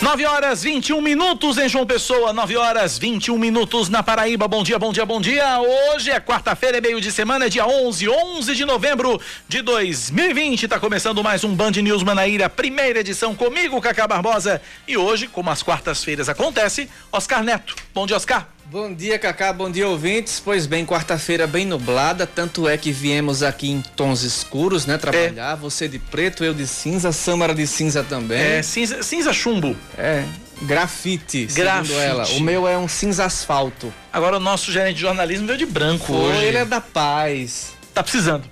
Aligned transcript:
9 0.00 0.24
horas 0.26 0.62
21 0.62 1.00
minutos 1.00 1.58
em 1.58 1.68
João 1.68 1.84
Pessoa, 1.84 2.32
9 2.32 2.56
horas 2.56 2.96
21 2.96 3.36
minutos 3.36 3.88
na 3.88 4.00
Paraíba. 4.00 4.46
Bom 4.46 4.62
dia, 4.62 4.78
bom 4.78 4.92
dia, 4.92 5.04
bom 5.04 5.20
dia. 5.20 5.60
Hoje 5.60 6.10
é 6.10 6.20
quarta-feira, 6.20 6.78
é 6.78 6.80
meio 6.80 7.00
de 7.00 7.10
semana, 7.10 7.46
é 7.46 7.48
dia 7.48 7.66
11, 7.66 8.08
11 8.08 8.54
de 8.54 8.64
novembro 8.64 9.20
de 9.48 9.60
2020. 9.60 10.62
Está 10.62 10.78
começando 10.78 11.22
mais 11.22 11.42
um 11.42 11.52
Band 11.52 11.72
News 11.72 12.04
Manaíra, 12.04 12.48
primeira 12.48 13.00
edição 13.00 13.34
comigo, 13.34 13.80
Cacá 13.80 14.06
Barbosa. 14.06 14.62
E 14.86 14.96
hoje, 14.96 15.26
como 15.26 15.50
as 15.50 15.64
quartas-feiras 15.64 16.28
acontece, 16.28 16.88
Oscar 17.10 17.42
Neto. 17.42 17.74
Bom 17.92 18.06
dia, 18.06 18.16
Oscar. 18.16 18.57
Bom 18.70 18.92
dia, 18.92 19.18
Cacá. 19.18 19.50
Bom 19.50 19.70
dia, 19.70 19.88
ouvintes. 19.88 20.38
Pois 20.44 20.66
bem, 20.66 20.84
quarta-feira 20.84 21.46
bem 21.46 21.64
nublada, 21.64 22.26
tanto 22.26 22.68
é 22.68 22.76
que 22.76 22.92
viemos 22.92 23.42
aqui 23.42 23.70
em 23.70 23.80
tons 23.80 24.22
escuros, 24.22 24.84
né, 24.84 24.98
trabalhar. 24.98 25.54
É. 25.54 25.56
Você 25.56 25.88
de 25.88 25.98
preto, 25.98 26.44
eu 26.44 26.52
de 26.52 26.66
cinza, 26.66 27.10
Samara 27.10 27.54
de 27.54 27.66
cinza 27.66 28.04
também. 28.04 28.38
É, 28.38 28.62
cinza, 28.62 29.02
cinza 29.02 29.32
chumbo. 29.32 29.74
É, 29.96 30.22
grafite, 30.60 31.46
grafite. 31.46 31.88
segundo 31.88 32.02
ela. 32.02 32.26
O 32.32 32.40
meu 32.40 32.68
é 32.68 32.76
um 32.76 32.86
cinza 32.86 33.24
asfalto. 33.24 33.92
Agora 34.12 34.36
o 34.36 34.40
nosso 34.40 34.70
gerente 34.70 34.96
de 34.96 35.00
jornalismo 35.00 35.46
veio 35.46 35.58
de 35.58 35.66
branco 35.66 36.04
Foi, 36.04 36.16
hoje. 36.16 36.44
Ele 36.44 36.58
é 36.58 36.64
da 36.66 36.80
paz. 36.82 37.72
Tá 37.94 38.02
precisando. 38.02 38.44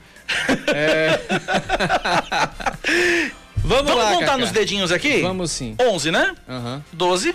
É. 0.68 1.20
Vamos, 3.58 3.90
Vamos 3.90 3.96
lá, 3.96 4.12
contar 4.12 4.26
Cacá. 4.26 4.38
nos 4.38 4.50
dedinhos 4.50 4.90
aqui? 4.90 5.20
Vamos 5.20 5.50
sim. 5.50 5.76
11, 5.78 6.10
né? 6.10 6.34
Uhum. 6.48 6.82
12, 6.92 7.34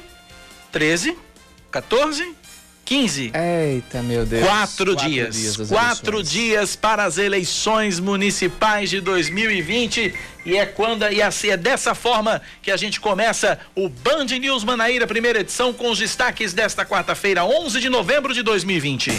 13, 0.72 1.16
14, 1.70 2.34
15. 2.92 3.32
Eita, 3.34 4.04
meu 4.04 4.26
Deus. 4.26 4.46
Quatro, 4.46 4.96
quatro 4.96 5.10
dias. 5.10 5.34
dias 5.34 5.70
quatro 5.70 6.22
dias 6.22 6.76
para 6.76 7.06
as 7.06 7.18
eleições 7.18 8.02
municipais 8.02 8.90
de 8.90 9.00
2020. 9.00 10.14
E 10.46 10.58
é 10.58 10.66
quando 10.66 11.10
e 11.10 11.22
assim, 11.22 11.48
é 11.52 11.56
dessa 11.56 11.96
forma 11.96 12.42
que 12.62 12.70
a 12.70 12.76
gente 12.76 13.00
começa 13.00 13.58
o 13.74 13.88
Band 13.88 14.26
News 14.26 14.66
Manaíra, 14.66 15.08
primeira 15.08 15.40
edição, 15.40 15.72
com 15.72 15.90
os 15.90 16.00
destaques 16.00 16.52
desta 16.52 16.86
quarta-feira, 16.86 17.46
11 17.46 17.80
de 17.80 17.88
novembro 17.88 18.34
de 18.34 18.44
2020. 18.44 19.12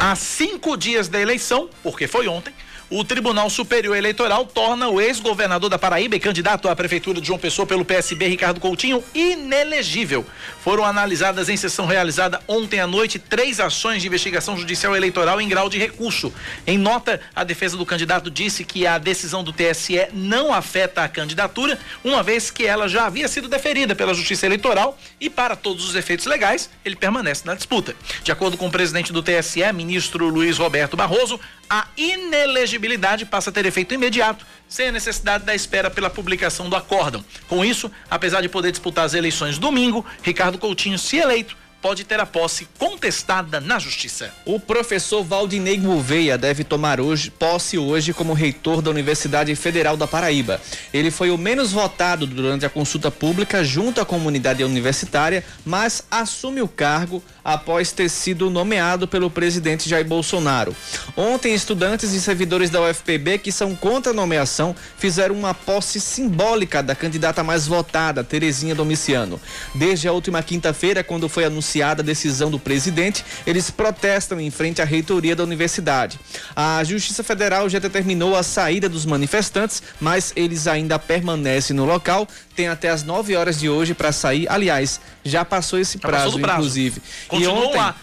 Há 0.00 0.16
cinco 0.16 0.74
dias 0.74 1.06
da 1.06 1.20
eleição, 1.20 1.68
porque 1.82 2.06
foi 2.06 2.28
ontem, 2.28 2.54
o 2.88 3.02
Tribunal 3.02 3.50
Superior 3.50 3.96
Eleitoral 3.96 4.46
torna 4.46 4.88
o 4.88 5.00
ex-governador 5.00 5.68
da 5.68 5.78
Paraíba 5.78 6.14
e 6.14 6.20
candidato 6.20 6.68
à 6.68 6.76
Prefeitura 6.76 7.20
de 7.20 7.26
João 7.26 7.38
Pessoa 7.38 7.66
pelo 7.66 7.84
PSB, 7.84 8.28
Ricardo 8.28 8.60
Coutinho, 8.60 9.02
inelegível. 9.12 10.24
Foram 10.62 10.84
analisadas 10.84 11.48
em 11.48 11.56
sessão 11.56 11.86
realizada 11.86 12.40
ontem 12.46 12.78
à 12.78 12.86
noite 12.86 13.18
três 13.18 13.58
ações 13.58 14.02
de 14.02 14.06
investigação 14.06 14.56
judicial 14.56 14.94
eleitoral 14.94 15.40
em 15.40 15.48
grau 15.48 15.68
de 15.68 15.78
recurso. 15.78 16.32
Em 16.64 16.78
nota, 16.78 17.20
a 17.34 17.42
defesa 17.42 17.76
do 17.76 17.84
candidato 17.84 18.30
disse 18.30 18.64
que 18.64 18.86
a 18.86 18.98
decisão 18.98 19.42
do 19.42 19.52
TSE 19.52 20.06
não 20.12 20.54
afeta 20.54 21.02
a 21.02 21.08
candidatura, 21.08 21.78
uma 22.04 22.22
vez 22.22 22.52
que 22.52 22.64
ela 22.64 22.88
já 22.88 23.06
havia 23.06 23.26
sido 23.26 23.48
deferida 23.48 23.96
pela 23.96 24.14
Justiça 24.14 24.46
Eleitoral 24.46 24.96
e, 25.20 25.28
para 25.28 25.56
todos 25.56 25.88
os 25.88 25.96
efeitos 25.96 26.26
legais, 26.26 26.70
ele 26.84 26.94
permanece 26.94 27.44
na 27.44 27.54
disputa. 27.54 27.96
De 28.22 28.30
acordo 28.30 28.56
com 28.56 28.68
o 28.68 28.70
presidente 28.70 29.12
do 29.12 29.22
TSE, 29.22 29.72
ministro 29.74 30.28
Luiz 30.28 30.58
Roberto 30.58 30.96
Barroso, 30.96 31.40
a 31.68 31.86
inelegibilidade 31.96 33.24
passa 33.24 33.50
a 33.50 33.52
ter 33.52 33.66
efeito 33.66 33.94
imediato, 33.94 34.46
sem 34.68 34.88
a 34.88 34.92
necessidade 34.92 35.44
da 35.44 35.54
espera 35.54 35.90
pela 35.90 36.10
publicação 36.10 36.68
do 36.68 36.76
acórdão. 36.76 37.24
Com 37.48 37.64
isso, 37.64 37.90
apesar 38.10 38.40
de 38.40 38.48
poder 38.48 38.70
disputar 38.70 39.04
as 39.04 39.14
eleições 39.14 39.58
domingo, 39.58 40.04
Ricardo 40.22 40.58
Coutinho, 40.58 40.98
se 40.98 41.16
eleito, 41.16 41.56
pode 41.80 42.04
ter 42.04 42.18
a 42.18 42.26
posse 42.26 42.66
contestada 42.78 43.60
na 43.60 43.78
justiça. 43.78 44.32
O 44.44 44.58
professor 44.58 45.22
Valdinei 45.22 45.76
Gouveia 45.76 46.36
deve 46.36 46.64
tomar 46.64 47.00
hoje 47.00 47.30
posse 47.30 47.78
hoje 47.78 48.12
como 48.12 48.32
reitor 48.32 48.82
da 48.82 48.90
Universidade 48.90 49.54
Federal 49.54 49.96
da 49.96 50.06
Paraíba. 50.06 50.60
Ele 50.92 51.12
foi 51.12 51.30
o 51.30 51.38
menos 51.38 51.70
votado 51.70 52.26
durante 52.26 52.66
a 52.66 52.70
consulta 52.70 53.08
pública 53.08 53.62
junto 53.62 54.00
à 54.00 54.04
comunidade 54.04 54.64
universitária, 54.64 55.44
mas 55.64 56.02
assume 56.10 56.60
o 56.60 56.66
cargo 56.66 57.22
após 57.46 57.92
ter 57.92 58.08
sido 58.08 58.50
nomeado 58.50 59.06
pelo 59.06 59.30
presidente 59.30 59.88
Jair 59.88 60.04
Bolsonaro. 60.04 60.74
Ontem, 61.16 61.54
estudantes 61.54 62.12
e 62.12 62.20
servidores 62.20 62.70
da 62.70 62.82
UFPB 62.82 63.38
que 63.38 63.52
são 63.52 63.76
contra 63.76 64.10
a 64.10 64.14
nomeação 64.14 64.74
fizeram 64.98 65.36
uma 65.36 65.54
posse 65.54 66.00
simbólica 66.00 66.82
da 66.82 66.96
candidata 66.96 67.44
mais 67.44 67.68
votada, 67.68 68.24
Terezinha 68.24 68.74
Domiciano. 68.74 69.40
Desde 69.72 70.08
a 70.08 70.12
última 70.12 70.42
quinta-feira, 70.42 71.04
quando 71.04 71.28
foi 71.28 71.44
anunciada 71.44 72.02
a 72.02 72.04
decisão 72.04 72.50
do 72.50 72.58
presidente, 72.58 73.24
eles 73.46 73.70
protestam 73.70 74.40
em 74.40 74.50
frente 74.50 74.82
à 74.82 74.84
reitoria 74.84 75.36
da 75.36 75.44
universidade. 75.44 76.18
A 76.56 76.82
Justiça 76.82 77.22
Federal 77.22 77.68
já 77.68 77.78
determinou 77.78 78.34
a 78.34 78.42
saída 78.42 78.88
dos 78.88 79.06
manifestantes, 79.06 79.80
mas 80.00 80.32
eles 80.34 80.66
ainda 80.66 80.98
permanecem 80.98 81.76
no 81.76 81.84
local. 81.84 82.26
Tem 82.56 82.68
até 82.68 82.88
as 82.88 83.02
9 83.02 83.36
horas 83.36 83.58
de 83.58 83.68
hoje 83.68 83.92
para 83.94 84.10
sair. 84.10 84.48
Aliás, 84.48 85.00
já 85.22 85.44
passou 85.44 85.78
esse 85.78 85.98
prazo, 85.98 86.24
passou 86.24 86.40
prazo. 86.40 86.58
inclusive. 86.60 87.02
Continuam 87.28 87.62
e 87.62 87.66
ontem, 87.66 87.76
lá. 87.76 87.96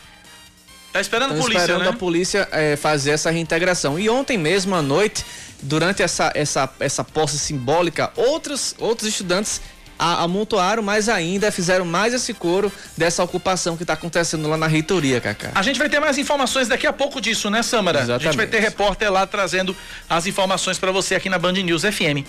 Tá 0.94 1.02
esperando 1.02 1.32
a 1.32 1.38
polícia, 1.38 1.58
esperando 1.58 1.84
né? 1.84 1.90
a 1.90 1.94
polícia 1.94 2.48
é, 2.52 2.76
fazer 2.76 3.12
essa 3.12 3.32
reintegração. 3.32 3.98
E 3.98 4.08
ontem 4.08 4.38
mesmo 4.38 4.76
à 4.76 4.82
noite, 4.82 5.26
durante 5.60 6.04
essa, 6.04 6.32
essa, 6.36 6.70
essa 6.80 7.04
posse 7.04 7.40
simbólica, 7.40 8.12
outros, 8.16 8.76
outros 8.78 9.10
estudantes 9.10 9.60
amontoaram 9.98 10.84
mais 10.84 11.10
ainda, 11.10 11.52
fizeram 11.52 11.86
mais 11.86 12.14
esse 12.14 12.34
coro 12.34 12.72
dessa 12.98 13.24
ocupação 13.24 13.78
que 13.78 13.84
está 13.84 13.94
acontecendo 13.94 14.48
lá 14.50 14.58
na 14.58 14.68
reitoria, 14.68 15.22
Cacá. 15.22 15.52
A 15.56 15.62
gente 15.62 15.80
vai 15.80 15.90
ter 15.90 16.00
mais 16.00 16.18
informações 16.18 16.68
daqui 16.68 16.88
a 16.88 16.94
pouco 16.94 17.22
disso, 17.22 17.50
né, 17.50 17.64
Samara? 17.64 18.00
Exatamente. 18.00 18.22
A 18.22 18.32
gente 18.32 18.38
vai 18.38 18.48
ter 18.48 18.60
repórter 18.60 19.12
lá 19.12 19.26
trazendo 19.26 19.76
as 20.10 20.26
informações 20.26 20.78
para 20.78 20.92
você 20.92 21.16
aqui 21.16 21.30
na 21.30 21.38
Band 21.38 21.54
News 21.54 21.84
FM. 21.84 22.26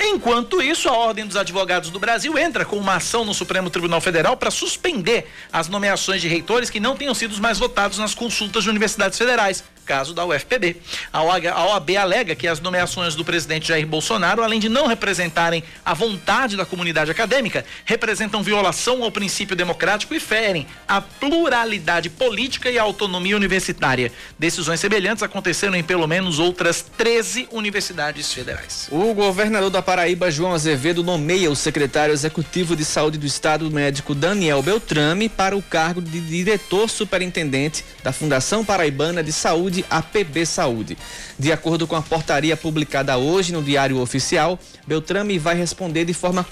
Enquanto 0.00 0.62
isso, 0.62 0.88
a 0.88 0.92
Ordem 0.92 1.26
dos 1.26 1.36
Advogados 1.36 1.90
do 1.90 1.98
Brasil 1.98 2.36
entra 2.38 2.64
com 2.64 2.76
uma 2.76 2.96
ação 2.96 3.24
no 3.24 3.34
Supremo 3.34 3.70
Tribunal 3.70 4.00
Federal 4.00 4.36
para 4.36 4.50
suspender 4.50 5.30
as 5.52 5.68
nomeações 5.68 6.20
de 6.20 6.28
reitores 6.28 6.70
que 6.70 6.80
não 6.80 6.96
tenham 6.96 7.14
sido 7.14 7.32
os 7.32 7.40
mais 7.40 7.58
votados 7.58 7.98
nas 7.98 8.14
consultas 8.14 8.64
de 8.64 8.70
universidades 8.70 9.18
federais 9.18 9.64
caso 9.88 10.12
da 10.12 10.26
UFPB. 10.26 10.76
A 11.10 11.22
OAB 11.22 11.96
alega 11.96 12.34
que 12.34 12.46
as 12.46 12.60
nomeações 12.60 13.14
do 13.14 13.24
presidente 13.24 13.68
Jair 13.68 13.86
Bolsonaro, 13.86 14.44
além 14.44 14.60
de 14.60 14.68
não 14.68 14.86
representarem 14.86 15.64
a 15.82 15.94
vontade 15.94 16.58
da 16.58 16.66
comunidade 16.66 17.10
acadêmica, 17.10 17.64
representam 17.86 18.42
violação 18.42 19.02
ao 19.02 19.10
princípio 19.10 19.56
democrático 19.56 20.14
e 20.14 20.20
ferem 20.20 20.66
a 20.86 21.00
pluralidade 21.00 22.10
política 22.10 22.70
e 22.70 22.78
a 22.78 22.82
autonomia 22.82 23.34
universitária. 23.34 24.12
Decisões 24.38 24.78
semelhantes 24.78 25.22
aconteceram 25.22 25.74
em 25.74 25.82
pelo 25.82 26.06
menos 26.06 26.38
outras 26.38 26.84
13 26.98 27.48
universidades 27.50 28.30
federais. 28.30 28.88
O 28.90 29.14
governador 29.14 29.70
da 29.70 29.80
Paraíba, 29.80 30.30
João 30.30 30.52
Azevedo, 30.52 31.02
nomeia 31.02 31.50
o 31.50 31.56
secretário 31.56 32.12
executivo 32.12 32.76
de 32.76 32.84
saúde 32.84 33.16
do 33.16 33.24
estado, 33.24 33.70
médico 33.70 34.14
Daniel 34.14 34.62
Beltrame, 34.62 35.30
para 35.30 35.56
o 35.56 35.62
cargo 35.62 36.02
de 36.02 36.20
diretor 36.20 36.90
superintendente 36.90 37.84
da 38.02 38.12
Fundação 38.12 38.62
Paraibana 38.64 39.22
de 39.22 39.32
Saúde 39.32 39.77
Saúde, 39.78 39.84
a 39.90 40.02
PB 40.02 40.46
Saúde. 40.46 40.98
De 41.38 41.52
acordo 41.52 41.86
com 41.86 41.96
a 41.96 42.02
portaria 42.02 42.56
publicada 42.56 43.16
hoje 43.16 43.52
no 43.52 43.62
Diário 43.62 44.00
Oficial, 44.00 44.58
Beltrame 44.86 45.38
vai 45.38 45.56
responder 45.56 46.04
de 46.04 46.14
forma 46.14 46.44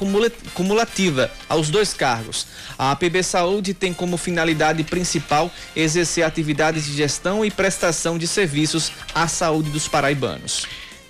cumulativa 0.54 1.31
aos 1.48 1.70
dois 1.70 1.92
cargos. 1.92 2.47
A 2.78 2.94
PB 2.94 3.22
Saúde 3.22 3.75
tem 3.75 3.92
como 3.92 4.16
finalidade 4.16 4.84
principal 4.84 5.50
exercer 5.75 6.25
atividades 6.25 6.84
de 6.84 6.92
gestão 6.94 7.44
e 7.44 7.50
prestação 7.50 8.19
de 8.19 8.26
serviços 8.26 8.92
à 9.15 9.26
saúde 9.26 9.70
dos 9.70 9.88
paraibanos. 9.88 10.66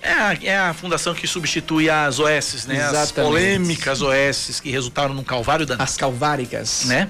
É 0.07 0.13
a, 0.13 0.37
é 0.41 0.57
a 0.57 0.73
fundação 0.73 1.13
que 1.13 1.27
substitui 1.27 1.89
as 1.89 2.17
OS, 2.17 2.65
né? 2.65 2.75
Exatamente. 2.77 2.97
As 2.97 3.11
polêmicas 3.11 4.01
OS 4.01 4.61
que 4.61 4.71
resultaram 4.71 5.13
num 5.13 5.23
calvário 5.23 5.65
da 5.65 5.75
As 5.75 5.97
calváricas. 5.97 6.85
Né? 6.85 7.09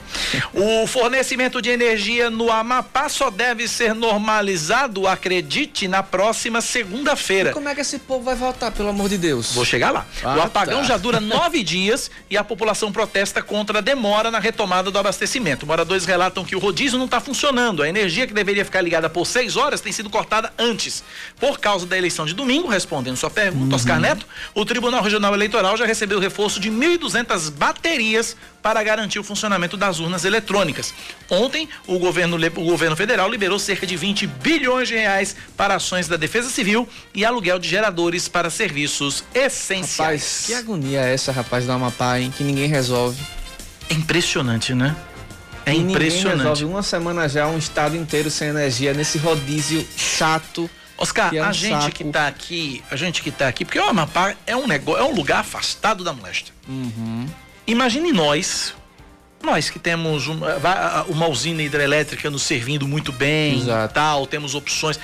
o 0.54 0.88
fornecimento 0.88 1.62
de 1.62 1.70
energia 1.70 2.30
no 2.30 2.52
Amapá 2.52 3.08
só 3.08 3.30
deve 3.30 3.68
ser 3.68 3.94
normalizado, 3.94 5.08
acredite, 5.08 5.88
na 5.88 6.02
próxima 6.02 6.60
segunda-feira. 6.60 7.54
Como 7.54 7.70
é 7.70 7.76
que 7.76 7.82
esse 7.82 8.00
povo 8.00 8.24
vai 8.24 8.36
voltar, 8.36 8.72
pelo 8.72 8.90
amor 8.90 9.10
de 9.10 9.18
Deus? 9.18 9.54
Vou 9.54 9.64
chegar 9.66 9.92
lá. 9.92 10.06
Ah, 10.24 10.36
o 10.36 10.42
apagão 10.42 10.80
tá. 10.80 10.88
já 10.88 10.98
dura 10.98 11.20
nove 11.22 11.64
dias 11.64 12.10
e 12.30 12.36
a 12.36 12.44
população 12.44 12.92
protesta 12.92 13.42
contra 13.44 13.78
a 13.78 13.82
demora 13.82 14.32
na 14.32 14.40
retomada 14.40 14.90
do 14.90 14.98
abastecimento. 14.98 15.68
Moradores 15.68 16.06
relatam 16.06 16.44
que 16.44 16.56
o 16.56 16.60
rodízio 16.60 16.98
não 16.98 17.06
está 17.06 17.20
funcionando. 17.20 17.84
A 17.84 17.90
energia 17.90 18.26
que 18.26 18.34
deveria 18.34 18.66
ficar 18.66 18.82
ligada 18.82 19.10
por 19.10 19.28
seis 19.28 19.56
horas 19.56 19.82
tem 19.82 19.92
sido 19.92 20.10
cortada 20.10 20.52
antes. 20.58 21.04
Por 21.40 21.60
causa 21.60 21.86
da 21.86 21.98
eleição 21.98 22.26
de 22.26 22.34
domingo, 22.34 22.68
respondendo 22.88 23.18
sua 23.18 23.30
pergunta, 23.30 23.66
uhum. 23.66 23.76
Oscar 23.76 24.00
Neto, 24.00 24.26
o 24.56 24.64
Tribunal 24.64 25.04
Regional 25.04 25.34
Eleitoral 25.34 25.76
já 25.76 25.86
recebeu 25.86 26.20
reforço 26.20 26.58
de 26.58 26.72
1.200 26.72 27.52
baterias 27.52 28.38
para 28.62 28.82
garantir 28.82 29.20
o 29.20 29.24
funcionamento 29.24 29.76
das 29.76 30.00
urnas 30.00 30.24
eletrônicas. 30.24 30.94
Ontem, 31.30 31.68
o 31.86 32.00
governo, 32.00 32.38
o 32.38 32.64
governo 32.64 32.96
federal 32.96 33.30
liberou 33.30 33.60
cerca 33.60 33.86
de 33.86 33.98
20 33.98 34.26
bilhões 34.26 34.88
de 34.88 34.96
reais 34.96 35.36
para 35.58 35.76
ações 35.76 36.08
da 36.08 36.16
Defesa 36.16 36.50
Civil 36.50 36.88
e 37.14 37.26
aluguel 37.26 37.60
de 37.60 37.68
geradores 37.68 38.30
para 38.30 38.50
serviços 38.50 39.24
essenciais. 39.34 40.22
Rapaz, 40.22 40.44
que 40.46 40.54
agonia 40.54 41.02
é 41.02 41.14
essa, 41.14 41.34
rapaz, 41.34 41.68
da 41.68 41.74
Amapá, 41.74 42.20
hein? 42.20 42.34
Que 42.36 42.44
ninguém 42.44 42.68
resolve. 42.68 43.22
É 43.90 43.94
impressionante, 43.94 44.74
né? 44.74 44.96
É 45.66 45.74
e 45.74 45.78
impressionante. 45.78 46.38
resolve 46.38 46.66
uma 46.66 46.82
semana 46.82 47.28
já 47.28 47.48
um 47.48 47.58
estado 47.58 47.98
inteiro 47.98 48.32
sem 48.32 48.48
energia 48.48 48.94
nesse 48.94 49.18
rodízio 49.18 49.86
chato 49.98 50.70
Oscar, 50.98 51.34
é 51.36 51.42
um 51.42 51.46
a 51.46 51.52
gente 51.52 51.82
saco. 51.84 51.92
que 51.96 52.04
tá 52.06 52.28
aqui, 52.28 52.84
a 52.90 52.96
gente 52.96 53.22
que 53.22 53.30
tá 53.32 53.48
aqui, 53.48 53.64
porque 53.64 53.80
o 53.80 53.84
Amapá 53.88 54.36
é 54.46 54.56
um 54.56 54.66
negócio, 54.68 55.02
é 55.02 55.06
um 55.06 55.14
lugar 55.14 55.40
afastado 55.40 56.04
da 56.04 56.12
moléstia. 56.14 56.54
Uhum. 56.68 57.28
Imagine 57.68 58.12
nós, 58.12 58.74
nós 59.44 59.70
que 59.70 59.78
temos 59.78 60.28
uma, 60.28 60.58
va- 60.58 61.06
uma 61.08 61.28
usina 61.28 61.62
hidrelétrica 61.62 62.30
nos 62.32 62.42
servindo 62.44 62.88
muito 62.88 63.12
bem, 63.12 63.60
Exato. 63.60 63.94
tal, 63.94 64.26
temos 64.26 64.56
opções. 64.56 65.00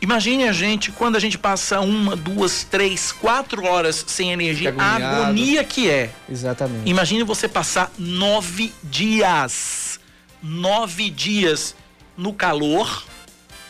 Imagine 0.00 0.48
a 0.48 0.52
gente 0.52 0.92
quando 0.92 1.16
a 1.16 1.18
gente 1.18 1.38
passa 1.38 1.80
uma, 1.80 2.14
duas, 2.14 2.62
três, 2.62 3.10
quatro 3.10 3.64
horas 3.64 4.04
sem 4.06 4.32
energia, 4.32 4.70
Fica 4.70 4.82
a 4.84 4.90
agoniado. 4.96 5.22
agonia 5.24 5.64
que 5.64 5.88
é. 5.88 6.10
Exatamente. 6.30 6.88
Imagine 6.90 7.22
você 7.24 7.48
passar 7.48 7.90
nove 7.98 8.72
dias, 8.82 9.98
nove 10.42 11.08
dias 11.08 11.74
no 12.18 12.34
calor, 12.34 13.02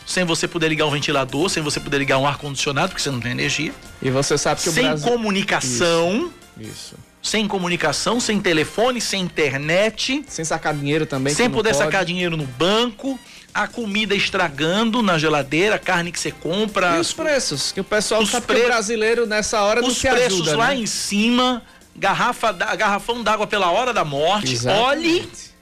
sem 0.07 0.25
você 0.25 0.47
poder 0.47 0.69
ligar 0.69 0.87
um 0.87 0.91
ventilador, 0.91 1.49
sem 1.49 1.63
você 1.63 1.81
poder 1.81 1.99
ligar 1.99 2.19
um 2.19 2.27
ar 2.27 2.37
condicionado, 2.39 2.89
porque 2.91 3.03
você 3.03 3.11
não 3.11 3.21
tem 3.21 3.33
energia, 3.33 3.73
E 4.03 4.11
você 4.11 4.37
sabe 4.37 4.61
que 4.61 4.69
o 4.69 4.73
sem 4.73 4.85
Brasil. 4.85 5.09
comunicação, 5.11 6.33
Isso. 6.59 6.95
sem 7.23 7.49
comunicação, 7.49 8.21
sem 8.21 8.39
telefone, 8.41 9.01
sem 9.01 9.23
internet, 9.23 10.25
Sem 10.29 10.45
sacar 10.45 10.75
dinheiro 10.75 11.07
também. 11.07 11.35
sem 11.35 11.49
não 11.49 11.55
poder 11.55 11.71
pode. 11.73 11.85
sacar 11.85 12.05
dinheiro 12.05 12.37
no 12.37 12.45
banco, 12.47 13.19
a 13.55 13.67
comida 13.67 14.15
estragando 14.15 15.01
na 15.03 15.17
geladeira, 15.17 15.77
a 15.77 15.79
carne 15.79 16.13
que 16.13 16.19
você 16.21 16.31
compra, 16.33 16.97
E 16.97 17.01
os 17.01 17.13
preços? 17.13 17.73
Que 17.73 17.81
o 17.81 17.85
pessoal 17.85 18.21
Os 18.23 18.31
sabe 18.31 18.47
pre- 18.47 18.57
que 18.57 18.63
o 18.63 18.67
brasileiro 18.67 19.27
nessa 19.27 19.63
hora 19.63 19.81
não 19.81 19.89
os 19.89 19.97
se 19.97 20.09
preços 20.11 20.41
ajuda, 20.43 20.57
lá 20.57 20.69
né? 20.69 20.77
em 20.77 20.87
cima, 20.87 21.63
garrafa, 21.97 22.53
garrafão 22.53 23.23
d'água 23.23 23.47
pela 23.47 23.71
hora 23.71 23.93
da 23.95 24.05
morte. 24.05 24.49
Olhe, 24.67 25.19
Exatamente. 25.21 25.55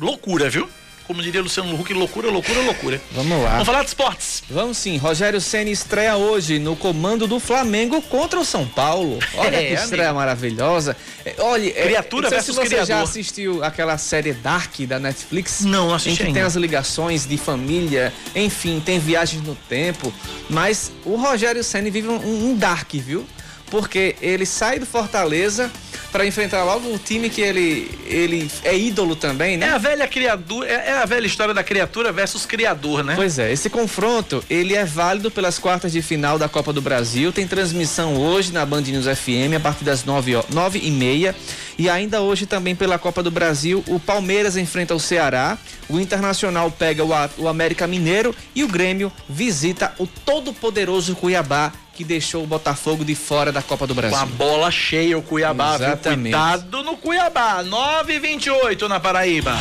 loucura, 0.00 0.48
viu? 0.50 0.68
Como 1.06 1.22
diria 1.22 1.40
Luciano 1.40 1.72
Huck, 1.80 1.92
loucura, 1.94 2.28
loucura, 2.30 2.60
loucura. 2.62 3.00
Vamos 3.12 3.42
lá. 3.42 3.50
Vamos 3.52 3.66
falar 3.66 3.82
de 3.82 3.88
esportes. 3.88 4.42
Vamos 4.50 4.76
sim, 4.76 4.96
Rogério 4.96 5.40
Ceni 5.40 5.70
estreia 5.70 6.16
hoje 6.16 6.58
no 6.58 6.74
comando 6.74 7.26
do 7.28 7.38
Flamengo 7.38 8.02
contra 8.02 8.40
o 8.40 8.44
São 8.44 8.66
Paulo. 8.66 9.18
Olha 9.36 9.56
É, 9.56 9.66
que 9.68 9.74
estreia 9.74 10.12
maravilhosa. 10.12 10.96
É, 11.24 11.34
Olha, 11.38 11.68
é, 11.68 11.82
Criatura 11.84 12.28
sei 12.28 12.38
versus 12.38 12.54
se 12.56 12.60
você 12.60 12.76
já 12.76 12.84
criador. 12.84 13.04
assistiu 13.04 13.62
aquela 13.64 13.96
série 13.98 14.32
Dark 14.32 14.78
da 14.80 14.98
Netflix. 14.98 15.60
Não, 15.60 15.90
Em 15.90 15.94
assisti 15.94 16.16
que 16.18 16.22
ainda. 16.24 16.34
tem 16.40 16.42
as 16.46 16.56
ligações 16.56 17.24
de 17.26 17.36
família, 17.38 18.12
enfim, 18.34 18.82
tem 18.84 18.98
viagens 18.98 19.42
no 19.44 19.54
tempo. 19.54 20.12
Mas 20.50 20.90
o 21.04 21.14
Rogério 21.16 21.62
Ceni 21.62 21.90
vive 21.90 22.08
um, 22.08 22.50
um 22.50 22.56
dark, 22.56 22.92
viu? 22.94 23.24
Porque 23.70 24.14
ele 24.20 24.46
sai 24.46 24.78
do 24.78 24.86
Fortaleza 24.86 25.70
para 26.16 26.24
enfrentar 26.24 26.64
logo 26.64 26.94
o 26.94 26.98
time 26.98 27.28
que 27.28 27.42
ele, 27.42 27.90
ele 28.06 28.50
é 28.64 28.74
ídolo 28.74 29.14
também, 29.14 29.52
É 29.52 29.56
né? 29.58 29.68
a 29.68 29.76
velha 29.76 30.08
criatura, 30.08 30.66
é, 30.66 30.88
é 30.88 30.92
a 30.92 31.04
velha 31.04 31.26
história 31.26 31.52
da 31.52 31.62
criatura 31.62 32.10
versus 32.10 32.46
criador, 32.46 33.04
né? 33.04 33.12
Pois 33.14 33.38
é, 33.38 33.52
esse 33.52 33.68
confronto 33.68 34.42
ele 34.48 34.74
é 34.74 34.82
válido 34.82 35.30
pelas 35.30 35.58
quartas 35.58 35.92
de 35.92 36.00
final 36.00 36.38
da 36.38 36.48
Copa 36.48 36.72
do 36.72 36.80
Brasil. 36.80 37.30
Tem 37.32 37.46
transmissão 37.46 38.16
hoje 38.16 38.50
na 38.50 38.64
Band 38.64 38.80
News 38.80 39.04
FM 39.04 39.56
a 39.56 39.60
partir 39.60 39.84
das 39.84 40.06
nove, 40.06 40.32
nove 40.48 40.80
e 40.82 40.90
meia. 40.90 41.36
E 41.78 41.90
ainda 41.90 42.22
hoje 42.22 42.46
também 42.46 42.74
pela 42.74 42.98
Copa 42.98 43.22
do 43.22 43.30
Brasil, 43.30 43.84
o 43.86 44.00
Palmeiras 44.00 44.56
enfrenta 44.56 44.94
o 44.94 44.98
Ceará, 44.98 45.58
o 45.86 46.00
Internacional 46.00 46.70
pega 46.70 47.04
o, 47.04 47.10
o 47.36 47.46
América 47.46 47.86
Mineiro 47.86 48.34
e 48.54 48.64
o 48.64 48.68
Grêmio 48.68 49.12
visita 49.28 49.92
o 49.98 50.06
todo-poderoso 50.06 51.14
Cuiabá, 51.14 51.70
que 51.94 52.04
deixou 52.04 52.44
o 52.44 52.46
Botafogo 52.46 53.04
de 53.04 53.14
fora 53.14 53.50
da 53.50 53.62
Copa 53.62 53.86
do 53.86 53.94
Com 53.94 54.00
a 54.00 54.02
Brasil. 54.02 54.26
bola 54.36 54.70
cheia 54.70 55.16
o 55.16 55.22
Cuiabá, 55.22 55.76
viu? 55.78 55.96
Exatamente. 56.06 56.36
Cuidado 56.36 56.82
no 56.84 56.96
Cuiabá. 56.96 57.62
9 57.62 58.14
e 58.14 58.18
28 58.18 58.88
na 58.88 59.00
Paraíba. 59.00 59.52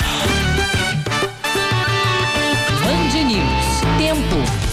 Band 2.82 3.24
News. 3.24 3.82
Tempo. 3.98 4.66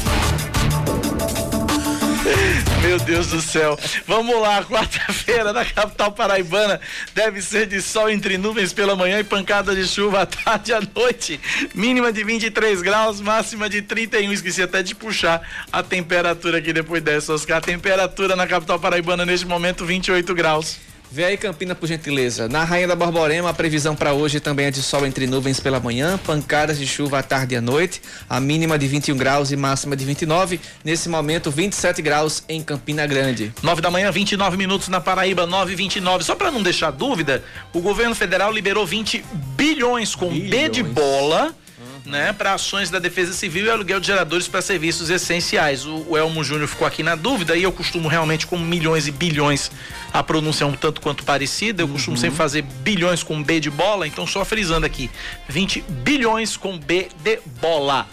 Meu 2.83 2.99
Deus 2.99 3.29
do 3.29 3.41
céu. 3.41 3.79
Vamos 4.07 4.41
lá, 4.41 4.63
quarta-feira 4.65 5.53
na 5.53 5.65
capital 5.65 6.13
paraibana 6.13 6.81
deve 7.15 7.41
ser 7.41 7.67
de 7.67 7.81
sol 7.81 8.11
entre 8.11 8.37
nuvens 8.37 8.73
pela 8.73 8.95
manhã 8.95 9.19
e 9.19 9.25
pancada 9.25 9.75
de 9.75 9.87
chuva 9.87 10.23
à 10.23 10.27
tarde 10.27 10.73
e 10.73 10.75
à 10.75 10.81
noite. 10.95 11.41
Mínima 11.75 12.13
de 12.13 12.23
23 12.23 12.83
graus, 12.83 13.21
máxima 13.21 13.69
de 13.69 13.83
31. 13.83 14.33
Esqueci 14.33 14.63
até 14.63 14.83
de 14.83 14.95
puxar 14.95 15.41
a 15.73 15.83
temperatura 15.83 16.59
aqui 16.59 16.73
depois 16.73 17.03
dessa, 17.03 17.33
Oscar. 17.33 17.59
A 17.59 17.61
temperatura 17.61 18.37
na 18.37 18.47
capital 18.47 18.79
paraibana 18.79 19.25
neste 19.25 19.47
momento 19.47 19.85
28 19.85 20.35
graus. 20.35 20.92
Vê 21.13 21.25
aí 21.27 21.37
Campina, 21.37 21.75
por 21.75 21.87
gentileza. 21.87 22.49
Na 22.49 22.65
Rainha 22.65 22.89
da 22.89 22.97
Borborema, 22.97 23.51
a 23.51 23.53
previsão 23.53 23.95
para 23.95 24.15
hoje 24.15 24.41
também 24.41 24.65
é 24.65 24.71
de 24.71 24.81
sol 24.83 25.05
entre 25.05 25.27
nuvens 25.27 25.61
pela 25.61 25.79
manhã, 25.79 26.17
pancadas 26.17 26.79
de 26.79 26.87
chuva 26.87 27.19
à 27.19 27.23
tarde 27.23 27.55
e 27.55 27.59
à 27.59 27.61
noite, 27.61 28.01
a 28.31 28.41
mínima 28.41 28.79
de 28.79 28.87
21 28.87 29.15
graus 29.19 29.53
e 29.53 29.57
máxima 29.57 29.95
de 29.95 30.07
29. 30.07 30.59
Nesse 30.83 31.11
momento, 31.11 31.51
27 31.51 32.01
graus 32.01 32.43
em 32.49 32.63
Campina 32.63 33.07
Grande. 33.07 33.53
9 33.63 33.83
da 33.83 33.91
manhã, 33.91 34.11
29 34.11 34.57
minutos 34.57 34.89
na 34.89 35.03
Paraíba, 35.03 35.47
9 35.47 35.75
e 35.75 35.77
29. 35.77 36.25
Só 36.25 36.35
para 36.35 36.51
não 36.51 36.63
deixar 36.63 36.91
dúvida, 36.91 37.45
o 37.75 37.83
governo 37.83 38.15
federal 38.15 38.51
liberou 38.51 38.87
20 38.87 39.23
bilhões 39.55 40.15
com 40.15 40.31
B 40.31 40.71
de 40.71 40.83
Bilhões. 40.83 40.95
bola. 40.95 41.55
Né, 42.05 42.33
para 42.33 42.55
ações 42.55 42.91
da 42.91 42.99
Defesa 42.99 43.33
Civil 43.33 43.67
e 43.67 43.71
aluguel 43.71 44.01
de 44.01 44.09
geradores 44.09 44.49
para 44.49 44.61
serviços 44.61 45.09
essenciais. 45.09 45.87
O, 45.87 46.05
o 46.09 46.17
Elmo 46.17 46.43
Júnior 46.43 46.67
ficou 46.67 46.85
aqui 46.85 47.01
na 47.01 47.15
dúvida 47.15 47.57
e 47.57 47.63
eu 47.63 47.71
costumo 47.71 48.09
realmente, 48.09 48.45
como 48.45 48.65
milhões 48.65 49.07
e 49.07 49.13
bilhões, 49.13 49.71
a 50.13 50.21
pronúncia 50.21 50.65
é 50.65 50.67
um 50.67 50.73
tanto 50.73 51.01
quanto 51.01 51.23
parecida. 51.23 51.81
Eu 51.81 51.87
costumo 51.87 52.17
sempre 52.17 52.37
fazer 52.37 52.63
bilhões 52.63 53.23
com 53.23 53.41
B 53.41 53.61
de 53.61 53.71
bola, 53.71 54.05
então 54.05 54.27
só 54.27 54.45
frisando 54.45 54.85
aqui: 54.85 55.09
20 55.49 55.81
bilhões 55.89 56.57
com 56.57 56.77
B 56.77 57.09
de 57.23 57.39
bola. 57.61 58.09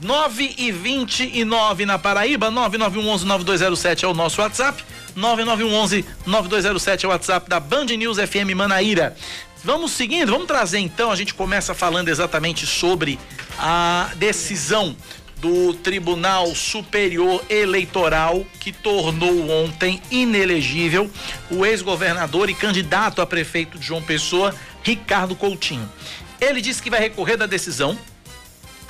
9 0.00 0.54
e 0.56 0.70
29 0.70 1.84
na 1.84 1.98
Paraíba, 1.98 2.50
9911-9207 2.50 4.04
é 4.04 4.06
o 4.06 4.14
nosso 4.14 4.40
WhatsApp, 4.40 4.84
9911-9207 5.16 7.04
é 7.04 7.06
o 7.06 7.10
WhatsApp 7.10 7.48
da 7.48 7.58
Band 7.58 7.86
News 7.86 8.18
FM 8.18 8.54
Manaíra. 8.54 9.16
Vamos 9.68 9.92
seguindo, 9.92 10.32
vamos 10.32 10.46
trazer 10.46 10.78
então, 10.78 11.10
a 11.10 11.14
gente 11.14 11.34
começa 11.34 11.74
falando 11.74 12.08
exatamente 12.08 12.66
sobre 12.66 13.18
a 13.58 14.12
decisão 14.16 14.96
do 15.42 15.74
Tribunal 15.74 16.54
Superior 16.54 17.44
Eleitoral 17.50 18.46
que 18.58 18.72
tornou 18.72 19.50
ontem 19.50 20.00
inelegível 20.10 21.10
o 21.50 21.66
ex-governador 21.66 22.48
e 22.48 22.54
candidato 22.54 23.20
a 23.20 23.26
prefeito 23.26 23.78
de 23.78 23.84
João 23.84 24.00
Pessoa, 24.00 24.54
Ricardo 24.82 25.36
Coutinho. 25.36 25.86
Ele 26.40 26.62
disse 26.62 26.82
que 26.82 26.88
vai 26.88 27.00
recorrer 27.00 27.36
da 27.36 27.44
decisão, 27.44 27.98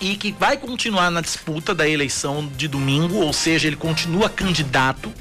e 0.00 0.14
que 0.14 0.30
vai 0.30 0.56
continuar 0.56 1.10
na 1.10 1.20
disputa 1.20 1.74
da 1.74 1.88
eleição 1.88 2.46
de 2.56 2.68
domingo, 2.68 3.16
ou 3.16 3.32
seja, 3.32 3.66
ele 3.66 3.74
continua 3.74 4.30
candidato, 4.30 5.12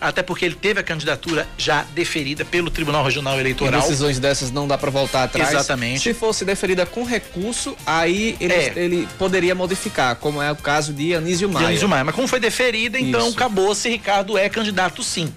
até 0.00 0.22
porque 0.22 0.44
ele 0.44 0.54
teve 0.54 0.80
a 0.80 0.82
candidatura 0.82 1.46
já 1.58 1.84
deferida 1.94 2.44
pelo 2.44 2.70
Tribunal 2.70 3.04
Regional 3.04 3.38
Eleitoral. 3.38 3.80
decisões 3.80 4.18
dessas 4.18 4.50
não 4.50 4.66
dá 4.66 4.78
para 4.78 4.90
voltar 4.90 5.24
atrás. 5.24 5.50
Exatamente. 5.50 6.00
Se 6.00 6.14
fosse 6.14 6.44
deferida 6.44 6.86
com 6.86 7.04
recurso, 7.04 7.76
aí 7.86 8.36
ele, 8.40 8.52
É. 8.52 8.72
ele 8.76 9.08
poderia 9.18 9.54
modificar, 9.54 10.16
como 10.16 10.40
é 10.40 10.50
o 10.50 10.56
caso 10.56 10.92
de 10.92 11.14
Anísio 11.14 11.48
Maia. 11.48 11.66
Dionísio 11.66 11.88
Maia. 11.88 12.04
Mas 12.04 12.14
como 12.14 12.26
foi 12.28 12.40
deferida, 12.40 12.98
então 12.98 13.28
acabou-se. 13.28 13.88
Ricardo 13.88 14.38
é 14.38 14.48
candidato 14.48 15.02
sim. 15.02 15.32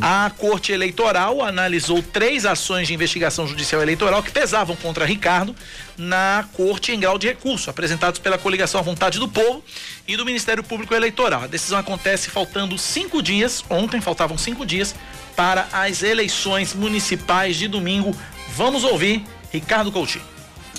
A 0.00 0.30
Corte 0.36 0.72
Eleitoral 0.72 1.42
analisou 1.42 2.02
três 2.02 2.44
ações 2.46 2.86
de 2.88 2.94
investigação 2.94 3.46
judicial 3.46 3.82
eleitoral 3.82 4.22
que 4.22 4.30
pesavam 4.30 4.76
contra 4.76 5.04
Ricardo 5.04 5.54
na 5.98 6.44
Corte 6.52 6.92
em 6.92 7.00
grau 7.00 7.18
de 7.18 7.26
recurso, 7.26 7.70
apresentados 7.70 8.18
pela 8.18 8.38
coligação 8.38 8.80
à 8.80 8.82
vontade 8.82 9.18
do 9.18 9.28
povo 9.28 9.62
e 10.06 10.16
do 10.16 10.24
Ministério 10.24 10.62
Público 10.62 10.94
Eleitoral. 10.94 11.44
A 11.44 11.46
decisão 11.46 11.78
acontece 11.78 12.30
faltando 12.30 12.76
cinco 12.78 13.22
dias, 13.22 13.64
ontem 13.70 14.00
faltavam 14.00 14.36
cinco 14.36 14.64
dias, 14.64 14.94
para 15.34 15.68
as 15.72 16.02
eleições 16.02 16.74
municipais 16.74 17.56
de 17.56 17.68
domingo. 17.68 18.14
Vamos 18.54 18.84
ouvir 18.84 19.24
Ricardo 19.52 19.92
Coutinho. 19.92 20.24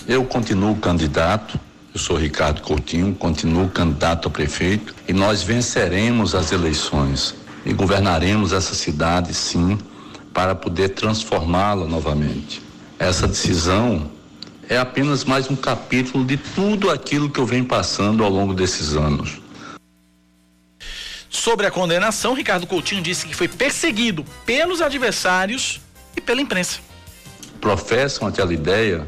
Eu 0.07 0.23
continuo 0.25 0.75
candidato, 0.75 1.59
eu 1.93 1.99
sou 1.99 2.15
Ricardo 2.15 2.61
Coutinho, 2.61 3.13
continuo 3.15 3.69
candidato 3.69 4.27
a 4.27 4.31
prefeito 4.31 4.95
e 5.07 5.13
nós 5.13 5.43
venceremos 5.43 6.33
as 6.33 6.51
eleições 6.51 7.35
e 7.65 7.73
governaremos 7.73 8.53
essa 8.53 8.73
cidade, 8.73 9.33
sim, 9.33 9.77
para 10.33 10.55
poder 10.55 10.89
transformá-la 10.89 11.85
novamente. 11.85 12.61
Essa 12.99 13.27
decisão 13.27 14.09
é 14.69 14.77
apenas 14.77 15.23
mais 15.23 15.49
um 15.49 15.55
capítulo 15.55 16.25
de 16.25 16.37
tudo 16.37 16.89
aquilo 16.89 17.29
que 17.29 17.39
eu 17.39 17.45
venho 17.45 17.65
passando 17.65 18.23
ao 18.23 18.29
longo 18.29 18.53
desses 18.53 18.95
anos. 18.95 19.41
Sobre 21.29 21.65
a 21.65 21.71
condenação, 21.71 22.33
Ricardo 22.33 22.67
Coutinho 22.67 23.01
disse 23.01 23.27
que 23.27 23.35
foi 23.35 23.47
perseguido 23.47 24.25
pelos 24.45 24.81
adversários 24.81 25.79
e 26.15 26.21
pela 26.21 26.41
imprensa. 26.41 26.79
professam 27.61 28.27
aquela 28.27 28.53
ideia 28.53 29.07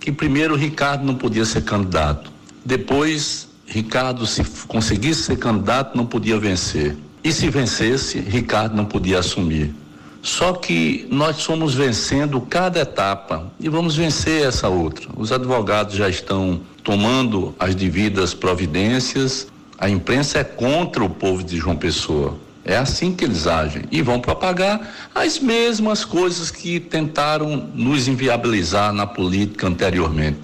que 0.00 0.12
primeiro 0.12 0.54
Ricardo 0.54 1.04
não 1.04 1.14
podia 1.14 1.44
ser 1.44 1.64
candidato, 1.64 2.30
depois 2.64 3.48
Ricardo 3.66 4.26
se 4.26 4.44
conseguisse 4.66 5.24
ser 5.24 5.38
candidato 5.38 5.96
não 5.96 6.06
podia 6.06 6.38
vencer 6.38 6.96
e 7.22 7.32
se 7.32 7.48
vencesse 7.50 8.18
Ricardo 8.18 8.74
não 8.74 8.84
podia 8.84 9.18
assumir. 9.18 9.74
Só 10.28 10.52
que 10.52 11.06
nós 11.10 11.42
fomos 11.42 11.74
vencendo 11.74 12.38
cada 12.42 12.80
etapa 12.80 13.50
e 13.58 13.66
vamos 13.66 13.96
vencer 13.96 14.46
essa 14.46 14.68
outra. 14.68 15.08
Os 15.16 15.32
advogados 15.32 15.94
já 15.94 16.06
estão 16.06 16.60
tomando 16.84 17.54
as 17.58 17.74
devidas 17.74 18.34
providências, 18.34 19.48
A 19.80 19.88
imprensa 19.88 20.40
é 20.40 20.44
contra 20.44 21.04
o 21.04 21.08
povo 21.08 21.42
de 21.44 21.56
João 21.56 21.76
Pessoa. 21.76 22.36
É 22.64 22.76
assim 22.76 23.14
que 23.14 23.24
eles 23.24 23.46
agem 23.46 23.84
e 23.92 24.02
vão 24.02 24.20
propagar 24.20 24.92
as 25.14 25.38
mesmas 25.38 26.04
coisas 26.04 26.50
que 26.50 26.80
tentaram 26.80 27.70
nos 27.74 28.08
inviabilizar 28.08 28.92
na 28.92 29.06
política 29.06 29.68
anteriormente. 29.68 30.40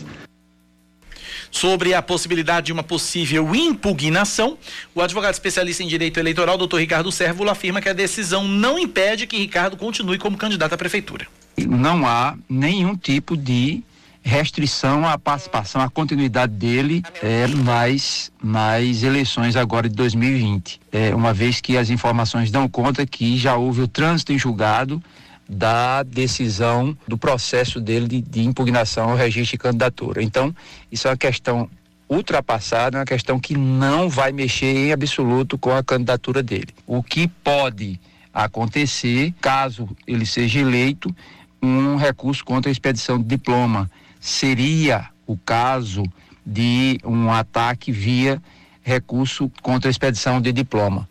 Sobre 1.55 1.95
a 1.95 2.03
possibilidade 2.03 2.67
de 2.67 2.73
uma 2.73 2.83
possível 2.83 3.55
impugnação, 3.55 4.59
o 4.93 5.01
advogado 5.01 5.35
especialista 5.35 5.85
em 5.85 5.87
direito 5.87 6.19
eleitoral, 6.19 6.59
doutor 6.59 6.81
Ricardo 6.81 7.13
Sérvulo, 7.13 7.49
afirma 7.49 7.81
que 7.81 7.89
a 7.89 7.93
decisão 7.93 8.43
não 8.49 8.77
impede 8.77 9.25
que 9.25 9.37
Ricardo 9.37 9.77
continue 9.77 10.19
como 10.19 10.37
candidato 10.37 10.73
à 10.73 10.77
prefeitura. 10.77 11.29
Não 11.57 12.05
há 12.05 12.37
nenhum 12.51 12.97
tipo 12.97 13.37
de 13.37 13.85
restrição 14.21 15.07
à 15.07 15.17
participação, 15.17 15.81
à 15.81 15.89
continuidade 15.89 16.53
dele 16.55 17.05
é, 17.23 17.47
mais, 17.47 18.33
mais 18.43 19.05
eleições 19.05 19.55
agora 19.55 19.89
de 19.89 19.95
2020. 19.95 20.81
É, 20.91 21.15
uma 21.15 21.33
vez 21.33 21.61
que 21.61 21.79
as 21.79 21.89
informações 21.89 22.51
dão 22.51 22.69
conta 22.69 23.07
que 23.07 23.39
já 23.39 23.55
houve 23.57 23.81
o 23.83 23.87
trânsito 23.87 24.33
em 24.33 24.39
julgado 24.39 25.01
da 25.49 26.03
decisão 26.03 26.97
do 27.07 27.19
processo 27.19 27.81
dele 27.81 28.09
de, 28.09 28.21
de 28.21 28.45
impugnação 28.45 29.11
ao 29.11 29.17
registro 29.17 29.57
de 29.57 29.63
candidatura. 29.63 30.23
Então, 30.23 30.55
isso 30.91 31.07
é 31.07 31.11
uma 31.11 31.17
questão 31.17 31.69
ultrapassada, 32.09 32.97
é 32.97 33.01
uma 33.01 33.07
questão 33.07 33.39
que 33.39 33.57
não 33.57 34.09
vai 34.09 34.33
mexer 34.33 34.67
em 34.67 34.93
absoluto 34.93 35.59
com 35.59 35.75
a 35.75 35.83
candidatura 35.83 36.43
dele. 36.43 36.69
O 36.87 37.03
que 37.03 37.29
pode 37.29 38.01
acontecer, 38.33 39.35
caso 39.41 39.89
ele 40.07 40.27
seja 40.27 40.61
eleito, 40.61 41.15
um 41.63 41.97
recurso 41.97 42.45
contra 42.45 42.71
a 42.71 42.73
expedição 42.73 43.19
de 43.19 43.25
diploma 43.25 43.91
seria 44.21 45.09
o 45.27 45.37
caso 45.37 46.03
de 46.45 46.99
um 47.05 47.31
ataque 47.31 47.91
via 47.91 48.43
recurso 48.83 49.51
contra 49.63 49.89
a 49.89 49.93
expedição 49.93 50.41
de 50.41 50.53
diploma. 50.53 51.09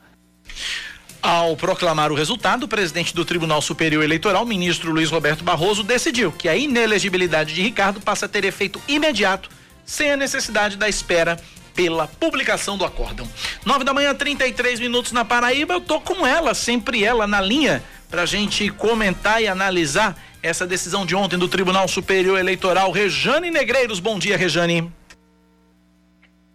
Ao 1.24 1.56
proclamar 1.56 2.12
o 2.12 2.15
resultado, 2.15 2.63
o 2.63 2.68
presidente 2.68 3.15
do 3.15 3.24
Tribunal 3.24 3.62
Superior 3.62 4.03
Eleitoral, 4.03 4.46
ministro 4.46 4.92
Luiz 4.92 5.10
Roberto 5.10 5.42
Barroso, 5.42 5.82
decidiu 5.82 6.34
que 6.34 6.50
a 6.50 6.56
inelegibilidade 6.58 7.53
de 7.56 7.62
Ricardo 7.62 8.01
passa 8.01 8.25
a 8.25 8.30
ter 8.30 8.44
efeito 8.44 8.82
imediato, 8.89 9.50
sem 9.86 10.12
a 10.12 10.18
necessidade 10.18 10.75
da 10.75 10.89
espera 10.89 11.39
pela 11.74 12.10
publicação 12.10 12.77
do 12.77 12.84
acórdão. 12.84 13.25
Nove 13.65 13.86
da 13.86 13.94
manhã, 13.94 14.13
33 14.13 14.82
minutos 14.82 15.13
na 15.13 15.24
Paraíba. 15.24 15.75
Eu 15.75 15.80
tô 15.80 16.01
com 16.01 16.27
ela, 16.27 16.53
sempre 16.53 17.06
ela 17.06 17.25
na 17.25 17.39
linha, 17.39 17.82
pra 18.10 18.25
gente 18.25 18.70
comentar 18.72 19.42
e 19.42 19.48
analisar 19.48 20.22
essa 20.42 20.68
decisão 20.68 21.06
de 21.06 21.15
ontem 21.15 21.39
do 21.39 21.48
Tribunal 21.48 21.88
Superior 21.88 22.38
Eleitoral. 22.38 22.92
Rejane 22.92 23.50
Negreiros, 23.50 24.01
bom 24.01 24.20
dia, 24.20 24.36
Rejane. 24.36 24.92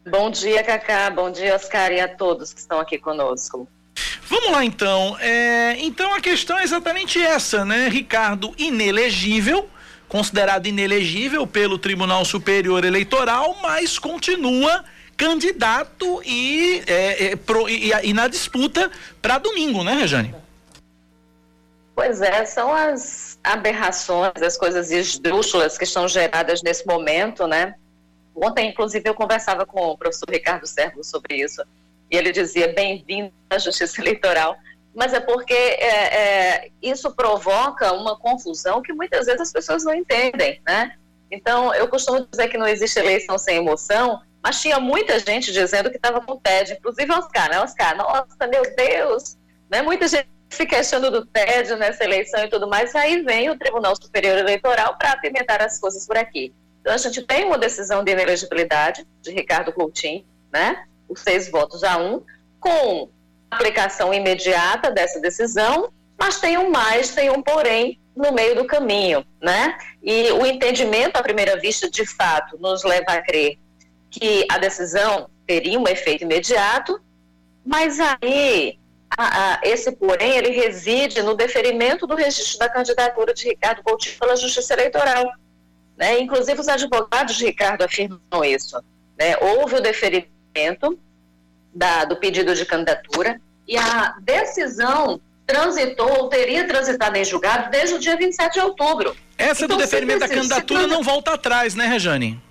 Bom 0.07 0.31
dia, 0.31 0.63
Cacá. 0.63 1.09
Bom 1.09 1.31
dia, 1.31 1.55
Oscar, 1.55 1.91
e 1.91 2.01
a 2.03 2.09
todos 2.09 2.53
que 2.53 2.61
estão 2.61 2.79
aqui 2.79 2.99
conosco. 2.99 3.67
Vamos 4.29 4.51
lá, 4.51 4.65
então. 4.65 5.17
É, 5.21 5.77
então 5.79 6.13
a 6.15 6.21
questão 6.21 6.59
é 6.59 6.63
exatamente 6.63 7.21
essa, 7.21 7.65
né? 7.65 7.89
Ricardo 7.89 8.55
inelegível, 8.59 9.69
considerado 10.07 10.67
inelegível 10.67 11.47
pelo 11.47 11.79
Tribunal 11.79 12.25
Superior 12.25 12.85
Eleitoral, 12.85 13.57
mas 13.63 13.99
continua 13.99 14.85
candidato 15.17 16.23
e, 16.25 16.83
é, 16.87 17.25
é, 17.25 17.37
pro, 17.37 17.69
e, 17.69 17.91
e 18.05 18.13
na 18.13 18.29
disputa 18.29 18.91
para 19.21 19.39
domingo, 19.39 19.83
né, 19.83 19.95
Rejane? 19.95 20.35
Pois 21.95 22.21
é, 22.21 22.45
são 22.45 22.73
as 22.73 23.39
aberrações, 23.43 24.41
as 24.41 24.57
coisas 24.57 24.91
esdrúxulas 24.91 25.77
que 25.77 25.85
estão 25.85 26.07
geradas 26.07 26.63
nesse 26.63 26.87
momento, 26.87 27.47
né? 27.47 27.75
Ontem, 28.37 28.69
inclusive, 28.69 29.09
eu 29.09 29.15
conversava 29.15 29.67
com 29.67 29.81
o 29.81 29.99
professor 29.99 30.31
Ricardo 30.31 30.67
Servo 30.67 31.03
sobre 31.03 31.43
isso, 31.43 31.61
e 32.11 32.17
ele 32.17 32.33
dizia, 32.33 32.73
bem-vindo 32.73 33.33
à 33.51 33.59
justiça 33.59 34.01
eleitoral, 34.01 34.57
mas 34.95 35.13
é 35.13 35.21
porque 35.21 35.55
é, 35.55 36.17
é, 36.17 36.71
isso 36.83 37.15
provoca 37.15 37.93
uma 37.93 38.19
confusão 38.19 38.83
que 38.83 38.93
muitas 38.93 39.27
vezes 39.27 39.41
as 39.41 39.53
pessoas 39.53 39.85
não 39.85 39.95
entendem, 39.95 40.61
né? 40.67 40.93
Então, 41.31 41.75
eu 41.75 41.87
costumo 41.89 42.27
dizer 42.31 42.49
que 42.49 42.59
não 42.59 42.67
existe 42.67 42.99
eleição 42.99 43.39
sem 43.39 43.59
emoção, 43.59 44.21
mas 44.43 44.61
tinha 44.61 44.81
muita 44.81 45.19
gente 45.19 45.53
dizendo 45.53 45.91
que 45.91 45.97
estava 45.97 46.21
com 46.21 46.39
TED, 46.39 46.73
inclusive 46.73 47.13
Oscar, 47.13 47.51
né? 47.51 47.61
Oscar, 47.61 47.97
nossa, 47.97 48.47
meu 48.51 48.63
Deus, 48.75 49.37
né? 49.71 49.83
Muita 49.83 50.09
gente 50.09 50.29
se 50.49 50.65
queixando 50.65 51.11
do 51.11 51.27
tédio 51.27 51.77
nessa 51.77 52.03
eleição 52.03 52.43
e 52.43 52.49
tudo 52.49 52.67
mais, 52.67 52.95
aí 52.95 53.23
vem 53.23 53.51
o 53.51 53.59
Tribunal 53.59 53.95
Superior 53.95 54.39
Eleitoral 54.39 54.97
para 54.97 55.13
apimentar 55.13 55.61
as 55.61 55.79
coisas 55.79 56.07
por 56.07 56.17
aqui. 56.17 56.55
Então, 56.81 56.95
a 56.95 56.97
gente 56.97 57.23
tem 57.23 57.45
uma 57.45 57.59
decisão 57.59 58.03
de 58.03 58.11
inelegibilidade 58.11 59.07
de 59.21 59.31
Ricardo 59.31 59.73
Coutinho, 59.73 60.25
né? 60.51 60.88
Os 61.09 61.21
seis 61.21 61.51
votos 61.51 61.83
a 61.85 61.97
um, 61.99 62.23
com 62.61 63.09
aplicação 63.51 64.13
imediata 64.13 64.91
dessa 64.91 65.21
decisão, 65.21 65.91
mas 66.19 66.41
tem 66.41 66.59
um 66.59 66.71
mais, 66.71 67.15
tem 67.15 67.31
um 67.31 67.43
porém 67.43 67.99
no 68.15 68.33
meio 68.33 68.57
do 68.57 68.67
caminho, 68.67 69.25
né? 69.41 69.79
E 70.03 70.33
o 70.33 70.45
entendimento 70.45 71.17
à 71.17 71.23
primeira 71.23 71.59
vista, 71.59 71.89
de 71.89 72.05
fato, 72.05 72.59
nos 72.59 72.83
leva 72.83 73.13
a 73.13 73.23
crer 73.23 73.59
que 74.11 74.45
a 74.51 74.59
decisão 74.59 75.31
teria 75.47 75.79
um 75.79 75.87
efeito 75.87 76.25
imediato, 76.25 77.01
mas 77.65 77.99
aí 78.01 78.79
a, 79.17 79.55
a, 79.55 79.61
esse 79.63 79.93
porém, 79.93 80.37
ele 80.37 80.51
reside 80.51 81.23
no 81.23 81.35
deferimento 81.35 82.07
do 82.07 82.15
registro 82.15 82.59
da 82.59 82.69
candidatura 82.69 83.33
de 83.33 83.49
Ricardo 83.49 83.83
Coutinho 83.83 84.19
pela 84.19 84.37
Justiça 84.37 84.75
Eleitoral. 84.75 85.31
Né? 85.97 86.21
Inclusive, 86.21 86.61
os 86.61 86.69
advogados 86.69 87.37
de 87.37 87.47
Ricardo 87.47 87.83
afirmam 87.83 88.45
isso. 88.45 88.77
Né? 89.19 89.37
Houve 89.41 89.77
o 89.77 89.81
deferimento 89.81 90.38
da, 91.75 92.05
do 92.05 92.17
pedido 92.17 92.55
de 92.55 92.65
candidatura 92.65 93.41
e 93.67 93.77
a 93.77 94.17
decisão 94.21 95.21
transitou 95.47 96.11
ou 96.11 96.29
teria 96.29 96.67
transitado 96.67 97.17
em 97.17 97.25
julgado 97.25 97.71
desde 97.71 97.95
o 97.95 97.99
dia 97.99 98.17
27 98.17 98.55
de 98.55 98.61
outubro. 98.61 99.17
Essa 99.37 99.65
então, 99.65 99.77
do 99.77 99.83
deferimento 99.83 100.21
da 100.21 100.29
candidatura 100.29 100.87
não 100.87 101.03
volta 101.03 101.35
atrás, 101.35 101.75
né, 101.75 101.87
Rejane? 101.87 102.43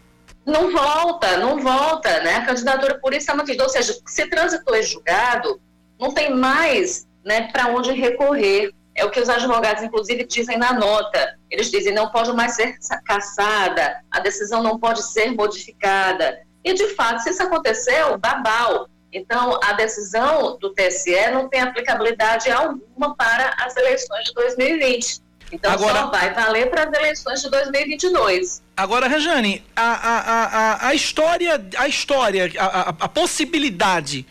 Não 0.45 0.71
volta, 0.71 1.37
não 1.37 1.59
volta, 1.59 2.21
né? 2.21 2.37
A 2.37 2.45
candidatura 2.45 2.97
por 2.99 3.13
isso 3.13 3.29
é 3.29 3.33
mantida. 3.33 3.63
Ou 3.63 3.69
seja, 3.69 3.95
se 4.07 4.27
transitou 4.27 4.75
em 4.75 4.81
julgado, 4.81 5.59
não 5.99 6.13
tem 6.13 6.33
mais 6.33 7.05
né, 7.23 7.49
para 7.51 7.67
onde 7.67 7.91
recorrer. 7.91 8.71
É 8.95 9.05
o 9.05 9.11
que 9.11 9.19
os 9.19 9.29
advogados, 9.29 9.83
inclusive, 9.83 10.25
dizem 10.25 10.57
na 10.57 10.73
nota. 10.73 11.35
Eles 11.51 11.69
dizem 11.69 11.93
não 11.93 12.09
pode 12.09 12.31
mais 12.33 12.55
ser 12.55 12.77
caçada, 13.05 14.01
a 14.09 14.19
decisão 14.19 14.63
não 14.63 14.79
pode 14.79 15.03
ser 15.03 15.35
modificada. 15.35 16.39
E, 16.63 16.73
de 16.73 16.87
fato, 16.95 17.21
se 17.21 17.29
isso 17.29 17.43
aconteceu, 17.43 18.17
babau. 18.17 18.87
Então, 19.11 19.59
a 19.63 19.73
decisão 19.73 20.57
do 20.59 20.73
TSE 20.73 21.31
não 21.31 21.47
tem 21.47 21.61
aplicabilidade 21.61 22.51
alguma 22.51 23.15
para 23.15 23.55
as 23.59 23.75
eleições 23.77 24.25
de 24.25 24.33
2020. 24.33 25.21
Então, 25.51 25.71
agora, 25.71 26.01
só 26.01 26.11
vai 26.11 26.33
valer 26.33 26.69
para 26.69 26.83
as 26.83 26.93
eleições 26.93 27.41
de 27.41 27.49
2022. 27.49 28.61
Agora, 28.75 29.07
Rejane, 29.07 29.63
a, 29.75 29.81
a, 29.81 30.17
a, 30.17 30.87
a 30.89 30.93
história, 30.93 31.65
a 31.77 31.87
história, 31.87 32.51
a, 32.59 32.65
a, 32.65 32.89
a 32.89 33.07
possibilidade 33.07 34.25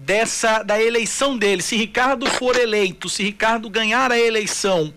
dessa 0.00 0.62
da 0.62 0.80
eleição 0.80 1.36
dele. 1.36 1.62
Se 1.62 1.76
Ricardo 1.76 2.26
for 2.26 2.56
eleito, 2.56 3.08
se 3.08 3.22
Ricardo 3.22 3.68
ganhar 3.68 4.10
a 4.10 4.18
eleição, 4.18 4.92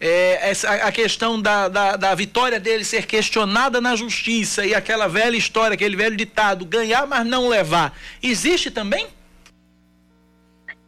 é, 0.00 0.50
essa, 0.50 0.70
a 0.70 0.92
questão 0.92 1.40
da, 1.40 1.68
da, 1.68 1.96
da, 1.96 2.14
vitória 2.14 2.58
dele 2.58 2.84
ser 2.84 3.06
questionada 3.06 3.80
na 3.80 3.94
justiça 3.94 4.66
e 4.66 4.74
aquela 4.74 5.06
velha 5.06 5.36
história, 5.36 5.74
aquele 5.74 5.96
velho 5.96 6.16
ditado, 6.16 6.64
ganhar 6.64 7.06
mas 7.06 7.24
não 7.24 7.48
levar, 7.48 7.96
existe 8.22 8.70
também? 8.70 9.06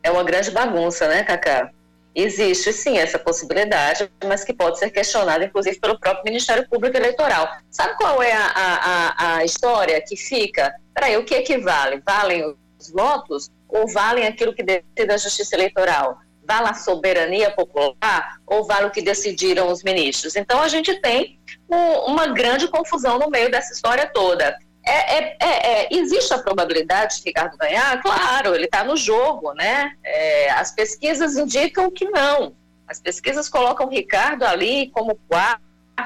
É 0.03 0.11
uma 0.11 0.25
grande 0.25 0.50
bagunça, 0.50 1.07
né, 1.07 1.23
Cacá? 1.23 1.71
Existe 2.12 2.73
sim 2.73 2.99
essa 2.99 3.21
possibilidade, 3.21 4.11
mas 4.27 4.43
que 4.43 4.53
pode 4.53 4.81
ser 4.81 4.91
questionada, 4.91 5.45
inclusive, 5.45 5.79
pelo 5.79 5.99
próprio 5.99 6.25
Ministério 6.25 6.69
Público 6.69 6.97
Eleitoral. 6.97 7.49
Sabe 7.71 7.97
qual 7.97 8.21
é 8.21 8.33
a, 8.33 8.53
a, 8.57 9.37
a 9.37 9.45
história 9.45 10.03
que 10.05 10.17
fica? 10.17 10.75
Peraí, 10.93 11.17
o 11.17 11.25
que 11.25 11.37
equivale? 11.37 12.03
Valem 12.05 12.57
os 12.81 12.91
votos 12.91 13.49
ou 13.73 13.89
valem 13.89 14.27
aquilo 14.27 14.55
que 14.55 14.62
decide 14.62 15.12
a 15.12 15.17
Justiça 15.17 15.55
Eleitoral? 15.55 16.19
Vale 16.47 16.69
a 16.69 16.75
soberania 16.75 17.50
popular 17.50 18.39
ou 18.47 18.67
vale 18.67 18.87
o 18.87 18.91
que 18.91 19.03
decidiram 19.03 19.71
os 19.71 19.83
ministros? 19.83 20.35
Então, 20.37 20.61
a 20.61 20.69
gente 20.69 21.00
tem 21.00 21.39
um, 21.69 22.12
uma 22.12 22.27
grande 22.29 22.69
confusão 22.69 23.19
no 23.19 23.31
meio 23.31 23.50
dessa 23.50 23.73
história 23.73 24.11
toda. 24.12 24.59
É, 24.85 25.19
é, 25.19 25.37
é, 25.41 25.83
é 25.83 25.89
existe 25.93 26.33
a 26.33 26.39
probabilidade 26.39 27.19
de 27.19 27.23
Ricardo 27.25 27.57
ganhar? 27.57 28.00
Claro, 28.03 28.55
ele 28.55 28.65
está 28.65 28.83
no 28.83 28.97
jogo, 28.97 29.53
né? 29.53 29.93
É, 30.03 30.50
as 30.53 30.73
pesquisas 30.73 31.37
indicam 31.37 31.91
que 31.91 32.07
não. 32.07 32.57
As 32.89 33.00
pesquisas 33.00 33.49
colocam 33.49 33.89
Ricardo 33.89 34.45
ali 34.45 34.91
como 34.91 35.19
quarto 35.29 35.61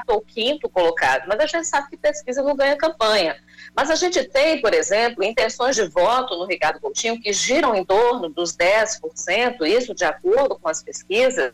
ou 0.07 0.21
quinto 0.21 0.69
colocado, 0.69 1.25
mas 1.27 1.39
a 1.39 1.45
gente 1.47 1.65
sabe 1.65 1.89
que 1.89 1.97
pesquisa 1.97 2.43
não 2.43 2.55
ganha 2.55 2.77
campanha. 2.77 3.35
Mas 3.75 3.89
a 3.89 3.95
gente 3.95 4.23
tem, 4.23 4.61
por 4.61 4.73
exemplo, 4.73 5.23
intenções 5.23 5.75
de 5.75 5.83
voto 5.83 6.37
no 6.37 6.45
Ricardo 6.45 6.79
Coutinho 6.79 7.19
que 7.19 7.33
giram 7.33 7.75
em 7.75 7.83
torno 7.83 8.29
dos 8.29 8.55
10%, 8.55 9.65
isso 9.67 9.93
de 9.93 10.05
acordo 10.05 10.57
com 10.57 10.69
as 10.69 10.81
pesquisas, 10.81 11.51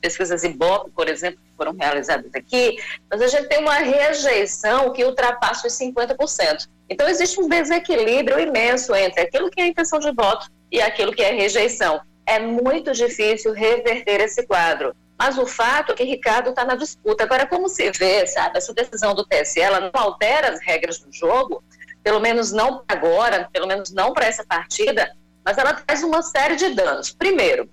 pesquisas 0.00 0.44
Ibope, 0.44 0.90
por 0.90 1.08
exemplo, 1.08 1.40
que 1.40 1.56
foram 1.56 1.72
realizadas 1.72 2.34
aqui, 2.34 2.76
mas 3.10 3.22
a 3.22 3.26
gente 3.26 3.48
tem 3.48 3.58
uma 3.58 3.76
rejeição 3.76 4.92
que 4.92 5.04
ultrapassa 5.04 5.66
os 5.66 5.72
50%. 5.74 6.68
Então, 6.88 7.08
existe 7.08 7.40
um 7.40 7.48
desequilíbrio 7.48 8.38
imenso 8.38 8.94
entre 8.94 9.22
aquilo 9.22 9.50
que 9.50 9.60
é 9.60 9.66
intenção 9.66 9.98
de 9.98 10.12
voto 10.12 10.50
e 10.70 10.80
aquilo 10.80 11.12
que 11.12 11.22
é 11.22 11.32
rejeição. 11.32 12.00
É 12.26 12.38
muito 12.38 12.92
difícil 12.92 13.52
reverter 13.52 14.20
esse 14.20 14.46
quadro. 14.46 14.94
Mas 15.20 15.36
o 15.36 15.44
fato 15.44 15.92
é 15.92 15.94
que 15.94 16.02
Ricardo 16.02 16.48
está 16.48 16.64
na 16.64 16.74
disputa. 16.74 17.24
Agora, 17.24 17.46
como 17.46 17.68
se 17.68 17.90
vê, 17.90 18.26
sabe, 18.26 18.56
essa 18.56 18.72
decisão 18.72 19.14
do 19.14 19.22
TSE, 19.22 19.60
ela 19.60 19.78
não 19.78 19.90
altera 19.92 20.50
as 20.50 20.62
regras 20.62 20.98
do 20.98 21.12
jogo, 21.12 21.62
pelo 22.02 22.20
menos 22.20 22.52
não 22.52 22.82
agora, 22.88 23.46
pelo 23.52 23.66
menos 23.66 23.90
não 23.90 24.14
para 24.14 24.24
essa 24.24 24.42
partida, 24.46 25.14
mas 25.44 25.58
ela 25.58 25.74
traz 25.74 26.02
uma 26.02 26.22
série 26.22 26.56
de 26.56 26.70
danos. 26.70 27.12
Primeiro, 27.12 27.68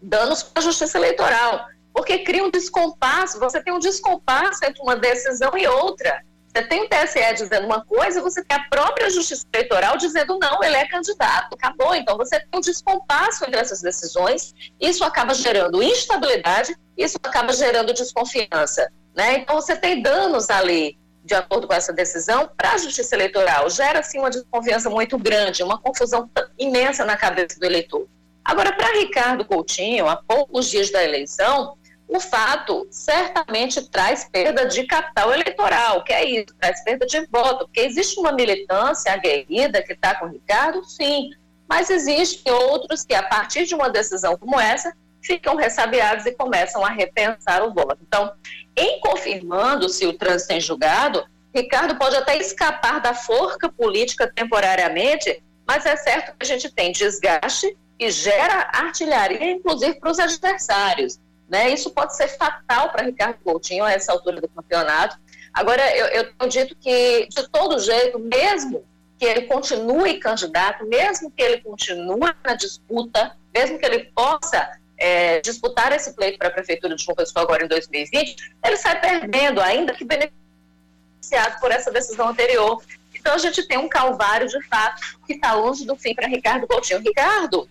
danos 0.00 0.42
para 0.42 0.62
a 0.62 0.64
justiça 0.64 0.96
eleitoral, 0.96 1.66
porque 1.92 2.20
cria 2.20 2.42
um 2.42 2.50
descompasso, 2.50 3.38
você 3.38 3.62
tem 3.62 3.74
um 3.74 3.78
descompasso 3.78 4.64
entre 4.64 4.80
uma 4.80 4.96
decisão 4.96 5.58
e 5.58 5.66
outra. 5.66 6.24
Você 6.48 6.62
tem 6.62 6.82
o 6.82 6.88
TSE 6.88 7.34
dizendo 7.34 7.66
uma 7.66 7.84
coisa, 7.84 8.22
você 8.22 8.42
tem 8.42 8.56
a 8.56 8.64
própria 8.68 9.10
Justiça 9.10 9.46
Eleitoral 9.52 9.96
dizendo 9.96 10.38
não, 10.38 10.62
ele 10.64 10.76
é 10.76 10.88
candidato, 10.88 11.54
acabou. 11.54 11.94
Então 11.94 12.16
você 12.16 12.40
tem 12.40 12.48
um 12.54 12.60
descompasso 12.60 13.44
entre 13.44 13.60
essas 13.60 13.82
decisões, 13.82 14.54
isso 14.80 15.04
acaba 15.04 15.34
gerando 15.34 15.82
instabilidade, 15.82 16.74
isso 16.96 17.18
acaba 17.22 17.52
gerando 17.52 17.92
desconfiança. 17.92 18.90
Né? 19.14 19.38
Então 19.38 19.56
você 19.56 19.76
tem 19.76 20.00
danos 20.00 20.48
ali, 20.48 20.98
de 21.24 21.34
acordo 21.34 21.66
com 21.66 21.74
essa 21.74 21.92
decisão, 21.92 22.50
para 22.56 22.72
a 22.72 22.78
Justiça 22.78 23.14
Eleitoral. 23.14 23.68
Gera, 23.68 24.02
sim, 24.02 24.18
uma 24.18 24.30
desconfiança 24.30 24.88
muito 24.88 25.18
grande, 25.18 25.62
uma 25.62 25.78
confusão 25.78 26.30
imensa 26.58 27.04
na 27.04 27.16
cabeça 27.16 27.58
do 27.60 27.66
eleitor. 27.66 28.08
Agora, 28.44 28.72
para 28.72 28.98
Ricardo 28.98 29.44
Coutinho, 29.44 30.08
há 30.08 30.16
poucos 30.16 30.70
dias 30.70 30.90
da 30.90 31.04
eleição, 31.04 31.76
o 32.08 32.18
fato 32.18 32.88
certamente 32.90 33.88
traz 33.90 34.26
perda 34.32 34.66
de 34.66 34.84
capital 34.84 35.32
eleitoral, 35.32 36.02
que 36.02 36.12
é 36.12 36.24
isso, 36.24 36.54
traz 36.58 36.82
perda 36.82 37.04
de 37.04 37.26
voto, 37.26 37.66
porque 37.66 37.80
existe 37.80 38.18
uma 38.18 38.32
militância 38.32 39.12
aguerrida 39.12 39.82
que 39.82 39.92
está 39.92 40.14
com 40.14 40.26
o 40.26 40.30
Ricardo, 40.30 40.82
sim, 40.84 41.30
mas 41.68 41.90
existem 41.90 42.50
outros 42.50 43.04
que, 43.04 43.14
a 43.14 43.22
partir 43.22 43.66
de 43.66 43.74
uma 43.74 43.90
decisão 43.90 44.38
como 44.38 44.58
essa, 44.58 44.94
ficam 45.20 45.54
ressabiados 45.54 46.24
e 46.24 46.32
começam 46.32 46.82
a 46.82 46.88
repensar 46.88 47.62
o 47.62 47.74
voto. 47.74 47.98
Então, 48.00 48.32
em 48.74 49.00
confirmando-se 49.00 50.06
o 50.06 50.14
trânsito 50.14 50.54
em 50.54 50.60
julgado, 50.60 51.22
Ricardo 51.54 51.96
pode 51.96 52.16
até 52.16 52.38
escapar 52.38 53.00
da 53.00 53.12
forca 53.12 53.68
política 53.68 54.30
temporariamente, 54.34 55.42
mas 55.66 55.84
é 55.84 55.96
certo 55.96 56.32
que 56.36 56.36
a 56.40 56.46
gente 56.46 56.70
tem 56.70 56.90
desgaste 56.90 57.76
e 57.98 58.10
gera 58.10 58.70
artilharia, 58.72 59.50
inclusive 59.50 59.98
para 59.98 60.10
os 60.10 60.18
adversários. 60.18 61.18
Né? 61.48 61.70
Isso 61.70 61.90
pode 61.90 62.14
ser 62.16 62.28
fatal 62.28 62.90
para 62.90 63.06
Ricardo 63.06 63.38
Coutinho 63.42 63.84
a 63.84 63.92
essa 63.92 64.12
altura 64.12 64.40
do 64.40 64.48
campeonato. 64.48 65.18
Agora, 65.52 65.96
eu, 65.96 66.06
eu 66.06 66.32
tenho 66.34 66.50
dito 66.50 66.76
que, 66.76 67.26
de 67.28 67.48
todo 67.48 67.78
jeito, 67.78 68.18
mesmo 68.18 68.84
que 69.18 69.24
ele 69.24 69.42
continue 69.42 70.20
candidato, 70.20 70.86
mesmo 70.86 71.30
que 71.30 71.42
ele 71.42 71.60
continue 71.60 72.32
na 72.44 72.54
disputa, 72.54 73.34
mesmo 73.52 73.78
que 73.78 73.86
ele 73.86 74.04
possa 74.14 74.78
é, 74.96 75.40
disputar 75.40 75.92
esse 75.92 76.12
pleito 76.12 76.38
para 76.38 76.48
a 76.48 76.52
Prefeitura 76.52 76.94
de 76.94 77.02
João 77.02 77.16
Pessoa 77.16 77.44
agora 77.44 77.64
em 77.64 77.68
2020, 77.68 78.36
ele 78.64 78.76
sai 78.76 79.00
perdendo, 79.00 79.60
ainda 79.60 79.94
que 79.94 80.04
beneficiado 80.04 81.60
por 81.60 81.70
essa 81.70 81.90
decisão 81.90 82.28
anterior. 82.28 82.82
Então, 83.14 83.34
a 83.34 83.38
gente 83.38 83.66
tem 83.66 83.78
um 83.78 83.88
calvário, 83.88 84.46
de 84.46 84.62
fato, 84.68 85.18
que 85.26 85.32
está 85.32 85.54
longe 85.54 85.84
do 85.84 85.96
fim 85.96 86.14
para 86.14 86.28
Ricardo 86.28 86.66
Coutinho. 86.66 87.00
Ricardo 87.00 87.68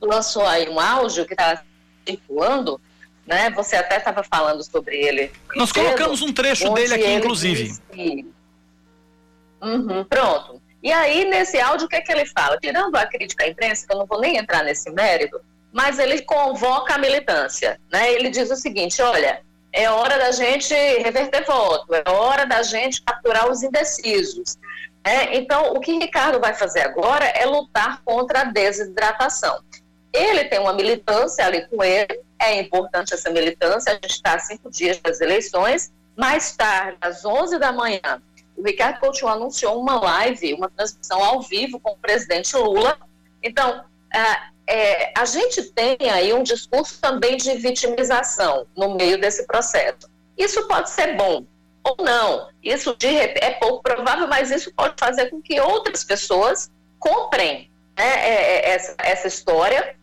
lançou 0.00 0.46
aí 0.46 0.68
um 0.68 0.80
áudio 0.80 1.26
que 1.26 1.34
está 1.34 1.62
circulando, 2.06 2.80
né? 3.26 3.50
Você 3.50 3.76
até 3.76 3.96
estava 3.96 4.22
falando 4.22 4.62
sobre 4.62 4.96
ele. 4.96 5.32
Nós 5.54 5.70
cedo, 5.70 5.84
colocamos 5.84 6.22
um 6.22 6.32
trecho 6.32 6.72
dele 6.72 6.94
aqui, 6.94 7.12
inclusive. 7.12 7.64
Disse... 7.64 8.26
Uhum, 9.62 10.04
pronto. 10.04 10.62
E 10.82 10.92
aí, 10.92 11.24
nesse 11.24 11.58
áudio, 11.58 11.86
o 11.86 11.88
que 11.88 11.96
é 11.96 12.00
que 12.00 12.12
ele 12.12 12.26
fala? 12.26 12.58
Tirando 12.58 12.94
a 12.94 13.06
crítica 13.06 13.44
à 13.44 13.48
imprensa, 13.48 13.86
que 13.86 13.92
eu 13.92 13.98
não 13.98 14.06
vou 14.06 14.20
nem 14.20 14.36
entrar 14.36 14.62
nesse 14.62 14.90
mérito, 14.90 15.40
mas 15.72 15.98
ele 15.98 16.22
convoca 16.22 16.94
a 16.94 16.98
militância. 16.98 17.80
Né? 17.92 18.12
Ele 18.12 18.30
diz 18.30 18.50
o 18.50 18.56
seguinte: 18.56 19.02
olha, 19.02 19.40
é 19.72 19.90
hora 19.90 20.18
da 20.18 20.30
gente 20.30 20.72
reverter 20.74 21.44
voto, 21.44 21.92
é 21.94 22.08
hora 22.08 22.46
da 22.46 22.62
gente 22.62 23.02
capturar 23.02 23.50
os 23.50 23.62
indecisos. 23.62 24.56
É, 25.02 25.36
então, 25.36 25.72
o 25.72 25.80
que 25.80 25.98
Ricardo 25.98 26.40
vai 26.40 26.54
fazer 26.54 26.80
agora 26.80 27.24
é 27.26 27.44
lutar 27.44 28.02
contra 28.04 28.40
a 28.40 28.44
desidratação. 28.44 29.60
Ele 30.12 30.44
tem 30.44 30.58
uma 30.58 30.72
militância 30.72 31.44
ali 31.44 31.66
com 31.68 31.84
ele, 31.84 32.20
é 32.46 32.60
importante 32.60 33.14
essa 33.14 33.30
militância, 33.30 33.92
a 33.92 33.94
gente 33.94 34.10
está 34.10 34.34
a 34.34 34.38
cinco 34.38 34.70
dias 34.70 34.98
das 34.98 35.20
eleições, 35.20 35.92
mais 36.16 36.56
tarde, 36.56 36.96
às 37.00 37.24
11 37.24 37.58
da 37.58 37.72
manhã, 37.72 38.22
o 38.56 38.62
Ricardo 38.62 39.00
Coutinho 39.00 39.28
anunciou 39.28 39.78
uma 39.78 40.00
live, 40.00 40.54
uma 40.54 40.70
transmissão 40.70 41.22
ao 41.22 41.42
vivo 41.42 41.78
com 41.78 41.90
o 41.92 41.98
presidente 41.98 42.56
Lula. 42.56 42.98
Então, 43.42 43.84
é, 44.66 45.12
a 45.16 45.24
gente 45.26 45.62
tem 45.72 45.96
aí 46.10 46.32
um 46.32 46.42
discurso 46.42 46.98
também 47.00 47.36
de 47.36 47.54
vitimização 47.56 48.66
no 48.74 48.94
meio 48.94 49.20
desse 49.20 49.46
processo. 49.46 50.10
Isso 50.38 50.66
pode 50.66 50.88
ser 50.88 51.16
bom 51.16 51.44
ou 51.84 51.96
não. 52.04 52.48
Isso 52.62 52.96
de, 52.96 53.06
é 53.06 53.50
pouco 53.60 53.82
provável, 53.82 54.26
mas 54.26 54.50
isso 54.50 54.72
pode 54.74 54.94
fazer 54.98 55.26
com 55.30 55.40
que 55.40 55.60
outras 55.60 56.02
pessoas 56.02 56.70
comprem 56.98 57.70
né, 57.96 58.04
é, 58.04 58.34
é, 58.34 58.70
essa, 58.70 58.96
essa 58.98 59.28
história 59.28 59.96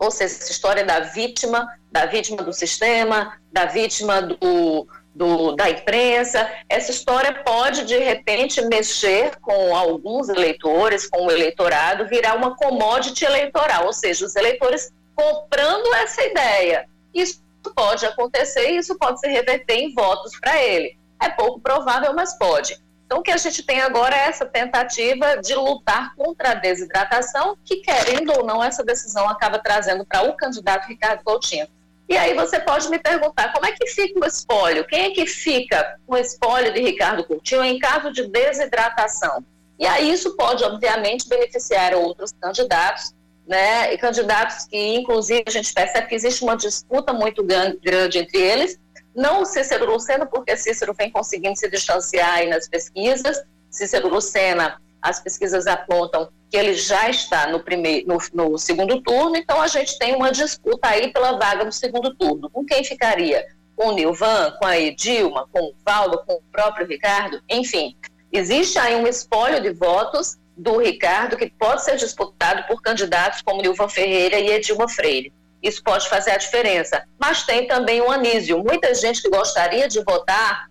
ou 0.00 0.10
seja, 0.10 0.34
essa 0.34 0.50
história 0.50 0.82
da 0.82 1.00
vítima, 1.00 1.68
da 1.92 2.06
vítima 2.06 2.42
do 2.42 2.54
sistema, 2.54 3.38
da 3.52 3.66
vítima 3.66 4.22
do, 4.22 4.88
do, 5.14 5.52
da 5.52 5.68
imprensa, 5.68 6.50
essa 6.70 6.90
história 6.90 7.44
pode, 7.44 7.84
de 7.84 7.98
repente, 7.98 8.62
mexer 8.62 9.36
com 9.40 9.76
alguns 9.76 10.30
eleitores, 10.30 11.06
com 11.06 11.26
o 11.26 11.30
eleitorado, 11.30 12.08
virar 12.08 12.34
uma 12.34 12.56
commodity 12.56 13.26
eleitoral, 13.26 13.84
ou 13.84 13.92
seja, 13.92 14.24
os 14.24 14.34
eleitores 14.34 14.90
comprando 15.14 15.94
essa 15.96 16.24
ideia. 16.24 16.88
Isso 17.12 17.42
pode 17.76 18.06
acontecer 18.06 18.70
e 18.70 18.78
isso 18.78 18.96
pode 18.96 19.20
se 19.20 19.28
reverter 19.28 19.74
em 19.74 19.92
votos 19.92 20.32
para 20.40 20.62
ele. 20.62 20.96
É 21.22 21.28
pouco 21.28 21.60
provável, 21.60 22.14
mas 22.14 22.38
pode. 22.38 22.80
Então, 23.10 23.18
o 23.18 23.22
que 23.24 23.32
a 23.32 23.36
gente 23.36 23.64
tem 23.64 23.80
agora 23.80 24.14
é 24.14 24.28
essa 24.28 24.46
tentativa 24.46 25.38
de 25.38 25.52
lutar 25.52 26.14
contra 26.14 26.52
a 26.52 26.54
desidratação, 26.54 27.58
que, 27.64 27.78
querendo 27.78 28.32
ou 28.38 28.46
não, 28.46 28.62
essa 28.62 28.84
decisão 28.84 29.28
acaba 29.28 29.58
trazendo 29.58 30.06
para 30.06 30.22
o 30.22 30.36
candidato 30.36 30.86
Ricardo 30.86 31.24
Coutinho. 31.24 31.66
E 32.08 32.16
aí 32.16 32.34
você 32.34 32.60
pode 32.60 32.88
me 32.88 33.00
perguntar 33.00 33.52
como 33.52 33.66
é 33.66 33.72
que 33.72 33.84
fica 33.88 34.20
o 34.20 34.24
espólio? 34.24 34.86
Quem 34.86 35.06
é 35.06 35.10
que 35.10 35.26
fica 35.26 35.98
com 36.06 36.14
o 36.14 36.18
espólio 36.18 36.72
de 36.72 36.80
Ricardo 36.82 37.24
Coutinho 37.24 37.64
em 37.64 37.80
caso 37.80 38.12
de 38.12 38.28
desidratação? 38.28 39.44
E 39.76 39.84
aí 39.88 40.12
isso 40.12 40.36
pode, 40.36 40.62
obviamente, 40.62 41.28
beneficiar 41.28 41.92
outros 41.94 42.32
candidatos, 42.40 43.12
né? 43.44 43.92
E 43.92 43.98
candidatos 43.98 44.66
que, 44.66 44.94
inclusive, 44.94 45.42
a 45.48 45.50
gente 45.50 45.74
percebe 45.74 46.06
que 46.06 46.14
existe 46.14 46.44
uma 46.44 46.56
disputa 46.56 47.12
muito 47.12 47.42
grande 47.42 48.18
entre 48.18 48.38
eles, 48.38 48.78
não 49.14 49.42
o 49.42 49.46
Cícero 49.46 49.90
Lucena, 49.90 50.26
porque 50.26 50.56
Cícero 50.56 50.94
vem 50.94 51.10
conseguindo 51.10 51.58
se 51.58 51.68
distanciar 51.68 52.34
aí 52.34 52.48
nas 52.48 52.68
pesquisas. 52.68 53.42
Cícero 53.70 54.08
Lucena, 54.08 54.80
as 55.00 55.20
pesquisas 55.20 55.66
apontam 55.66 56.28
que 56.50 56.56
ele 56.56 56.74
já 56.74 57.08
está 57.08 57.46
no, 57.46 57.60
primeiro, 57.60 58.06
no, 58.06 58.18
no 58.32 58.58
segundo 58.58 59.00
turno, 59.02 59.36
então 59.36 59.60
a 59.60 59.68
gente 59.68 59.98
tem 59.98 60.14
uma 60.14 60.32
disputa 60.32 60.88
aí 60.88 61.12
pela 61.12 61.38
vaga 61.38 61.64
no 61.64 61.72
segundo 61.72 62.14
turno. 62.14 62.50
Com 62.50 62.64
quem 62.64 62.82
ficaria? 62.84 63.46
Com 63.76 63.88
o 63.88 63.92
Nilvan, 63.92 64.52
com 64.58 64.66
a 64.66 64.78
Edilma, 64.78 65.48
com 65.52 65.60
o 65.60 65.74
Paulo, 65.84 66.22
com 66.26 66.34
o 66.34 66.42
próprio 66.52 66.86
Ricardo? 66.86 67.40
Enfim, 67.48 67.96
existe 68.32 68.78
aí 68.78 68.96
um 68.96 69.06
espólio 69.06 69.60
de 69.60 69.70
votos 69.70 70.38
do 70.56 70.78
Ricardo 70.78 71.36
que 71.36 71.48
pode 71.50 71.84
ser 71.84 71.96
disputado 71.96 72.66
por 72.66 72.82
candidatos 72.82 73.40
como 73.42 73.62
Nilvan 73.62 73.88
Ferreira 73.88 74.38
e 74.38 74.50
Edilma 74.50 74.88
Freire 74.88 75.32
isso 75.62 75.82
pode 75.82 76.08
fazer 76.08 76.30
a 76.32 76.36
diferença. 76.36 77.02
Mas 77.18 77.42
tem 77.42 77.66
também 77.66 78.00
o 78.00 78.10
Anísio. 78.10 78.62
Muita 78.62 78.94
gente 78.94 79.20
que 79.20 79.28
gostaria 79.28 79.88
de 79.88 80.02
votar 80.02 80.68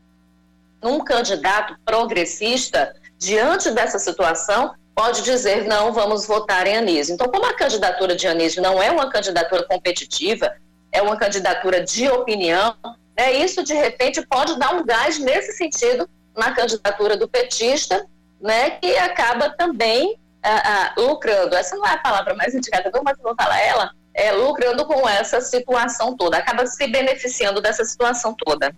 num 0.82 1.04
candidato 1.04 1.76
progressista, 1.86 2.96
diante 3.18 3.70
dessa 3.72 4.00
situação, 4.00 4.74
pode 4.96 5.22
dizer 5.22 5.66
não, 5.66 5.94
vamos 5.94 6.26
votar 6.26 6.68
em 6.68 6.78
Anísio. 6.78 7.14
Então, 7.14 7.30
como 7.30 7.46
a 7.46 7.54
candidatura 7.54 8.16
de 8.16 8.28
Anísio 8.28 8.62
não 8.62 8.82
é 8.82 8.92
uma 8.92 9.10
candidatura 9.10 9.64
competitiva, 9.64 10.54
é 10.92 11.02
uma 11.02 11.18
candidatura 11.18 11.84
de 11.84 12.10
opinião, 12.10 12.76
né, 13.18 13.34
isso 13.34 13.64
de 13.64 13.74
repente 13.74 14.26
pode 14.28 14.58
dar 14.58 14.74
um 14.74 14.86
gás 14.86 15.20
nesse 15.20 15.54
sentido 15.54 16.10
na 16.36 16.52
candidatura 16.52 17.16
do 17.16 17.28
petista, 17.28 18.06
né, 18.42 18.72
que 18.72 18.98
acaba 18.98 19.50
também 19.50 20.18
ah, 20.42 20.62
ah, 20.66 20.94
lucrando. 20.98 21.56
Essa 21.56 21.76
não 21.76 21.86
é 21.86 21.94
a 21.94 21.98
palavra 21.98 22.34
mais 22.34 22.56
indicada, 22.56 22.90
mas 23.04 23.18
vou 23.22 23.36
falar 23.36 23.60
ela, 23.60 23.92
é, 24.14 24.32
lucrando 24.32 24.86
com 24.86 25.08
essa 25.08 25.42
situação 25.42 26.16
toda, 26.16 26.38
acaba 26.38 26.66
se 26.66 26.88
beneficiando 26.88 27.62
dessa 27.62 27.86
situação 27.86 28.34
toda. 28.34 28.76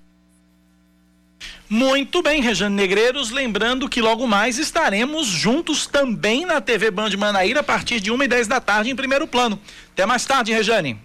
Muito 1.69 2.21
bem, 2.21 2.41
Rejane 2.41 2.75
Negreiros, 2.75 3.31
lembrando 3.31 3.87
que 3.87 4.01
logo 4.01 4.27
mais 4.27 4.59
estaremos 4.59 5.25
juntos 5.25 5.87
também 5.87 6.45
na 6.45 6.59
TV 6.59 6.91
Band 6.91 7.11
Manaíra 7.17 7.61
a 7.61 7.63
partir 7.63 8.01
de 8.01 8.11
1 8.11 8.23
e 8.23 8.27
10 8.27 8.47
da 8.47 8.59
tarde 8.59 8.89
em 8.89 8.95
primeiro 8.95 9.25
plano. 9.25 9.57
Até 9.93 10.05
mais 10.05 10.25
tarde, 10.25 10.51
Rejane. 10.51 10.99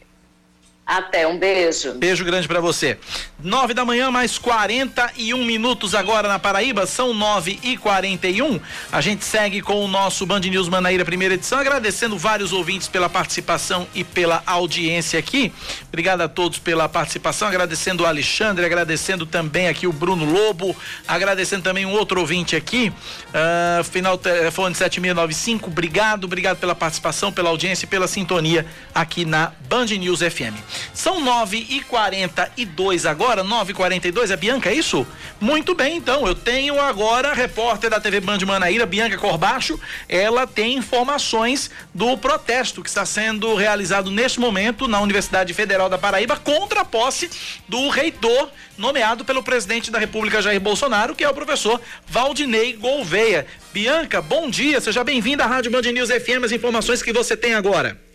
Até, 0.87 1.27
um 1.27 1.37
beijo. 1.37 1.94
Beijo 1.94 2.25
grande 2.25 2.46
para 2.46 2.61
você. 2.61 2.96
Nove 3.42 3.75
da 3.75 3.85
manhã, 3.85 4.09
mais 4.09 4.38
41 4.38 5.44
minutos 5.44 5.96
agora 5.96 6.29
na 6.29 6.38
Paraíba, 6.38 6.87
são 6.87 7.12
nove 7.12 7.59
e 7.61 7.77
quarenta 7.77 8.29
e 8.29 8.40
um. 8.40 8.61
A 8.92 9.01
gente 9.01 9.25
segue 9.25 9.61
com 9.61 9.85
o 9.85 9.88
nosso 9.88 10.25
Band 10.25 10.38
News 10.40 10.68
Manaíra, 10.68 11.05
primeira 11.05 11.35
edição, 11.35 11.59
agradecendo 11.59 12.16
vários 12.16 12.53
ouvintes 12.53 12.87
pela 12.87 13.09
participação 13.09 13.85
e 13.96 14.05
pela 14.05 14.44
audiência 14.46 15.18
aqui. 15.18 15.53
Obrigado 15.88 16.20
a 16.20 16.29
todos 16.29 16.61
pela 16.61 16.88
participação, 16.88 17.49
agradecendo 17.49 18.05
o 18.05 18.07
Alexandre, 18.07 18.64
agradecendo 18.64 19.27
também 19.27 19.66
aqui 19.66 19.88
o 19.88 19.92
Bruno 19.92 20.25
Lobo, 20.25 20.75
agradecendo 21.09 21.64
também 21.64 21.85
um 21.85 21.94
outro 21.94 22.20
ouvinte 22.20 22.55
aqui, 22.55 22.92
uh, 23.31 23.83
final 23.83 24.16
telefone 24.16 24.72
7695. 24.72 25.68
Obrigado, 25.68 26.25
obrigado 26.25 26.59
pela 26.59 26.77
participação, 26.77 27.33
pela 27.33 27.51
audiência 27.51 27.87
e 27.87 27.88
pela 27.88 28.07
sintonia 28.07 28.64
aqui 28.94 29.25
na 29.25 29.53
Band 29.68 29.87
News 29.87 30.20
FM. 30.20 30.76
São 30.93 31.21
9 31.21 31.67
e 31.69 31.81
42 31.83 33.07
agora, 33.07 33.43
9 33.43 33.73
e 33.73 33.75
42 33.75 34.31
é 34.31 34.37
Bianca, 34.37 34.71
é 34.71 34.75
isso? 34.75 35.07
Muito 35.41 35.75
bem, 35.75 35.97
então. 35.97 36.27
Eu 36.27 36.35
tenho 36.35 36.81
agora 36.81 37.31
a 37.31 37.35
repórter 37.35 37.91
da 37.91 38.01
TV 38.01 38.21
Band 38.21 38.39
Manaíra, 38.47 38.87
Bianca 38.87 39.17
Corbacho. 39.19 39.79
Ela 40.09 40.47
tem 40.47 40.77
informações 40.77 41.71
do 41.93 42.17
protesto 42.17 42.83
que 42.83 42.89
está 42.89 43.05
sendo 43.05 43.55
realizado 43.55 44.11
neste 44.11 44.41
momento 44.41 44.89
na 44.89 45.01
Universidade 45.01 45.53
Federal 45.55 45.89
da 45.89 45.99
Paraíba 45.99 46.37
contra 46.37 46.81
a 46.81 46.85
posse 46.85 47.31
do 47.69 47.89
reitor 47.89 48.51
nomeado 48.79 49.25
pelo 49.25 49.43
presidente 49.43 49.91
da 49.91 49.99
República 49.99 50.43
Jair 50.43 50.61
Bolsonaro, 50.61 51.15
que 51.15 51.25
é 51.25 51.29
o 51.29 51.35
professor 51.35 51.81
Valdinei 52.07 52.75
Gouveia. 52.75 53.47
Bianca, 53.73 54.21
bom 54.21 54.49
dia, 54.49 54.81
seja 54.81 55.03
bem-vinda 55.03 55.45
à 55.45 55.47
Rádio 55.47 55.71
Band 55.71 55.83
News 55.83 56.11
FM, 56.11 56.45
as 56.45 56.53
informações 56.53 57.03
que 57.03 57.12
você 57.12 57.37
tem 57.37 57.55
agora. 57.55 58.06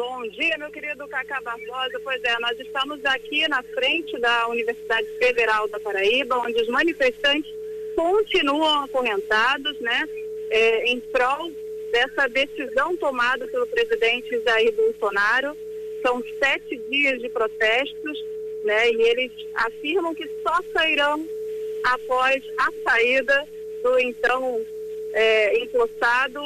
Bom 0.00 0.26
dia, 0.28 0.56
meu 0.56 0.70
querido 0.70 1.06
Cacá 1.08 1.42
Barbosa. 1.42 2.00
Pois 2.02 2.24
é, 2.24 2.34
nós 2.40 2.58
estamos 2.58 3.04
aqui 3.04 3.46
na 3.48 3.62
frente 3.62 4.18
da 4.18 4.48
Universidade 4.48 5.06
Federal 5.18 5.68
da 5.68 5.78
Paraíba, 5.78 6.38
onde 6.38 6.58
os 6.58 6.68
manifestantes 6.68 7.54
continuam 7.94 8.84
acorrentados, 8.84 9.78
né, 9.78 10.08
é, 10.48 10.86
em 10.86 11.00
prol 11.00 11.52
dessa 11.92 12.26
decisão 12.28 12.96
tomada 12.96 13.46
pelo 13.48 13.66
presidente 13.66 14.40
Jair 14.42 14.72
Bolsonaro. 14.72 15.54
São 16.00 16.24
sete 16.42 16.78
dias 16.88 17.20
de 17.20 17.28
protestos, 17.28 18.24
né, 18.64 18.90
e 18.92 19.02
eles 19.02 19.30
afirmam 19.52 20.14
que 20.14 20.26
só 20.42 20.60
sairão 20.72 21.28
após 21.84 22.42
a 22.56 22.90
saída 22.90 23.46
do 23.82 23.98
então 23.98 24.64
é, 25.12 25.58
empossado 25.58 26.40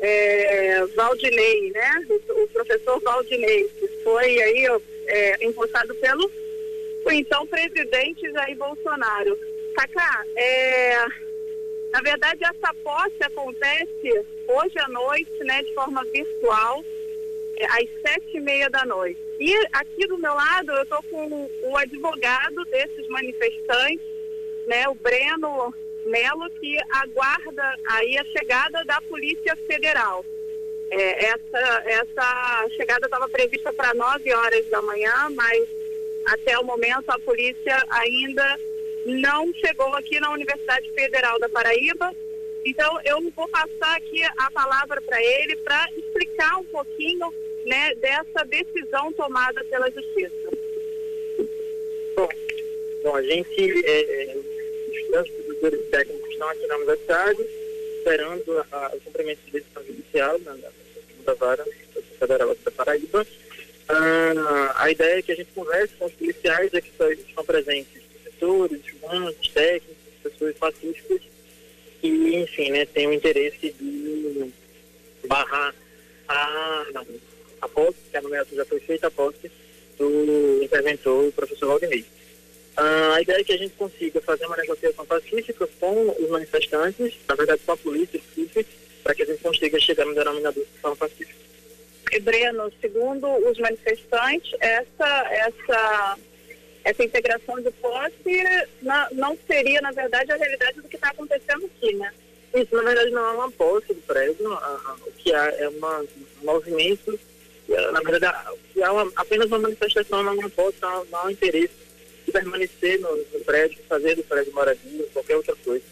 é, 0.00 0.86
Valdinei, 0.94 1.70
né? 1.70 2.06
O 2.30 2.48
professor 2.48 3.00
Valdinei, 3.00 3.68
que 3.78 3.88
foi 4.02 4.42
aí 4.42 4.66
é, 5.06 5.44
impulsado 5.44 5.94
pelo 5.96 6.30
o 7.04 7.10
então 7.12 7.46
presidente 7.46 8.30
Jair 8.32 8.56
Bolsonaro. 8.56 9.38
Cacá, 9.76 10.24
é, 10.34 11.06
na 11.92 12.00
verdade 12.02 12.44
essa 12.44 12.74
posse 12.82 13.22
acontece 13.22 14.26
hoje 14.48 14.78
à 14.78 14.88
noite, 14.88 15.32
né, 15.44 15.62
de 15.62 15.72
forma 15.74 16.04
virtual, 16.04 16.84
é, 17.58 17.64
às 17.66 17.88
sete 18.02 18.36
e 18.36 18.40
meia 18.40 18.68
da 18.68 18.84
noite. 18.84 19.20
E 19.38 19.54
aqui 19.72 20.06
do 20.08 20.18
meu 20.18 20.34
lado 20.34 20.72
eu 20.72 20.82
estou 20.82 21.02
com 21.04 21.50
o 21.62 21.76
advogado 21.76 22.64
desses 22.64 23.06
manifestantes, 23.08 24.06
né, 24.66 24.88
o 24.88 24.94
Breno 24.94 25.72
Melo, 26.06 26.48
que 26.50 26.78
aguarda 26.90 27.74
aí 27.88 28.16
a 28.18 28.24
chegada 28.24 28.84
da 28.84 29.00
Polícia 29.02 29.56
Federal. 29.66 30.24
É, 30.90 31.26
essa, 31.26 31.82
essa 31.84 32.68
chegada 32.76 33.06
estava 33.06 33.28
prevista 33.28 33.72
para 33.72 33.92
9 33.92 34.32
horas 34.32 34.66
da 34.66 34.80
manhã, 34.82 35.28
mas 35.34 35.68
até 36.26 36.58
o 36.58 36.64
momento 36.64 37.10
a 37.10 37.18
polícia 37.18 37.82
ainda 37.90 38.58
não 39.04 39.52
chegou 39.54 39.92
aqui 39.94 40.18
na 40.20 40.32
Universidade 40.32 40.90
Federal 40.92 41.38
da 41.38 41.48
Paraíba. 41.48 42.12
Então 42.64 43.00
eu 43.04 43.20
vou 43.30 43.48
passar 43.48 43.96
aqui 43.96 44.22
a 44.24 44.50
palavra 44.50 45.00
para 45.00 45.22
ele 45.22 45.56
para 45.56 45.88
explicar 45.96 46.56
um 46.58 46.64
pouquinho 46.64 47.32
né, 47.64 47.94
dessa 47.96 48.44
decisão 48.44 49.12
tomada 49.12 49.64
pela 49.64 49.90
Justiça. 49.90 50.50
Bom, 52.14 52.28
bom 53.02 53.16
a 53.16 53.22
gente 53.22 53.86
é, 53.86 54.32
é 54.32 54.36
servidores 55.56 55.90
técnicos 55.90 56.30
estão 56.30 56.48
aqui 56.48 56.66
na 56.66 56.76
universidade, 56.76 57.42
esperando 57.98 58.64
a, 58.70 58.92
o 58.94 59.00
cumprimento 59.00 59.40
de 59.46 59.52
decisão 59.52 59.84
judicial 59.84 60.38
na, 60.40 60.54
na 60.54 60.68
segunda 61.08 61.34
vara 61.34 61.64
federal 62.18 62.54
da 62.54 62.70
Paraíba. 62.70 63.26
Ah, 63.88 64.74
a 64.76 64.90
ideia 64.90 65.18
é 65.18 65.22
que 65.22 65.32
a 65.32 65.36
gente 65.36 65.52
converse 65.54 65.94
com 65.94 66.06
os 66.06 66.12
policiais 66.12 66.74
aqui 66.74 66.90
que 66.90 67.28
estão 67.28 67.44
presentes, 67.44 68.02
professores, 68.22 68.80
estudantes, 68.84 69.52
técnicos, 69.52 69.96
pessoas 70.22 70.56
pacíficas, 70.56 71.20
que, 72.00 72.08
enfim, 72.08 72.70
né, 72.70 72.84
têm 72.86 73.06
o 73.06 73.12
interesse 73.12 73.72
de 73.72 74.52
barrar 75.26 75.74
a, 76.28 76.86
a 77.60 77.68
posse, 77.68 77.98
que 78.10 78.16
a 78.16 78.22
nomeação 78.22 78.56
já 78.56 78.64
foi 78.64 78.80
feita, 78.80 79.06
a 79.06 79.10
posse 79.10 79.50
do 79.98 80.62
interventor, 80.62 81.28
o 81.28 81.32
professor 81.32 81.68
Valdemir. 81.68 82.04
Ah, 82.76 83.14
a 83.14 83.22
ideia 83.22 83.40
é 83.40 83.44
que 83.44 83.52
a 83.54 83.56
gente 83.58 83.74
consiga 83.74 84.20
fazer 84.20 84.44
uma 84.44 84.56
negociação 84.56 85.06
pacífica 85.06 85.66
com 85.80 86.14
os 86.20 86.28
manifestantes, 86.28 87.14
na 87.26 87.34
verdade 87.34 87.62
com 87.64 87.72
a 87.72 87.76
polícia, 87.76 88.20
para 89.02 89.14
que 89.14 89.22
a 89.22 89.26
gente 89.26 89.42
consiga 89.42 89.80
chegar 89.80 90.04
no 90.04 90.14
denominador 90.14 90.62
de 90.62 90.80
forma 90.80 90.96
pacífica. 90.96 91.46
E 92.12 92.20
Breno, 92.20 92.70
segundo 92.80 93.26
os 93.48 93.58
manifestantes, 93.58 94.52
essa, 94.60 95.26
essa, 95.30 96.18
essa 96.84 97.04
integração 97.04 97.60
de 97.60 97.70
posse 97.72 98.44
na, 98.82 99.08
não 99.12 99.38
seria, 99.46 99.80
na 99.80 99.92
verdade, 99.92 100.30
a 100.30 100.36
realidade 100.36 100.80
do 100.80 100.88
que 100.88 100.96
está 100.96 101.08
acontecendo 101.08 101.64
aqui, 101.64 101.94
né? 101.94 102.12
Isso, 102.54 102.74
na 102.76 102.82
verdade, 102.82 103.10
não 103.10 103.26
é 103.26 103.32
uma 103.32 103.50
posse 103.50 103.92
do 103.92 104.02
prédio, 104.02 104.52
o 104.52 105.12
que 105.12 105.34
há 105.34 105.46
é 105.58 105.68
uma, 105.68 106.00
um 106.00 106.44
movimento, 106.44 107.18
na 107.92 108.00
verdade, 108.00 108.36
há 108.82 108.92
uma, 108.92 109.12
apenas 109.16 109.46
uma 109.46 109.58
manifestação, 109.58 110.22
não 110.22 110.32
é 110.32 110.34
uma 110.36 110.50
posse, 110.50 110.76
não, 110.80 111.04
não 111.06 111.18
há 111.18 111.24
um 111.24 111.30
interesse 111.30 111.85
permanecer 112.32 113.00
no, 113.00 113.16
no 113.16 113.40
prédio, 113.44 113.78
fazer 113.88 114.14
do 114.14 114.22
prédio 114.24 114.52
moradia, 114.52 115.06
qualquer 115.12 115.36
outra 115.36 115.54
coisa. 115.56 115.84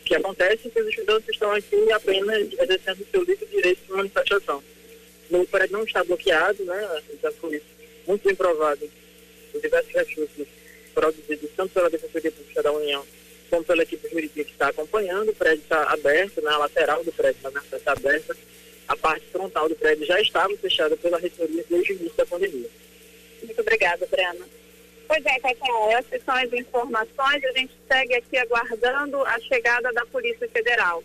O 0.00 0.04
que 0.04 0.14
acontece 0.14 0.68
é 0.68 0.70
que 0.70 0.80
os 0.80 0.88
estudantes 0.88 1.28
estão 1.28 1.52
aqui 1.52 1.92
apenas 1.92 2.48
exercendo 2.52 3.00
o 3.00 3.06
seu 3.10 3.22
livre 3.22 3.46
direito 3.46 3.84
de 3.86 3.92
manifestação. 3.92 4.62
O 5.30 5.46
prédio 5.46 5.72
não 5.72 5.84
está 5.84 6.04
bloqueado, 6.04 6.64
né? 6.64 7.02
Já 7.22 7.32
foi 7.32 7.62
muito 8.06 8.24
bem 8.24 8.34
provado 8.34 8.90
os 9.54 9.62
diversos 9.62 9.92
recursos 9.92 10.46
produzidos 10.92 11.50
tanto 11.56 11.72
pela 11.72 11.88
Defensoria 11.88 12.30
Pública 12.30 12.62
da 12.62 12.72
União 12.72 13.04
como 13.48 13.64
pela 13.64 13.82
equipe 13.82 14.08
jurídica 14.08 14.44
que 14.44 14.52
está 14.52 14.68
acompanhando. 14.68 15.30
O 15.30 15.34
prédio 15.34 15.62
está 15.62 15.82
aberto, 15.84 16.40
né? 16.40 16.50
a 16.50 16.58
lateral 16.58 17.04
do 17.04 17.12
prédio 17.12 17.38
está 17.46 17.78
tá 17.78 17.92
aberta. 17.92 18.36
A 18.88 18.96
parte 18.96 19.26
frontal 19.26 19.68
do 19.68 19.76
prédio 19.76 20.06
já 20.06 20.20
estava 20.20 20.56
fechada 20.56 20.96
pela 20.96 21.18
reitoria 21.18 21.64
desde 21.68 21.92
o 21.92 21.96
início 21.96 22.16
da 22.16 22.26
pandemia. 22.26 22.68
Muito 23.42 23.60
obrigada, 23.60 24.06
Brena. 24.06 24.46
Pois 25.12 25.26
é, 25.26 25.38
Cacau, 25.40 25.90
essas 25.90 26.24
são 26.24 26.34
as 26.34 26.50
informações. 26.54 27.44
A 27.44 27.52
gente 27.52 27.74
segue 27.86 28.14
aqui 28.14 28.38
aguardando 28.38 29.22
a 29.26 29.38
chegada 29.40 29.92
da 29.92 30.06
Polícia 30.06 30.48
Federal. 30.48 31.04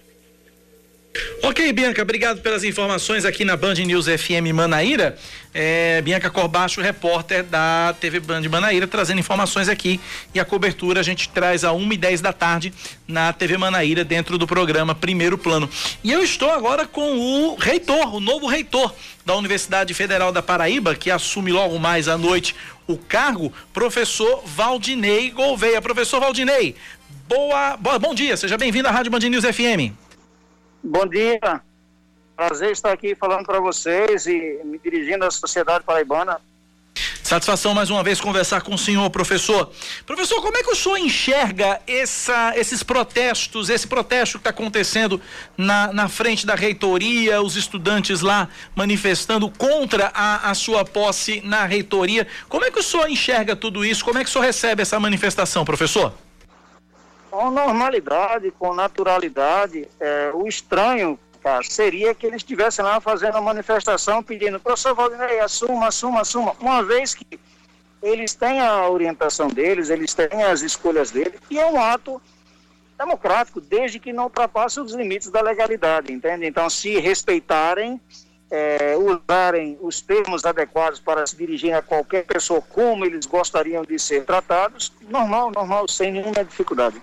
Ok, 1.43 1.74
Bianca, 1.74 2.02
obrigado 2.02 2.41
pelas 2.41 2.63
informações 2.63 3.26
aqui 3.26 3.43
na 3.43 3.58
Band 3.58 3.74
News 3.74 4.06
FM 4.06 4.54
Manaíra. 4.54 5.17
É, 5.54 6.02
Bianca 6.02 6.30
Corbacho, 6.30 6.80
repórter 6.80 7.43
da 7.43 7.93
TV 8.00 8.20
Band 8.20 8.43
Manaíra, 8.50 8.88
trazendo 8.88 9.20
informações 9.20 9.67
aqui. 9.67 10.00
E 10.34 10.39
a 10.39 10.46
cobertura 10.46 11.02
a 11.02 11.04
gente 11.04 11.28
traz 11.28 11.65
a 11.65 11.74
1 11.74 11.93
e 11.93 11.98
10 11.98 12.22
da 12.22 12.32
tarde 12.32 12.74
na 13.08 13.34
TV 13.34 13.58
Manaíra, 13.58 14.06
dentro 14.06 14.38
do 14.38 14.48
programa 14.48 14.96
Primeiro 14.96 15.38
Plano. 15.38 15.70
E 16.02 16.12
eu 16.12 16.24
estou 16.24 16.50
agora 16.50 16.86
com 16.86 17.17
o 17.17 17.56
reitor, 17.56 18.15
o 18.15 18.20
novo 18.22 18.48
reitor 18.48 18.93
da 19.26 19.36
Universidade 19.36 19.93
Federal 19.93 20.32
da 20.32 20.41
Paraíba, 20.41 20.96
que 20.96 21.12
assume 21.12 21.52
logo 21.52 21.78
mais 21.78 22.08
à 22.08 22.17
noite 22.17 22.56
o 22.88 22.97
cargo, 22.97 23.52
professor 23.73 24.41
Valdinei 24.45 25.30
Gouveia. 25.32 25.82
Professor 25.82 26.19
Valdinei, 26.19 26.76
boa, 27.28 27.76
boa 27.78 28.00
bom 28.00 28.13
dia, 28.15 28.38
seja 28.38 28.58
bem-vindo 28.58 28.88
à 28.88 28.91
Rádio 28.91 29.12
Band 29.12 29.19
News 29.19 29.43
FM. 29.43 29.93
Bom 30.82 31.06
dia, 31.06 31.39
prazer 32.36 32.71
estar 32.71 32.91
aqui 32.91 33.13
falando 33.13 33.45
para 33.45 33.60
vocês 33.60 34.26
e 34.26 34.62
me 34.63 34.80
dirigindo 34.80 35.26
à 35.26 35.32
sociedade 35.32 35.84
paraibana 35.84 36.39
Satisfação 37.28 37.74
mais 37.74 37.90
uma 37.90 38.02
vez 38.02 38.22
conversar 38.22 38.62
com 38.62 38.74
o 38.74 38.78
senhor, 38.78 39.10
professor. 39.10 39.70
Professor, 40.06 40.42
como 40.42 40.56
é 40.56 40.63
que 40.63 40.72
o 40.72 40.76
senhor 40.76 40.96
enxerga 40.96 41.82
essa, 41.86 42.54
esses 42.56 42.84
protestos, 42.84 43.70
esse 43.70 43.86
protesto 43.86 44.38
que 44.38 44.48
está 44.48 44.52
acontecendo 44.52 45.20
na, 45.58 45.92
na 45.92 46.08
frente 46.08 46.46
da 46.46 46.56
reitoria, 46.56 47.42
os 47.42 47.58
estudantes 47.58 48.22
lá 48.22 48.48
manifestando 48.74 49.50
contra 49.50 50.10
a, 50.13 50.50
a 50.50 50.54
sua 50.54 50.86
posse 50.86 51.42
na 51.42 51.66
reitoria? 51.66 52.26
Como 52.48 52.63
é 52.63 52.72
que 52.72 52.80
o 52.80 52.84
senhor 52.84 53.10
enxerga 53.10 53.58
tudo 53.58 53.84
isso? 53.84 54.06
Como 54.06 54.18
é 54.18 54.24
que 54.24 54.30
o 54.30 54.32
senhor 54.32 54.46
recebe 54.46 54.82
essa 54.82 54.98
manifestação, 54.98 55.66
professor? 55.66 56.13
Com 57.30 57.52
normalidade, 57.52 58.54
com 58.58 58.74
naturalidade. 58.74 59.86
É, 60.00 60.32
o 60.34 60.48
estranho 60.48 61.20
Seria 61.64 62.14
que 62.14 62.26
eles 62.26 62.38
estivessem 62.38 62.84
lá 62.84 63.00
fazendo 63.00 63.36
uma 63.36 63.42
manifestação 63.42 64.24
pedindo, 64.24 64.60
professor 64.60 64.94
Valdinei, 64.94 65.40
assuma, 65.40 65.88
assuma, 65.88 66.22
assuma, 66.22 66.56
uma 66.60 66.84
vez 66.84 67.14
que 67.14 67.40
eles 68.02 68.34
têm 68.34 68.60
a 68.60 68.88
orientação 68.88 69.48
deles, 69.48 69.90
eles 69.90 70.14
têm 70.14 70.44
as 70.44 70.62
escolhas 70.62 71.12
deles, 71.12 71.40
e 71.50 71.60
é 71.60 71.66
um 71.66 71.82
ato 71.82 72.22
democrático, 72.98 73.62
desde 73.62 74.00
que 74.00 74.12
não 74.12 74.26
ultrapasse 74.26 74.80
os 74.80 74.94
limites 74.94 75.30
da 75.30 75.42
legalidade, 75.42 76.12
entende? 76.12 76.46
Então, 76.46 76.70
se 76.70 77.00
respeitarem, 77.00 78.02
é, 78.50 78.96
usarem 78.96 79.78
os 79.82 80.02
termos 80.02 80.46
adequados 80.46 81.00
para 81.00 81.26
se 81.28 81.36
dirigir 81.36 81.74
a 81.74 81.82
qualquer 81.82 82.26
pessoa 82.26 82.62
como 82.62 83.06
eles 83.06 83.26
gostariam 83.26 83.84
de 83.84 84.00
ser 84.00 84.26
tratados, 84.26 84.92
normal, 85.10 85.52
normal, 85.52 85.88
sem 85.88 86.12
nenhuma 86.12 86.44
dificuldade. 86.44 87.02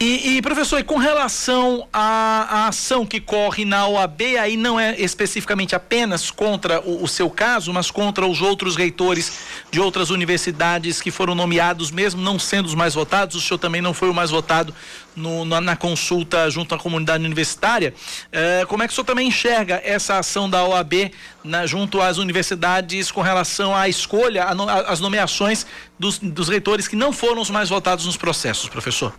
E, 0.00 0.36
e, 0.36 0.42
professor, 0.42 0.80
e 0.80 0.82
com 0.82 0.98
relação 0.98 1.86
à, 1.92 2.64
à, 2.64 2.68
ação 2.68 3.06
que 3.06 3.20
corre 3.20 3.64
na 3.64 3.86
OAB, 3.86 4.22
aí 4.40 4.56
não 4.56 4.78
é 4.78 5.00
especificamente 5.00 5.74
apenas 5.74 6.32
contra 6.32 6.80
o, 6.80 7.04
o, 7.04 7.08
seu 7.08 7.30
caso, 7.30 7.72
mas 7.72 7.92
contra 7.92 8.26
os 8.26 8.42
outros 8.42 8.74
reitores 8.74 9.38
de 9.70 9.80
outras 9.80 10.10
universidades 10.10 11.00
que 11.00 11.12
foram 11.12 11.34
nomeados, 11.34 11.92
mesmo 11.92 12.20
não 12.20 12.40
sendo 12.40 12.66
os 12.66 12.74
mais 12.74 12.94
votados, 12.94 13.36
o 13.36 13.40
senhor 13.40 13.58
também 13.58 13.80
não 13.80 13.94
foi 13.94 14.10
o 14.10 14.14
mais 14.14 14.30
votado 14.30 14.74
no, 15.14 15.44
na, 15.44 15.60
na, 15.60 15.76
consulta 15.76 16.50
junto 16.50 16.74
à 16.74 16.78
comunidade 16.78 17.24
universitária. 17.24 17.94
É, 18.32 18.64
como 18.66 18.82
é 18.82 18.88
que 18.88 18.92
o 18.92 18.94
senhor 18.94 19.06
também 19.06 19.28
enxerga 19.28 19.80
essa 19.84 20.18
ação 20.18 20.50
da 20.50 20.64
OAB 20.64 21.12
na, 21.44 21.66
junto 21.66 22.00
às 22.00 22.18
universidades 22.18 23.12
com 23.12 23.22
relação 23.22 23.74
à 23.74 23.88
escolha, 23.88 24.44
às 24.88 24.98
nomeações 24.98 25.64
dos, 25.96 26.18
dos 26.18 26.48
reitores 26.48 26.88
que 26.88 26.96
não 26.96 27.12
foram 27.12 27.40
os 27.40 27.48
mais 27.48 27.68
votados 27.68 28.06
nos 28.06 28.16
processos, 28.16 28.68
professor? 28.68 29.14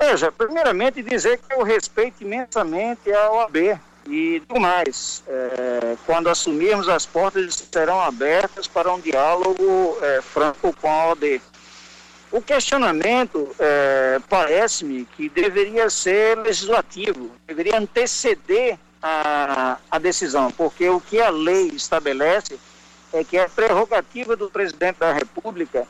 Veja, 0.00 0.32
primeiramente 0.32 1.02
dizer 1.02 1.38
que 1.38 1.52
eu 1.52 1.62
respeito 1.62 2.22
imensamente 2.22 3.12
a 3.12 3.30
OAB 3.32 3.78
e 4.06 4.40
do 4.48 4.58
mais. 4.58 5.22
É, 5.28 5.94
quando 6.06 6.30
assumirmos 6.30 6.88
as 6.88 7.04
portas 7.04 7.68
serão 7.70 8.00
abertas 8.00 8.66
para 8.66 8.90
um 8.90 8.98
diálogo 8.98 9.98
é, 10.00 10.22
franco 10.22 10.74
com 10.80 10.90
a 10.90 11.08
OAB. 11.08 11.42
O 12.32 12.40
questionamento 12.40 13.54
é, 13.58 14.18
parece-me 14.26 15.04
que 15.04 15.28
deveria 15.28 15.90
ser 15.90 16.38
legislativo, 16.38 17.30
deveria 17.46 17.76
anteceder 17.76 18.78
a, 19.02 19.76
a 19.90 19.98
decisão, 19.98 20.50
porque 20.50 20.88
o 20.88 20.98
que 20.98 21.20
a 21.20 21.28
lei 21.28 21.66
estabelece 21.74 22.58
é 23.12 23.22
que 23.22 23.36
é 23.36 23.46
prerrogativa 23.48 24.34
do 24.34 24.48
presidente 24.48 24.98
da 24.98 25.12
República 25.12 25.86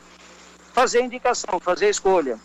fazer 0.73 1.01
indicação, 1.01 1.61
fazer 1.61 1.89
escolha. 1.89 2.39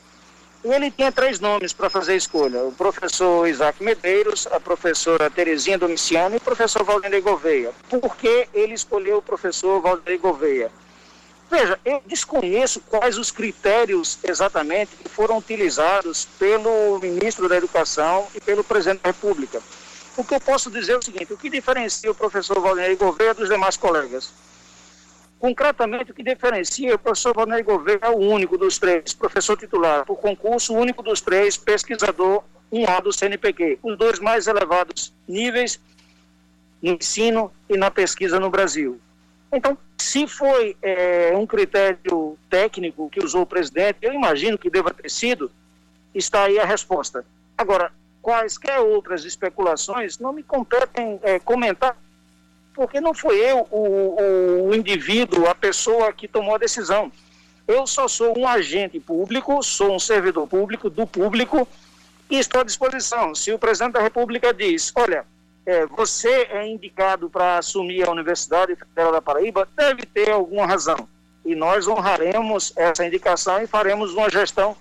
Ele 0.73 0.89
tinha 0.89 1.11
três 1.11 1.39
nomes 1.39 1.73
para 1.73 1.91
fazer 1.91 2.15
escolha: 2.15 2.63
o 2.63 2.71
professor 2.71 3.47
Isaac 3.47 3.83
Medeiros, 3.83 4.47
a 4.47 4.59
professora 4.59 5.29
Terezinha 5.29 5.77
Domiciano 5.77 6.35
e 6.35 6.37
o 6.37 6.41
professor 6.41 6.83
Valdemir 6.83 7.21
Gouveia. 7.21 7.71
Por 7.87 8.15
que 8.15 8.47
ele 8.51 8.73
escolheu 8.73 9.17
o 9.17 9.21
professor 9.21 9.79
Valdemir 9.79 10.19
Gouveia? 10.19 10.71
Veja, 11.51 11.79
eu 11.85 12.01
desconheço 12.07 12.81
quais 12.81 13.19
os 13.19 13.29
critérios 13.29 14.17
exatamente 14.23 14.95
que 14.95 15.07
foram 15.07 15.37
utilizados 15.37 16.25
pelo 16.39 16.99
ministro 16.99 17.47
da 17.47 17.57
Educação 17.57 18.27
e 18.33 18.41
pelo 18.41 18.63
presidente 18.63 19.03
da 19.03 19.09
República. 19.09 19.61
O 20.17 20.23
que 20.23 20.33
eu 20.33 20.41
posso 20.41 20.71
dizer 20.71 20.93
é 20.93 20.97
o 20.97 21.03
seguinte: 21.03 21.31
o 21.31 21.37
que 21.37 21.47
diferencia 21.47 22.09
o 22.09 22.15
professor 22.15 22.59
Valdemir 22.59 22.97
Gouveia 22.97 23.35
dos 23.35 23.49
demais 23.49 23.77
colegas? 23.77 24.33
Concretamente, 25.45 26.09
o 26.09 26.15
que 26.15 26.23
diferencia 26.23 26.95
o 26.95 26.97
professor 26.97 27.31
Vanei 27.35 27.61
Gouveia 27.61 27.99
é 28.01 28.09
o 28.09 28.17
único 28.17 28.57
dos 28.57 28.79
três, 28.79 29.13
professor 29.13 29.55
titular 29.55 30.03
por 30.03 30.15
concurso, 30.15 30.73
o 30.73 30.75
único 30.75 31.03
dos 31.03 31.21
três, 31.21 31.55
pesquisador 31.55 32.43
1A 32.73 32.99
do 33.03 33.13
CNPq, 33.13 33.77
os 33.83 33.95
dois 33.95 34.19
mais 34.19 34.47
elevados 34.47 35.13
níveis 35.27 35.79
no 36.81 36.93
ensino 36.93 37.51
e 37.69 37.77
na 37.77 37.91
pesquisa 37.91 38.39
no 38.39 38.49
Brasil. 38.49 38.99
Então, 39.53 39.77
se 39.99 40.25
foi 40.25 40.75
é, 40.81 41.31
um 41.37 41.45
critério 41.45 42.35
técnico 42.49 43.07
que 43.07 43.23
usou 43.23 43.43
o 43.43 43.45
presidente, 43.45 43.99
eu 44.01 44.13
imagino 44.13 44.57
que 44.57 44.67
deva 44.67 44.91
ter 44.95 45.11
sido, 45.11 45.51
está 46.15 46.45
aí 46.45 46.57
a 46.57 46.65
resposta. 46.65 47.23
Agora, 47.55 47.91
quaisquer 48.19 48.79
outras 48.79 49.23
especulações 49.23 50.17
não 50.17 50.33
me 50.33 50.41
competem 50.41 51.19
é, 51.21 51.37
comentar 51.37 51.95
porque 52.75 52.99
não 52.99 53.13
fui 53.13 53.37
eu 53.37 53.65
o, 53.71 54.67
o 54.67 54.75
indivíduo, 54.75 55.47
a 55.47 55.55
pessoa 55.55 56.11
que 56.11 56.27
tomou 56.27 56.55
a 56.55 56.59
decisão. 56.59 57.11
Eu 57.65 57.87
só 57.87 58.07
sou 58.07 58.37
um 58.37 58.47
agente 58.47 58.99
público, 58.99 59.63
sou 59.63 59.95
um 59.95 59.99
servidor 59.99 60.45
público, 60.45 60.89
do 60.89 61.07
público, 61.07 61.67
e 62.29 62.37
estou 62.37 62.61
à 62.61 62.63
disposição. 62.63 63.33
Se 63.33 63.51
o 63.51 63.57
presidente 63.57 63.93
da 63.93 64.01
República 64.01 64.53
diz, 64.53 64.91
olha, 64.95 65.25
é, 65.65 65.85
você 65.87 66.47
é 66.51 66.67
indicado 66.67 67.29
para 67.29 67.57
assumir 67.57 68.07
a 68.07 68.11
Universidade 68.11 68.75
Federal 68.75 69.13
da 69.13 69.21
Paraíba, 69.21 69.67
deve 69.75 70.05
ter 70.05 70.29
alguma 70.29 70.67
razão. 70.67 71.07
E 71.43 71.55
nós 71.55 71.87
honraremos 71.87 72.73
essa 72.75 73.05
indicação 73.05 73.61
e 73.61 73.67
faremos 73.67 74.13
uma 74.13 74.29
gestão 74.29 74.75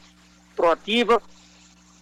proativa, 0.56 1.22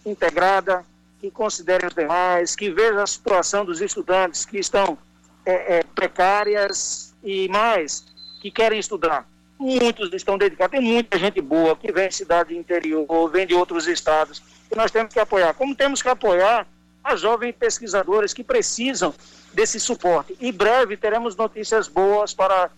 integrada, 0.05 0.83
que 1.19 1.31
considere 1.31 1.85
os 1.85 1.93
demais, 1.93 2.55
que 2.55 2.69
veja 2.69 3.03
a 3.03 3.07
situação 3.07 3.63
dos 3.63 3.79
estudantes 3.79 4.45
que 4.45 4.57
estão 4.57 4.97
é, 5.45 5.77
é, 5.77 5.83
precárias 5.95 7.13
e 7.23 7.47
mais 7.49 8.05
que 8.41 8.51
querem 8.51 8.79
estudar. 8.79 9.27
Muitos 9.59 10.11
estão 10.13 10.37
dedicados, 10.37 10.71
tem 10.77 10.81
muita 10.81 11.17
gente 11.17 11.39
boa 11.39 11.75
que 11.75 11.91
vem 11.91 12.09
de 12.09 12.15
cidade 12.15 12.55
interior, 12.55 13.29
vem 13.29 13.47
de 13.47 13.53
outros 13.53 13.87
estados, 13.87 14.41
que 14.69 14.75
nós 14.75 14.91
temos 14.91 15.13
que 15.13 15.19
apoiar. 15.19 15.53
Como 15.53 15.75
temos 15.75 16.01
que 16.01 16.09
apoiar 16.09 16.67
as 17.03 17.19
jovens 17.19 17.53
pesquisadoras 17.57 18.33
que 18.33 18.43
precisam 18.43 19.13
desse 19.53 19.79
suporte. 19.79 20.35
Em 20.39 20.51
breve 20.51 20.95
teremos 20.95 21.35
notícias 21.35 21.87
boas 21.87 22.33
para 22.33 22.69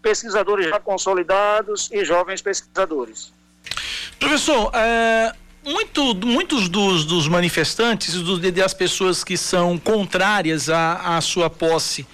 pesquisadores 0.00 0.68
já 0.68 0.78
consolidados 0.78 1.90
e 1.90 2.04
jovens 2.04 2.40
pesquisadores. 2.40 3.32
Professor, 4.18 4.70
é, 4.74 5.34
muito, 5.64 6.14
muitos 6.26 6.68
dos, 6.68 7.04
dos 7.04 7.26
manifestantes, 7.26 8.14
dos, 8.14 8.38
das 8.52 8.74
pessoas 8.74 9.24
que 9.24 9.36
são 9.36 9.78
contrárias 9.78 10.68
à, 10.68 11.16
à 11.16 11.20
sua 11.20 11.48
posse 11.48 12.06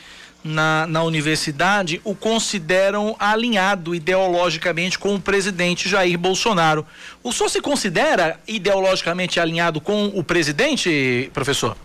na, 0.42 0.86
na 0.86 1.02
universidade, 1.02 2.00
o 2.04 2.14
consideram 2.14 3.14
alinhado 3.18 3.94
ideologicamente 3.94 4.98
com 4.98 5.14
o 5.14 5.20
presidente 5.20 5.88
Jair 5.88 6.18
Bolsonaro. 6.18 6.86
O 7.22 7.32
senhor 7.32 7.48
se 7.48 7.60
considera 7.60 8.40
ideologicamente 8.46 9.38
alinhado 9.38 9.80
com 9.80 10.06
o 10.06 10.24
presidente, 10.24 11.30
professor? 11.34 11.76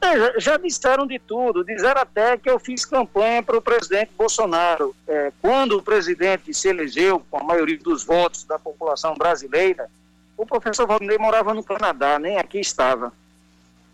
É, 0.00 0.16
já, 0.16 0.32
já, 0.38 0.56
disseram 0.56 1.06
de 1.06 1.18
tudo, 1.18 1.64
disseram 1.64 2.00
até 2.00 2.36
que 2.36 2.48
eu 2.48 2.58
fiz 2.60 2.84
campanha 2.84 3.42
para 3.42 3.58
o 3.58 3.60
presidente 3.60 4.12
Bolsonaro. 4.16 4.94
É, 5.08 5.32
quando 5.42 5.76
o 5.76 5.82
presidente 5.82 6.54
se 6.54 6.68
elegeu 6.68 7.20
com 7.28 7.38
a 7.38 7.42
maioria 7.42 7.78
dos 7.78 8.04
votos 8.04 8.44
da 8.44 8.58
população 8.60 9.14
brasileira, 9.14 9.90
o 10.38 10.46
professor 10.46 10.86
Valdemir 10.86 11.18
morava 11.18 11.52
no 11.52 11.64
Canadá, 11.64 12.18
nem 12.18 12.38
aqui 12.38 12.60
estava. 12.60 13.12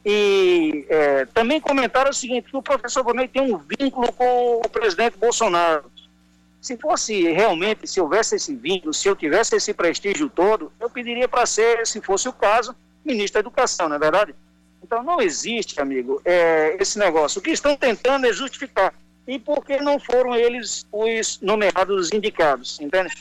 E 0.04 0.84
é, 0.90 1.24
também 1.32 1.58
comentaram 1.58 2.10
o 2.10 2.14
seguinte, 2.14 2.50
que 2.50 2.56
o 2.56 2.62
professor 2.62 3.02
Valdemir 3.02 3.30
tem 3.30 3.42
um 3.42 3.56
vínculo 3.56 4.12
com 4.12 4.60
o 4.64 4.68
presidente 4.68 5.16
Bolsonaro. 5.16 5.90
Se 6.60 6.76
fosse 6.76 7.22
realmente, 7.32 7.86
se 7.86 8.00
houvesse 8.00 8.36
esse 8.36 8.54
vínculo, 8.54 8.92
se 8.92 9.08
eu 9.08 9.16
tivesse 9.16 9.56
esse 9.56 9.72
prestígio 9.72 10.28
todo, 10.28 10.70
eu 10.78 10.90
pediria 10.90 11.26
para 11.26 11.46
ser, 11.46 11.86
se 11.86 12.00
fosse 12.02 12.28
o 12.28 12.32
caso, 12.32 12.76
ministro 13.04 13.34
da 13.34 13.40
Educação, 13.40 13.88
não 13.88 13.96
é 13.96 13.98
verdade? 13.98 14.34
Então 14.82 15.02
não 15.02 15.20
existe, 15.20 15.80
amigo, 15.80 16.20
é, 16.24 16.76
esse 16.78 16.98
negócio. 16.98 17.38
O 17.38 17.42
que 17.42 17.50
estão 17.50 17.74
tentando 17.74 18.26
é 18.26 18.32
justificar. 18.32 18.92
E 19.26 19.38
por 19.38 19.64
que 19.64 19.78
não 19.78 19.98
foram 19.98 20.34
eles 20.36 20.86
os 20.92 21.40
nomeados 21.40 22.12
indicados, 22.12 22.78
entende? 22.78 23.14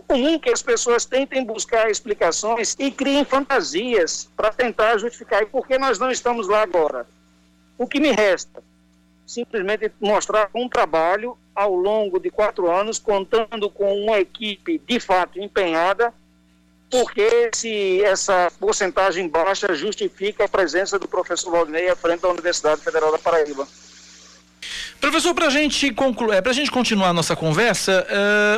Comum 0.00 0.38
que 0.38 0.50
as 0.50 0.62
pessoas 0.62 1.04
tentem 1.04 1.44
buscar 1.44 1.90
explicações 1.90 2.76
e 2.78 2.90
criem 2.90 3.24
fantasias 3.24 4.28
para 4.36 4.52
tentar 4.52 4.98
justificar. 4.98 5.46
Por 5.46 5.66
que 5.66 5.78
nós 5.78 5.98
não 5.98 6.10
estamos 6.10 6.48
lá 6.48 6.62
agora? 6.62 7.06
O 7.78 7.86
que 7.86 8.00
me 8.00 8.12
resta? 8.12 8.62
Simplesmente 9.26 9.92
mostrar 10.00 10.50
um 10.54 10.68
trabalho 10.68 11.36
ao 11.54 11.74
longo 11.74 12.18
de 12.18 12.30
quatro 12.30 12.70
anos, 12.70 12.98
contando 12.98 13.70
com 13.70 14.04
uma 14.04 14.18
equipe 14.18 14.78
de 14.78 15.00
fato 15.00 15.40
empenhada, 15.40 16.12
porque 16.90 17.50
se 17.54 18.02
essa 18.02 18.50
porcentagem 18.58 19.28
baixa 19.28 19.74
justifica 19.74 20.44
a 20.44 20.48
presença 20.48 20.98
do 20.98 21.06
professor 21.06 21.50
Valdinei 21.52 21.88
à 21.88 21.96
frente 21.96 22.20
da 22.20 22.28
Universidade 22.28 22.80
Federal 22.80 23.12
da 23.12 23.18
Paraíba. 23.18 23.66
Professor, 25.00 25.34
para 25.34 25.48
gente 25.48 25.90
concluir, 25.94 26.36
é, 26.36 26.40
para 26.42 26.50
a 26.50 26.54
gente 26.54 26.70
continuar 26.70 27.08
a 27.08 27.12
nossa 27.12 27.34
conversa, 27.34 28.06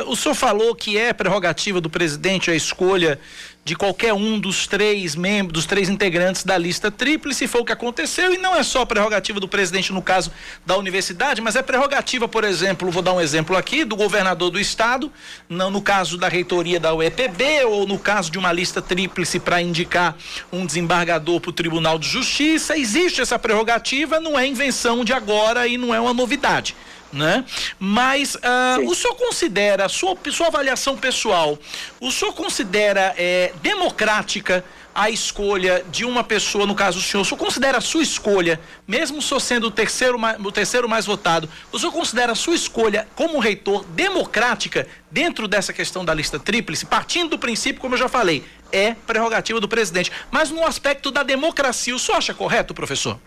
uh, 0.05 0.11
o 0.11 0.15
senhor 0.15 0.35
falou 0.35 0.75
que 0.75 0.97
é 0.97 1.13
prerrogativa 1.13 1.79
do 1.79 1.89
presidente 1.89 2.51
a 2.51 2.55
escolha 2.55 3.17
de 3.65 3.75
qualquer 3.75 4.13
um 4.13 4.37
dos 4.37 4.67
três 4.67 5.15
membros, 5.15 5.53
dos 5.53 5.65
três 5.65 5.87
integrantes 5.87 6.43
da 6.43 6.57
lista 6.57 6.91
tríplice, 6.91 7.47
foi 7.47 7.61
o 7.61 7.65
que 7.65 7.71
aconteceu, 7.71 8.33
e 8.33 8.37
não 8.37 8.55
é 8.55 8.61
só 8.61 8.85
prerrogativa 8.85 9.39
do 9.39 9.47
presidente 9.47 9.93
no 9.93 10.01
caso 10.01 10.31
da 10.65 10.77
universidade, 10.77 11.41
mas 11.41 11.55
é 11.55 11.61
prerrogativa, 11.61 12.27
por 12.27 12.43
exemplo, 12.43 12.91
vou 12.91 13.01
dar 13.01 13.13
um 13.13 13.21
exemplo 13.21 13.55
aqui, 13.55 13.85
do 13.85 13.95
governador 13.95 14.49
do 14.49 14.59
estado, 14.59 15.11
não 15.47 15.69
no 15.69 15.81
caso 15.81 16.17
da 16.17 16.27
reitoria 16.27 16.79
da 16.79 16.93
UEPB, 16.93 17.63
ou 17.65 17.87
no 17.87 17.97
caso 17.97 18.29
de 18.29 18.37
uma 18.37 18.51
lista 18.51 18.81
tríplice 18.81 19.39
para 19.39 19.61
indicar 19.61 20.17
um 20.51 20.65
desembargador 20.65 21.39
para 21.39 21.49
o 21.49 21.53
Tribunal 21.53 21.97
de 21.97 22.09
Justiça, 22.09 22.77
existe 22.77 23.21
essa 23.21 23.39
prerrogativa, 23.39 24.19
não 24.19 24.37
é 24.37 24.45
invenção 24.45 25.05
de 25.05 25.13
agora 25.13 25.67
e 25.67 25.77
não 25.77 25.93
é 25.93 25.99
uma 25.99 26.13
novidade 26.13 26.75
né? 27.13 27.45
Mas 27.79 28.35
uh, 28.35 28.89
o 28.89 28.95
senhor 28.95 29.15
considera, 29.15 29.87
sua, 29.87 30.17
sua 30.31 30.47
avaliação 30.47 30.97
pessoal, 30.97 31.57
o 32.01 32.11
senhor 32.11 32.33
considera 32.33 33.13
é, 33.17 33.53
democrática 33.61 34.65
a 34.95 35.09
escolha 35.09 35.83
de 35.89 36.05
uma 36.05 36.23
pessoa, 36.23 36.67
no 36.67 36.75
caso 36.75 36.99
o 36.99 37.01
senhor, 37.01 37.21
o 37.21 37.25
senhor 37.25 37.37
considera 37.37 37.79
a 37.79 37.81
sua 37.81 38.03
escolha, 38.03 38.59
mesmo 38.87 39.19
o 39.19 39.21
senhor 39.21 39.39
sendo 39.39 39.67
o 39.67 39.71
terceiro, 39.71 40.19
o 40.39 40.51
terceiro 40.51 40.87
mais 40.87 41.05
votado, 41.05 41.49
o 41.71 41.79
senhor 41.79 41.91
considera 41.91 42.33
a 42.33 42.35
sua 42.35 42.53
escolha 42.53 43.07
como 43.15 43.39
reitor 43.39 43.83
democrática 43.85 44.87
dentro 45.09 45.47
dessa 45.47 45.73
questão 45.73 46.05
da 46.05 46.13
lista 46.13 46.37
tríplice, 46.39 46.85
partindo 46.85 47.31
do 47.31 47.39
princípio, 47.39 47.81
como 47.81 47.95
eu 47.95 47.99
já 47.99 48.07
falei, 48.07 48.43
é 48.71 48.95
prerrogativa 49.07 49.59
do 49.59 49.67
presidente. 49.67 50.11
Mas 50.29 50.51
no 50.51 50.65
aspecto 50.65 51.09
da 51.09 51.23
democracia, 51.23 51.95
o 51.95 51.99
senhor 51.99 52.17
acha 52.17 52.33
correto, 52.33 52.73
professor? 52.73 53.19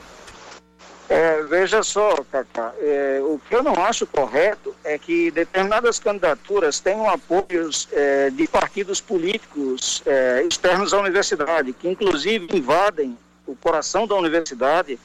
É, 1.09 1.41
veja 1.45 1.85
só, 1.85 2.17
Cacá, 2.33 2.75
é, 2.81 3.21
o 3.23 3.41
que 3.49 3.55
eu 3.55 3.63
não 3.63 3.75
acho 3.85 4.07
correto 4.09 4.75
é 4.83 4.99
que 4.99 5.31
determinadas 5.31 6.01
candidaturas 6.01 6.81
tenham 6.81 7.09
apoios 7.09 7.89
é, 7.93 8.29
de 8.31 8.49
partidos 8.49 9.01
políticos 9.01 10.03
é, 10.05 10.43
externos 10.49 10.93
à 10.93 10.99
universidade, 10.99 11.73
que 11.73 11.89
inclusive 11.89 12.49
invadem 12.53 13.17
o 13.47 13.55
coração 13.55 14.05
da 14.05 14.17
universidade, 14.17 14.99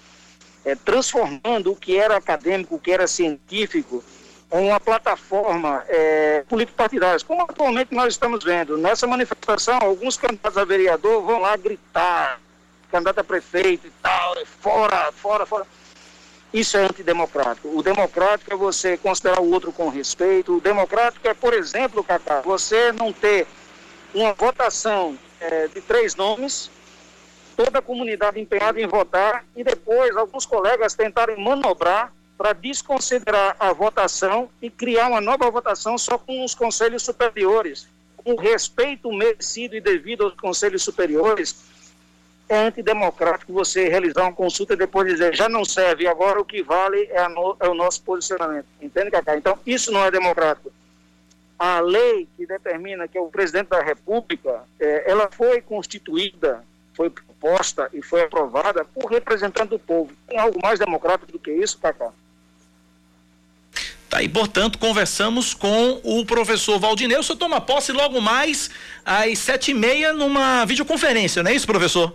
é, 0.65 0.73
transformando 0.73 1.71
o 1.71 1.75
que 1.75 1.95
era 1.95 2.17
acadêmico, 2.17 2.75
o 2.75 2.79
que 2.79 2.91
era 2.91 3.05
científico, 3.05 4.03
em 4.53 4.69
uma 4.69 4.79
plataforma 4.79 5.83
é, 5.87 6.43
político-partidária, 6.49 7.23
como 7.25 7.43
atualmente 7.43 7.93
nós 7.93 8.13
estamos 8.13 8.43
vendo. 8.43 8.75
Nessa 8.75 9.05
manifestação, 9.05 9.77
alguns 9.79 10.17
candidatos 10.17 10.57
a 10.57 10.65
vereador 10.65 11.21
vão 11.21 11.39
lá 11.39 11.55
gritar, 11.55 12.39
candidato 12.91 13.19
a 13.19 13.23
prefeito 13.23 13.85
e 13.87 13.91
tal, 14.01 14.35
fora, 14.45 15.11
fora, 15.11 15.45
fora 15.45 15.65
isso 16.53 16.77
é 16.77 16.81
antidemocrático. 16.81 17.69
O 17.69 17.81
democrático 17.81 18.53
é 18.53 18.57
você 18.57 18.97
considerar 18.97 19.39
o 19.39 19.49
outro 19.51 19.71
com 19.71 19.87
respeito. 19.87 20.57
O 20.57 20.61
democrático 20.61 21.27
é, 21.27 21.33
por 21.33 21.53
exemplo, 21.53 22.03
Cacá, 22.03 22.41
você 22.41 22.91
não 22.91 23.13
ter 23.13 23.47
uma 24.13 24.33
votação 24.33 25.17
é, 25.39 25.67
de 25.67 25.79
três 25.81 26.15
nomes, 26.15 26.69
toda 27.55 27.79
a 27.79 27.81
comunidade 27.81 28.39
empenhada 28.39 28.81
em 28.81 28.87
votar, 28.87 29.45
e 29.55 29.63
depois 29.63 30.15
alguns 30.17 30.45
colegas 30.45 30.93
tentarem 30.93 31.41
manobrar 31.41 32.13
para 32.37 32.53
desconsiderar 32.53 33.55
a 33.59 33.71
votação 33.71 34.49
e 34.61 34.69
criar 34.69 35.07
uma 35.07 35.21
nova 35.21 35.49
votação 35.49 35.97
só 35.97 36.17
com 36.17 36.43
os 36.43 36.53
conselhos 36.53 37.03
superiores. 37.03 37.87
Com 38.17 38.35
respeito 38.35 39.11
merecido 39.11 39.75
e 39.75 39.81
devido 39.81 40.25
aos 40.25 40.33
conselhos 40.33 40.83
superiores, 40.83 41.70
é 42.51 42.67
antidemocrático 42.67 43.53
você 43.53 43.87
realizar 43.87 44.23
uma 44.23 44.33
consulta 44.33 44.73
e 44.73 44.77
depois 44.77 45.07
dizer 45.07 45.33
já 45.33 45.47
não 45.47 45.63
serve, 45.63 46.05
agora 46.05 46.41
o 46.41 46.43
que 46.43 46.61
vale 46.61 47.07
é, 47.09 47.25
no, 47.29 47.55
é 47.57 47.69
o 47.69 47.73
nosso 47.73 48.03
posicionamento. 48.03 48.65
Entende, 48.81 49.09
Cacá? 49.09 49.37
Então, 49.37 49.57
isso 49.65 49.89
não 49.89 50.03
é 50.03 50.11
democrático. 50.11 50.69
A 51.57 51.79
lei 51.79 52.27
que 52.35 52.45
determina 52.45 53.07
que 53.07 53.17
é 53.17 53.21
o 53.21 53.29
presidente 53.29 53.69
da 53.69 53.81
República, 53.81 54.63
é, 54.77 55.09
ela 55.09 55.29
foi 55.31 55.61
constituída, 55.61 56.61
foi 56.93 57.09
proposta 57.09 57.89
e 57.93 58.01
foi 58.01 58.23
aprovada 58.23 58.83
por 58.83 59.09
representante 59.09 59.69
do 59.69 59.79
povo. 59.79 60.11
Tem 60.27 60.37
algo 60.37 60.59
mais 60.61 60.77
democrático 60.77 61.31
do 61.31 61.39
que 61.39 61.51
isso, 61.53 61.77
Cacá? 61.77 62.11
Tá, 64.09 64.21
e 64.21 64.27
portanto 64.27 64.77
conversamos 64.77 65.53
com 65.53 66.01
o 66.03 66.25
professor 66.25 66.77
Valdinei. 66.77 67.17
O 67.17 67.23
senhor 67.23 67.39
toma 67.39 67.61
posse 67.61 67.93
logo 67.93 68.19
mais 68.19 68.69
às 69.05 69.39
sete 69.39 69.71
e 69.71 69.73
meia 69.73 70.11
numa 70.11 70.65
videoconferência, 70.65 71.41
não 71.41 71.49
é 71.49 71.55
isso, 71.55 71.65
professor? 71.65 72.13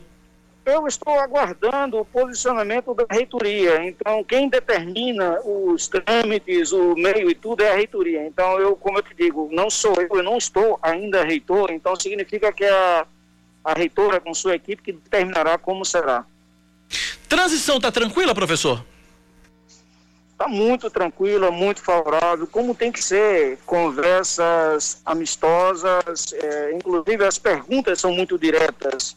Eu 0.67 0.85
estou 0.89 1.15
aguardando 1.21 1.97
o 1.97 2.05
posicionamento 2.05 2.93
da 2.93 3.07
reitoria. 3.09 3.87
Então, 3.87 4.25
quem 4.25 4.49
determina 4.49 5.39
os 5.45 5.87
trâmites, 5.87 6.73
o 6.73 6.97
meio 6.97 7.31
e 7.31 7.37
tudo 7.37 7.63
é 7.63 7.71
a 7.71 7.77
reitoria. 7.77 8.27
Então, 8.27 8.59
eu, 8.59 8.75
como 8.75 8.99
eu 8.99 9.03
te 9.03 9.15
digo, 9.15 9.49
não 9.53 9.71
sou 9.71 9.95
eu, 9.95 10.09
eu 10.11 10.25
não 10.25 10.37
estou 10.37 10.77
ainda 10.83 11.23
reitor, 11.23 11.71
então 11.71 11.95
significa 11.95 12.53
que 12.53 12.65
a, 12.65 13.07
a 13.65 13.75
reitora 13.75 14.19
com 14.19 14.35
sua 14.35 14.57
equipe 14.57 14.83
que 14.83 14.91
determinará 14.91 15.57
como 15.57 15.85
será. 15.85 16.27
Transição 17.29 17.77
está 17.77 17.93
tranquila, 17.93 18.35
professor? 18.35 18.85
Está 20.33 20.49
muito 20.49 20.91
tranquila, 20.91 21.53
muito 21.53 21.81
favorável, 21.81 22.45
como 22.45 22.75
tem 22.75 22.91
que 22.91 23.03
ser, 23.03 23.59
conversas 23.65 25.01
amistosas, 25.07 26.33
é, 26.33 26.73
inclusive 26.73 27.25
as 27.25 27.39
perguntas 27.39 28.01
são 28.01 28.13
muito 28.13 28.37
diretas 28.37 29.17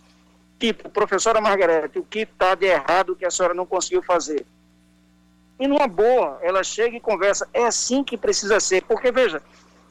Tipo, 0.59 0.89
professora 0.89 1.39
Margarete, 1.39 1.99
o 1.99 2.03
que 2.03 2.19
está 2.19 2.53
de 2.53 2.65
errado 2.65 3.15
que 3.15 3.25
a 3.25 3.31
senhora 3.31 3.53
não 3.53 3.65
conseguiu 3.65 4.03
fazer? 4.03 4.45
E 5.57 5.67
numa 5.67 5.87
boa, 5.87 6.37
ela 6.41 6.63
chega 6.63 6.97
e 6.97 6.99
conversa. 6.99 7.47
É 7.53 7.65
assim 7.65 8.03
que 8.03 8.17
precisa 8.17 8.59
ser. 8.59 8.83
Porque, 8.83 9.09
veja, 9.09 9.41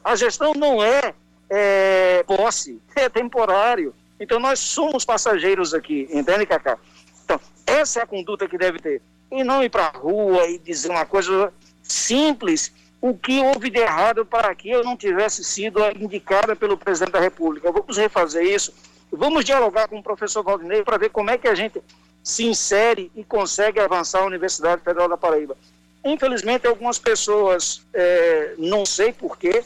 a 0.03 0.15
gestão 0.15 0.53
não 0.53 0.83
é, 0.83 1.13
é 1.49 2.23
posse, 2.23 2.79
é 2.95 3.09
temporário. 3.09 3.95
Então, 4.19 4.39
nós 4.39 4.59
somos 4.59 5.03
passageiros 5.03 5.73
aqui, 5.73 6.07
entende, 6.11 6.45
Cacá? 6.45 6.77
Então, 7.23 7.39
essa 7.65 8.01
é 8.01 8.03
a 8.03 8.07
conduta 8.07 8.47
que 8.47 8.57
deve 8.57 8.77
ter. 8.77 9.01
E 9.31 9.43
não 9.43 9.63
ir 9.63 9.69
para 9.69 9.85
a 9.85 9.97
rua 9.97 10.45
e 10.47 10.59
dizer 10.59 10.91
uma 10.91 11.05
coisa 11.05 11.51
simples. 11.81 12.71
O 13.01 13.17
que 13.17 13.39
houve 13.39 13.69
de 13.69 13.79
errado 13.79 14.25
para 14.25 14.53
que 14.53 14.69
eu 14.69 14.83
não 14.83 14.97
tivesse 14.97 15.43
sido 15.43 15.79
indicada 15.95 16.55
pelo 16.55 16.77
presidente 16.77 17.13
da 17.13 17.19
República? 17.19 17.71
Vamos 17.71 17.97
refazer 17.97 18.43
isso 18.43 18.73
Vamos 19.11 19.43
dialogar 19.43 19.87
com 19.87 19.99
o 19.99 20.03
professor 20.03 20.43
Valdinei 20.43 20.83
para 20.83 20.97
ver 20.97 21.09
como 21.09 21.29
é 21.29 21.37
que 21.37 21.47
a 21.47 21.55
gente 21.55 21.81
se 22.23 22.45
insere 22.45 23.11
e 23.15 23.23
consegue 23.23 23.79
avançar 23.79 24.21
a 24.21 24.25
Universidade 24.25 24.83
Federal 24.83 25.09
da 25.09 25.17
Paraíba. 25.17 25.57
Infelizmente, 26.03 26.67
algumas 26.67 26.99
pessoas, 26.99 27.85
é, 27.93 28.53
não 28.57 28.85
sei 28.85 29.11
porquê, 29.11 29.63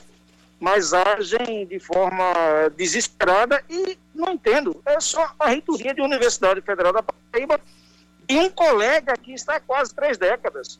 mas 0.59 0.93
agem 0.93 1.65
de 1.65 1.77
forma 1.77 2.23
desesperada 2.75 3.63
e 3.69 3.97
não 4.15 4.33
entendo. 4.33 4.81
É 4.85 4.99
só 4.99 5.29
a 5.37 5.49
reitoria 5.49 5.93
da 5.93 6.03
Universidade 6.03 6.61
Federal 6.61 6.93
da 6.93 7.03
Paraíba 7.03 7.59
e 8.29 8.37
um 8.39 8.49
colega 8.49 9.13
que 9.17 9.33
está 9.33 9.57
há 9.57 9.59
quase 9.59 9.93
três 9.93 10.17
décadas. 10.17 10.79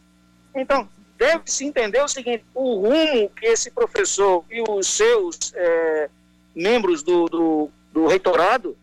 Então, 0.55 0.87
deve-se 1.17 1.65
entender 1.65 2.01
o 2.01 2.07
seguinte: 2.07 2.45
o 2.53 2.75
rumo 2.75 3.29
que 3.29 3.45
esse 3.45 3.69
professor 3.71 4.45
e 4.49 4.61
os 4.61 4.87
seus 4.87 5.53
é, 5.53 6.09
membros 6.55 7.03
do, 7.03 7.25
do 7.25 7.71
do 7.93 8.07
reitorado, 8.07 8.75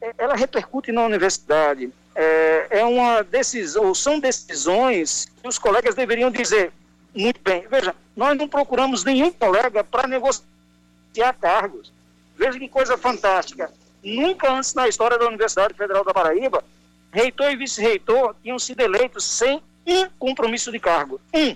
é, 0.00 0.12
ela 0.18 0.34
repercute 0.34 0.90
na 0.90 1.06
universidade. 1.06 1.90
É, 2.14 2.80
é 2.80 2.84
uma 2.84 3.22
decisão, 3.22 3.94
são 3.94 4.18
decisões 4.18 5.32
que 5.40 5.48
os 5.48 5.58
colegas 5.58 5.94
deveriam 5.94 6.30
dizer, 6.30 6.72
muito 7.14 7.40
bem, 7.40 7.66
veja, 7.70 7.94
nós 8.14 8.36
não 8.36 8.48
procuramos 8.48 9.04
nenhum 9.04 9.32
colega 9.32 9.82
para 9.84 10.08
negociar 10.08 11.32
cargos. 11.40 11.92
Veja 12.36 12.58
que 12.58 12.68
coisa 12.68 12.98
fantástica. 12.98 13.72
Nunca 14.02 14.52
antes 14.52 14.74
na 14.74 14.88
história 14.88 15.16
da 15.16 15.26
Universidade 15.26 15.74
Federal 15.74 16.04
da 16.04 16.12
Paraíba, 16.12 16.64
reitor 17.12 17.52
e 17.52 17.56
vice-reitor 17.56 18.34
tinham 18.42 18.58
sido 18.58 18.80
eleitos 18.80 19.24
sem 19.24 19.62
um 19.86 20.08
compromisso 20.18 20.72
de 20.72 20.80
cargo. 20.80 21.20
Um. 21.32 21.54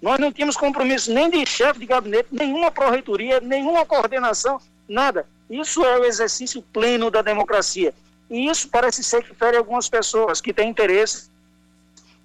Nós 0.00 0.18
não 0.18 0.32
tínhamos 0.32 0.56
compromisso 0.56 1.12
nem 1.12 1.28
de 1.28 1.44
chefe 1.44 1.80
de 1.80 1.86
gabinete, 1.86 2.28
nenhuma 2.30 2.70
pró-reitoria, 2.70 3.40
nenhuma 3.40 3.84
coordenação, 3.84 4.60
nada. 4.88 5.26
Isso 5.50 5.84
é 5.84 5.98
o 5.98 6.04
exercício 6.04 6.62
pleno 6.62 7.10
da 7.10 7.20
democracia. 7.20 7.92
E 8.30 8.46
isso 8.48 8.68
parece 8.68 9.02
ser 9.02 9.24
que 9.24 9.34
fere 9.34 9.56
algumas 9.56 9.88
pessoas 9.88 10.40
que 10.40 10.54
têm 10.54 10.70
interesses 10.70 11.28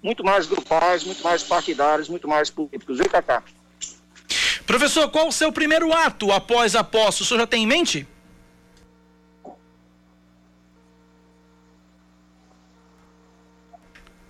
muito 0.00 0.22
mais 0.22 0.46
grupais, 0.46 1.02
muito 1.02 1.22
mais 1.24 1.42
partidários, 1.42 2.08
muito 2.08 2.28
mais 2.28 2.48
políticos. 2.48 2.98
Vem 2.98 3.08
cá. 3.08 3.42
Professor, 4.64 5.08
qual 5.10 5.26
o 5.26 5.32
seu 5.32 5.50
primeiro 5.50 5.92
ato 5.92 6.30
após 6.30 6.76
a 6.76 6.84
posse? 6.84 7.22
O 7.22 7.24
senhor 7.24 7.40
já 7.40 7.46
tem 7.46 7.64
em 7.64 7.66
mente? 7.66 8.06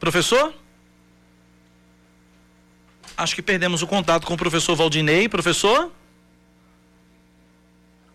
Professor? 0.00 0.54
Acho 3.16 3.34
que 3.34 3.42
perdemos 3.42 3.82
o 3.82 3.86
contato 3.86 4.26
com 4.26 4.34
o 4.34 4.36
professor 4.36 4.74
Valdinei. 4.74 5.28
Professor? 5.28 5.90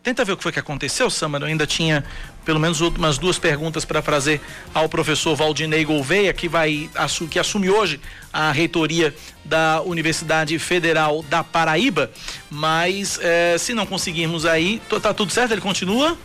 Tenta 0.03 0.25
ver 0.25 0.31
o 0.31 0.37
que 0.37 0.41
foi 0.41 0.51
que 0.51 0.59
aconteceu, 0.59 1.11
Samara. 1.11 1.45
Eu 1.45 1.49
ainda 1.49 1.67
tinha 1.67 2.03
pelo 2.43 2.59
menos 2.59 2.81
umas 2.81 3.19
duas 3.19 3.37
perguntas 3.37 3.85
para 3.85 4.01
fazer 4.01 4.41
ao 4.73 4.89
professor 4.89 5.35
Valdinei 5.35 5.85
Gouveia, 5.85 6.33
que 6.33 6.49
vai 6.49 6.89
que 7.29 7.37
assume 7.37 7.69
hoje 7.69 8.01
a 8.33 8.51
reitoria 8.51 9.13
da 9.45 9.79
Universidade 9.83 10.57
Federal 10.57 11.21
da 11.23 11.43
Paraíba. 11.43 12.09
Mas 12.49 13.19
eh, 13.21 13.57
se 13.59 13.75
não 13.75 13.85
conseguirmos 13.85 14.43
aí, 14.43 14.81
tá 15.01 15.13
tudo 15.13 15.31
certo? 15.31 15.51
Ele 15.51 15.61
continua? 15.61 16.17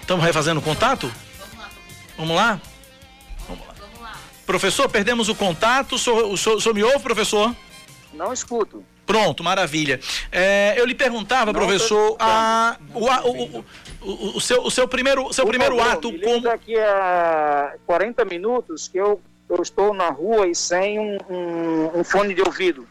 Estamos 0.00 0.24
refazendo 0.24 0.60
o 0.60 0.62
contato? 0.62 1.12
Vamos 2.16 2.36
lá? 2.36 2.60
Vamos 3.48 3.66
lá. 3.66 3.74
Professor, 4.46 4.88
perdemos 4.88 5.28
o 5.28 5.34
contato. 5.34 5.96
O 5.96 5.98
senhor, 5.98 6.30
o 6.30 6.36
senhor, 6.36 6.56
o 6.58 6.60
senhor 6.60 6.74
me 6.74 6.84
ouve, 6.84 7.00
professor? 7.00 7.54
Não 8.14 8.32
escuto. 8.32 8.84
Pronto, 9.06 9.44
maravilha. 9.44 10.00
É, 10.32 10.74
eu 10.76 10.84
lhe 10.84 10.94
perguntava, 10.94 11.52
Não, 11.52 11.60
professor, 11.60 12.16
a, 12.18 12.76
o, 12.92 13.04
o, 13.06 13.64
o, 14.02 14.36
o, 14.36 14.40
seu, 14.40 14.62
o 14.62 14.70
seu 14.70 14.88
primeiro, 14.88 15.32
seu 15.32 15.44
Por 15.44 15.50
primeiro 15.50 15.76
favor, 15.76 15.92
ato 15.92 16.12
como. 16.20 16.40
daqui 16.40 16.76
a 16.78 17.74
40 17.86 18.24
minutos 18.24 18.88
que 18.88 18.98
eu, 18.98 19.20
eu 19.48 19.62
estou 19.62 19.94
na 19.94 20.08
rua 20.08 20.48
e 20.48 20.54
sem 20.54 20.98
um, 20.98 21.16
um- 21.30 22.00
um 22.00 22.04
fone 22.04 22.34
de 22.34 22.42
ouvido, 22.42 22.86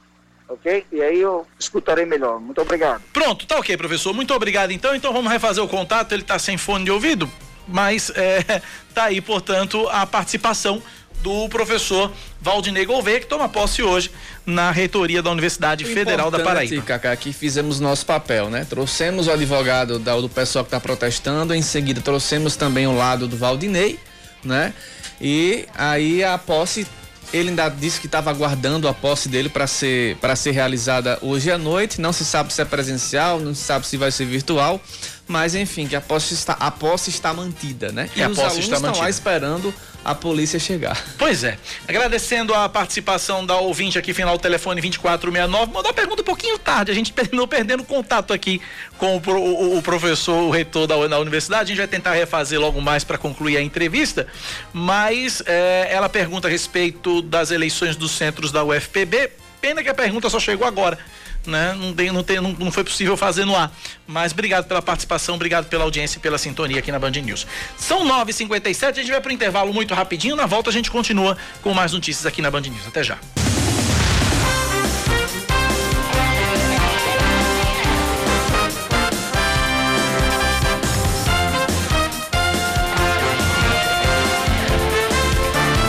ok? 0.48 0.86
E 0.92 1.02
aí 1.02 1.20
eu 1.20 1.46
escutarei 1.60 2.06
melhor. 2.06 2.40
Muito 2.40 2.62
obrigado. 2.62 3.02
Pronto, 3.12 3.46
tá 3.46 3.58
ok, 3.60 3.76
professor. 3.76 4.14
Muito 4.14 4.34
obrigado 4.34 4.72
então. 4.72 4.96
Então 4.96 5.12
vamos 5.12 5.30
refazer 5.32 5.62
o 5.64 5.68
contato. 5.68 6.14
Ele 6.14 6.24
tá 6.24 6.40
sem 6.40 6.58
fone 6.58 6.86
de 6.86 6.92
ouvido, 6.92 7.30
mas 7.68 8.10
é, 8.16 8.62
tá 8.96 9.04
aí, 9.06 9.20
portanto, 9.20 9.86
a 9.90 10.06
participação 10.06 10.82
do 11.22 11.50
professor 11.50 12.12
Valdinei 12.40 12.86
Gouveia, 12.86 13.20
que 13.20 13.26
toma 13.26 13.50
posse 13.50 13.82
hoje 13.82 14.12
na 14.46 14.70
reitoria 14.72 15.24
da 15.24 15.32
Universidade 15.32 15.84
Federal 15.86 16.30
da 16.30 16.40
Paraíba. 16.40 16.82
Cacá, 16.84 17.16
que 17.16 17.34
fizemos 17.34 17.80
nosso 17.80 18.06
papel, 18.06 18.50
né? 18.50 18.66
Trouxemos 18.70 19.28
o 19.28 19.32
advogado 19.32 19.98
da- 19.98 20.16
do 20.20 20.30
pessoal 20.30 20.64
que 20.64 20.68
está 20.70 20.80
protestando, 20.80 21.54
em 21.54 21.62
seguida 21.62 22.00
trouxemos 22.02 22.56
também 22.56 22.86
o 22.86 22.96
lado 22.96 23.28
do 23.28 23.36
Valdinei, 23.36 24.00
né? 24.44 24.74
E 25.20 25.66
aí 25.74 26.24
a 26.24 26.38
posse, 26.38 26.86
ele 27.34 27.50
ainda 27.50 27.70
disse 27.70 28.00
que 28.00 28.06
estava 28.06 28.30
aguardando 28.30 28.88
a 28.88 28.94
posse 28.94 29.28
dele 29.28 29.50
para 29.50 29.66
ser 29.66 30.16
para 30.18 30.36
ser 30.36 30.52
realizada 30.52 31.18
hoje 31.22 31.50
à 31.52 31.58
noite. 31.58 32.00
Não 32.00 32.14
se 32.14 32.24
sabe 32.24 32.54
se 32.54 32.62
é 32.62 32.66
presencial, 32.66 33.40
não 33.40 33.56
se 33.56 33.64
sabe 33.64 33.88
se 33.88 33.98
vai 33.98 34.12
ser 34.12 34.26
virtual, 34.26 34.80
mas 35.28 35.56
enfim, 35.56 35.88
que 35.88 35.96
a 35.96 36.02
posse 36.02 36.34
está 36.34 36.54
a 36.60 36.70
posse 36.72 37.10
está 37.10 37.34
mantida, 37.34 37.92
né? 37.92 38.10
E 38.16 38.22
a 38.24 38.30
os 38.30 38.36
posse 38.36 38.48
alunos 38.48 38.64
está 38.66 38.76
estão 38.76 38.92
lá 38.92 38.98
mantida. 38.98 39.10
esperando 39.10 39.74
a 40.04 40.14
polícia 40.14 40.60
chegar. 40.60 41.04
Pois 41.18 41.44
é. 41.44 41.58
Agradecendo 41.88 42.54
a 42.54 42.70
participação 42.70 43.44
da 43.44 43.58
ouvinte 43.58 43.98
aqui, 43.98 44.14
final 44.14 44.38
do 44.38 44.42
telefone 44.42 44.80
2469. 44.80 45.74
Mandou 45.74 45.90
a 45.90 45.94
pergunta 45.96 46.22
um 46.22 46.26
pouquinho 46.26 46.60
tarde. 46.60 46.92
A 46.92 46.94
gente 46.94 47.12
terminou 47.14 47.48
perdendo 47.48 47.84
contato 47.84 48.32
aqui 48.32 48.62
com 49.00 49.18
o, 49.18 49.22
o- 49.32 49.78
o 49.80 49.82
professor, 49.82 50.44
o 50.44 50.52
reitor 50.52 50.86
da, 50.86 51.08
da 51.08 51.20
universidade. 51.20 51.64
A 51.64 51.66
gente 51.66 51.78
vai 51.78 51.88
tentar 51.88 52.14
refazer 52.14 52.60
logo 52.60 52.80
mais 52.80 53.04
para 53.04 53.18
concluir 53.18 53.58
a 53.58 53.62
entrevista. 53.64 54.28
Mas 54.72 55.42
eh, 55.48 55.88
ela 55.90 56.08
pergunta 56.08 56.48
a 56.48 56.52
respeito 56.52 57.24
das 57.24 57.50
eleições 57.50 57.96
dos 57.96 58.12
centros 58.12 58.52
da 58.52 58.64
UFPB. 58.64 59.32
Pena 59.60 59.82
que 59.82 59.90
a 59.90 59.94
pergunta 59.96 60.30
só 60.30 60.40
chegou 60.40 60.68
agora. 60.68 61.00
Né? 61.46 61.74
Não, 61.74 61.94
tem, 61.94 62.12
não, 62.12 62.24
tem, 62.24 62.42
não, 62.42 62.52
não 62.54 62.72
foi 62.72 62.84
possível 62.84 63.16
fazer 63.16 63.46
no 63.46 63.56
ar. 63.56 63.72
Mas 64.08 64.32
obrigado 64.32 64.66
pela 64.66 64.82
participação, 64.82 65.36
obrigado 65.36 65.68
pela 65.68 65.84
audiência 65.84 66.18
e 66.18 66.22
pela 66.22 66.38
sintonia 66.38 66.80
aqui 66.80 66.92
na 66.92 67.00
Band 67.00 67.12
News. 67.12 67.46
São 67.78 68.06
9h57, 68.06 68.90
a 68.90 68.94
gente 68.94 69.12
vai 69.12 69.22
para 69.22 69.30
o 69.30 69.34
intervalo 69.34 69.74
muito 69.74 69.94
rapidinho. 69.94 70.36
Na 70.36 70.46
volta 70.46 70.70
a 70.70 70.74
gente 70.74 70.90
continua 70.90 71.38
com 71.62 71.74
mais 71.74 71.92
notícias 71.92 72.26
aqui 72.26 72.42
na 72.42 72.50
Band 72.50 72.62
News. 72.62 72.88
Até 72.88 73.04
já. 73.04 73.18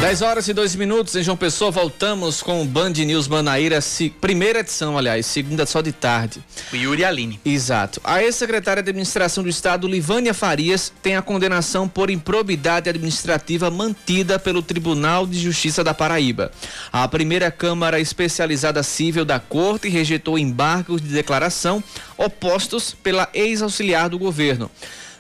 10 0.07 0.23
horas 0.23 0.47
e 0.47 0.53
2 0.53 0.77
minutos 0.77 1.17
em 1.17 1.23
João 1.25 1.37
Pessoa, 1.37 1.73
voltamos 1.73 2.41
com 2.41 2.63
o 2.63 2.65
Band 2.65 2.91
News 2.91 3.27
Manaíra, 3.27 3.81
se- 3.81 4.09
primeira 4.09 4.61
edição, 4.61 4.97
aliás, 4.97 5.27
segunda 5.27 5.67
só 5.67 5.81
de 5.81 5.91
tarde. 5.91 6.41
O 6.73 6.77
Yuri 6.77 7.05
Aline. 7.05 7.41
Exato. 7.45 8.01
A 8.05 8.23
ex-secretária 8.23 8.85
de 8.85 8.91
Administração 8.91 9.43
do 9.43 9.51
Estado, 9.51 9.89
Livânia 9.89 10.33
Farias, 10.33 10.93
tem 11.03 11.17
a 11.17 11.23
condenação 11.23 11.89
por 11.89 12.09
improbidade 12.09 12.89
administrativa 12.89 13.69
mantida 13.69 14.39
pelo 14.39 14.63
Tribunal 14.63 15.27
de 15.27 15.41
Justiça 15.41 15.83
da 15.83 15.93
Paraíba. 15.93 16.53
A 16.93 17.09
primeira 17.09 17.51
Câmara 17.51 17.99
Especializada 17.99 18.85
Civil 18.85 19.25
da 19.25 19.41
Corte 19.41 19.89
rejeitou 19.89 20.39
embargos 20.39 21.03
de 21.03 21.09
declaração 21.09 21.83
opostos 22.17 22.95
pela 23.03 23.29
ex-auxiliar 23.35 24.09
do 24.09 24.21
governo. 24.21 24.71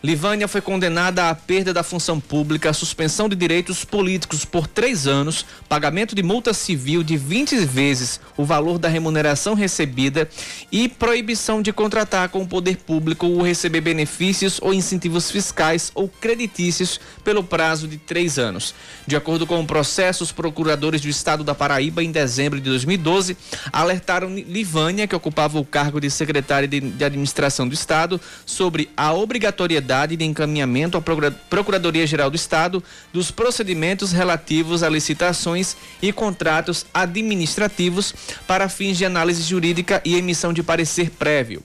Livânia 0.03 0.47
foi 0.47 0.61
condenada 0.61 1.31
à 1.31 1.35
perda 1.35 1.73
da 1.73 1.83
função 1.83 2.21
pública, 2.21 2.73
suspensão 2.73 3.29
de 3.29 3.35
direitos 3.35 3.85
políticos 3.85 4.45
por 4.45 4.67
três 4.67 5.07
anos, 5.07 5.45
pagamento 5.69 6.15
de 6.15 6.23
multa 6.23 6.53
civil 6.53 7.03
de 7.03 7.17
20 7.17 7.57
vezes 7.65 8.21
o 8.37 8.45
valor 8.45 8.79
da 8.79 8.89
remuneração 8.89 9.55
recebida 9.55 10.29
e 10.71 10.89
proibição 10.89 11.63
de 11.63 11.73
contratar 11.73 12.29
com 12.29 12.43
o 12.43 12.47
poder 12.47 12.77
público 12.77 13.27
ou 13.27 13.43
receber 13.43 13.81
benefícios 13.81 14.61
ou 14.61 14.75
incentivos 14.75 15.31
fiscais 15.31 15.91
ou 15.95 16.09
creditícios 16.09 17.01
pelo 17.25 17.43
prazo 17.43 17.89
de 17.89 17.97
três 17.97 18.39
anos. 18.39 18.75
De 19.07 19.17
acordo 19.17 19.47
com 19.47 19.59
o 19.61 19.67
processo, 19.67 20.23
os 20.23 20.33
procuradores 20.33 21.01
do 21.01 21.09
estado 21.09 21.43
da 21.43 21.55
Paraíba, 21.55 22.03
em 22.05 22.13
dezembro 22.13 22.61
de 22.61 22.69
2012, 22.69 23.37
alertaram 23.73 24.35
Livânia, 24.35 25.07
que 25.07 25.17
ocupava 25.17 25.59
o 25.59 25.65
cargo 25.65 26.01
de 26.01 26.11
secretária 26.11 26.69
de, 26.69 27.05
administração 27.05 27.67
do 27.67 27.75
estado, 27.75 28.21
sobre 28.45 28.91
a 28.97 29.13
obrigatoriedade 29.15 29.86
de 30.17 30.25
encaminhamento 30.25 30.97
à 30.99 31.01
Procura- 31.03 31.31
Procuradoria-Geral 31.31 32.29
do 32.31 32.37
Estado 32.37 32.83
dos 33.13 33.31
procedimentos 33.31 34.13
relativos 34.13 34.83
a 34.83 34.89
licitações 34.89 35.77
e 36.03 36.13
contratos 36.13 36.85
administrativos 36.93 38.15
para 38.47 38.69
fins 38.69 38.99
de 38.99 39.05
análise 39.05 39.43
jurídica 39.43 40.03
e 40.05 40.17
emissão 40.17 40.53
de 40.53 40.63
parecer 40.63 41.11
prévio. 41.11 41.63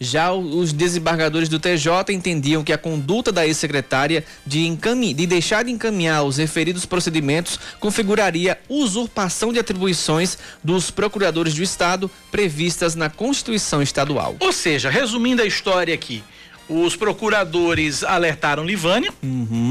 Já 0.00 0.32
os 0.32 0.72
desembargadores 0.72 1.48
do 1.48 1.60
TJ 1.60 2.12
entendiam 2.12 2.64
que 2.64 2.72
a 2.72 2.78
conduta 2.78 3.30
da 3.30 3.46
ex-secretária 3.46 4.24
de, 4.44 4.68
de 5.14 5.26
deixar 5.28 5.62
de 5.62 5.70
encaminhar 5.70 6.24
os 6.24 6.38
referidos 6.38 6.84
procedimentos 6.84 7.56
configuraria 7.78 8.58
usurpação 8.68 9.52
de 9.52 9.60
atribuições 9.60 10.36
dos 10.62 10.90
procuradores 10.90 11.54
do 11.54 11.62
Estado 11.62 12.10
previstas 12.32 12.96
na 12.96 13.08
Constituição 13.08 13.80
Estadual. 13.80 14.34
Ou 14.40 14.52
seja, 14.52 14.90
resumindo 14.90 15.40
a 15.40 15.46
história 15.46 15.94
aqui, 15.94 16.24
os 16.72 16.96
procuradores 16.96 18.02
alertaram 18.02 18.64
Livânia. 18.64 19.12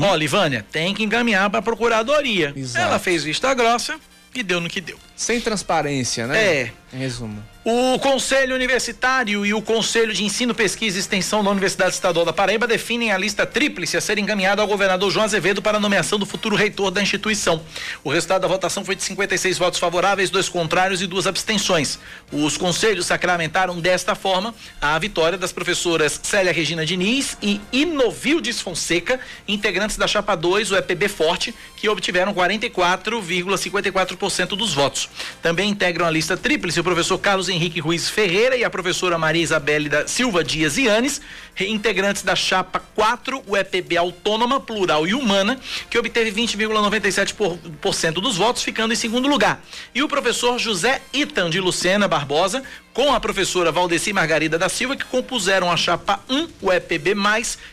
Ó, 0.04 0.16
Livânia, 0.16 0.66
tem 0.72 0.94
que 0.94 1.04
encaminhar 1.04 1.50
para 1.50 1.60
a 1.60 1.64
procuradoria. 1.64 2.54
Exato. 2.56 2.86
Ela 2.86 3.00
fez 3.00 3.24
vista 3.24 3.54
grossa 3.54 4.00
e 4.34 4.44
deu 4.44 4.62
no 4.62 4.70
que 4.70 4.80
deu. 4.80 4.98
Sem 5.22 5.40
transparência, 5.40 6.26
né? 6.26 6.44
É. 6.44 6.72
Em 6.92 6.98
resumo. 6.98 7.44
O 7.64 8.00
Conselho 8.00 8.56
Universitário 8.56 9.46
e 9.46 9.54
o 9.54 9.62
Conselho 9.62 10.12
de 10.12 10.24
Ensino, 10.24 10.56
Pesquisa 10.56 10.98
e 10.98 11.00
Extensão 11.00 11.44
da 11.44 11.52
Universidade 11.52 11.94
Estadual 11.94 12.26
da 12.26 12.34
Paraíba 12.34 12.66
definem 12.66 13.12
a 13.12 13.20
lista 13.20 13.46
tríplice 13.46 13.96
a 13.96 14.02
ser 14.02 14.18
encaminhada 14.18 14.64
ao 14.64 14.68
governador 14.68 15.12
João 15.12 15.24
Azevedo 15.24 15.62
para 15.62 15.78
a 15.78 15.80
nomeação 15.80 16.18
do 16.18 16.26
futuro 16.26 16.56
reitor 16.56 16.90
da 16.90 17.04
instituição. 17.04 17.62
O 18.04 18.10
resultado 18.10 18.42
da 18.42 18.48
votação 18.48 18.84
foi 18.84 18.96
de 18.96 19.04
56 19.04 19.60
votos 19.60 19.80
favoráveis, 19.80 20.32
dois 20.32 20.50
contrários 20.50 21.04
e 21.04 21.08
duas 21.08 21.28
abstenções. 21.28 22.00
Os 22.32 22.58
conselhos 22.58 23.06
sacramentaram 23.06 23.80
desta 23.80 24.16
forma 24.16 24.56
a 24.82 24.98
vitória 24.98 25.38
das 25.38 25.52
professoras 25.52 26.20
Célia 26.24 26.52
Regina 26.52 26.84
Diniz 26.84 27.38
e 27.44 27.62
Inovildes 27.72 28.60
Fonseca, 28.60 29.20
integrantes 29.48 29.98
da 29.98 30.08
Chapa 30.08 30.34
2, 30.34 30.72
o 30.72 30.78
EPB 30.78 31.08
Forte, 31.08 31.54
que 31.78 31.88
obtiveram 31.88 32.34
44,54% 32.34 34.58
dos 34.58 34.74
votos. 34.74 35.11
Também 35.42 35.70
integram 35.70 36.06
a 36.06 36.12
lista 36.12 36.38
tríplice 36.38 36.80
o 36.80 36.84
professor 36.84 37.18
Carlos 37.18 37.50
Henrique 37.50 37.80
Ruiz 37.80 38.10
Ferreira 38.10 38.56
e 38.56 38.64
a 38.64 38.70
professora 38.70 39.18
Maria 39.18 39.42
Isabelle 39.44 39.90
da 39.90 40.08
Silva 40.08 40.44
Dias 40.44 40.78
Ianes, 40.78 41.22
integrantes 41.60 42.24
da 42.24 42.36
chapa 42.36 42.82
4, 42.96 43.44
o 43.46 43.56
EPB 43.56 43.98
Autônoma, 43.98 44.60
Plural 44.60 45.08
e 45.08 45.14
Humana, 45.14 45.60
que 45.90 45.98
obteve 45.98 46.32
20,97% 46.32 48.14
dos 48.14 48.38
votos, 48.38 48.64
ficando 48.64 48.94
em 48.94 48.98
segundo 48.98 49.28
lugar. 49.28 49.64
E 49.94 50.02
o 50.02 50.08
professor 50.08 50.58
José 50.58 51.02
Itan 51.14 51.50
de 51.50 51.60
Lucena 51.60 52.08
Barbosa, 52.08 52.64
com 52.94 53.14
a 53.14 53.20
professora 53.20 53.72
Valdeci 53.72 54.12
Margarida 54.14 54.58
da 54.58 54.70
Silva, 54.70 54.96
que 54.96 55.06
compuseram 55.06 55.72
a 55.72 55.78
chapa 55.78 56.20
1, 56.30 56.48
o 56.62 56.72
EPB+, 56.72 57.16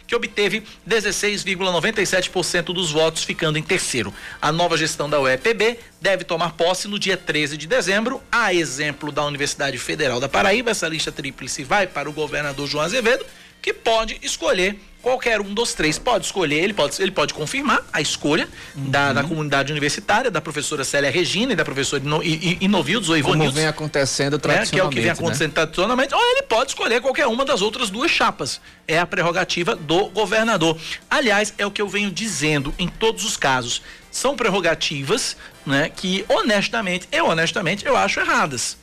que 0.06 0.14
obteve 0.14 0.62
16,97% 0.88 2.66
dos 2.66 2.90
votos, 2.90 3.24
ficando 3.24 3.58
em 3.58 3.62
terceiro. 3.62 4.12
A 4.40 4.52
nova 4.52 4.76
gestão 4.76 5.08
da 5.08 5.20
UEPB 5.20 5.78
deve 6.00 6.24
tomar 6.24 6.52
posse 6.52 6.86
no 6.88 6.98
dia 6.98 7.16
13 7.16 7.56
de 7.56 7.66
dezembro, 7.66 8.22
a 8.30 8.54
exemplo 8.54 9.10
da 9.10 9.24
Universidade 9.24 9.78
Federal 9.78 10.20
da 10.20 10.28
Paraíba. 10.28 10.70
Essa 10.70 10.88
lista 10.88 11.10
tríplice 11.10 11.64
vai 11.64 11.86
para 11.86 12.08
o 12.08 12.12
governador 12.12 12.66
João 12.66 12.84
Azevedo, 12.84 13.24
que 13.60 13.72
pode 13.72 14.18
escolher 14.22 14.78
qualquer 15.00 15.40
um 15.40 15.54
dos 15.54 15.74
três. 15.74 15.98
Pode 15.98 16.26
escolher, 16.26 16.56
ele 16.62 16.74
pode, 16.74 17.00
ele 17.00 17.10
pode 17.12 17.32
confirmar 17.32 17.80
a 17.92 18.00
escolha 18.00 18.48
da, 18.74 19.12
da 19.12 19.22
comunidade 19.24 19.70
universitária, 19.72 20.30
da 20.30 20.40
professora 20.40 20.84
Célia 20.84 21.10
Regina 21.10 21.52
e 21.52 21.56
da 21.56 21.64
professora 21.64 22.02
Ino, 22.02 22.22
I- 22.22 22.34
I- 22.34 22.58
Inovildes 22.62 23.08
ou 23.08 23.14
Como 23.16 23.28
Ivonildes 23.34 23.54
vem 23.54 23.66
acontecendo 23.66 24.32
né, 24.34 24.38
tradicionalmente. 24.38 24.70
que 24.72 24.80
é 24.80 24.84
o 24.84 24.88
que 24.90 24.96
vem 24.96 25.04
né? 25.06 25.10
acontecendo 25.12 25.52
tradicionalmente, 25.52 26.14
ou 26.14 26.20
ele 26.32 26.42
pode 26.42 26.70
escolher 26.72 27.00
qualquer 27.00 27.26
uma 27.26 27.44
das 27.44 27.62
outras 27.62 27.90
duas 27.90 28.10
chapas. 28.10 28.60
É 28.86 28.98
a 28.98 29.06
prerrogativa 29.06 29.74
do 29.76 30.08
governador. 30.08 30.76
Aliás, 31.08 31.54
é 31.56 31.64
o 31.64 31.70
que 31.70 31.80
eu 31.80 31.88
venho 31.88 32.10
dizendo 32.10 32.74
em 32.78 32.88
todos 32.88 33.24
os 33.24 33.36
casos. 33.36 33.80
São 34.10 34.34
prerrogativas, 34.36 35.36
né, 35.64 35.90
que 35.94 36.24
honestamente, 36.28 37.06
eu 37.12 37.26
honestamente, 37.26 37.86
eu 37.86 37.96
acho 37.96 38.18
erradas. 38.20 38.76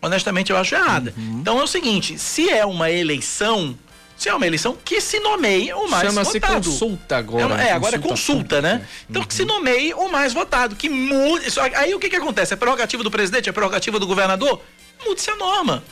Honestamente, 0.00 0.50
eu 0.52 0.56
acho 0.56 0.74
errada. 0.74 1.12
Uhum. 1.16 1.38
Então 1.40 1.58
é 1.58 1.64
o 1.64 1.66
seguinte, 1.66 2.18
se 2.18 2.48
é 2.50 2.64
uma 2.64 2.90
eleição, 2.90 3.76
Se 4.16 4.28
é 4.30 4.34
uma 4.34 4.46
eleição 4.46 4.76
que 4.82 5.00
se 5.00 5.20
nomeie 5.20 5.72
o 5.74 5.88
mais 5.88 6.08
Chama-se 6.08 6.38
votado. 6.40 6.70
consulta 6.70 7.14
É, 7.14 7.18
agora. 7.18 7.46
uma- 7.46 7.62
é, 7.62 7.72
agora 7.72 7.96
é 7.96 7.98
consulta, 7.98 8.62
né? 8.62 8.70
pública. 8.78 8.90
Então 9.10 9.24
que 9.24 9.34
se 9.34 9.44
nomeie 9.44 9.92
o 9.94 10.08
mais 10.08 10.32
votado, 10.32 10.74
que 10.74 10.88
mude. 10.88 11.46
Aí 11.76 11.94
o 11.94 11.98
que 11.98 12.08
que 12.08 12.16
acontece? 12.16 12.54
É 12.54 12.56
prerrogativa 12.56 13.02
do 13.02 13.10
presidente, 13.10 13.48
é 13.48 13.52
prerrogativa 13.52 13.98
do 14.00 14.06
governador? 14.06 14.62
Mude-se 15.04 15.30
a 15.30 15.36
norma. 15.36 15.84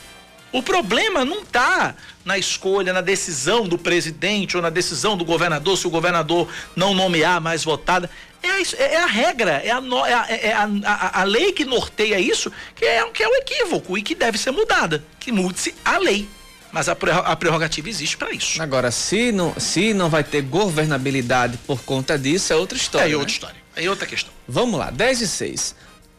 O 0.51 0.63
problema 0.63 1.23
não 1.25 1.41
está 1.41 1.95
na 2.23 2.37
escolha, 2.37 2.93
na 2.93 3.01
decisão 3.01 3.67
do 3.67 3.77
presidente 3.77 4.55
ou 4.55 4.63
na 4.63 4.69
decisão 4.69 5.15
do 5.17 5.25
governador, 5.25 5.77
se 5.77 5.85
o 5.85 5.89
governador 5.89 6.47
não 6.75 6.93
nomear 6.93 7.35
a 7.37 7.39
mais 7.39 7.63
votada. 7.63 8.09
É 8.41 8.49
a, 8.51 8.59
is- 8.61 8.73
é 8.77 8.95
a 8.97 9.05
regra, 9.05 9.51
é, 9.63 9.71
a, 9.71 9.81
é 10.29 10.53
a- 10.53 10.69
é 10.69 11.19
a 11.21 11.23
lei 11.23 11.51
que 11.51 11.65
norteia 11.65 12.19
isso, 12.19 12.51
que 12.75 12.85
é, 12.85 13.03
que 13.11 13.21
é 13.21 13.27
o 13.27 13.35
equívoco 13.35 13.97
e 13.97 14.01
que 14.01 14.15
deve 14.15 14.37
ser 14.37 14.51
mudada. 14.51 15.03
Que 15.19 15.31
mude-se 15.31 15.75
a 15.83 15.97
lei. 15.97 16.27
Mas 16.75 16.89
a, 16.89 16.91
a 16.91 17.35
prerrogativa 17.37 17.87
existe 17.87 18.17
para 18.17 18.33
isso. 18.33 18.61
Agora, 18.61 18.91
se 18.91 19.31
não, 19.31 19.57
se 19.57 19.93
não 19.93 20.09
vai 20.09 20.25
ter 20.25 20.41
governabilidade 20.41 21.57
por 21.65 21.81
conta 21.83 22.19
disso, 22.19 22.51
é 22.51 22.55
outra 22.57 22.77
história. 22.77 23.05
É 23.05 23.11
né? 23.11 23.15
outra 23.15 23.31
história. 23.31 23.55
É 23.77 23.89
outra 23.89 24.05
questão. 24.05 24.33
Vamos 24.45 24.77
lá, 24.77 24.89
10 24.91 25.21
e 25.21 25.27
6. 25.29 25.75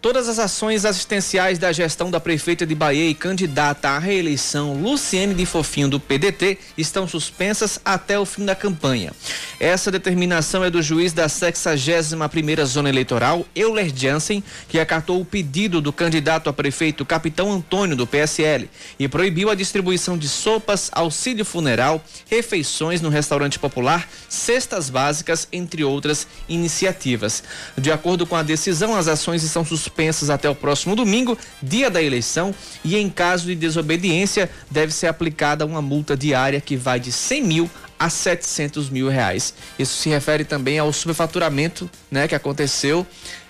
Todas 0.06 0.28
as 0.28 0.38
ações 0.38 0.84
assistenciais 0.84 1.58
da 1.58 1.72
gestão 1.72 2.12
da 2.12 2.20
prefeita 2.20 2.64
de 2.64 2.76
Bahia 2.76 3.10
e 3.10 3.12
candidata 3.12 3.88
à 3.88 3.98
reeleição 3.98 4.80
Luciene 4.80 5.34
de 5.34 5.44
Fofinho 5.44 5.88
do 5.88 5.98
PDT 5.98 6.58
estão 6.78 7.08
suspensas 7.08 7.80
até 7.84 8.16
o 8.16 8.24
fim 8.24 8.44
da 8.44 8.54
campanha. 8.54 9.12
Essa 9.58 9.90
determinação 9.90 10.62
é 10.62 10.70
do 10.70 10.80
juiz 10.80 11.12
da 11.12 11.26
61ª 11.26 12.64
Zona 12.66 12.88
Eleitoral, 12.88 13.44
Euler 13.52 13.92
Jansen, 13.92 14.44
que 14.68 14.78
acatou 14.78 15.20
o 15.20 15.24
pedido 15.24 15.80
do 15.80 15.92
candidato 15.92 16.48
a 16.48 16.52
prefeito 16.52 17.04
Capitão 17.04 17.50
Antônio 17.50 17.96
do 17.96 18.06
PSL 18.06 18.70
e 19.00 19.08
proibiu 19.08 19.50
a 19.50 19.56
distribuição 19.56 20.16
de 20.16 20.28
sopas, 20.28 20.88
auxílio 20.92 21.44
funeral, 21.44 22.00
refeições 22.30 23.00
no 23.00 23.08
restaurante 23.08 23.58
popular, 23.58 24.08
cestas 24.28 24.88
básicas, 24.88 25.48
entre 25.50 25.82
outras 25.82 26.28
iniciativas. 26.48 27.42
De 27.76 27.90
acordo 27.90 28.24
com 28.24 28.36
a 28.36 28.44
decisão, 28.44 28.94
as 28.94 29.08
ações 29.08 29.42
estão 29.42 29.64
suspensas 29.64 29.95
até 30.30 30.48
o 30.48 30.54
próximo 30.54 30.94
domingo, 30.94 31.36
dia 31.62 31.90
da 31.90 32.02
eleição, 32.02 32.54
e 32.84 32.96
em 32.96 33.08
caso 33.08 33.46
de 33.46 33.54
desobediência, 33.54 34.50
deve 34.70 34.92
ser 34.92 35.06
aplicada 35.06 35.64
uma 35.64 35.80
multa 35.80 36.16
diária 36.16 36.60
que 36.60 36.76
vai 36.76 37.00
de 37.00 37.10
100 37.12 37.42
mil 37.42 37.70
a 37.98 38.10
700 38.10 38.90
mil 38.90 39.08
reais. 39.08 39.54
Isso 39.78 39.96
se 40.02 40.08
refere 40.10 40.44
também 40.44 40.78
ao 40.78 40.92
superfaturamento, 40.92 41.88
né, 42.10 42.28
que 42.28 42.34
aconteceu, 42.34 43.06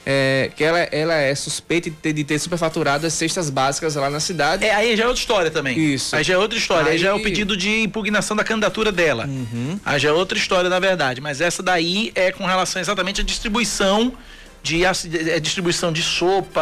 é, 0.09 0.53
que 0.55 0.63
ela, 0.63 0.79
ela 0.79 1.15
é 1.15 1.35
suspeita 1.35 1.91
de 1.91 1.97
ter, 1.97 2.13
de 2.13 2.23
ter 2.23 2.39
superfaturado 2.39 3.05
as 3.05 3.13
cestas 3.13 3.51
básicas 3.51 3.97
lá 3.97 4.09
na 4.09 4.21
cidade. 4.21 4.65
É, 4.65 4.73
aí 4.73 4.97
já 4.97 5.03
é 5.03 5.07
outra 5.09 5.21
história 5.21 5.51
também. 5.51 5.77
Isso. 5.77 6.15
Aí 6.15 6.23
já 6.23 6.35
é 6.35 6.39
outra 6.39 6.57
história. 6.57 6.93
Aí, 6.93 6.99
já 6.99 7.09
é 7.09 7.13
o 7.13 7.17
Aí- 7.17 7.23
pedido 7.25 7.57
de 7.57 7.83
impugnação 7.83 8.37
da 8.37 8.45
candidatura 8.45 8.93
dela. 8.93 9.29
Aí 9.85 9.99
já 9.99 10.11
é 10.11 10.13
outra 10.13 10.39
história, 10.39 10.71
na 10.71 10.79
verdade. 10.79 11.21
Mas 11.21 11.41
essa 11.41 11.61
daí 11.61 12.13
é 12.15 12.31
com 12.31 12.47
relação 12.47 12.81
exatamente 12.81 13.21
à 13.21 13.25
distribuição 13.25 14.13
de 14.67 14.85
é, 14.85 15.39
distribuição 15.39 15.93
de 15.93 16.03
sopa, 16.03 16.61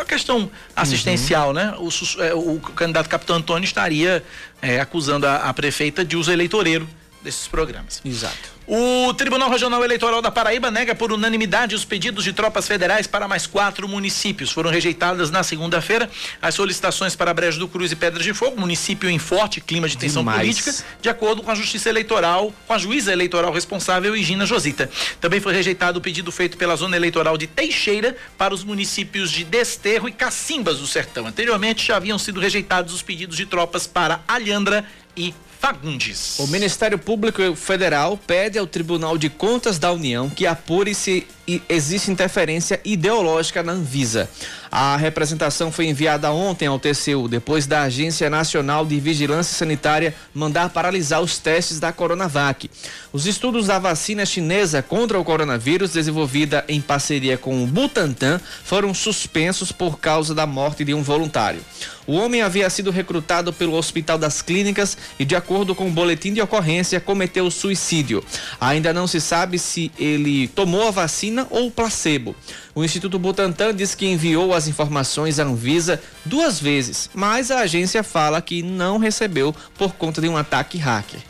a 0.00 0.04
questão 0.04 0.50
assistencial, 0.76 1.54
né? 1.54 1.74
O, 1.78 1.88
é, 2.22 2.34
o 2.34 2.60
candidato 2.60 3.08
Capitão 3.08 3.36
Antônio 3.36 3.64
estaria 3.64 4.22
é, 4.60 4.80
acusando 4.80 5.26
a, 5.26 5.36
a 5.36 5.54
prefeita 5.54 6.04
de 6.04 6.16
uso 6.16 6.30
eleitoreiro 6.30 6.86
desses 7.22 7.48
programas. 7.48 8.02
Exato. 8.04 8.57
O 8.70 9.14
Tribunal 9.14 9.48
Regional 9.48 9.82
Eleitoral 9.82 10.20
da 10.20 10.30
Paraíba 10.30 10.70
nega 10.70 10.94
por 10.94 11.10
unanimidade 11.10 11.74
os 11.74 11.86
pedidos 11.86 12.22
de 12.22 12.34
tropas 12.34 12.68
federais 12.68 13.06
para 13.06 13.26
mais 13.26 13.46
quatro 13.46 13.88
municípios. 13.88 14.50
Foram 14.50 14.70
rejeitadas 14.70 15.30
na 15.30 15.42
segunda-feira 15.42 16.10
as 16.42 16.54
solicitações 16.54 17.16
para 17.16 17.32
Brejo 17.32 17.58
do 17.58 17.66
Cruz 17.66 17.92
e 17.92 17.96
Pedras 17.96 18.22
de 18.22 18.34
Fogo, 18.34 18.60
município 18.60 19.08
em 19.08 19.18
forte 19.18 19.58
clima 19.58 19.88
de 19.88 19.96
tensão 19.96 20.20
Demais. 20.20 20.40
política, 20.40 20.84
de 21.00 21.08
acordo 21.08 21.42
com 21.42 21.50
a 21.50 21.54
Justiça 21.54 21.88
Eleitoral, 21.88 22.52
com 22.66 22.74
a 22.74 22.76
juíza 22.76 23.10
eleitoral 23.10 23.54
responsável, 23.54 24.14
Higina 24.14 24.44
Josita. 24.44 24.90
Também 25.18 25.40
foi 25.40 25.54
rejeitado 25.54 25.98
o 25.98 26.02
pedido 26.02 26.30
feito 26.30 26.58
pela 26.58 26.76
Zona 26.76 26.94
Eleitoral 26.94 27.38
de 27.38 27.46
Teixeira 27.46 28.14
para 28.36 28.52
os 28.52 28.64
municípios 28.64 29.30
de 29.30 29.44
Desterro 29.44 30.10
e 30.10 30.12
Cacimbas 30.12 30.78
do 30.78 30.86
Sertão. 30.86 31.26
Anteriormente 31.26 31.86
já 31.86 31.96
haviam 31.96 32.18
sido 32.18 32.38
rejeitados 32.38 32.92
os 32.92 33.00
pedidos 33.00 33.38
de 33.38 33.46
tropas 33.46 33.86
para 33.86 34.20
Alhandra 34.28 34.84
e 35.16 35.32
Fagundes. 35.58 36.38
O 36.38 36.46
Ministério 36.46 36.98
Público 36.98 37.54
Federal 37.56 38.16
pede 38.16 38.58
ao 38.58 38.66
Tribunal 38.66 39.18
de 39.18 39.28
Contas 39.28 39.78
da 39.78 39.92
União 39.92 40.30
que 40.30 40.46
apure 40.46 40.94
se 40.94 41.26
existe 41.68 42.10
interferência 42.10 42.80
ideológica 42.84 43.62
na 43.62 43.72
Anvisa. 43.72 44.28
A 44.70 44.96
representação 44.96 45.72
foi 45.72 45.86
enviada 45.86 46.30
ontem 46.30 46.66
ao 46.66 46.78
TCU, 46.78 47.26
depois 47.26 47.66
da 47.66 47.82
Agência 47.82 48.28
Nacional 48.28 48.84
de 48.84 49.00
Vigilância 49.00 49.56
Sanitária 49.56 50.14
mandar 50.34 50.68
paralisar 50.68 51.22
os 51.22 51.38
testes 51.38 51.80
da 51.80 51.90
Coronavac. 51.90 52.70
Os 53.12 53.26
estudos 53.26 53.66
da 53.66 53.78
vacina 53.78 54.26
chinesa 54.26 54.82
contra 54.82 55.18
o 55.18 55.24
coronavírus, 55.24 55.92
desenvolvida 55.92 56.64
em 56.68 56.80
parceria 56.80 57.38
com 57.38 57.64
o 57.64 57.66
Butantan, 57.66 58.38
foram 58.62 58.92
suspensos 58.92 59.72
por 59.72 59.98
causa 59.98 60.34
da 60.34 60.46
morte 60.46 60.84
de 60.84 60.92
um 60.92 61.02
voluntário. 61.02 61.60
O 62.06 62.14
homem 62.14 62.40
havia 62.40 62.70
sido 62.70 62.90
recrutado 62.90 63.52
pelo 63.52 63.74
Hospital 63.74 64.16
das 64.16 64.40
Clínicas 64.40 64.96
e, 65.18 65.26
de 65.26 65.36
acordo 65.36 65.74
com 65.74 65.88
o 65.88 65.90
boletim 65.90 66.32
de 66.32 66.40
ocorrência, 66.40 67.00
cometeu 67.00 67.50
suicídio. 67.50 68.24
Ainda 68.58 68.94
não 68.94 69.06
se 69.06 69.20
sabe 69.20 69.58
se 69.58 69.92
ele 69.98 70.48
tomou 70.48 70.88
a 70.88 70.90
vacina 70.90 71.37
ou 71.50 71.70
placebo. 71.70 72.34
O 72.74 72.84
Instituto 72.84 73.18
Butantan 73.18 73.74
diz 73.74 73.94
que 73.94 74.06
enviou 74.06 74.54
as 74.54 74.68
informações 74.68 75.38
à 75.38 75.44
Anvisa 75.44 76.00
duas 76.24 76.60
vezes, 76.60 77.10
mas 77.14 77.50
a 77.50 77.60
agência 77.60 78.02
fala 78.02 78.40
que 78.40 78.62
não 78.62 78.98
recebeu 78.98 79.54
por 79.76 79.94
conta 79.94 80.20
de 80.20 80.28
um 80.28 80.36
ataque 80.36 80.78
hacker. 80.78 81.20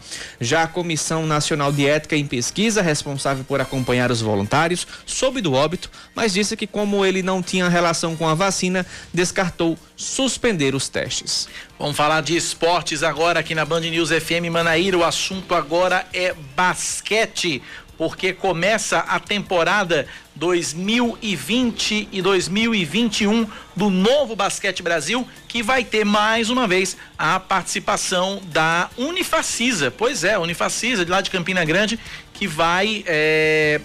Já 0.40 0.62
a 0.62 0.68
Comissão 0.68 1.26
Nacional 1.26 1.72
de 1.72 1.86
Ética 1.86 2.16
em 2.16 2.26
Pesquisa, 2.26 2.82
responsável 2.82 3.44
por 3.44 3.60
acompanhar 3.60 4.10
os 4.10 4.20
voluntários, 4.20 4.86
soube 5.06 5.40
do 5.40 5.52
óbito, 5.52 5.90
mas 6.14 6.32
disse 6.32 6.56
que, 6.56 6.66
como 6.66 7.04
ele 7.04 7.22
não 7.22 7.42
tinha 7.42 7.68
relação 7.68 8.16
com 8.16 8.28
a 8.28 8.34
vacina, 8.34 8.86
descartou 9.12 9.78
suspender 9.96 10.74
os 10.74 10.88
testes. 10.88 11.48
Vamos 11.78 11.96
falar 11.96 12.22
de 12.22 12.36
esportes 12.36 13.02
agora 13.02 13.40
aqui 13.40 13.54
na 13.54 13.64
Band 13.64 13.80
News 13.80 14.10
FM 14.10 14.50
Manaíra. 14.50 14.98
O 14.98 15.04
assunto 15.04 15.54
agora 15.54 16.06
é 16.12 16.34
basquete, 16.56 17.62
porque 17.98 18.32
começa 18.32 19.00
a 19.00 19.18
temporada 19.18 20.06
2020 20.36 22.08
e 22.12 22.22
2021 22.22 23.44
do 23.74 23.90
Novo 23.90 24.36
Basquete 24.36 24.84
Brasil, 24.84 25.28
que 25.48 25.64
vai 25.64 25.82
ter 25.82 26.04
mais 26.04 26.48
uma 26.48 26.68
vez 26.68 26.96
a 27.18 27.40
participação 27.40 28.40
da 28.46 28.88
Unifacisa. 28.96 29.90
Pois 29.90 30.22
é, 30.22 30.38
Unifacisa, 30.38 31.04
de 31.04 31.10
lá 31.10 31.20
de 31.20 31.28
Campina 31.28 31.64
Grande, 31.64 31.98
que 32.32 32.46
vai 32.46 33.02
é, 33.04 33.80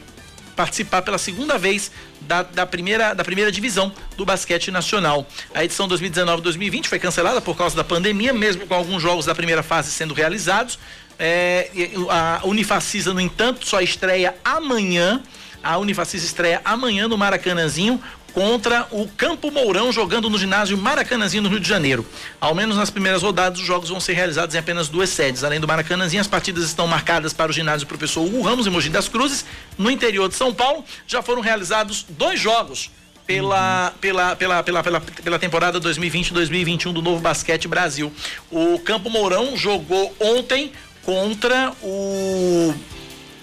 participar 0.56 1.02
pela 1.02 1.18
segunda 1.18 1.58
vez 1.58 1.92
da, 2.22 2.44
da, 2.44 2.66
primeira, 2.66 3.14
da 3.14 3.24
primeira 3.24 3.52
divisão 3.52 3.92
do 4.16 4.26
basquete 4.26 4.72
nacional. 4.72 5.28
A 5.54 5.64
edição 5.64 5.88
2019-2020 5.88 6.86
foi 6.86 7.00
cancelada 7.00 7.42
por 7.42 7.58
causa 7.58 7.76
da 7.76 7.84
pandemia, 7.84 8.34
mesmo 8.34 8.66
com 8.68 8.74
alguns 8.74 9.02
jogos 9.02 9.26
da 9.26 9.36
primeira 9.36 9.64
fase 9.64 9.92
sendo 9.92 10.14
realizados. 10.14 10.78
É, 11.20 11.70
a 12.10 12.42
Unifacisa, 12.44 13.14
no 13.14 13.22
entanto, 13.22 13.68
só 13.68 13.82
estreia 13.82 14.36
amanhã. 14.44 15.22
A 15.64 15.78
Unifacisa 15.78 16.26
estreia 16.26 16.62
amanhã 16.66 17.08
no 17.08 17.18
Maracanãzinho 17.18 18.02
contra 18.34 18.88
o 18.92 19.08
Campo 19.08 19.52
Mourão, 19.52 19.92
jogando 19.92 20.30
no 20.30 20.38
ginásio 20.38 20.78
Maracanãzinho, 20.78 21.44
no 21.44 21.50
Rio 21.50 21.60
de 21.60 21.70
Janeiro. 21.70 22.06
Ao 22.42 22.56
menos 22.56 22.76
nas 22.76 22.90
primeiras 22.90 23.22
rodadas, 23.22 23.60
os 23.60 23.66
jogos 23.66 23.90
vão 23.90 24.00
ser 24.00 24.14
realizados 24.14 24.56
em 24.56 24.58
apenas 24.58 24.90
duas 24.90 25.10
sedes. 25.10 25.44
Além 25.44 25.60
do 25.60 25.68
Maracanãzinho, 25.68 26.20
as 26.20 26.28
partidas 26.28 26.64
estão 26.64 26.88
marcadas 26.88 27.32
para 27.32 27.52
o 27.52 27.54
ginásio 27.54 27.88
Professor 27.88 28.26
Hugo 28.26 28.42
Ramos, 28.42 28.66
em 28.66 28.72
Mogi 28.72 28.90
das 28.90 29.08
Cruzes. 29.08 29.46
No 29.78 29.90
interior 29.90 30.28
de 30.28 30.36
São 30.36 30.54
Paulo, 30.54 30.84
já 31.06 31.22
foram 31.22 31.42
realizados 31.42 32.06
dois 32.10 32.40
jogos 32.40 32.90
pela, 33.26 33.94
pela, 34.02 34.36
pela, 34.36 34.64
pela, 34.64 34.84
pela, 34.84 35.02
pela 35.02 35.40
temporada 35.40 35.80
2020-2021 35.80 36.92
do 36.92 37.02
Novo 37.02 37.22
Basquete 37.22 37.68
Brasil. 37.68 38.12
O 38.50 38.80
Campo 38.80 39.10
Mourão 39.10 39.56
jogou 39.56 40.14
ontem 40.20 40.72
contra 41.04 41.72
o. 41.82 42.74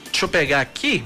Deixa 0.04 0.24
eu 0.24 0.28
pegar 0.28 0.60
aqui. 0.60 1.04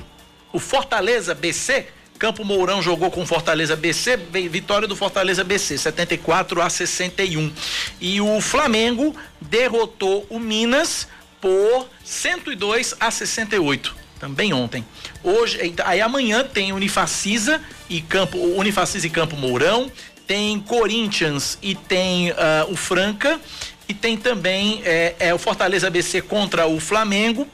O 0.52 0.58
Fortaleza 0.58 1.34
BC. 1.34 1.86
Campo 2.16 2.44
Mourão 2.44 2.80
jogou 2.80 3.10
com 3.10 3.26
Fortaleza 3.26 3.74
BC, 3.74 4.16
vitória 4.48 4.86
do 4.86 4.94
Fortaleza 4.94 5.42
BC, 5.42 5.76
74 5.76 6.62
a 6.62 6.70
61. 6.70 7.52
E 8.00 8.20
o 8.20 8.40
Flamengo 8.40 9.14
derrotou 9.40 10.24
o 10.30 10.38
Minas 10.38 11.08
por 11.40 11.88
102 12.04 12.94
a 13.00 13.10
68 13.10 14.04
também 14.24 14.54
ontem. 14.54 14.82
Hoje, 15.22 15.74
aí 15.84 16.00
amanhã 16.00 16.42
tem 16.42 16.72
Unifacisa 16.72 17.60
e 17.90 18.00
Campo 18.00 18.38
Unifacisa 18.38 19.06
e 19.06 19.10
Campo 19.10 19.36
Mourão, 19.36 19.92
tem 20.26 20.58
Corinthians 20.60 21.58
e 21.60 21.74
tem 21.74 22.30
uh, 22.30 22.34
o 22.70 22.76
Franca 22.76 23.38
e 23.88 23.94
tem 23.94 24.16
também 24.16 24.82
é, 24.84 25.14
é, 25.18 25.34
o 25.34 25.38
Fortaleza 25.38 25.90
BC 25.90 26.22
contra 26.22 26.66
o 26.66 26.80
Flamengo, 26.80 27.46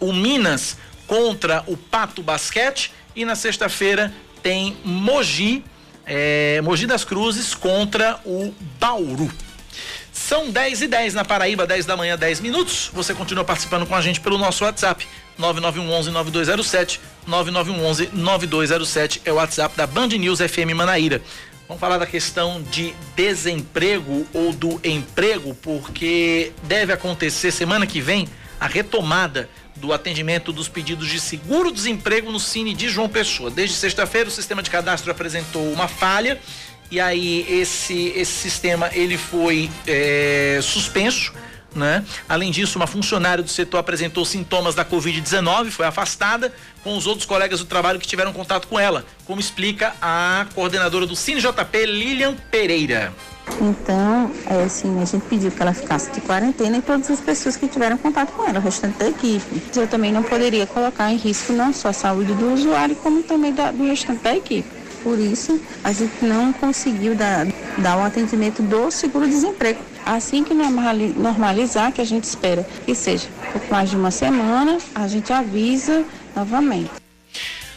o 0.00 0.12
Minas 0.12 0.76
contra 1.06 1.62
o 1.66 1.76
Pato 1.76 2.22
Basquete 2.22 2.92
e 3.14 3.24
na 3.24 3.34
sexta-feira 3.34 4.12
tem 4.42 4.76
Mogi, 4.84 5.64
é, 6.06 6.60
Mogi 6.62 6.86
das 6.86 7.04
Cruzes 7.04 7.54
contra 7.54 8.20
o 8.24 8.54
Bauru. 8.78 9.30
São 10.12 10.50
10 10.50 10.82
e 10.82 10.86
10 10.86 11.14
na 11.14 11.24
Paraíba, 11.24 11.66
10 11.66 11.86
da 11.86 11.96
manhã, 11.96 12.16
10 12.16 12.40
minutos. 12.40 12.90
Você 12.94 13.12
continua 13.12 13.44
participando 13.44 13.84
com 13.84 13.94
a 13.94 14.00
gente 14.00 14.20
pelo 14.20 14.38
nosso 14.38 14.64
WhatsApp. 14.64 15.06
9911-9207. 15.38 17.00
9911-9207 17.28 19.20
é 19.24 19.32
o 19.32 19.36
WhatsApp 19.36 19.76
da 19.76 19.86
Band 19.86 20.08
News 20.08 20.38
FM 20.38 20.72
Manaíra. 20.74 21.20
Vamos 21.66 21.80
falar 21.80 21.96
da 21.96 22.06
questão 22.06 22.62
de 22.62 22.94
desemprego 23.16 24.26
ou 24.34 24.52
do 24.52 24.78
emprego, 24.84 25.54
porque 25.62 26.52
deve 26.64 26.92
acontecer 26.92 27.50
semana 27.50 27.86
que 27.86 28.02
vem 28.02 28.28
a 28.60 28.66
retomada 28.66 29.48
do 29.76 29.92
atendimento 29.92 30.52
dos 30.52 30.68
pedidos 30.68 31.08
de 31.08 31.18
seguro-desemprego 31.18 32.30
no 32.30 32.38
Cine 32.38 32.74
de 32.74 32.88
João 32.88 33.08
Pessoa. 33.08 33.50
Desde 33.50 33.74
sexta-feira, 33.76 34.28
o 34.28 34.32
sistema 34.32 34.62
de 34.62 34.70
cadastro 34.70 35.10
apresentou 35.10 35.72
uma 35.72 35.88
falha 35.88 36.38
e 36.90 37.00
aí 37.00 37.46
esse, 37.48 38.12
esse 38.14 38.32
sistema 38.32 38.90
ele 38.92 39.16
foi 39.16 39.70
é, 39.86 40.60
suspenso. 40.62 41.32
Né? 41.74 42.04
Além 42.28 42.52
disso, 42.52 42.78
uma 42.78 42.86
funcionária 42.86 43.42
do 43.42 43.50
setor 43.50 43.78
apresentou 43.78 44.24
sintomas 44.24 44.76
da 44.76 44.84
Covid-19, 44.84 45.70
foi 45.70 45.84
afastada, 45.86 46.52
com 46.84 46.96
os 46.96 47.06
outros 47.06 47.26
colegas 47.26 47.58
do 47.58 47.66
trabalho 47.66 47.98
que 47.98 48.06
tiveram 48.06 48.32
contato 48.32 48.68
com 48.68 48.78
ela, 48.78 49.04
como 49.24 49.40
explica 49.40 49.92
a 50.00 50.46
coordenadora 50.54 51.04
do 51.04 51.16
CineJP, 51.16 51.86
Lilian 51.86 52.36
Pereira. 52.50 53.12
Então, 53.60 54.30
é, 54.46 54.64
assim, 54.64 55.00
a 55.00 55.04
gente 55.04 55.24
pediu 55.26 55.50
que 55.50 55.60
ela 55.60 55.74
ficasse 55.74 56.10
de 56.12 56.20
quarentena 56.20 56.78
e 56.78 56.82
todas 56.82 57.10
as 57.10 57.20
pessoas 57.20 57.56
que 57.56 57.68
tiveram 57.68 57.96
contato 57.96 58.32
com 58.32 58.46
ela, 58.48 58.58
o 58.58 58.62
restante 58.62 58.98
da 58.98 59.08
equipe. 59.08 59.62
Eu 59.76 59.86
também 59.86 60.12
não 60.12 60.22
poderia 60.22 60.66
colocar 60.66 61.12
em 61.12 61.16
risco 61.16 61.52
não 61.52 61.72
só 61.72 61.88
a 61.88 61.92
saúde 61.92 62.32
do 62.34 62.52
usuário, 62.52 62.96
como 62.96 63.22
também 63.22 63.52
da, 63.52 63.70
do 63.70 63.84
restante 63.84 64.22
da 64.22 64.34
equipe. 64.34 64.68
Por 65.04 65.18
isso, 65.18 65.60
a 65.84 65.92
gente 65.92 66.24
não 66.24 66.50
conseguiu 66.50 67.14
dar, 67.14 67.46
dar 67.76 67.98
um 67.98 68.04
atendimento 68.04 68.62
do 68.62 68.90
seguro-desemprego. 68.90 69.78
Assim 70.04 70.42
que 70.42 70.54
normalizar, 70.54 71.92
que 71.92 72.00
a 72.00 72.04
gente 72.04 72.24
espera 72.24 72.66
que 72.84 72.94
seja 72.94 73.28
por 73.52 73.62
mais 73.70 73.90
de 73.90 73.96
uma 73.96 74.10
semana, 74.10 74.78
a 74.94 75.06
gente 75.06 75.30
avisa 75.30 76.04
novamente. 76.34 76.90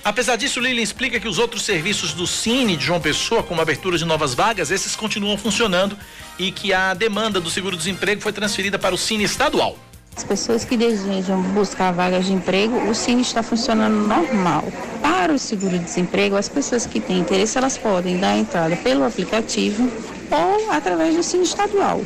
Apesar 0.03 0.37
disso, 0.37 0.61
Lili 0.61 0.81
explica 0.81 1.19
que 1.19 1.27
os 1.27 1.37
outros 1.37 1.63
serviços 1.63 2.13
do 2.13 2.25
Cine 2.25 2.77
de 2.77 2.85
João 2.85 3.01
Pessoa, 3.01 3.43
como 3.43 3.61
abertura 3.61 3.97
de 3.97 4.05
novas 4.05 4.33
vagas, 4.33 4.71
esses 4.71 4.95
continuam 4.95 5.37
funcionando 5.37 5.97
e 6.39 6.49
que 6.49 6.71
a 6.71 6.93
demanda 6.93 7.41
do 7.41 7.49
seguro-desemprego 7.49 8.21
foi 8.21 8.31
transferida 8.31 8.79
para 8.79 8.95
o 8.95 8.97
Cine 8.97 9.25
estadual. 9.25 9.77
As 10.17 10.23
pessoas 10.23 10.65
que 10.65 10.75
desejam 10.75 11.43
buscar 11.53 11.93
vagas 11.93 12.25
de 12.25 12.33
emprego, 12.33 12.89
o 12.89 12.95
Cine 12.95 13.21
está 13.21 13.43
funcionando 13.43 14.07
normal. 14.07 14.63
Para 14.99 15.31
o 15.31 15.37
seguro-desemprego, 15.37 16.35
as 16.35 16.49
pessoas 16.49 16.87
que 16.87 16.99
têm 16.99 17.19
interesse, 17.19 17.55
elas 17.55 17.77
podem 17.77 18.17
dar 18.17 18.35
entrada 18.35 18.75
pelo 18.77 19.05
aplicativo 19.05 19.87
ou 20.31 20.71
através 20.71 21.15
do 21.15 21.21
Cine 21.21 21.43
estadual. 21.43 22.01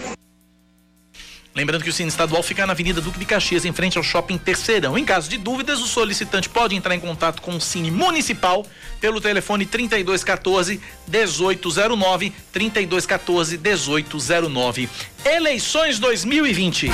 Lembrando 1.55 1.84
que 1.84 1.89
o 1.89 1.93
Cine 1.93 2.09
Estadual 2.09 2.43
fica 2.43 2.66
na 2.66 2.74
Avenida 2.74 2.99
Duque 2.99 3.20
de 3.20 3.26
Caxias, 3.26 3.64
em 3.64 3.72
frente 3.72 3.97
ao 3.97 4.03
Shopping 4.03 4.38
Terceirão. 4.38 4.97
Em 4.97 5.05
caso 5.05 5.30
de 5.30 5.38
dúvidas, 5.38 5.80
o 5.80 5.88
solicitante 5.88 6.49
pode 6.49 6.76
entrar 6.76 6.95
em 6.95 6.99
contato 6.99 7.41
com 7.41 7.55
o 7.55 7.62
Cine 7.62 7.91
Municipal 7.91 8.66
pelo 8.99 9.22
telefone 9.22 9.66
3214 9.66 10.82
1809, 11.07 12.34
3214 12.51 13.57
1809. 13.57 14.89
Eleições 15.26 15.99
2020. 15.99 16.89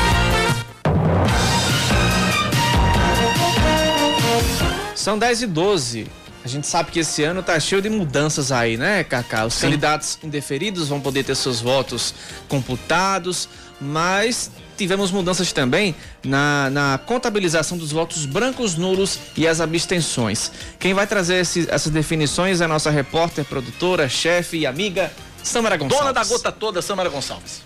São 5.07 5.17
10 5.17 5.43
e 5.43 5.47
12. 5.47 6.07
A 6.43 6.49
gente 6.49 6.67
sabe 6.67 6.91
que 6.91 6.99
esse 6.99 7.23
ano 7.23 7.41
tá 7.41 7.57
cheio 7.61 7.81
de 7.81 7.89
mudanças 7.89 8.51
aí, 8.51 8.75
né, 8.75 9.05
Cacá? 9.05 9.45
Os 9.45 9.53
Sim. 9.53 9.67
candidatos 9.67 10.19
indeferidos 10.21 10.89
vão 10.89 10.99
poder 10.99 11.23
ter 11.23 11.33
seus 11.33 11.61
votos 11.61 12.13
computados 12.49 13.47
mas 13.79 14.51
tivemos 14.75 15.11
mudanças 15.11 15.53
também 15.53 15.95
na, 16.25 16.69
na 16.71 16.99
contabilização 17.05 17.77
dos 17.77 17.91
votos 17.91 18.25
brancos, 18.25 18.75
nulos 18.75 19.17
e 19.37 19.47
as 19.47 19.61
abstenções. 19.61 20.51
Quem 20.77 20.93
vai 20.93 21.07
trazer 21.07 21.35
esse, 21.35 21.67
essas 21.69 21.91
definições 21.91 22.59
é 22.59 22.65
a 22.65 22.67
nossa 22.67 22.89
repórter, 22.89 23.45
produtora, 23.45 24.09
chefe 24.09 24.57
e 24.57 24.65
amiga, 24.65 25.09
Samara 25.41 25.77
Gonçalves. 25.77 25.99
Dona 25.99 26.11
da 26.11 26.23
gota 26.25 26.51
toda, 26.51 26.81
Samara 26.81 27.07
Gonçalves. 27.07 27.61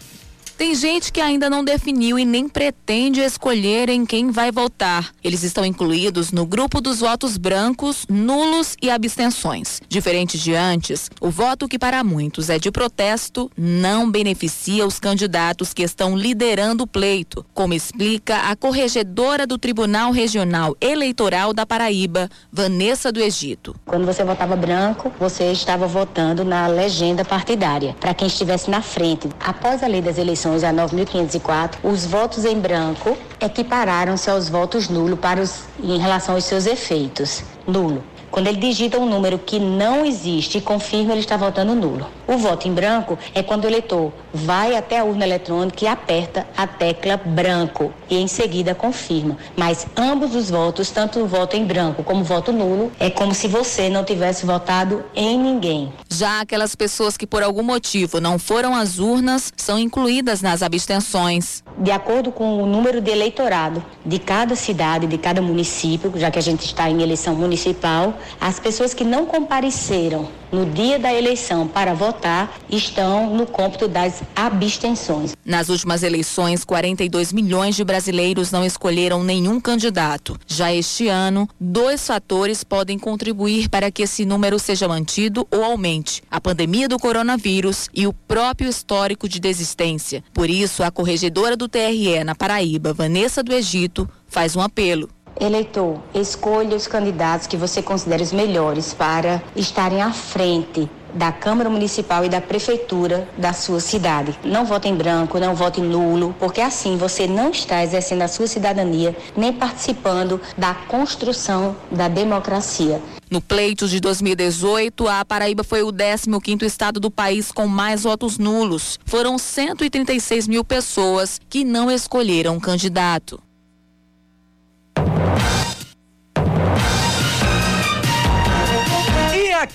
Tem 0.61 0.75
gente 0.75 1.11
que 1.11 1.19
ainda 1.19 1.49
não 1.49 1.63
definiu 1.63 2.19
e 2.19 2.23
nem 2.23 2.47
pretende 2.47 3.19
escolher 3.19 3.89
em 3.89 4.05
quem 4.05 4.29
vai 4.29 4.51
votar. 4.51 5.09
Eles 5.23 5.41
estão 5.41 5.65
incluídos 5.65 6.31
no 6.31 6.45
grupo 6.45 6.79
dos 6.79 6.99
votos 6.99 7.35
brancos, 7.35 8.05
nulos 8.07 8.75
e 8.79 8.87
abstenções. 8.87 9.81
Diferente 9.89 10.37
de 10.37 10.53
antes, 10.53 11.09
o 11.19 11.31
voto 11.31 11.67
que 11.67 11.79
para 11.79 12.03
muitos 12.03 12.47
é 12.47 12.59
de 12.59 12.69
protesto 12.69 13.49
não 13.57 14.11
beneficia 14.11 14.85
os 14.85 14.99
candidatos 14.99 15.73
que 15.73 15.81
estão 15.81 16.15
liderando 16.15 16.83
o 16.83 16.87
pleito, 16.87 17.43
como 17.55 17.73
explica 17.73 18.51
a 18.51 18.55
corregedora 18.55 19.47
do 19.47 19.57
Tribunal 19.57 20.11
Regional 20.11 20.77
Eleitoral 20.79 21.53
da 21.55 21.65
Paraíba, 21.65 22.29
Vanessa 22.51 23.11
do 23.11 23.19
Egito. 23.19 23.75
Quando 23.83 24.05
você 24.05 24.23
votava 24.23 24.55
branco, 24.55 25.11
você 25.19 25.51
estava 25.51 25.87
votando 25.87 26.45
na 26.45 26.67
legenda 26.67 27.25
partidária, 27.25 27.95
para 27.99 28.13
quem 28.13 28.27
estivesse 28.27 28.69
na 28.69 28.83
frente. 28.83 29.27
Após 29.39 29.81
a 29.81 29.87
lei 29.87 30.03
das 30.03 30.19
eleições 30.19 30.50
eleições 30.51 30.63
a 30.63 30.73
9.504, 30.73 31.75
os 31.83 32.05
votos 32.05 32.45
em 32.45 32.59
branco 32.59 33.17
equipararam-se 33.39 34.29
aos 34.29 34.49
votos 34.49 34.89
nulo 34.89 35.15
para 35.15 35.41
os, 35.41 35.63
em 35.81 35.97
relação 35.97 36.35
aos 36.35 36.43
seus 36.43 36.65
efeitos. 36.65 37.43
Nulo. 37.65 38.03
Quando 38.31 38.47
ele 38.47 38.57
digita 38.57 38.97
um 38.97 39.05
número 39.05 39.37
que 39.37 39.59
não 39.59 40.05
existe 40.05 40.57
e 40.57 40.61
confirma, 40.61 41.11
ele 41.11 41.19
está 41.19 41.35
votando 41.35 41.75
nulo. 41.75 42.07
O 42.25 42.37
voto 42.37 42.65
em 42.65 42.73
branco 42.73 43.19
é 43.35 43.43
quando 43.43 43.65
o 43.65 43.67
eleitor 43.67 44.13
vai 44.33 44.73
até 44.73 44.99
a 44.99 45.03
urna 45.03 45.25
eletrônica 45.25 45.83
e 45.83 45.87
aperta 45.87 46.47
a 46.55 46.65
tecla 46.65 47.17
branco 47.17 47.93
e 48.09 48.15
em 48.15 48.27
seguida 48.27 48.73
confirma. 48.73 49.37
Mas 49.57 49.85
ambos 49.97 50.33
os 50.33 50.49
votos, 50.49 50.89
tanto 50.89 51.19
o 51.19 51.27
voto 51.27 51.57
em 51.57 51.65
branco 51.65 52.03
como 52.03 52.21
o 52.21 52.23
voto 52.23 52.53
nulo, 52.53 52.89
é 52.97 53.09
como 53.09 53.33
se 53.33 53.49
você 53.49 53.89
não 53.89 54.05
tivesse 54.05 54.45
votado 54.45 55.03
em 55.13 55.37
ninguém. 55.37 55.91
Já 56.09 56.39
aquelas 56.39 56.73
pessoas 56.73 57.17
que 57.17 57.27
por 57.27 57.43
algum 57.43 57.63
motivo 57.63 58.21
não 58.21 58.39
foram 58.39 58.73
às 58.73 58.97
urnas 58.97 59.51
são 59.57 59.77
incluídas 59.77 60.41
nas 60.41 60.61
abstenções. 60.61 61.63
De 61.77 61.91
acordo 61.91 62.31
com 62.31 62.63
o 62.63 62.65
número 62.65 63.01
de 63.01 63.11
eleitorado 63.11 63.83
de 64.05 64.19
cada 64.19 64.55
cidade, 64.55 65.05
de 65.05 65.17
cada 65.17 65.41
município, 65.41 66.13
já 66.15 66.31
que 66.31 66.39
a 66.39 66.41
gente 66.41 66.65
está 66.65 66.89
em 66.89 67.01
eleição 67.01 67.35
municipal, 67.35 68.13
as 68.39 68.59
pessoas 68.59 68.93
que 68.93 69.03
não 69.03 69.25
compareceram 69.25 70.27
no 70.51 70.65
dia 70.65 70.99
da 70.99 71.13
eleição 71.13 71.67
para 71.67 71.93
votar 71.93 72.59
estão 72.69 73.33
no 73.33 73.45
cômputo 73.45 73.87
das 73.87 74.21
abstenções. 74.35 75.33
Nas 75.45 75.69
últimas 75.69 76.03
eleições, 76.03 76.65
42 76.65 77.31
milhões 77.31 77.75
de 77.75 77.83
brasileiros 77.83 78.51
não 78.51 78.65
escolheram 78.65 79.23
nenhum 79.23 79.59
candidato. 79.59 80.37
Já 80.45 80.73
este 80.73 81.07
ano, 81.07 81.47
dois 81.59 82.05
fatores 82.05 82.63
podem 82.63 82.99
contribuir 82.99 83.69
para 83.69 83.89
que 83.89 84.03
esse 84.03 84.25
número 84.25 84.59
seja 84.59 84.87
mantido 84.87 85.47
ou 85.49 85.63
aumente: 85.63 86.21
a 86.29 86.41
pandemia 86.41 86.87
do 86.87 86.99
coronavírus 86.99 87.89
e 87.93 88.05
o 88.05 88.13
próprio 88.13 88.69
histórico 88.69 89.29
de 89.29 89.39
desistência. 89.39 90.23
Por 90.33 90.49
isso, 90.49 90.83
a 90.83 90.91
corregedora 90.91 91.55
do 91.55 91.67
TRE 91.67 92.23
na 92.23 92.35
Paraíba, 92.35 92.93
Vanessa 92.93 93.41
do 93.41 93.53
Egito, 93.53 94.09
faz 94.27 94.55
um 94.55 94.61
apelo. 94.61 95.09
Eleitor, 95.41 95.97
escolha 96.13 96.77
os 96.77 96.85
candidatos 96.85 97.47
que 97.47 97.57
você 97.57 97.81
considera 97.81 98.21
os 98.21 98.31
melhores 98.31 98.93
para 98.93 99.41
estarem 99.55 99.99
à 99.99 100.13
frente 100.13 100.87
da 101.15 101.31
Câmara 101.31 101.67
Municipal 101.67 102.23
e 102.23 102.29
da 102.29 102.39
Prefeitura 102.39 103.27
da 103.35 103.51
sua 103.51 103.79
cidade. 103.79 104.37
Não 104.45 104.65
vote 104.65 104.87
em 104.87 104.95
branco, 104.95 105.39
não 105.39 105.55
vote 105.55 105.81
nulo, 105.81 106.35
porque 106.39 106.61
assim 106.61 106.95
você 106.95 107.25
não 107.25 107.49
está 107.49 107.83
exercendo 107.83 108.21
a 108.21 108.27
sua 108.27 108.45
cidadania 108.45 109.17
nem 109.35 109.51
participando 109.51 110.39
da 110.55 110.75
construção 110.75 111.75
da 111.91 112.07
democracia. 112.07 113.01
No 113.27 113.41
pleito 113.41 113.87
de 113.87 113.99
2018, 113.99 115.07
a 115.07 115.25
Paraíba 115.25 115.63
foi 115.63 115.81
o 115.81 115.91
15º 115.91 116.61
estado 116.61 116.99
do 116.99 117.09
país 117.09 117.51
com 117.51 117.65
mais 117.65 118.03
votos 118.03 118.37
nulos. 118.37 118.99
Foram 119.05 119.39
136 119.39 120.47
mil 120.47 120.63
pessoas 120.63 121.39
que 121.49 121.63
não 121.63 121.89
escolheram 121.89 122.59
candidato. 122.59 123.41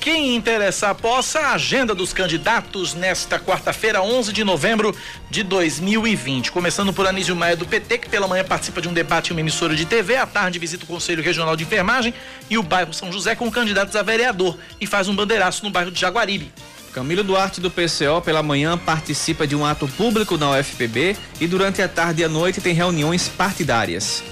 Quem 0.01 0.37
interessar, 0.37 0.95
possa 0.95 1.41
a 1.41 1.53
agenda 1.53 1.95
dos 1.95 2.13
candidatos 2.13 2.95
nesta 2.95 3.39
quarta-feira, 3.39 4.03
11 4.03 4.33
de 4.33 4.45
novembro 4.45 4.95
de 5.31 5.43
2020. 5.43 6.53
Começando 6.53 6.93
por 6.93 7.07
Anísio 7.07 7.35
Maia 7.35 7.57
do 7.57 7.67
PT, 7.67 7.99
que 7.99 8.09
pela 8.09 8.29
manhã 8.29 8.45
participa 8.45 8.81
de 8.81 8.89
um 8.89 8.93
debate 8.93 9.31
em 9.31 9.33
uma 9.33 9.41
emissora 9.41 9.75
de 9.75 9.85
TV, 9.85 10.17
à 10.17 10.27
tarde 10.27 10.59
visita 10.59 10.85
o 10.85 10.87
Conselho 10.87 11.23
Regional 11.23 11.57
de 11.57 11.65
Enfermagem 11.65 12.15
e 12.49 12.57
o 12.57 12.63
bairro 12.63 12.95
São 12.95 13.13
José 13.13 13.35
com 13.35 13.51
candidatos 13.51 13.97
a 13.97 14.03
vereador 14.03 14.57
e 14.81 14.87
faz 14.87 15.09
um 15.09 15.17
bandeiraço 15.17 15.65
no 15.65 15.71
bairro 15.71 15.91
de 15.91 16.01
Jaguaribe. 16.01 16.53
Camilo 16.93 17.23
Duarte 17.23 17.61
do 17.61 17.71
PCO 17.71 18.23
pela 18.25 18.43
manhã 18.43 18.79
participa 18.79 19.47
de 19.47 19.55
um 19.55 19.67
ato 19.67 19.87
público 19.87 20.39
na 20.39 20.53
UFPB 20.53 21.17
e 21.41 21.47
durante 21.47 21.83
a 21.83 21.89
tarde 21.89 22.23
e 22.23 22.25
a 22.25 22.29
noite 22.29 22.61
tem 22.61 22.73
reuniões 22.73 23.29
partidárias. 23.29 24.23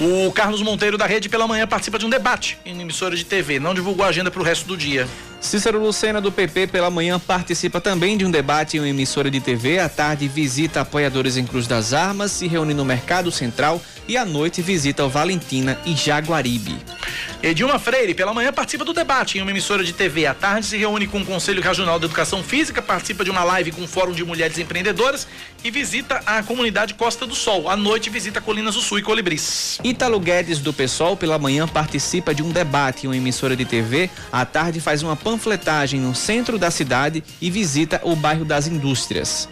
O 0.00 0.30
Carlos 0.30 0.62
Monteiro 0.62 0.96
da 0.96 1.06
Rede 1.06 1.28
pela 1.28 1.48
manhã 1.48 1.66
participa 1.66 1.98
de 1.98 2.06
um 2.06 2.10
debate 2.10 2.56
em 2.64 2.80
emissora 2.80 3.16
de 3.16 3.24
TV, 3.24 3.58
não 3.58 3.74
divulgou 3.74 4.04
a 4.04 4.08
agenda 4.08 4.30
para 4.30 4.40
o 4.40 4.44
resto 4.44 4.64
do 4.64 4.76
dia. 4.76 5.08
Cícero 5.40 5.80
Lucena, 5.80 6.20
do 6.20 6.32
PP, 6.32 6.66
pela 6.66 6.90
manhã 6.90 7.18
participa 7.18 7.80
também 7.80 8.16
de 8.16 8.24
um 8.24 8.30
debate 8.30 8.76
em 8.76 8.80
uma 8.80 8.88
emissora 8.88 9.30
de 9.30 9.40
TV. 9.40 9.78
À 9.78 9.88
tarde, 9.88 10.26
visita 10.26 10.80
apoiadores 10.80 11.36
em 11.36 11.46
Cruz 11.46 11.66
das 11.66 11.92
Armas, 11.92 12.32
se 12.32 12.48
reúne 12.48 12.74
no 12.74 12.84
Mercado 12.84 13.30
Central 13.30 13.80
e 14.08 14.16
à 14.16 14.24
noite 14.24 14.60
visita 14.60 15.04
o 15.04 15.08
Valentina 15.08 15.78
e 15.86 15.94
Jaguaribe. 15.94 16.76
Edilma 17.40 17.78
Freire, 17.78 18.14
pela 18.14 18.34
manhã, 18.34 18.52
participa 18.52 18.84
do 18.84 18.92
debate 18.92 19.38
em 19.38 19.42
uma 19.42 19.50
emissora 19.52 19.84
de 19.84 19.92
TV. 19.92 20.26
À 20.26 20.34
tarde, 20.34 20.66
se 20.66 20.76
reúne 20.76 21.06
com 21.06 21.20
o 21.20 21.24
Conselho 21.24 21.62
Regional 21.62 21.98
de 21.98 22.06
Educação 22.06 22.42
Física, 22.42 22.82
participa 22.82 23.22
de 23.22 23.30
uma 23.30 23.44
live 23.44 23.70
com 23.70 23.84
o 23.84 23.86
Fórum 23.86 24.12
de 24.12 24.24
Mulheres 24.24 24.58
Empreendedoras 24.58 25.26
e 25.62 25.70
visita 25.70 26.20
a 26.26 26.42
comunidade 26.42 26.94
Costa 26.94 27.26
do 27.26 27.36
Sol. 27.36 27.68
À 27.68 27.76
noite, 27.76 28.10
visita 28.10 28.40
Colinas 28.40 28.74
do 28.74 28.80
Sul 28.80 28.98
e 28.98 29.02
Colibris. 29.02 29.78
Ítalo 29.84 30.18
Guedes, 30.18 30.58
do 30.58 30.72
PSOL, 30.72 31.16
pela 31.16 31.38
manhã, 31.38 31.68
participa 31.68 32.34
de 32.34 32.42
um 32.42 32.50
debate 32.50 33.04
em 33.04 33.08
uma 33.08 33.16
emissora 33.16 33.54
de 33.54 33.64
TV. 33.64 34.10
À 34.32 34.44
tarde, 34.44 34.80
faz 34.80 35.02
uma 35.02 35.14
panfletagem 35.28 36.00
no 36.00 36.14
centro 36.14 36.58
da 36.58 36.70
cidade 36.70 37.22
e 37.38 37.50
visita 37.50 38.00
o 38.02 38.16
bairro 38.16 38.46
das 38.46 38.66
Indústrias. 38.66 39.46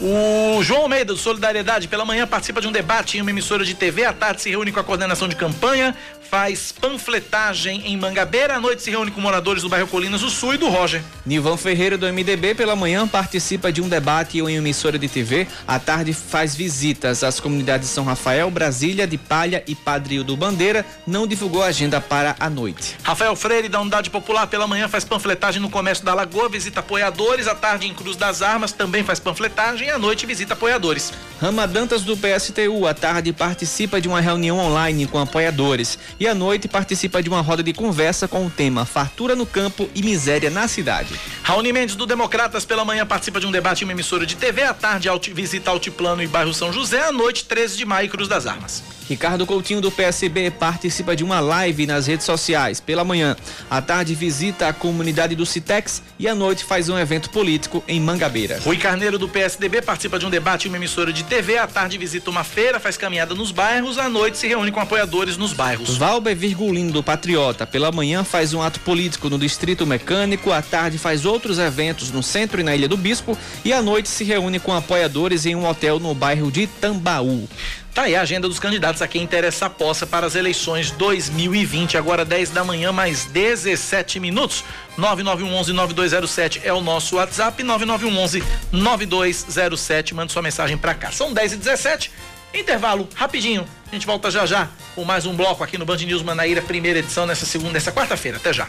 O 0.00 0.62
João 0.62 0.82
Almeida, 0.82 1.12
do 1.12 1.18
Solidariedade, 1.18 1.86
pela 1.86 2.06
manhã 2.06 2.26
participa 2.26 2.58
de 2.58 2.66
um 2.66 2.72
debate 2.72 3.18
em 3.18 3.20
uma 3.20 3.30
emissora 3.30 3.62
de 3.62 3.74
TV. 3.74 4.06
À 4.06 4.14
tarde 4.14 4.40
se 4.40 4.48
reúne 4.48 4.72
com 4.72 4.80
a 4.80 4.84
coordenação 4.84 5.28
de 5.28 5.36
campanha, 5.36 5.94
faz 6.30 6.70
panfletagem 6.70 7.82
em 7.86 7.96
Mangabeira. 7.96 8.54
À 8.54 8.60
noite 8.60 8.82
se 8.82 8.90
reúne 8.90 9.10
com 9.10 9.20
moradores 9.20 9.64
do 9.64 9.68
bairro 9.68 9.88
Colinas 9.88 10.20
do 10.20 10.30
Sul 10.30 10.54
e 10.54 10.58
do 10.58 10.68
Roger. 10.68 11.02
Nilvan 11.26 11.56
Ferreira, 11.56 11.98
do 11.98 12.06
MDB, 12.06 12.54
pela 12.54 12.76
manhã 12.76 13.06
participa 13.08 13.72
de 13.72 13.82
um 13.82 13.88
debate 13.88 14.38
em 14.38 14.42
uma 14.42 14.52
emissora 14.52 14.96
de 14.96 15.08
TV. 15.08 15.48
À 15.66 15.80
tarde 15.80 16.12
faz 16.12 16.54
visitas 16.54 17.24
às 17.24 17.40
comunidades 17.40 17.88
de 17.88 17.94
São 17.94 18.04
Rafael, 18.04 18.48
Brasília, 18.48 19.08
de 19.08 19.18
Palha 19.18 19.64
e 19.66 19.74
Padrio 19.74 20.22
do 20.22 20.36
Bandeira. 20.36 20.86
Não 21.04 21.26
divulgou 21.26 21.64
a 21.64 21.66
agenda 21.66 22.00
para 22.00 22.36
a 22.38 22.48
noite. 22.48 22.96
Rafael 23.02 23.34
Freire, 23.34 23.68
da 23.68 23.80
Unidade 23.80 24.08
Popular, 24.08 24.46
pela 24.46 24.68
manhã 24.68 24.86
faz 24.88 25.04
panfletagem 25.04 25.60
no 25.60 25.68
comércio 25.68 26.04
da 26.04 26.14
Lagoa, 26.14 26.48
visita 26.48 26.78
apoiadores. 26.78 27.48
À 27.48 27.56
tarde 27.56 27.88
em 27.88 27.94
Cruz 27.94 28.16
das 28.16 28.40
Armas 28.40 28.70
também 28.70 29.02
faz 29.02 29.18
panfletagem 29.18 29.90
à 29.90 29.98
noite 29.98 30.26
visita 30.26 30.54
apoiadores. 30.54 31.12
Rama 31.40 31.66
Dantas 31.66 32.02
do 32.02 32.16
PSTU, 32.16 32.86
à 32.86 32.94
tarde 32.94 33.32
participa 33.32 34.00
de 34.00 34.06
uma 34.06 34.20
reunião 34.20 34.58
online 34.58 35.06
com 35.06 35.18
apoiadores 35.18 35.98
e 36.20 36.28
à 36.28 36.34
noite 36.34 36.68
participa 36.68 37.22
de 37.22 37.30
uma 37.30 37.40
roda 37.40 37.62
de 37.62 37.72
conversa 37.72 38.28
com 38.28 38.46
o 38.46 38.50
tema 38.50 38.84
Fartura 38.84 39.34
no 39.34 39.46
campo 39.46 39.88
e 39.94 40.02
miséria 40.02 40.50
na 40.50 40.68
cidade. 40.68 41.18
Raoni 41.42 41.72
Mendes 41.72 41.96
do 41.96 42.04
Democratas 42.04 42.66
pela 42.66 42.84
manhã 42.84 43.06
participa 43.06 43.40
de 43.40 43.46
um 43.46 43.50
debate 43.50 43.80
em 43.82 43.84
uma 43.86 43.92
emissora 43.92 44.26
de 44.26 44.36
TV, 44.36 44.62
à 44.62 44.74
tarde 44.74 45.08
visita 45.32 45.70
Altiplano 45.70 46.22
e 46.22 46.26
bairro 46.26 46.52
São 46.52 46.70
José, 46.70 47.02
à 47.02 47.10
noite 47.10 47.46
13 47.46 47.78
de 47.78 47.86
maio 47.86 48.10
Cruz 48.10 48.28
das 48.28 48.46
Armas. 48.46 48.99
Ricardo 49.10 49.44
Coutinho 49.44 49.80
do 49.80 49.90
PSB 49.90 50.52
participa 50.52 51.16
de 51.16 51.24
uma 51.24 51.40
live 51.40 51.84
nas 51.84 52.06
redes 52.06 52.24
sociais 52.24 52.78
pela 52.78 53.02
manhã. 53.02 53.36
À 53.68 53.82
tarde 53.82 54.14
visita 54.14 54.68
a 54.68 54.72
comunidade 54.72 55.34
do 55.34 55.44
Citex 55.44 56.00
e 56.16 56.28
à 56.28 56.34
noite 56.34 56.62
faz 56.62 56.88
um 56.88 56.96
evento 56.96 57.28
político 57.30 57.82
em 57.88 57.98
Mangabeira. 57.98 58.60
Rui 58.64 58.76
Carneiro 58.76 59.18
do 59.18 59.28
PSDB 59.28 59.82
participa 59.82 60.16
de 60.16 60.26
um 60.26 60.30
debate 60.30 60.68
em 60.68 60.70
uma 60.70 60.76
emissora 60.76 61.12
de 61.12 61.24
TV. 61.24 61.58
À 61.58 61.66
tarde 61.66 61.98
visita 61.98 62.30
uma 62.30 62.44
feira, 62.44 62.78
faz 62.78 62.96
caminhada 62.96 63.34
nos 63.34 63.50
bairros. 63.50 63.98
À 63.98 64.08
noite 64.08 64.38
se 64.38 64.46
reúne 64.46 64.70
com 64.70 64.78
apoiadores 64.78 65.36
nos 65.36 65.52
bairros. 65.52 65.96
Valber 65.96 66.36
Virgulino 66.36 66.92
do 66.92 67.02
Patriota 67.02 67.66
pela 67.66 67.90
manhã 67.90 68.22
faz 68.22 68.54
um 68.54 68.62
ato 68.62 68.78
político 68.78 69.28
no 69.28 69.40
Distrito 69.40 69.84
Mecânico. 69.84 70.52
À 70.52 70.62
tarde 70.62 70.98
faz 70.98 71.24
outros 71.24 71.58
eventos 71.58 72.12
no 72.12 72.22
centro 72.22 72.60
e 72.60 72.62
na 72.62 72.76
Ilha 72.76 72.86
do 72.86 72.96
Bispo 72.96 73.36
e 73.64 73.72
à 73.72 73.82
noite 73.82 74.08
se 74.08 74.22
reúne 74.22 74.60
com 74.60 74.72
apoiadores 74.72 75.46
em 75.46 75.56
um 75.56 75.66
hotel 75.66 75.98
no 75.98 76.14
bairro 76.14 76.48
de 76.52 76.68
Tambaú. 76.68 77.48
Tá 77.94 78.02
aí 78.02 78.14
a 78.14 78.20
agenda 78.22 78.46
dos 78.48 78.58
candidatos 78.58 79.02
a 79.02 79.08
quem 79.08 79.22
interessa 79.22 79.66
a 79.66 79.70
poça 79.70 80.06
para 80.06 80.26
as 80.26 80.34
eleições 80.34 80.90
2020. 80.92 81.98
Agora 81.98 82.24
10 82.24 82.50
da 82.50 82.64
manhã, 82.64 82.92
mais 82.92 83.26
17 83.26 84.18
minutos. 84.20 84.64
9911-9207 84.98 86.60
é 86.62 86.72
o 86.72 86.80
nosso 86.80 87.16
WhatsApp. 87.16 87.62
9911-9207. 87.62 90.14
Manda 90.14 90.32
sua 90.32 90.42
mensagem 90.42 90.78
para 90.78 90.94
cá. 90.94 91.10
São 91.10 91.32
10 91.32 91.54
e 91.54 91.56
17 91.56 92.12
Intervalo 92.52 93.08
rapidinho. 93.14 93.66
A 93.90 93.94
gente 93.94 94.06
volta 94.06 94.30
já 94.30 94.44
já 94.44 94.68
com 94.94 95.04
mais 95.04 95.24
um 95.24 95.34
bloco 95.34 95.62
aqui 95.62 95.78
no 95.78 95.84
Band 95.84 95.98
News 95.98 96.22
Manaíra, 96.22 96.60
primeira 96.60 96.98
edição 96.98 97.26
nessa 97.26 97.46
segunda, 97.46 97.72
nessa 97.72 97.92
quarta-feira. 97.92 98.38
Até 98.38 98.52
já. 98.52 98.68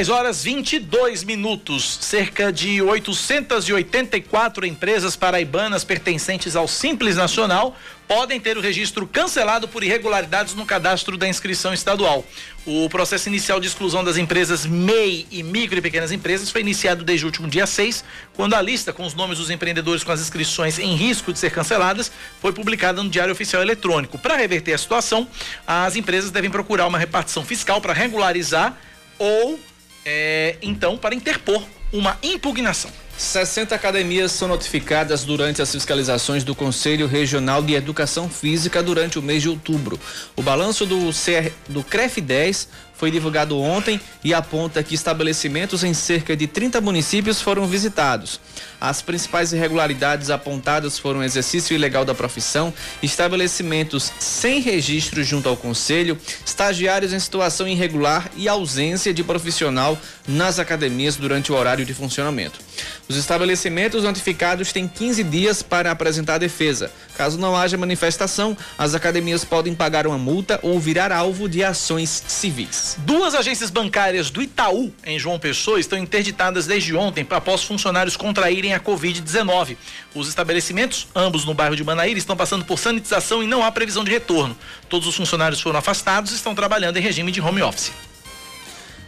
10 0.00 0.08
horas 0.08 0.42
22 0.42 1.24
minutos. 1.24 1.98
Cerca 2.00 2.50
de 2.50 2.80
884 2.80 4.64
empresas 4.64 5.14
paraibanas 5.14 5.84
pertencentes 5.84 6.56
ao 6.56 6.66
Simples 6.66 7.16
Nacional 7.16 7.76
podem 8.08 8.40
ter 8.40 8.56
o 8.56 8.62
registro 8.62 9.06
cancelado 9.06 9.68
por 9.68 9.84
irregularidades 9.84 10.54
no 10.54 10.64
cadastro 10.64 11.18
da 11.18 11.28
inscrição 11.28 11.74
estadual. 11.74 12.24
O 12.64 12.88
processo 12.88 13.28
inicial 13.28 13.60
de 13.60 13.66
exclusão 13.66 14.02
das 14.02 14.16
empresas 14.16 14.64
MEI 14.64 15.26
e 15.30 15.42
micro 15.42 15.78
e 15.78 15.82
pequenas 15.82 16.12
empresas 16.12 16.48
foi 16.48 16.62
iniciado 16.62 17.04
desde 17.04 17.26
o 17.26 17.28
último 17.28 17.46
dia 17.46 17.66
6, 17.66 18.02
quando 18.32 18.54
a 18.54 18.62
lista 18.62 18.94
com 18.94 19.04
os 19.04 19.12
nomes 19.12 19.36
dos 19.36 19.50
empreendedores 19.50 20.02
com 20.02 20.12
as 20.12 20.22
inscrições 20.22 20.78
em 20.78 20.94
risco 20.96 21.30
de 21.30 21.38
ser 21.38 21.50
canceladas 21.50 22.10
foi 22.40 22.54
publicada 22.54 23.02
no 23.02 23.10
Diário 23.10 23.34
Oficial 23.34 23.60
Eletrônico. 23.60 24.18
Para 24.18 24.34
reverter 24.34 24.72
a 24.72 24.78
situação, 24.78 25.28
as 25.66 25.94
empresas 25.94 26.30
devem 26.30 26.48
procurar 26.48 26.86
uma 26.86 26.96
repartição 26.96 27.44
fiscal 27.44 27.82
para 27.82 27.92
regularizar 27.92 28.78
ou 29.18 29.60
é, 30.04 30.56
então, 30.62 30.96
para 30.96 31.14
interpor 31.14 31.62
uma 31.92 32.16
impugnação. 32.22 32.90
60 33.16 33.74
academias 33.74 34.32
são 34.32 34.48
notificadas 34.48 35.24
durante 35.24 35.60
as 35.60 35.70
fiscalizações 35.70 36.42
do 36.42 36.54
Conselho 36.54 37.06
Regional 37.06 37.62
de 37.62 37.74
Educação 37.74 38.30
Física 38.30 38.82
durante 38.82 39.18
o 39.18 39.22
mês 39.22 39.42
de 39.42 39.48
outubro. 39.48 40.00
O 40.34 40.42
balanço 40.42 40.86
do, 40.86 41.10
CR, 41.10 41.52
do 41.68 41.84
CREF 41.84 42.18
10 42.20 42.68
foi 43.00 43.10
divulgado 43.10 43.58
ontem 43.58 43.98
e 44.22 44.34
aponta 44.34 44.82
que 44.82 44.94
estabelecimentos 44.94 45.82
em 45.82 45.94
cerca 45.94 46.36
de 46.36 46.46
30 46.46 46.82
municípios 46.82 47.40
foram 47.40 47.66
visitados. 47.66 48.38
As 48.78 49.00
principais 49.00 49.54
irregularidades 49.54 50.28
apontadas 50.28 50.98
foram 50.98 51.24
exercício 51.24 51.74
ilegal 51.74 52.04
da 52.04 52.14
profissão, 52.14 52.74
estabelecimentos 53.02 54.12
sem 54.18 54.60
registro 54.60 55.24
junto 55.24 55.48
ao 55.48 55.56
conselho, 55.56 56.18
estagiários 56.44 57.14
em 57.14 57.18
situação 57.18 57.66
irregular 57.66 58.30
e 58.36 58.46
ausência 58.46 59.14
de 59.14 59.24
profissional 59.24 59.98
nas 60.28 60.58
academias 60.58 61.16
durante 61.16 61.50
o 61.50 61.54
horário 61.54 61.86
de 61.86 61.94
funcionamento. 61.94 62.60
Os 63.08 63.16
estabelecimentos 63.16 64.04
notificados 64.04 64.72
têm 64.72 64.86
15 64.86 65.24
dias 65.24 65.62
para 65.62 65.90
apresentar 65.90 66.34
a 66.34 66.38
defesa. 66.38 66.90
Caso 67.16 67.38
não 67.38 67.56
haja 67.56 67.76
manifestação, 67.76 68.56
as 68.78 68.94
academias 68.94 69.44
podem 69.44 69.74
pagar 69.74 70.06
uma 70.06 70.18
multa 70.18 70.60
ou 70.62 70.78
virar 70.78 71.12
alvo 71.12 71.48
de 71.48 71.64
ações 71.64 72.22
civis. 72.28 72.89
Duas 72.98 73.34
agências 73.34 73.70
bancárias 73.70 74.30
do 74.30 74.42
Itaú, 74.42 74.92
em 75.04 75.18
João 75.18 75.38
Pessoa, 75.38 75.80
estão 75.80 75.98
interditadas 75.98 76.66
desde 76.66 76.94
ontem 76.94 77.26
após 77.30 77.62
funcionários 77.62 78.16
contraírem 78.16 78.74
a 78.74 78.80
Covid-19. 78.80 79.76
Os 80.14 80.28
estabelecimentos, 80.28 81.06
ambos 81.14 81.44
no 81.44 81.54
bairro 81.54 81.76
de 81.76 81.84
Manaíra, 81.84 82.18
estão 82.18 82.36
passando 82.36 82.64
por 82.64 82.78
sanitização 82.78 83.42
e 83.42 83.46
não 83.46 83.64
há 83.64 83.70
previsão 83.70 84.04
de 84.04 84.10
retorno. 84.10 84.56
Todos 84.88 85.06
os 85.06 85.14
funcionários 85.14 85.60
foram 85.60 85.78
afastados 85.78 86.32
e 86.32 86.34
estão 86.34 86.54
trabalhando 86.54 86.96
em 86.96 87.00
regime 87.00 87.32
de 87.32 87.40
home 87.40 87.62
office. 87.62 87.92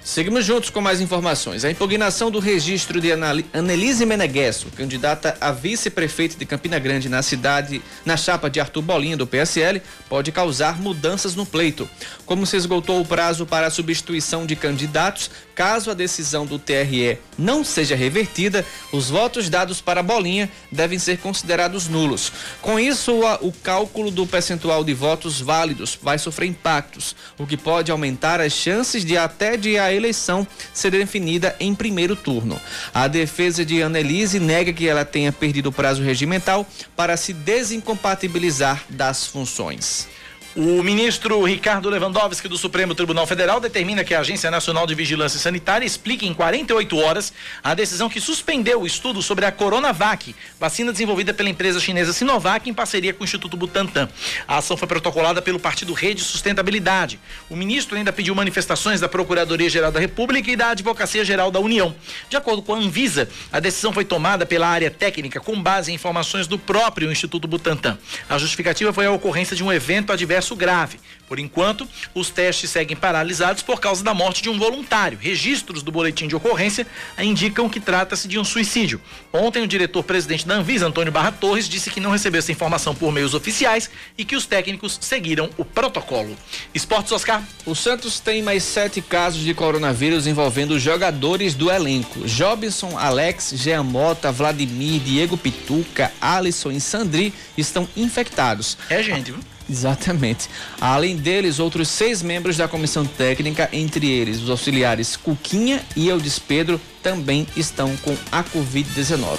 Seguimos 0.05 0.44
juntos 0.44 0.68
com 0.68 0.80
mais 0.80 1.00
informações. 1.00 1.64
A 1.64 1.70
impugnação 1.70 2.28
do 2.28 2.40
registro 2.40 3.00
de 3.00 3.12
Annelise 3.12 4.05
Meneghesso, 4.05 4.66
candidata 4.76 5.36
a 5.40 5.53
vice-prefeito 5.53 6.36
de 6.36 6.44
Campina 6.44 6.76
Grande 6.80 7.09
na 7.09 7.22
cidade, 7.22 7.80
na 8.05 8.16
chapa 8.16 8.50
de 8.50 8.59
Arthur 8.59 8.82
Bolinha 8.82 9.16
do 9.16 9.28
PSL, 9.28 9.80
pode 10.09 10.32
causar 10.32 10.80
mudanças 10.80 11.36
no 11.36 11.46
pleito. 11.46 11.88
Como 12.26 12.44
se 12.44 12.57
esgotou 12.57 13.00
o 13.00 13.07
prazo 13.07 13.46
para 13.46 13.68
a 13.68 13.70
substituição 13.70 14.44
de 14.44 14.57
candidatos, 14.57 15.30
caso 15.55 15.90
a 15.90 15.94
decisão 15.94 16.46
do 16.46 16.59
TRE 16.59 17.18
não 17.38 17.64
seja 17.64 17.94
revertida, 17.94 18.64
os 18.92 19.11
votos 19.11 19.48
dados 19.48 19.80
para 19.80 20.03
Bolinha 20.03 20.50
devem 20.70 20.98
ser 20.98 21.18
considerados 21.18 21.88
nulos. 21.88 22.32
Com 22.61 22.78
isso, 22.78 23.20
o 23.40 23.53
cálculo 23.53 24.11
do 24.11 24.26
percentual 24.26 24.84
de 24.84 24.94
votos 24.94 25.40
válidos 25.40 25.98
vai 26.00 26.18
sofrer 26.18 26.46
impactos, 26.46 27.14
o 27.38 27.46
que 27.46 27.57
pode 27.57 27.90
aumentar 27.90 28.40
as 28.40 28.53
chances 28.53 29.05
de 29.05 29.16
até 29.16 29.57
de 29.57 29.78
a 29.78 29.92
eleição 29.92 30.46
ser 30.72 30.90
definida 30.90 31.55
em 31.59 31.74
primeiro 31.74 32.16
turno. 32.16 32.61
A 32.92 33.09
defesa 33.09 33.64
de 33.64 33.82
Annelise 33.82 34.38
nega 34.38 34.72
que 34.72 34.88
ela 34.88 35.05
tenha 35.05 35.32
perdido 35.32 35.68
o 35.68 35.72
prazo 35.72 36.03
regimental 36.03 36.66
para 36.96 37.16
se 37.16 37.32
desincompatibilizar 37.32 38.84
das 38.88 39.26
funções. 39.26 40.09
O 40.55 40.82
ministro 40.82 41.42
Ricardo 41.44 41.88
Lewandowski 41.88 42.46
do 42.46 42.59
Supremo 42.59 42.94
Tribunal 42.94 43.26
Federal 43.26 43.59
determina 43.59 44.05
que 44.05 44.14
a 44.14 44.20
Agência 44.20 44.50
Nacional 44.50 44.86
de 44.86 44.94
Vigilância 44.94 45.38
Sanitária 45.40 45.86
explique 45.86 46.26
em 46.26 46.34
48 46.34 46.94
horas 46.98 47.32
a 47.64 47.72
decisão 47.72 48.07
que 48.07 48.20
suspendeu 48.20 48.82
o 48.82 48.86
estudo 48.86 49.22
sobre 49.22 49.46
a 49.46 49.53
Coronavac, 49.53 50.36
vacina 50.61 50.92
desenvolvida 50.92 51.32
pela 51.32 51.48
empresa 51.48 51.80
chinesa 51.80 52.12
Sinovac 52.12 52.68
em 52.68 52.74
parceria 52.74 53.14
com 53.14 53.22
o 53.22 53.24
Instituto 53.24 53.57
Butantan. 53.57 54.11
A 54.46 54.59
ação 54.59 54.76
foi 54.76 54.86
protocolada 54.86 55.40
pelo 55.40 55.59
partido 55.59 55.94
Rede 55.94 56.20
Sustentabilidade. 56.20 57.18
O 57.48 57.57
ministro 57.57 57.96
ainda 57.96 58.12
pediu 58.12 58.34
manifestações 58.34 59.00
da 59.00 59.09
Procuradoria-Geral 59.09 59.90
da 59.90 60.00
República 60.00 60.50
e 60.50 60.57
da 60.57 60.68
Advocacia 60.68 61.24
Geral 61.24 61.50
da 61.50 61.61
União. 61.61 61.94
De 62.28 62.36
acordo 62.36 62.61
com 62.61 62.74
a 62.74 62.78
Anvisa, 62.78 63.26
a 63.50 63.59
decisão 63.59 63.90
foi 63.90 64.05
tomada 64.05 64.44
pela 64.44 64.68
área 64.68 64.90
técnica 64.90 65.40
com 65.40 65.62
base 65.62 65.90
em 65.90 65.94
informações 65.94 66.46
do 66.46 66.59
próprio 66.59 67.11
Instituto 67.11 67.48
Butantan. 67.48 67.96
A 68.28 68.36
justificativa 68.36 68.92
foi 68.92 69.07
a 69.07 69.11
ocorrência 69.11 69.57
de 69.57 69.64
um 69.64 69.72
evento 69.72 70.12
adverso 70.12 70.41
processo 70.43 70.57
grave. 70.57 71.01
Por 71.28 71.38
enquanto, 71.38 71.88
os 72.14 72.28
testes 72.28 72.68
seguem 72.68 72.95
paralisados 72.95 73.62
por 73.62 73.80
causa 73.80 74.05
da 74.05 74.12
morte 74.12 74.43
de 74.43 74.51
um 74.51 74.59
voluntário. 74.59 75.16
Registros 75.18 75.82
do 75.82 75.90
boletim 75.90 76.28
de 76.28 76.36
ocorrência 76.36 76.86
indicam 77.18 77.70
que 77.70 77.80
trata-se 77.80 78.28
de 78.28 78.38
um 78.38 78.45
suicídio. 78.45 79.01
Ontem, 79.32 79.62
o 79.62 79.66
diretor-presidente 79.66 80.47
da 80.47 80.57
Anvisa, 80.57 80.86
Antônio 80.86 81.11
Barra 81.11 81.32
Torres, 81.32 81.68
disse 81.68 81.88
que 81.88 82.01
não 82.01 82.11
recebeu 82.11 82.40
essa 82.40 82.53
informação 82.53 82.95
por 82.95 83.11
meios 83.11 83.32
oficiais 83.32 83.88
e 84.18 84.26
que 84.26 84.36
os 84.36 84.45
técnicos 84.45 84.99
seguiram 85.01 85.49
o 85.57 85.64
protocolo. 85.64 86.36
Esportes 86.74 87.12
Oscar. 87.12 87.43
O 87.64 87.74
Santos 87.74 88.20
tem 88.20 88.43
mais 88.43 88.62
sete 88.62 89.01
casos 89.01 89.43
de 89.43 89.55
coronavírus 89.55 90.26
envolvendo 90.26 90.78
jogadores 90.78 91.55
do 91.55 91.70
elenco. 91.70 92.26
Jobson, 92.26 92.99
Alex, 92.99 93.55
Jean 93.55 93.84
Mota, 93.84 94.30
Vladimir, 94.30 95.01
Diego 95.01 95.38
Pituca, 95.38 96.12
Alisson 96.20 96.72
e 96.72 96.80
Sandri 96.80 97.32
estão 97.57 97.88
infectados. 97.97 98.76
É 98.90 99.03
gente, 99.03 99.32
viu? 99.32 99.51
Exatamente. 99.73 100.51
Além 100.79 101.16
deles, 101.16 101.59
outros 101.59 101.89
seis 101.89 102.23
membros 102.23 102.59
da 102.59 102.68
comissão 102.68 103.07
técnica, 103.07 103.70
entre 103.73 104.07
eles 104.07 104.43
os 104.43 104.51
auxiliares 104.51 105.16
Cuquinha 105.16 105.83
e 105.97 106.09
Eudes 106.09 106.39
Pedro, 106.39 106.79
também 107.03 107.47
estão 107.57 107.97
com 107.97 108.14
a 108.31 108.45
Covid-19. 108.45 109.39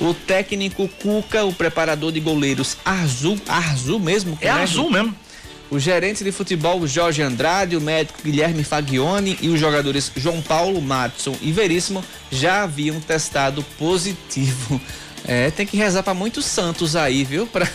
O 0.00 0.12
técnico 0.12 0.86
Cuca, 1.02 1.46
o 1.46 1.52
preparador 1.52 2.12
de 2.12 2.20
goleiros 2.20 2.76
Arzu, 2.84 3.40
Arzu 3.48 3.98
mesmo? 3.98 4.38
É 4.42 4.50
Arzu 4.50 4.90
mesmo. 4.90 5.14
O 5.70 5.78
gerente 5.78 6.22
de 6.22 6.32
futebol 6.32 6.86
Jorge 6.86 7.22
Andrade, 7.22 7.76
o 7.76 7.80
médico 7.80 8.18
Guilherme 8.22 8.64
Fagione 8.64 9.38
e 9.40 9.48
os 9.48 9.58
jogadores 9.58 10.12
João 10.16 10.42
Paulo, 10.42 10.82
Matson 10.82 11.34
e 11.40 11.52
Veríssimo 11.52 12.04
já 12.30 12.64
haviam 12.64 13.00
testado 13.00 13.62
positivo. 13.78 14.80
É, 15.24 15.50
tem 15.50 15.66
que 15.66 15.76
rezar 15.76 16.02
para 16.02 16.12
muitos 16.12 16.44
santos 16.44 16.96
aí, 16.96 17.24
viu? 17.24 17.46
Para 17.52 17.68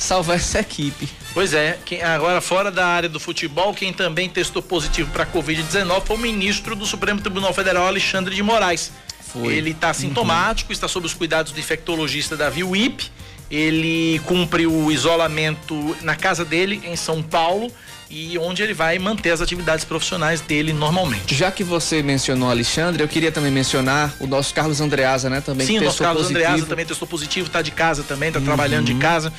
salvar 0.00 0.36
essa 0.36 0.60
equipe. 0.60 1.08
Pois 1.34 1.52
é, 1.52 1.78
quem, 1.84 2.02
agora 2.02 2.40
fora 2.40 2.70
da 2.70 2.86
área 2.86 3.08
do 3.08 3.20
futebol, 3.20 3.74
quem 3.74 3.92
também 3.92 4.28
testou 4.28 4.62
positivo 4.62 5.10
para 5.12 5.26
Covid-19 5.26 6.02
foi 6.04 6.16
o 6.16 6.18
ministro 6.18 6.74
do 6.74 6.86
Supremo 6.86 7.20
Tribunal 7.20 7.52
Federal, 7.52 7.86
Alexandre 7.86 8.34
de 8.34 8.42
Moraes. 8.42 8.90
Foi. 9.32 9.52
Ele 9.52 9.70
está 9.70 9.92
sintomático, 9.92 10.70
uhum. 10.70 10.72
está 10.72 10.88
sob 10.88 11.06
os 11.06 11.14
cuidados 11.14 11.52
do 11.52 11.60
infectologista 11.60 12.36
Davi 12.36 12.64
Wip. 12.64 13.10
Ele 13.50 14.20
cumpre 14.24 14.66
o 14.66 14.90
isolamento 14.90 15.96
na 16.02 16.16
casa 16.16 16.44
dele, 16.44 16.80
em 16.84 16.96
São 16.96 17.22
Paulo, 17.22 17.70
e 18.08 18.38
onde 18.38 18.62
ele 18.62 18.72
vai 18.72 18.98
manter 18.98 19.30
as 19.30 19.40
atividades 19.40 19.84
profissionais 19.84 20.40
dele 20.40 20.72
normalmente. 20.72 21.34
Já 21.34 21.50
que 21.50 21.62
você 21.62 22.02
mencionou 22.02 22.48
Alexandre, 22.48 23.02
eu 23.02 23.08
queria 23.08 23.30
também 23.30 23.50
mencionar 23.50 24.14
o 24.18 24.26
nosso 24.26 24.54
Carlos 24.54 24.80
Andreasa, 24.80 25.28
né? 25.28 25.40
Também 25.40 25.66
Sim, 25.66 25.78
o 25.78 25.82
nosso 25.82 26.02
Carlos 26.02 26.22
positivo. 26.22 26.46
Andreasa 26.46 26.66
também 26.66 26.86
testou 26.86 27.06
positivo, 27.06 27.46
está 27.48 27.60
de 27.60 27.70
casa 27.70 28.02
também, 28.02 28.28
está 28.28 28.40
uhum. 28.40 28.46
trabalhando 28.46 28.86
de 28.86 28.94
casa 28.94 29.32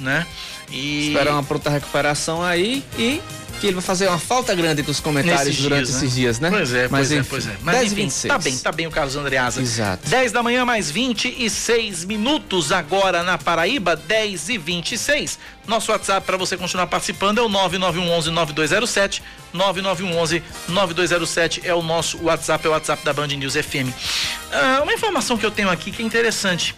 né? 0.00 0.26
E... 0.70 1.08
Esperar 1.08 1.32
uma 1.32 1.42
pronta 1.42 1.70
recuperação 1.70 2.42
aí 2.42 2.84
e 2.98 3.20
que 3.60 3.66
ele 3.66 3.74
vai 3.74 3.82
fazer 3.82 4.08
uma 4.08 4.18
falta 4.18 4.54
grande 4.54 4.80
dos 4.80 5.00
comentários 5.00 5.48
Nesses 5.48 5.62
durante 5.62 5.84
dias, 5.84 5.96
esses 5.96 6.10
né? 6.10 6.14
dias, 6.14 6.40
né? 6.40 6.50
Pois 6.50 6.72
é, 6.72 6.88
Mas, 6.88 6.90
pois 6.90 7.12
é, 7.12 7.14
enfim, 7.16 7.26
é, 7.26 7.30
pois 7.30 7.46
é. 7.46 7.56
Mas 7.62 7.74
10 7.76 7.92
enfim, 7.92 8.02
26. 8.02 8.32
tá 8.32 8.38
bem, 8.38 8.58
tá 8.58 8.72
bem 8.72 8.86
o 8.86 8.90
Carlos 8.90 9.16
Andreasa. 9.16 9.60
Exato. 9.60 10.08
10 10.08 10.32
da 10.32 10.42
manhã 10.42 10.64
mais 10.64 10.90
26 10.90 12.06
minutos 12.06 12.72
agora 12.72 13.22
na 13.22 13.36
Paraíba, 13.36 13.94
10 13.94 14.48
e 14.48 14.58
26. 14.58 15.38
Nosso 15.66 15.92
WhatsApp 15.92 16.26
para 16.26 16.38
você 16.38 16.56
continuar 16.56 16.86
participando 16.86 17.38
é 17.38 17.42
o 17.42 17.48
9911 17.48 18.30
9207. 18.30 19.22
9911 19.52 20.42
9207 20.68 21.60
é 21.64 21.74
o 21.74 21.82
nosso 21.82 22.22
WhatsApp, 22.22 22.64
é 22.66 22.68
o 22.70 22.72
WhatsApp 22.72 23.04
da 23.04 23.12
Band 23.12 23.26
News 23.28 23.54
FM. 23.54 23.92
Ah, 24.50 24.80
uma 24.82 24.94
informação 24.94 25.36
que 25.36 25.44
eu 25.44 25.50
tenho 25.50 25.68
aqui 25.68 25.90
que 25.90 26.02
é 26.02 26.06
interessante, 26.06 26.74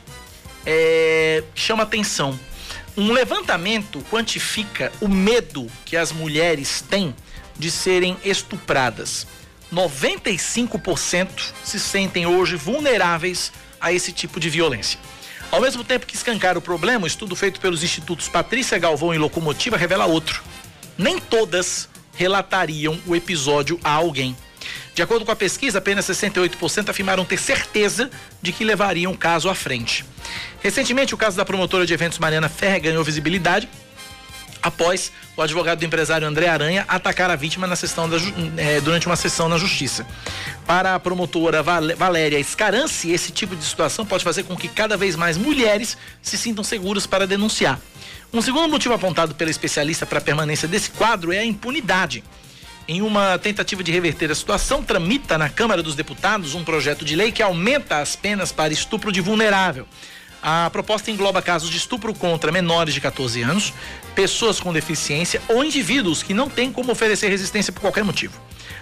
é, 0.67 1.45
chama 1.55 1.85
atenção. 1.85 2.39
Um 2.97 3.11
levantamento 3.11 4.05
quantifica 4.11 4.93
o 5.01 5.09
medo 5.09 5.67
que 5.85 5.97
as 5.97 6.13
mulheres 6.13 6.83
têm 6.83 7.15
de 7.59 7.71
serem 7.71 8.19
estupradas. 8.23 9.27
95% 9.73 11.53
se 11.65 11.81
sentem 11.81 12.27
hoje 12.27 12.57
vulneráveis 12.57 13.51
a 13.81 13.93
esse 13.93 14.13
tipo 14.13 14.39
de 14.39 14.51
violência. 14.51 15.01
Ao 15.51 15.61
mesmo 15.61 15.83
tempo 15.83 16.07
que 16.07 16.15
escancar 16.15 16.59
o 16.59 16.63
problema, 16.63 17.05
o 17.05 17.07
estudo 17.07 17.35
feito 17.35 17.61
pelos 17.61 17.83
institutos 17.83 18.29
Patrícia 18.29 18.79
Galvão 18.79 19.15
e 19.15 19.19
Locomotiva 19.19 19.77
revela 19.77 20.05
outro. 20.05 20.43
Nem 20.97 21.19
todas 21.19 21.89
relatariam 22.15 23.01
o 23.07 23.17
episódio 23.17 23.81
a 23.83 23.91
alguém. 23.91 24.37
De 24.95 25.03
acordo 25.03 25.25
com 25.25 25.33
a 25.33 25.37
pesquisa, 25.37 25.79
apenas 25.79 26.07
68% 26.07 26.91
afirmaram 26.91 27.25
ter 27.25 27.39
certeza 27.39 28.11
de 28.43 28.53
que 28.53 28.65
levariam 28.65 29.13
o 29.13 29.17
caso 29.17 29.49
à 29.49 29.55
frente. 29.55 30.05
Recentemente, 30.63 31.15
o 31.15 31.17
caso 31.17 31.37
da 31.37 31.45
promotora 31.45 31.87
de 31.87 31.95
eventos 31.95 32.19
Mariana 32.19 32.49
Ferre 32.49 32.81
ganhou 32.81 33.03
visibilidade 33.03 33.69
após 34.63 35.11
o 35.37 35.43
advogado 35.43 35.81
do 35.81 35.85
empresário 35.85 36.27
André 36.27 36.47
Aranha 36.47 36.85
atacar 36.87 37.31
a 37.31 37.37
vítima 37.37 37.67
na 37.67 37.75
sessão 37.75 38.09
da, 38.09 38.17
é, 38.57 38.81
durante 38.81 39.07
uma 39.07 39.17
sessão 39.17 39.49
na 39.49 39.59
justiça. 39.59 40.07
Para 40.67 40.95
a 40.95 41.01
promotora 41.01 41.63
Valéria 41.63 42.39
Escarance, 42.39 43.11
esse 43.11 43.33
tipo 43.33 43.57
de 43.57 43.65
situação 43.65 44.07
pode 44.07 44.23
fazer 44.23 44.45
com 44.45 44.57
que 44.57 44.69
cada 44.69 44.97
vez 44.97 45.17
mais 45.17 45.37
mulheres 45.37 45.97
se 46.21 46.39
sintam 46.39 46.63
seguras 46.63 47.07
para 47.07 47.27
denunciar. 47.27 47.81
Um 48.33 48.41
segundo 48.41 48.69
motivo 48.69 48.95
apontado 48.95 49.35
pela 49.35 49.51
especialista 49.51 50.07
para 50.07 50.19
a 50.19 50.23
permanência 50.23 50.69
desse 50.69 50.91
quadro 50.91 51.33
é 51.33 51.39
a 51.39 51.45
impunidade. 51.45 52.23
Em 52.89 53.01
uma 53.01 53.39
tentativa 53.39 53.83
de 53.83 53.93
reverter 53.93 54.31
a 54.31 54.35
situação, 54.35 54.83
tramita 54.83 55.39
na 55.39 55.49
Câmara 55.49 55.83
dos 55.83 55.95
Deputados 55.95 56.55
um 56.55 56.65
projeto 56.65 57.05
de 57.05 57.15
lei 57.15 57.31
que 57.31 57.43
aumenta 57.43 57.99
as 57.99 58.17
penas 58.17 58.51
para 58.51 58.73
estupro 58.73 59.13
de 59.13 59.21
vulnerável. 59.21 59.87
A 60.43 60.69
proposta 60.71 61.09
engloba 61.09 61.41
casos 61.41 61.71
de 61.71 61.77
estupro 61.77 62.13
contra 62.13 62.51
menores 62.51 62.93
de 62.93 63.01
14 63.01 63.41
anos, 63.43 63.73
pessoas 64.17 64.59
com 64.59 64.73
deficiência 64.73 65.41
ou 65.47 65.65
indivíduos 65.65 66.25
que 66.25 66.35
não 66.35 66.49
têm 66.49 66.73
como 66.73 66.91
oferecer 66.91 67.29
resistência 67.29 67.73
por 67.73 67.81
qualquer 67.81 68.03
motivo. 68.03 68.35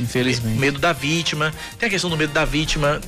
Infelizmente. 0.00 0.58
Medo 0.58 0.78
da 0.78 0.92
vítima. 0.92 1.54
Tem 1.78 1.86
a 1.86 1.90
questão 1.90 2.10
do 2.10 2.16
medo 2.16 2.32
da 2.32 2.44
vítima, 2.44 3.00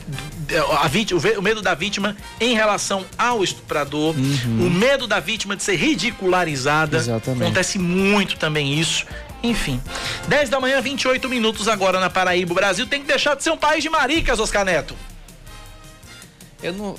a 0.80 0.88
vítima 0.88 1.20
o 1.36 1.42
medo 1.42 1.60
da 1.60 1.74
vítima 1.74 2.16
em 2.40 2.54
relação 2.54 3.04
ao 3.16 3.42
estuprador, 3.42 4.14
uhum. 4.16 4.66
o 4.66 4.70
medo 4.70 5.06
da 5.06 5.20
vítima 5.20 5.56
de 5.56 5.62
ser 5.62 5.76
ridicularizada. 5.76 6.96
Exatamente. 6.96 7.42
Acontece 7.42 7.78
muito 7.78 8.36
também 8.36 8.78
isso. 8.78 9.04
Enfim. 9.42 9.80
10 10.26 10.50
da 10.50 10.60
manhã, 10.60 10.80
28 10.80 11.28
minutos 11.28 11.68
agora 11.68 12.00
na 12.00 12.10
Paraíba. 12.10 12.52
O 12.52 12.54
Brasil 12.54 12.86
tem 12.86 13.00
que 13.00 13.06
deixar 13.06 13.34
de 13.34 13.42
ser 13.42 13.50
um 13.50 13.56
país 13.56 13.82
de 13.82 13.88
maricas, 13.90 14.40
Oscar 14.40 14.64
Neto. 14.64 14.96
Eu 16.62 16.72
não. 16.72 16.96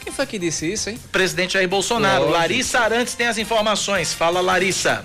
Quem 0.00 0.12
foi 0.12 0.26
que 0.26 0.38
disse 0.38 0.70
isso, 0.70 0.90
hein? 0.90 0.98
Presidente 1.10 1.54
Jair 1.54 1.68
Bolsonaro. 1.68 2.24
Lógico. 2.24 2.38
Larissa 2.38 2.80
Arantes 2.80 3.14
tem 3.14 3.26
as 3.26 3.38
informações. 3.38 4.12
Fala, 4.12 4.40
Larissa. 4.40 5.02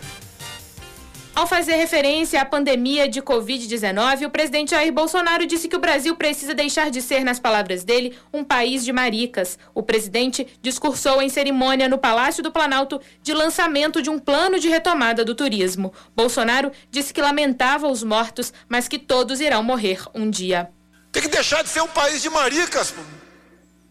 Ao 1.35 1.47
fazer 1.47 1.75
referência 1.77 2.39
à 2.39 2.45
pandemia 2.45 3.09
de 3.09 3.19
Covid-19, 3.19 4.27
o 4.27 4.29
presidente 4.29 4.69
Jair 4.69 4.93
Bolsonaro 4.93 5.47
disse 5.47 5.67
que 5.67 5.75
o 5.75 5.79
Brasil 5.79 6.15
precisa 6.15 6.53
deixar 6.53 6.91
de 6.91 7.01
ser, 7.01 7.23
nas 7.23 7.39
palavras 7.39 7.83
dele, 7.83 8.15
um 8.31 8.43
país 8.43 8.85
de 8.85 8.93
maricas. 8.93 9.57
O 9.73 9.81
presidente 9.81 10.45
discursou 10.61 11.23
em 11.23 11.29
cerimônia 11.29 11.89
no 11.89 11.97
Palácio 11.97 12.43
do 12.43 12.51
Planalto 12.51 13.01
de 13.23 13.33
lançamento 13.33 13.99
de 13.99 14.11
um 14.11 14.19
plano 14.19 14.59
de 14.59 14.69
retomada 14.69 15.25
do 15.25 15.33
turismo. 15.33 15.91
Bolsonaro 16.15 16.71
disse 16.91 17.11
que 17.11 17.21
lamentava 17.21 17.87
os 17.87 18.03
mortos, 18.03 18.53
mas 18.69 18.87
que 18.87 18.99
todos 18.99 19.41
irão 19.41 19.63
morrer 19.63 20.01
um 20.13 20.29
dia. 20.29 20.69
Tem 21.11 21.23
que 21.23 21.29
deixar 21.29 21.63
de 21.63 21.69
ser 21.69 21.81
um 21.81 21.87
país 21.87 22.21
de 22.21 22.29
maricas. 22.29 22.93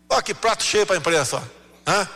Olha 0.08 0.22
que 0.22 0.32
prato 0.32 0.62
cheio 0.62 0.86
para 0.86 0.94
a 0.94 0.98
imprensa. 0.98 1.42
Hã? 1.84 2.08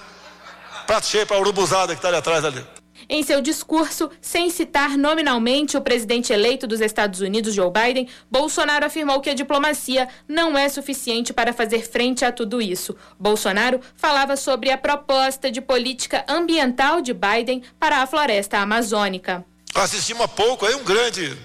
Prato 0.87 1.07
cheio 1.07 1.27
para 1.27 1.37
a 1.37 1.41
urubuzada 1.41 1.95
que 1.95 1.99
está 1.99 2.09
ali 2.09 2.17
atrás 2.17 2.45
ali. 2.45 2.76
Em 3.09 3.23
seu 3.23 3.41
discurso, 3.41 4.11
sem 4.21 4.51
citar 4.51 4.99
nominalmente 4.99 5.77
o 5.77 5.81
presidente 5.81 6.33
eleito 6.33 6.67
dos 6.67 6.81
Estados 6.81 7.21
Unidos, 7.21 7.55
Joe 7.55 7.71
Biden, 7.71 8.09
Bolsonaro 8.31 8.85
afirmou 8.85 9.21
que 9.21 9.31
a 9.31 9.35
diplomacia 9.35 10.09
não 10.27 10.59
é 10.59 10.69
suficiente 10.69 11.33
para 11.33 11.53
fazer 11.53 11.89
frente 11.89 12.25
a 12.25 12.33
tudo 12.33 12.61
isso. 12.61 12.97
Bolsonaro 13.19 13.81
falava 13.97 14.37
sobre 14.37 14.71
a 14.71 14.79
proposta 14.79 15.51
de 15.51 15.61
política 15.61 16.25
ambiental 16.29 17.01
de 17.01 17.13
Biden 17.13 17.63
para 17.79 17.99
a 17.99 18.07
floresta 18.07 18.59
amazônica. 18.59 19.45
Assistimos 19.75 20.25
há 20.25 20.29
pouco 20.29 20.67
aí 20.67 20.75
um 20.75 20.83
grande 20.83 21.37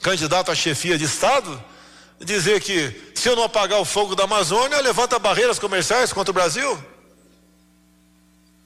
candidato 0.00 0.52
à 0.52 0.54
chefia 0.54 0.96
de 0.96 1.04
Estado 1.04 1.62
dizer 2.20 2.60
que 2.60 2.94
se 3.14 3.28
eu 3.28 3.36
não 3.36 3.44
apagar 3.44 3.80
o 3.80 3.84
fogo 3.84 4.14
da 4.14 4.24
Amazônia, 4.24 4.80
levanta 4.80 5.18
barreiras 5.18 5.58
comerciais 5.58 6.12
contra 6.12 6.30
o 6.30 6.34
Brasil. 6.34 6.78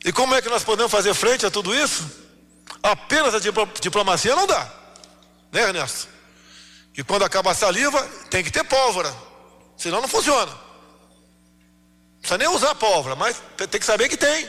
E 0.04 0.12
como 0.12 0.34
é 0.34 0.40
que 0.40 0.48
nós 0.48 0.64
podemos 0.64 0.90
fazer 0.90 1.14
frente 1.14 1.44
a 1.44 1.50
tudo 1.50 1.74
isso? 1.74 2.10
Apenas 2.82 3.34
a 3.34 3.38
diplomacia 3.80 4.34
não 4.34 4.46
dá, 4.46 4.72
né, 5.52 5.62
Ernesto? 5.62 6.08
E 6.96 7.04
quando 7.04 7.24
acaba 7.24 7.50
a 7.50 7.54
saliva, 7.54 8.02
tem 8.30 8.42
que 8.42 8.50
ter 8.50 8.64
pólvora, 8.64 9.14
senão 9.76 10.00
não 10.00 10.08
funciona. 10.08 10.50
Não 10.50 12.20
precisa 12.20 12.38
nem 12.38 12.48
usar 12.48 12.74
pólvora, 12.74 13.14
mas 13.14 13.40
tem 13.56 13.80
que 13.80 13.86
saber 13.86 14.08
que 14.08 14.16
tem. 14.16 14.48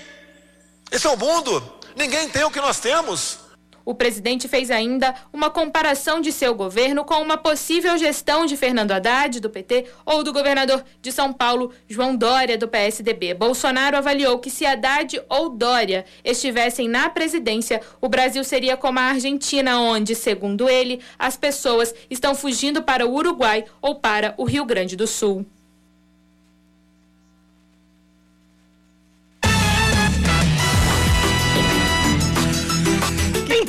Esse 0.89 1.08
é 1.08 1.10
o 1.10 1.18
mundo. 1.18 1.80
Ninguém 1.95 2.30
tem 2.30 2.43
o 2.43 2.52
que 2.52 2.60
nós 2.60 2.80
temos. 2.80 3.39
O 3.86 3.96
presidente 3.96 4.48
fez 4.48 4.70
ainda 4.70 5.14
uma 5.32 5.50
comparação 5.50 6.22
de 6.22 6.32
seu 6.32 6.54
governo 6.54 7.04
com 7.04 7.16
uma 7.16 7.38
possível 7.38 7.98
gestão 7.98 8.46
de 8.46 8.56
Fernando 8.58 8.92
Haddad, 8.92 9.40
do 9.40 9.50
PT, 9.50 9.86
ou 10.06 10.24
do 10.24 10.34
governador 10.34 10.84
de 11.02 11.12
São 11.12 11.34
Paulo, 11.34 11.72
João 11.88 12.16
Dória, 12.16 12.58
do 12.58 12.68
PSDB. 12.68 13.34
Bolsonaro 13.34 13.98
avaliou 13.98 14.40
que 14.40 14.50
se 14.50 14.66
Haddad 14.66 15.22
ou 15.30 15.50
Dória 15.50 16.06
estivessem 16.24 16.88
na 16.88 17.10
presidência, 17.10 17.82
o 18.00 18.08
Brasil 18.08 18.44
seria 18.44 18.78
como 18.78 19.00
a 19.00 19.04
Argentina, 19.04 19.80
onde, 19.80 20.16
segundo 20.16 20.70
ele, 20.70 21.02
as 21.18 21.36
pessoas 21.38 21.94
estão 22.10 22.36
fugindo 22.36 22.84
para 22.84 23.06
o 23.06 23.14
Uruguai 23.14 23.66
ou 23.82 23.96
para 23.96 24.34
o 24.38 24.44
Rio 24.44 24.66
Grande 24.66 24.96
do 24.96 25.08
Sul. 25.08 25.46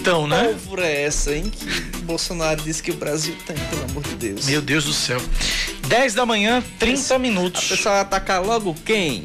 Então, 0.02 0.26
né? 0.26 0.48
Pólvora 0.48 0.84
é 0.84 1.04
essa, 1.04 1.32
hein? 1.32 1.48
Que 1.48 1.98
Bolsonaro 1.98 2.60
disse 2.60 2.82
que 2.82 2.90
o 2.90 2.94
Brasil 2.94 3.36
tem, 3.46 3.56
pelo 3.56 3.84
amor 3.84 4.02
de 4.02 4.16
Deus. 4.16 4.46
Meu 4.46 4.60
Deus 4.60 4.84
do 4.84 4.92
céu. 4.92 5.22
10 5.86 6.14
da 6.14 6.26
manhã, 6.26 6.62
30 6.80 7.18
minutos. 7.20 7.64
A 7.64 7.76
pessoa 7.76 8.00
atacar 8.00 8.44
logo 8.44 8.74
quem? 8.84 9.22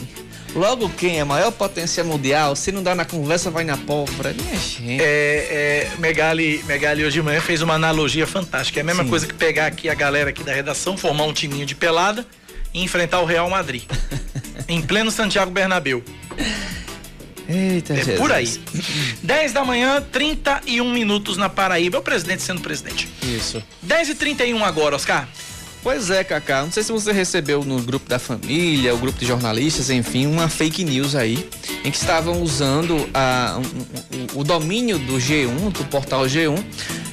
Logo 0.56 0.88
quem? 0.90 1.20
A 1.20 1.26
maior 1.26 1.52
potência 1.52 2.04
mundial? 2.04 2.56
Se 2.56 2.72
não 2.72 2.84
dá 2.84 2.94
na 2.94 3.06
conversa, 3.06 3.50
vai 3.50 3.64
na 3.64 3.76
pólvora. 3.76 4.34
Minha 4.34 4.56
gente. 4.56 5.02
É, 5.02 5.88
é, 5.90 5.92
Megali, 5.98 6.64
Megali 6.68 7.04
hoje 7.04 7.14
de 7.14 7.24
manhã 7.24 7.42
fez 7.42 7.64
uma 7.64 7.74
analogia 7.74 8.28
fantástica. 8.28 8.80
É 8.80 8.82
a 8.82 8.86
mesma 8.86 9.04
Sim. 9.04 9.10
coisa 9.10 9.26
que 9.26 9.34
pegar 9.34 9.66
aqui 9.66 9.90
a 9.90 9.96
galera 9.96 10.30
aqui 10.30 10.44
da 10.44 10.54
redação, 10.54 10.96
formar 10.96 11.24
um 11.24 11.34
timinho 11.34 11.66
de 11.66 11.74
pelada 11.74 12.24
e 12.72 12.84
enfrentar 12.84 13.20
o 13.20 13.26
Real 13.26 13.50
Madrid. 13.50 13.84
em 14.70 14.80
pleno 14.80 15.10
Santiago 15.10 15.50
Bernabéu. 15.50 16.04
Eita, 17.48 17.94
é 17.94 17.98
Jesus. 17.98 18.18
por 18.18 18.32
aí. 18.32 18.52
10 19.24 19.54
da 19.54 19.64
manhã, 19.64 20.04
31 20.12 20.92
minutos 20.92 21.38
na 21.38 21.50
Paraíba. 21.50 21.98
É 21.98 22.00
o 22.00 22.04
presidente 22.04 22.42
sendo 22.42 22.62
presidente. 22.62 23.08
Isso. 23.22 23.64
10 23.82 24.10
e 24.10 24.16
31 24.16 24.64
agora, 24.64 24.96
Oscar. 24.96 25.28
Pois 25.88 26.10
é, 26.10 26.22
Cacá. 26.22 26.64
Não 26.64 26.72
sei 26.72 26.84
se 26.84 26.92
você 26.92 27.14
recebeu 27.14 27.64
no 27.64 27.82
grupo 27.82 28.10
da 28.10 28.20
família, 28.20 28.94
o 28.94 28.98
grupo 28.98 29.18
de 29.18 29.26
jornalistas, 29.26 29.90
enfim, 29.90 30.28
uma 30.28 30.50
fake 30.50 30.84
news 30.84 31.16
aí, 31.16 31.48
em 31.82 31.90
que 31.90 31.96
estavam 31.96 32.42
usando 32.42 33.10
a, 33.14 33.58
um, 33.58 34.40
o 34.42 34.44
domínio 34.44 35.00
do 35.00 35.14
G1, 35.14 35.72
do 35.72 35.86
portal 35.86 36.26
G1, 36.26 36.62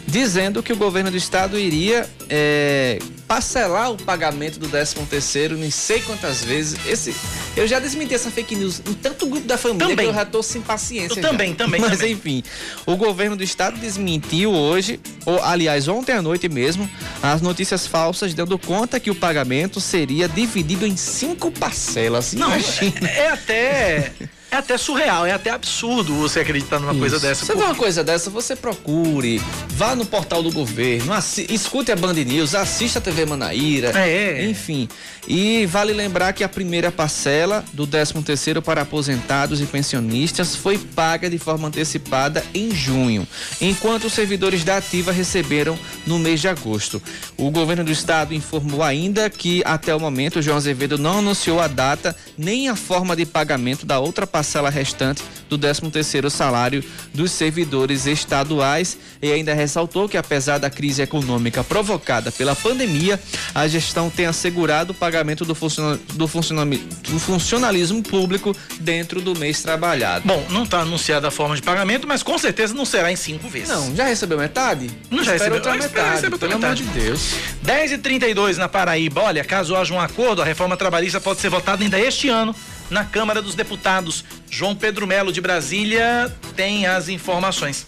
dizendo 0.09 0.61
que 0.61 0.73
o 0.73 0.77
governo 0.77 1.09
do 1.09 1.17
estado 1.17 1.57
iria 1.57 2.05
é, 2.29 2.99
parcelar 3.27 3.91
o 3.91 3.97
pagamento 3.97 4.59
do 4.59 4.69
13 4.69 4.95
terceiro, 5.11 5.57
nem 5.57 5.71
sei 5.71 6.01
quantas 6.01 6.45
vezes. 6.45 6.79
Esse, 6.87 7.15
eu 7.57 7.67
já 7.67 7.79
desmenti 7.79 8.15
essa 8.15 8.31
fake 8.31 8.55
news 8.55 8.81
em 8.87 8.95
tanto 8.95 9.27
grupo 9.27 9.47
da 9.47 9.57
família 9.57 9.89
também. 9.89 10.07
que 10.07 10.11
eu 10.11 10.15
já 10.15 10.25
tô 10.25 10.43
sem 10.43 10.61
paciência. 10.61 11.19
Eu 11.19 11.23
também, 11.23 11.55
também. 11.55 11.81
Mas 11.81 11.99
também. 11.99 12.13
enfim, 12.13 12.43
o 12.87 12.97
governo 12.97 13.37
do 13.37 13.43
estado 13.43 13.79
desmentiu 13.79 14.53
hoje, 14.53 15.01
ou 15.25 15.43
aliás, 15.43 15.89
ontem 15.89 16.13
à 16.13 16.23
noite 16.23 16.49
mesmo, 16.49 16.89
as 17.23 17.41
notícias 17.41 17.87
falsas 17.87 18.35
dando 18.35 18.59
conta 18.65 18.99
que 18.99 19.11
o 19.11 19.15
pagamento 19.15 19.81
seria 19.81 20.29
dividido 20.29 20.87
em 20.87 20.97
cinco 20.97 21.51
parcelas. 21.51 22.33
Não, 22.33 22.49
Imagina. 22.49 23.09
é, 23.09 23.19
é 23.19 23.31
até 23.31 24.13
é 24.55 24.59
até 24.59 24.79
surreal, 24.79 25.27
é 25.27 25.33
até 25.33 25.51
absurdo 25.51 26.15
você 26.15 26.41
acreditar 26.41 26.79
numa 26.79 26.93
Isso. 26.93 27.01
coisa 27.01 27.21
dessa. 27.21 27.45
Você 27.45 27.53
porque... 27.53 27.67
vê 27.67 27.73
uma 27.73 27.75
coisa 27.75 28.05
dessa, 28.05 28.31
você 28.31 28.55
procure, 28.55 29.43
vá 29.69 29.97
no 29.97 30.07
portal 30.07 30.43
do 30.43 30.53
governo, 30.53 31.13
assi... 31.13 31.47
escute 31.51 31.91
a 31.91 31.97
Band 31.97 32.15
News, 32.15 32.55
assista 32.55 33.01
a 33.01 33.03
TV 33.03 33.27
Manaíra, 33.27 33.93
é. 33.99 34.45
enfim. 34.47 34.89
E 35.27 35.67
vale 35.67 35.93
lembrar 35.93 36.33
que 36.35 36.45
a 36.45 36.49
primeira 36.49 36.93
parcela 36.93 37.65
do 37.73 37.87
13 37.87 38.15
terceiro 38.23 38.61
para 38.61 38.83
aposentados 38.83 39.61
e 39.61 39.67
pensionistas 39.67 40.55
foi 40.55 40.77
paga 40.79 41.31
de 41.31 41.39
forma 41.39 41.69
antecipada 41.69 42.45
em 42.55 42.75
junho, 42.75 43.27
enquanto 43.61 44.05
os 44.05 44.13
servidores 44.13 44.63
da 44.63 44.77
ativa 44.77 45.11
receberam 45.11 45.79
no 46.07 46.19
mês 46.19 46.41
de 46.41 46.49
agosto. 46.49 47.03
O 47.37 47.51
governo 47.51 47.83
do 47.83 47.91
estado 47.91 48.35
informou 48.35 48.83
ainda 48.83 49.29
que 49.31 49.63
até 49.65 49.95
o 49.95 50.01
momento 50.01 50.39
o 50.39 50.43
João 50.43 50.59
Azevedo 50.59 50.99
não 50.99 51.19
anunciou 51.19 51.59
a 51.59 51.67
data 51.67 52.15
nem 52.37 52.69
a 52.69 52.77
forma 52.77 53.17
de 53.17 53.25
pagamento 53.25 53.87
da 53.87 53.99
outra 53.99 54.27
parcela 54.27 54.44
parcela 54.45 54.69
restante 54.69 55.23
do 55.49 55.59
13º 55.59 56.29
salário 56.29 56.85
dos 57.15 57.31
servidores 57.31 58.05
estaduais 58.05 58.99
e 59.23 59.33
ainda 59.33 59.55
ressaltou 59.55 60.07
que 60.07 60.19
apesar 60.19 60.59
da 60.59 60.69
crise 60.69 61.01
econômica 61.01 61.65
provocada 61.65 62.31
pela 62.31 62.55
pandemia, 62.55 63.19
a 63.55 63.67
gestão 63.67 64.11
tem 64.11 64.27
assegurado 64.27 64.93
o 64.93 64.95
pagamento 64.95 65.47
do, 65.47 65.55
funciona, 65.55 65.97
do, 66.13 66.27
do 66.27 67.19
funcionalismo 67.19 68.03
público 68.03 68.55
dentro 68.81 69.23
do 69.23 69.35
mês 69.39 69.63
trabalhado. 69.63 70.27
Bom, 70.27 70.45
não 70.51 70.65
está 70.65 70.81
anunciada 70.81 71.29
a 71.29 71.31
forma 71.31 71.57
de 71.57 71.63
pagamento, 71.63 72.07
mas 72.07 72.23
com 72.23 72.37
certeza 72.37 72.75
não 72.75 72.85
será 72.85 73.11
em 73.11 73.17
cinco 73.17 73.49
vezes. 73.49 73.71
Não, 73.71 73.97
já 73.97 74.05
recebeu 74.05 74.37
metade? 74.37 74.91
Não 75.11 75.25
já 75.25 75.33
recebeu 75.33 75.55
outra 75.55 75.75
metade, 75.75 76.27
outra 76.27 76.39
pelo 76.39 76.55
metade. 76.61 76.83
amor 76.83 76.93
de 76.95 77.01
Deus. 77.01 77.35
10 77.63 77.93
e 77.93 77.99
32 77.99 78.59
na 78.59 78.69
Paraíba. 78.69 79.23
Olha, 79.23 79.43
caso 79.43 79.75
haja 79.75 79.95
um 79.95 80.01
acordo, 80.01 80.43
a 80.43 80.45
reforma 80.45 80.77
trabalhista 80.77 81.19
pode 81.19 81.41
ser 81.41 81.49
votada 81.49 81.83
ainda 81.83 81.99
este 81.99 82.29
ano 82.29 82.55
na 82.91 83.05
Câmara 83.05 83.41
dos 83.41 83.55
Deputados. 83.55 84.25
João 84.51 84.75
Pedro 84.75 85.07
Melo 85.07 85.33
de 85.33 85.41
Brasília 85.41 86.35
tem 86.57 86.87
as 86.87 87.09
informações. 87.09 87.87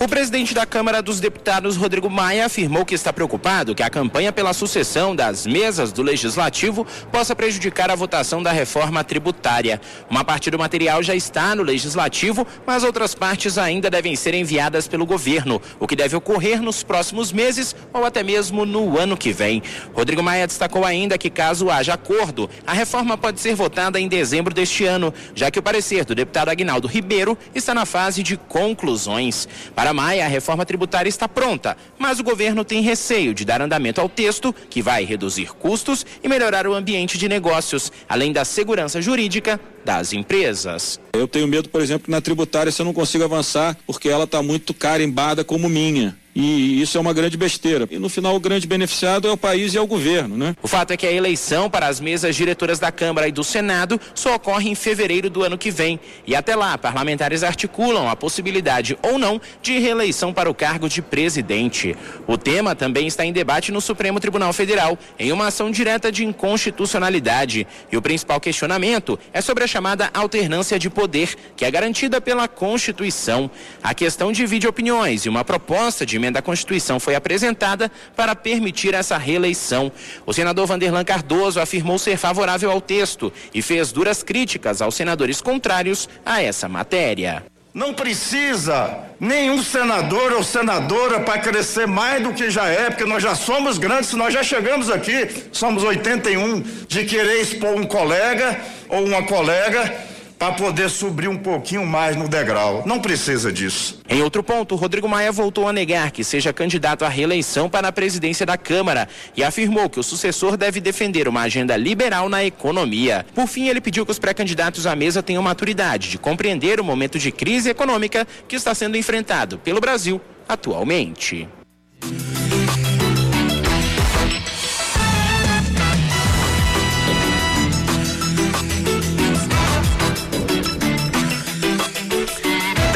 O 0.00 0.06
presidente 0.06 0.54
da 0.54 0.64
Câmara 0.64 1.02
dos 1.02 1.18
Deputados, 1.18 1.76
Rodrigo 1.76 2.08
Maia, 2.08 2.46
afirmou 2.46 2.84
que 2.84 2.94
está 2.94 3.12
preocupado 3.12 3.74
que 3.74 3.82
a 3.82 3.90
campanha 3.90 4.32
pela 4.32 4.52
sucessão 4.52 5.14
das 5.14 5.44
mesas 5.44 5.90
do 5.90 6.02
Legislativo 6.02 6.86
possa 7.10 7.34
prejudicar 7.34 7.90
a 7.90 7.96
votação 7.96 8.40
da 8.40 8.52
reforma 8.52 9.02
tributária. 9.02 9.80
Uma 10.08 10.22
parte 10.22 10.52
do 10.52 10.58
material 10.58 11.02
já 11.02 11.16
está 11.16 11.52
no 11.56 11.64
Legislativo, 11.64 12.46
mas 12.64 12.84
outras 12.84 13.12
partes 13.12 13.58
ainda 13.58 13.90
devem 13.90 14.14
ser 14.14 14.34
enviadas 14.34 14.86
pelo 14.86 15.04
governo, 15.04 15.60
o 15.80 15.86
que 15.86 15.96
deve 15.96 16.14
ocorrer 16.14 16.62
nos 16.62 16.84
próximos 16.84 17.32
meses 17.32 17.74
ou 17.92 18.04
até 18.04 18.22
mesmo 18.22 18.64
no 18.64 18.96
ano 18.96 19.16
que 19.16 19.32
vem. 19.32 19.60
Rodrigo 19.92 20.22
Maia 20.22 20.46
destacou 20.46 20.84
ainda 20.84 21.18
que, 21.18 21.28
caso 21.28 21.70
haja 21.70 21.94
acordo, 21.94 22.48
a 22.64 22.72
reforma 22.72 23.18
pode 23.18 23.40
ser 23.40 23.56
votada 23.56 23.98
em 23.98 24.06
dezembro 24.06 24.54
deste 24.54 24.84
ano, 24.84 25.12
já 25.34 25.50
que 25.50 25.58
o 25.58 25.62
parecer 25.62 26.04
do 26.04 26.14
deputado 26.14 26.50
Agnaldo 26.50 26.86
Ribeiro 26.86 27.36
está 27.52 27.74
na 27.74 27.84
fase 27.84 28.22
de 28.22 28.36
conclusões. 28.36 29.48
Para 29.74 29.87
para 29.88 29.94
Maia, 29.94 30.26
a 30.26 30.28
reforma 30.28 30.66
tributária 30.66 31.08
está 31.08 31.26
pronta, 31.26 31.74
mas 31.98 32.20
o 32.20 32.22
governo 32.22 32.62
tem 32.62 32.82
receio 32.82 33.32
de 33.32 33.42
dar 33.42 33.62
andamento 33.62 34.02
ao 34.02 34.08
texto, 34.08 34.54
que 34.68 34.82
vai 34.82 35.02
reduzir 35.02 35.54
custos 35.54 36.04
e 36.22 36.28
melhorar 36.28 36.66
o 36.66 36.74
ambiente 36.74 37.16
de 37.16 37.26
negócios, 37.26 37.90
além 38.06 38.30
da 38.30 38.44
segurança 38.44 39.00
jurídica 39.00 39.58
das 39.86 40.12
empresas. 40.12 41.00
Eu 41.14 41.26
tenho 41.26 41.48
medo, 41.48 41.70
por 41.70 41.80
exemplo, 41.80 42.04
que 42.04 42.10
na 42.10 42.20
tributária 42.20 42.70
você 42.70 42.84
não 42.84 42.92
consiga 42.92 43.24
avançar 43.24 43.78
porque 43.86 44.10
ela 44.10 44.24
está 44.24 44.42
muito 44.42 44.74
carimbada 44.74 45.42
como 45.42 45.70
minha. 45.70 46.14
E 46.40 46.80
isso 46.80 46.96
é 46.96 47.00
uma 47.00 47.12
grande 47.12 47.36
besteira. 47.36 47.88
E 47.90 47.98
no 47.98 48.08
final, 48.08 48.36
o 48.36 48.38
grande 48.38 48.64
beneficiado 48.64 49.26
é 49.26 49.32
o 49.32 49.36
país 49.36 49.74
e 49.74 49.76
é 49.76 49.80
o 49.80 49.86
governo, 49.88 50.36
né? 50.36 50.54
O 50.62 50.68
fato 50.68 50.92
é 50.92 50.96
que 50.96 51.04
a 51.04 51.10
eleição 51.10 51.68
para 51.68 51.88
as 51.88 51.98
mesas 51.98 52.36
diretoras 52.36 52.78
da 52.78 52.92
Câmara 52.92 53.26
e 53.26 53.32
do 53.32 53.42
Senado 53.42 54.00
só 54.14 54.36
ocorre 54.36 54.70
em 54.70 54.74
fevereiro 54.76 55.28
do 55.28 55.42
ano 55.42 55.58
que 55.58 55.68
vem. 55.68 55.98
E 56.24 56.36
até 56.36 56.54
lá, 56.54 56.78
parlamentares 56.78 57.42
articulam 57.42 58.08
a 58.08 58.14
possibilidade 58.14 58.96
ou 59.02 59.18
não 59.18 59.40
de 59.60 59.80
reeleição 59.80 60.32
para 60.32 60.48
o 60.48 60.54
cargo 60.54 60.88
de 60.88 61.02
presidente. 61.02 61.96
O 62.24 62.38
tema 62.38 62.72
também 62.76 63.08
está 63.08 63.24
em 63.24 63.32
debate 63.32 63.72
no 63.72 63.80
Supremo 63.80 64.20
Tribunal 64.20 64.52
Federal, 64.52 64.96
em 65.18 65.32
uma 65.32 65.48
ação 65.48 65.72
direta 65.72 66.12
de 66.12 66.24
inconstitucionalidade. 66.24 67.66
E 67.90 67.96
o 67.96 68.02
principal 68.02 68.38
questionamento 68.38 69.18
é 69.32 69.40
sobre 69.40 69.64
a 69.64 69.66
chamada 69.66 70.08
alternância 70.14 70.78
de 70.78 70.88
poder, 70.88 71.34
que 71.56 71.64
é 71.64 71.70
garantida 71.70 72.20
pela 72.20 72.46
Constituição. 72.46 73.50
A 73.82 73.92
questão 73.92 74.30
divide 74.30 74.68
opiniões 74.68 75.26
e 75.26 75.28
uma 75.28 75.44
proposta 75.44 76.06
de 76.06 76.16
emenda 76.28 76.38
à 76.38 76.42
Constituição 76.42 77.00
foi 77.00 77.14
apresentada 77.14 77.90
para 78.14 78.36
permitir 78.36 78.94
essa 78.94 79.16
reeleição. 79.16 79.90
O 80.26 80.32
senador 80.32 80.66
Vanderlan 80.66 81.04
Cardoso 81.04 81.60
afirmou 81.60 81.98
ser 81.98 82.16
favorável 82.16 82.70
ao 82.70 82.80
texto 82.80 83.32
e 83.54 83.62
fez 83.62 83.90
duras 83.90 84.22
críticas 84.22 84.82
aos 84.82 84.94
senadores 84.94 85.40
contrários 85.40 86.08
a 86.24 86.42
essa 86.42 86.68
matéria. 86.68 87.44
Não 87.72 87.94
precisa 87.94 88.98
nenhum 89.20 89.62
senador 89.62 90.32
ou 90.32 90.42
senadora 90.42 91.20
para 91.20 91.38
crescer 91.38 91.86
mais 91.86 92.22
do 92.22 92.32
que 92.32 92.50
já 92.50 92.66
é, 92.66 92.90
porque 92.90 93.04
nós 93.04 93.22
já 93.22 93.34
somos 93.34 93.78
grandes, 93.78 94.12
nós 94.14 94.32
já 94.34 94.42
chegamos 94.42 94.90
aqui, 94.90 95.28
somos 95.52 95.84
81, 95.84 96.60
de 96.88 97.04
querer 97.04 97.40
expor 97.40 97.74
um 97.74 97.84
colega 97.84 98.58
ou 98.88 99.04
uma 99.04 99.22
colega 99.22 99.94
para 100.38 100.54
poder 100.54 100.88
subir 100.88 101.28
um 101.28 101.36
pouquinho 101.36 101.84
mais 101.84 102.16
no 102.16 102.28
degrau. 102.28 102.84
Não 102.86 103.00
precisa 103.00 103.52
disso. 103.52 104.00
Em 104.08 104.22
outro 104.22 104.42
ponto, 104.42 104.76
Rodrigo 104.76 105.08
Maia 105.08 105.32
voltou 105.32 105.66
a 105.66 105.72
negar 105.72 106.10
que 106.10 106.22
seja 106.22 106.52
candidato 106.52 107.04
à 107.04 107.08
reeleição 107.08 107.68
para 107.68 107.88
a 107.88 107.92
presidência 107.92 108.46
da 108.46 108.56
Câmara 108.56 109.08
e 109.36 109.42
afirmou 109.42 109.90
que 109.90 109.98
o 109.98 110.02
sucessor 110.02 110.56
deve 110.56 110.80
defender 110.80 111.26
uma 111.26 111.42
agenda 111.42 111.76
liberal 111.76 112.28
na 112.28 112.44
economia. 112.44 113.26
Por 113.34 113.48
fim, 113.48 113.68
ele 113.68 113.80
pediu 113.80 114.06
que 114.06 114.12
os 114.12 114.18
pré-candidatos 114.18 114.86
à 114.86 114.94
mesa 114.94 115.22
tenham 115.22 115.42
maturidade 115.42 116.08
de 116.08 116.18
compreender 116.18 116.80
o 116.80 116.84
momento 116.84 117.18
de 117.18 117.32
crise 117.32 117.70
econômica 117.70 118.26
que 118.46 118.56
está 118.56 118.74
sendo 118.74 118.96
enfrentado 118.96 119.58
pelo 119.58 119.80
Brasil 119.80 120.20
atualmente. 120.48 121.48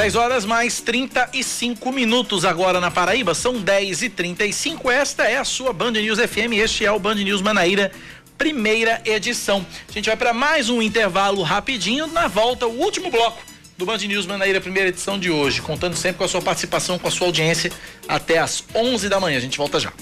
10 0.02 0.16
horas 0.16 0.44
mais 0.44 0.80
35 0.80 1.92
minutos 1.92 2.44
agora 2.44 2.80
na 2.80 2.90
Paraíba, 2.90 3.36
são 3.36 3.60
10 3.60 4.02
e 4.02 4.08
35 4.08 4.90
Esta 4.90 5.22
é 5.28 5.36
a 5.38 5.44
sua 5.44 5.72
Band 5.72 5.92
News 5.92 6.18
FM, 6.18 6.54
este 6.54 6.84
é 6.84 6.90
o 6.90 6.98
Band 6.98 7.14
News 7.14 7.40
Manaíra, 7.40 7.92
primeira 8.36 9.00
edição. 9.04 9.64
A 9.88 9.92
gente 9.92 10.06
vai 10.06 10.16
para 10.16 10.32
mais 10.32 10.68
um 10.68 10.82
intervalo 10.82 11.40
rapidinho, 11.42 12.08
na 12.08 12.26
volta, 12.26 12.66
o 12.66 12.80
último 12.80 13.12
bloco 13.12 13.40
do 13.78 13.86
Band 13.86 13.98
News 13.98 14.26
Manaíra, 14.26 14.60
primeira 14.60 14.88
edição 14.88 15.16
de 15.16 15.30
hoje, 15.30 15.62
contando 15.62 15.94
sempre 15.94 16.18
com 16.18 16.24
a 16.24 16.28
sua 16.28 16.42
participação, 16.42 16.98
com 16.98 17.06
a 17.06 17.10
sua 17.12 17.28
audiência, 17.28 17.70
até 18.08 18.38
às 18.38 18.64
11 18.74 19.08
da 19.08 19.20
manhã. 19.20 19.36
A 19.36 19.40
gente 19.40 19.56
volta 19.56 19.78
já. 19.78 19.92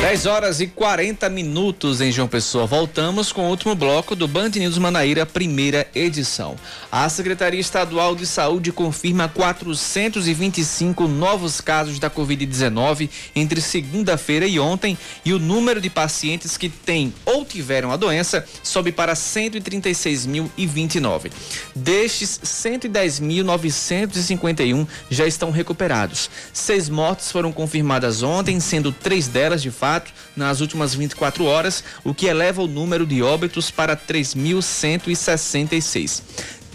10 0.00 0.26
horas 0.26 0.60
e 0.60 0.68
40 0.68 1.28
minutos 1.28 2.00
em 2.00 2.12
João 2.12 2.28
Pessoa. 2.28 2.66
Voltamos 2.66 3.32
com 3.32 3.46
o 3.46 3.50
último 3.50 3.74
bloco 3.74 4.14
do 4.14 4.28
Band 4.28 4.50
News 4.50 4.78
Manaíra, 4.78 5.26
primeira 5.26 5.88
edição. 5.92 6.54
A 6.90 7.06
Secretaria 7.08 7.58
Estadual 7.58 8.14
de 8.14 8.24
Saúde 8.24 8.70
confirma 8.70 9.28
425 9.28 11.08
novos 11.08 11.60
casos 11.60 11.98
da 11.98 12.08
Covid-19 12.08 13.10
entre 13.34 13.60
segunda-feira 13.60 14.46
e 14.46 14.60
ontem 14.60 14.96
e 15.24 15.32
o 15.32 15.40
número 15.40 15.80
de 15.80 15.90
pacientes 15.90 16.56
que 16.56 16.68
têm 16.68 17.12
ou 17.26 17.44
tiveram 17.44 17.90
a 17.90 17.96
doença 17.96 18.44
sobe 18.62 18.92
para 18.92 19.14
136.029. 19.14 21.32
Destes, 21.74 22.40
110.951 22.44 24.86
já 25.10 25.26
estão 25.26 25.50
recuperados. 25.50 26.30
Seis 26.52 26.88
mortes 26.88 27.32
foram 27.32 27.50
confirmadas 27.50 28.22
ontem, 28.22 28.60
sendo 28.60 28.92
três 28.92 29.26
delas 29.26 29.60
de 29.60 29.72
fato 29.72 29.87
nas 30.36 30.60
últimas 30.60 30.94
24 30.94 31.44
horas, 31.44 31.82
o 32.04 32.12
que 32.14 32.26
eleva 32.26 32.62
o 32.62 32.66
número 32.66 33.06
de 33.06 33.22
óbitos 33.22 33.70
para 33.70 33.96
3.166. 33.96 36.22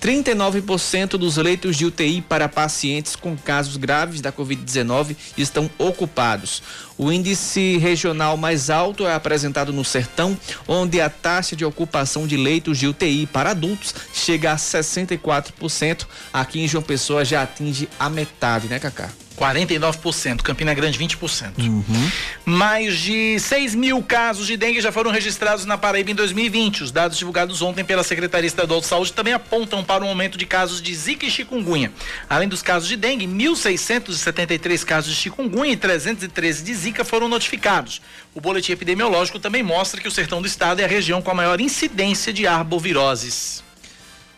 39% 0.04 1.12
dos 1.12 1.38
leitos 1.38 1.78
de 1.78 1.86
UTI 1.86 2.22
para 2.22 2.50
pacientes 2.50 3.16
com 3.16 3.38
casos 3.38 3.78
graves 3.78 4.20
da 4.20 4.34
Covid-19 4.34 5.16
estão 5.38 5.70
ocupados. 5.78 6.62
O 6.98 7.10
índice 7.10 7.78
regional 7.78 8.36
mais 8.36 8.70
alto 8.70 9.08
é 9.08 9.14
apresentado 9.14 9.72
no 9.72 9.86
Sertão, 9.86 10.38
onde 10.68 11.00
a 11.00 11.10
taxa 11.10 11.56
de 11.56 11.64
ocupação 11.64 12.28
de 12.28 12.36
leitos 12.36 12.78
de 12.78 12.86
UTI 12.86 13.26
para 13.28 13.52
adultos 13.52 13.96
chega 14.14 14.52
a 14.52 14.58
64%. 14.58 16.06
Aqui 16.34 16.60
em 16.60 16.68
João 16.68 16.84
Pessoa 16.84 17.24
já 17.24 17.44
atinge 17.44 17.88
a 17.98 18.10
metade, 18.10 18.68
né, 18.68 18.80
Cacá? 18.80 19.10
49%, 19.38 20.42
Campina 20.42 20.74
Grande 20.74 20.98
20%. 21.00 21.58
Uhum. 21.58 22.12
Mais 22.46 22.98
de 22.98 23.40
6 23.40 23.76
mil 23.76 24.02
casos 24.02 24.48
de 24.48 24.56
dengue 24.56 24.82
já 24.82 24.92
foram 24.92 25.12
registrados 25.12 25.66
na 25.66 25.78
Paraíba 25.78 26.12
em 26.12 26.16
2020. 26.16 26.84
Os 26.84 26.92
dados 26.92 27.18
divulgados 27.18 27.62
ontem 27.62 27.84
pela 27.84 28.04
Secretaria 28.04 28.48
Estadual 28.48 28.80
de 28.80 28.88
Saúde 28.88 29.14
também 29.14 29.34
apontam 29.34 29.84
para 29.84 30.04
um 30.04 30.08
aumento 30.08 30.38
de 30.38 30.46
casos 30.46 30.82
de 30.82 30.94
zika 30.94 31.26
e 31.26 31.32
chikungunya. 31.32 31.92
Além 32.30 32.48
dos 32.48 32.62
casos 32.62 32.88
de 32.88 32.96
dengue, 32.96 33.28
1.673 33.28 34.84
casos 34.86 35.12
de 35.12 35.18
chikungunya 35.18 35.74
e 35.74 35.78
313 35.78 36.64
de 36.64 36.74
zika 36.74 37.04
foram 37.04 37.28
notificados. 37.28 38.02
O 38.34 38.42
boletim 38.42 38.72
epidemiológico 38.72 39.40
também 39.40 39.64
mostra 39.64 40.00
que 40.00 40.08
o 40.08 40.12
sertão 40.12 40.42
do 40.42 40.48
estado 40.48 40.80
é 40.80 40.86
a 40.86 40.88
região 40.88 41.22
com 41.22 41.32
a 41.32 41.36
maior 41.36 41.60
incidência 41.60 42.32
de 42.32 42.48
arboviroses. 42.48 43.64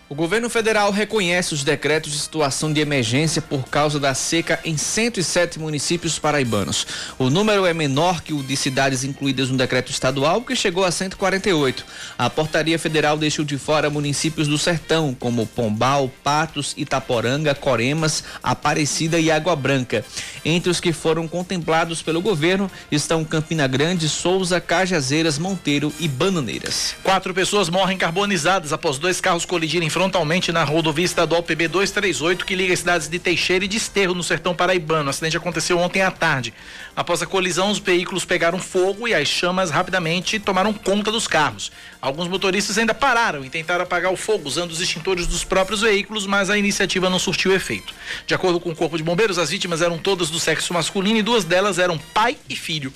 O 0.08 0.14
governo 0.14 0.52
federal 0.52 0.92
reconhece 0.92 1.56
os 1.56 1.64
decretos 1.64 2.12
de 2.12 2.20
situação 2.20 2.72
de 2.72 2.80
emergência 2.80 3.42
por 3.42 3.68
causa 3.68 4.00
da 4.00 4.14
seca 4.14 4.60
em 4.64 4.78
107 4.78 5.58
municípios 5.58 6.20
paraibanos. 6.20 6.86
O 7.18 7.28
número 7.32 7.66
é 7.66 7.74
menor 7.74 8.22
que 8.22 8.32
o 8.32 8.44
de 8.44 8.56
cidades 8.56 9.04
incluídas 9.04 9.50
no 9.50 9.58
decreto 9.58 9.90
estadual, 9.90 10.44
que 10.44 10.56
chegou 10.56 10.86
a 10.86 10.92
148. 10.92 11.84
A 12.20 12.30
portaria 12.30 12.78
federal 12.78 13.18
deixou 13.18 13.44
de 13.44 13.58
fora 13.58 13.90
municípios 13.90 14.48
do 14.48 14.60
sertão, 14.60 15.12
como 15.20 15.48
Pombal, 15.48 16.12
Patos, 16.24 16.76
Itaporanga, 16.78 17.56
Coremas, 17.56 18.24
Aparecida 18.44 19.20
e 19.20 19.32
Água 19.32 19.56
Branca. 19.56 20.06
Entre 20.46 20.70
os 20.70 20.80
que 20.80 20.94
foram 20.94 21.28
contemplados 21.28 22.04
pelo 22.04 22.22
governo 22.22 22.70
estão 22.92 23.26
Campina 23.26 23.66
Grande, 23.66 24.08
Souza, 24.08 24.62
Cajazeiras, 24.62 25.40
Monteiro 25.40 25.92
e 26.00 26.08
Bananeiras. 26.08 26.94
Quatro 27.02 27.34
pessoas 27.34 27.70
morrem 27.70 27.98
carbonizadas 27.98 28.72
após 28.72 29.00
dois 29.00 29.20
carros 29.20 29.46
colidirem 29.46 29.90
frontalmente 29.96 30.52
na 30.52 30.66
rodovia 30.66 31.06
estadual 31.06 31.42
PB 31.42 31.70
238, 31.70 32.46
que 32.46 32.54
liga 32.54 32.74
as 32.74 32.80
cidades 32.80 33.08
de 33.08 33.18
Teixeira 33.18 33.64
e 33.64 33.68
de 33.70 33.78
Esterro, 33.78 34.14
no 34.14 34.24
sertão 34.24 34.54
paraibano. 34.54 35.08
O 35.08 35.10
acidente 35.10 35.38
aconteceu 35.38 35.80
ontem 35.80 36.02
à 36.02 36.12
tarde. 36.12 36.54
Após 36.96 37.22
a 37.22 37.26
colisão, 37.26 37.72
os 37.72 37.80
veículos 37.80 38.24
pegaram 38.24 38.58
fogo 38.58 39.06
e 39.06 39.14
as 39.14 39.28
chamas 39.28 39.70
rapidamente 39.70 40.40
tomaram 40.40 40.72
conta 40.72 41.12
dos 41.12 41.28
carros. 41.28 41.70
Alguns 42.02 42.30
motoristas 42.30 42.78
ainda 42.78 42.94
pararam 42.94 43.44
e 43.44 43.50
tentaram 43.50 43.84
apagar 43.84 44.14
o 44.14 44.16
fogo 44.16 44.48
usando 44.48 44.72
os 44.72 44.80
extintores 44.80 45.28
dos 45.28 45.44
próprios 45.44 45.82
veículos, 45.82 46.26
mas 46.26 46.50
a 46.50 46.58
iniciativa 46.58 47.10
não 47.10 47.20
surtiu 47.20 47.54
efeito. 47.54 47.94
De 48.26 48.34
acordo 48.34 48.62
com 48.62 48.70
o 48.70 48.76
Corpo 48.76 48.96
de 48.96 49.04
Bombeiros, 49.04 49.38
as 49.38 49.50
vítimas 49.50 49.82
eram 49.82 49.98
todas 49.98 50.30
do 50.30 50.40
sexo 50.40 50.74
masculino 50.74 51.20
e 51.20 51.22
duas 51.22 51.44
delas 51.44 51.80
eram 51.80 51.98
pai 51.98 52.38
e 52.48 52.56
filho. 52.56 52.94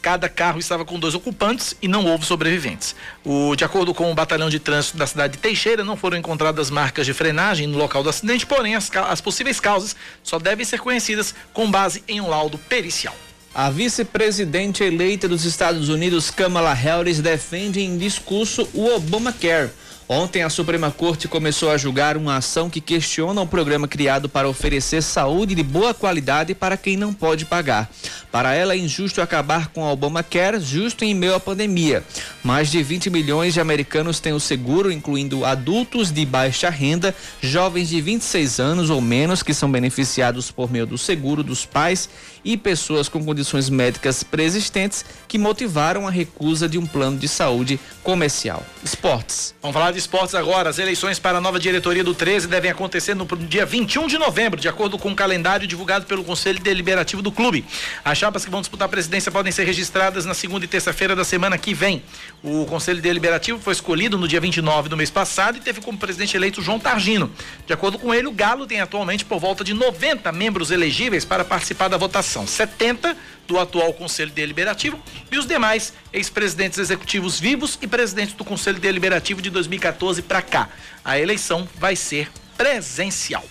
Cada 0.00 0.30
carro 0.30 0.58
estava 0.58 0.82
com 0.82 0.98
dois 0.98 1.14
ocupantes 1.14 1.76
e 1.82 1.86
não 1.86 2.06
houve 2.06 2.24
sobreviventes. 2.24 2.96
O, 3.22 3.54
de 3.54 3.64
acordo 3.64 3.92
com 3.92 4.10
o 4.10 4.14
Batalhão 4.14 4.48
de 4.48 4.60
Trânsito 4.60 4.96
da 4.96 5.06
cidade 5.06 5.34
de 5.34 5.40
Teixeira, 5.40 5.84
não 5.84 5.96
foram 5.96 6.16
encontradas 6.16 6.70
marcas 6.70 7.04
de 7.04 7.12
frenagem 7.12 7.66
no 7.66 7.76
local 7.76 8.02
do 8.02 8.08
acidente, 8.08 8.46
porém 8.46 8.76
as, 8.76 8.90
as 8.96 9.20
possíveis 9.20 9.60
causas 9.60 9.94
só 10.22 10.38
devem 10.38 10.64
ser 10.64 10.80
conhecidas 10.80 11.34
com 11.52 11.70
base 11.70 12.02
em 12.08 12.18
um 12.18 12.30
laudo 12.30 12.56
pericial. 12.56 13.14
A 13.54 13.68
vice-presidente 13.68 14.82
eleita 14.82 15.28
dos 15.28 15.44
Estados 15.44 15.90
Unidos, 15.90 16.30
Kamala 16.30 16.72
Harris, 16.72 17.20
defende 17.20 17.80
em 17.80 17.98
discurso 17.98 18.66
o 18.72 18.86
Obamacare 18.94 19.70
Ontem, 20.14 20.42
a 20.42 20.50
Suprema 20.50 20.90
Corte 20.90 21.26
começou 21.26 21.70
a 21.70 21.78
julgar 21.78 22.18
uma 22.18 22.36
ação 22.36 22.68
que 22.68 22.82
questiona 22.82 23.40
o 23.40 23.46
programa 23.46 23.88
criado 23.88 24.28
para 24.28 24.46
oferecer 24.46 25.00
saúde 25.02 25.54
de 25.54 25.62
boa 25.62 25.94
qualidade 25.94 26.54
para 26.54 26.76
quem 26.76 26.98
não 26.98 27.14
pode 27.14 27.46
pagar. 27.46 27.90
Para 28.30 28.52
ela, 28.52 28.74
é 28.74 28.76
injusto 28.76 29.22
acabar 29.22 29.68
com 29.68 29.82
a 29.82 29.90
Obamacare 29.90 30.60
justo 30.60 31.02
em 31.02 31.14
meio 31.14 31.34
à 31.34 31.40
pandemia. 31.40 32.04
Mais 32.44 32.70
de 32.70 32.82
20 32.82 33.08
milhões 33.08 33.54
de 33.54 33.60
americanos 33.60 34.20
têm 34.20 34.34
o 34.34 34.40
seguro, 34.40 34.92
incluindo 34.92 35.46
adultos 35.46 36.10
de 36.10 36.26
baixa 36.26 36.68
renda, 36.68 37.14
jovens 37.40 37.88
de 37.88 37.98
26 38.00 38.60
anos 38.60 38.90
ou 38.90 39.00
menos 39.00 39.42
que 39.42 39.54
são 39.54 39.70
beneficiados 39.70 40.50
por 40.50 40.70
meio 40.70 40.86
do 40.86 40.98
seguro 40.98 41.42
dos 41.42 41.64
pais 41.64 42.08
e 42.44 42.56
pessoas 42.56 43.08
com 43.08 43.24
condições 43.24 43.68
médicas 43.68 44.22
preexistentes 44.22 45.04
que 45.28 45.38
motivaram 45.38 46.06
a 46.06 46.10
recusa 46.10 46.68
de 46.68 46.78
um 46.78 46.86
plano 46.86 47.18
de 47.18 47.28
saúde 47.28 47.78
comercial. 48.02 48.64
Esportes. 48.84 49.54
Vamos 49.62 49.74
falar 49.74 49.92
de 49.92 49.98
esportes 49.98 50.34
agora. 50.34 50.70
As 50.70 50.78
eleições 50.78 51.18
para 51.18 51.38
a 51.38 51.40
nova 51.40 51.58
diretoria 51.58 52.02
do 52.02 52.14
13 52.14 52.48
devem 52.48 52.70
acontecer 52.70 53.14
no 53.14 53.24
dia 53.36 53.64
21 53.64 54.06
de 54.06 54.18
novembro, 54.18 54.60
de 54.60 54.68
acordo 54.68 54.98
com 54.98 55.10
o 55.10 55.14
calendário 55.14 55.66
divulgado 55.66 56.06
pelo 56.06 56.24
Conselho 56.24 56.60
Deliberativo 56.60 57.22
do 57.22 57.30
clube. 57.30 57.64
As 58.04 58.18
chapas 58.18 58.44
que 58.44 58.50
vão 58.50 58.60
disputar 58.60 58.86
a 58.86 58.88
presidência 58.88 59.30
podem 59.30 59.52
ser 59.52 59.64
registradas 59.64 60.24
na 60.24 60.34
segunda 60.34 60.64
e 60.64 60.68
terça-feira 60.68 61.14
da 61.14 61.24
semana 61.24 61.56
que 61.56 61.72
vem. 61.72 62.02
O 62.42 62.66
Conselho 62.66 63.00
Deliberativo 63.00 63.60
foi 63.60 63.72
escolhido 63.72 64.18
no 64.18 64.26
dia 64.26 64.40
29 64.40 64.88
do 64.88 64.96
mês 64.96 65.10
passado 65.10 65.58
e 65.58 65.60
teve 65.60 65.80
como 65.80 65.96
presidente 65.96 66.36
eleito 66.36 66.60
João 66.60 66.80
Targino. 66.80 67.30
De 67.66 67.72
acordo 67.72 67.98
com 67.98 68.12
ele, 68.12 68.26
o 68.26 68.32
Galo 68.32 68.66
tem 68.66 68.80
atualmente 68.80 69.24
por 69.24 69.38
volta 69.38 69.62
de 69.62 69.72
90 69.72 70.32
membros 70.32 70.70
elegíveis 70.70 71.24
para 71.24 71.44
participar 71.44 71.88
da 71.88 71.96
votação. 71.96 72.31
70 72.46 73.16
do 73.46 73.58
atual 73.58 73.92
Conselho 73.92 74.30
Deliberativo 74.30 74.98
e 75.30 75.38
os 75.38 75.46
demais 75.46 75.92
ex-presidentes 76.12 76.78
executivos 76.78 77.38
vivos 77.38 77.78
e 77.82 77.86
presidentes 77.86 78.34
do 78.34 78.44
Conselho 78.44 78.80
Deliberativo 78.80 79.42
de 79.42 79.50
2014 79.50 80.22
para 80.22 80.40
cá. 80.40 80.68
A 81.04 81.18
eleição 81.18 81.68
vai 81.78 81.94
ser 81.94 82.30
presencial. 82.56 83.44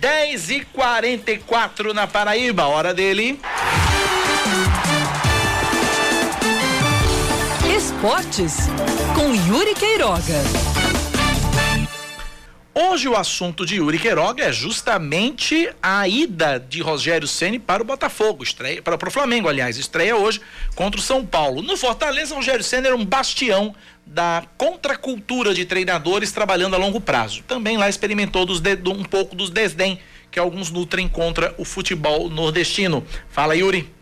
10 0.00 0.50
e 0.50 0.60
44 0.72 1.94
na 1.94 2.06
Paraíba, 2.06 2.66
hora 2.66 2.92
dele. 2.92 3.40
Esportes 7.76 8.68
com 9.14 9.34
Yuri 9.34 9.74
Queiroga. 9.74 10.81
Hoje 12.74 13.06
o 13.06 13.14
assunto 13.14 13.66
de 13.66 13.76
Yuri 13.76 13.98
Queiroga 13.98 14.44
é 14.44 14.52
justamente 14.52 15.68
a 15.82 16.08
ida 16.08 16.58
de 16.58 16.80
Rogério 16.80 17.28
Ceni 17.28 17.58
para 17.58 17.82
o 17.82 17.84
Botafogo, 17.84 18.42
estreia 18.42 18.80
para, 18.80 18.96
para 18.96 19.10
o 19.10 19.12
Flamengo, 19.12 19.46
aliás, 19.46 19.76
estreia 19.76 20.16
hoje 20.16 20.40
contra 20.74 20.98
o 20.98 21.02
São 21.02 21.22
Paulo. 21.24 21.60
No 21.60 21.76
Fortaleza, 21.76 22.34
Rogério 22.34 22.64
Ceni 22.64 22.86
era 22.86 22.96
um 22.96 23.04
bastião 23.04 23.74
da 24.06 24.44
contracultura 24.56 25.52
de 25.52 25.66
treinadores 25.66 26.32
trabalhando 26.32 26.74
a 26.74 26.78
longo 26.78 26.98
prazo. 26.98 27.42
Também 27.42 27.76
lá 27.76 27.90
experimentou 27.90 28.46
de, 28.46 28.88
um 28.88 29.04
pouco 29.04 29.36
dos 29.36 29.50
desdém 29.50 29.98
que 30.30 30.38
alguns 30.38 30.70
nutrem 30.70 31.06
contra 31.06 31.54
o 31.58 31.66
futebol 31.66 32.30
nordestino. 32.30 33.04
Fala, 33.28 33.54
Yuri. 33.54 33.92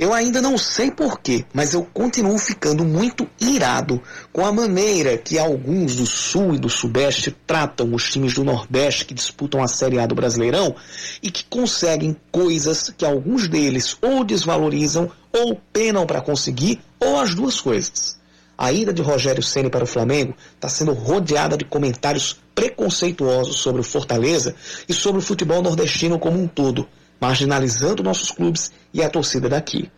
Eu 0.00 0.14
ainda 0.14 0.40
não 0.40 0.56
sei 0.56 0.90
porquê, 0.90 1.44
mas 1.52 1.74
eu 1.74 1.86
continuo 1.92 2.38
ficando 2.38 2.86
muito 2.86 3.28
irado 3.38 4.00
com 4.32 4.46
a 4.46 4.50
maneira 4.50 5.18
que 5.18 5.38
alguns 5.38 5.94
do 5.94 6.06
Sul 6.06 6.54
e 6.54 6.58
do 6.58 6.70
Sudeste 6.70 7.36
tratam 7.46 7.92
os 7.92 8.10
times 8.10 8.32
do 8.32 8.42
Nordeste 8.42 9.04
que 9.04 9.12
disputam 9.12 9.62
a 9.62 9.68
Série 9.68 9.98
A 9.98 10.06
do 10.06 10.14
Brasileirão 10.14 10.74
e 11.22 11.30
que 11.30 11.44
conseguem 11.44 12.16
coisas 12.32 12.90
que 12.96 13.04
alguns 13.04 13.46
deles 13.46 13.94
ou 14.00 14.24
desvalorizam 14.24 15.10
ou 15.30 15.60
penam 15.70 16.06
para 16.06 16.22
conseguir, 16.22 16.80
ou 16.98 17.20
as 17.20 17.34
duas 17.34 17.60
coisas. 17.60 18.18
A 18.56 18.72
ida 18.72 18.94
de 18.94 19.02
Rogério 19.02 19.42
Ceni 19.42 19.68
para 19.68 19.84
o 19.84 19.86
Flamengo 19.86 20.34
está 20.54 20.70
sendo 20.70 20.94
rodeada 20.94 21.58
de 21.58 21.66
comentários 21.66 22.40
preconceituosos 22.54 23.56
sobre 23.56 23.82
o 23.82 23.84
Fortaleza 23.84 24.54
e 24.88 24.94
sobre 24.94 25.18
o 25.18 25.22
futebol 25.22 25.60
nordestino 25.60 26.18
como 26.18 26.40
um 26.40 26.48
todo 26.48 26.88
marginalizando 27.20 28.02
nossos 28.02 28.30
clubes 28.30 28.72
e 28.92 29.02
a 29.02 29.10
torcida 29.10 29.48
daqui. 29.48 29.90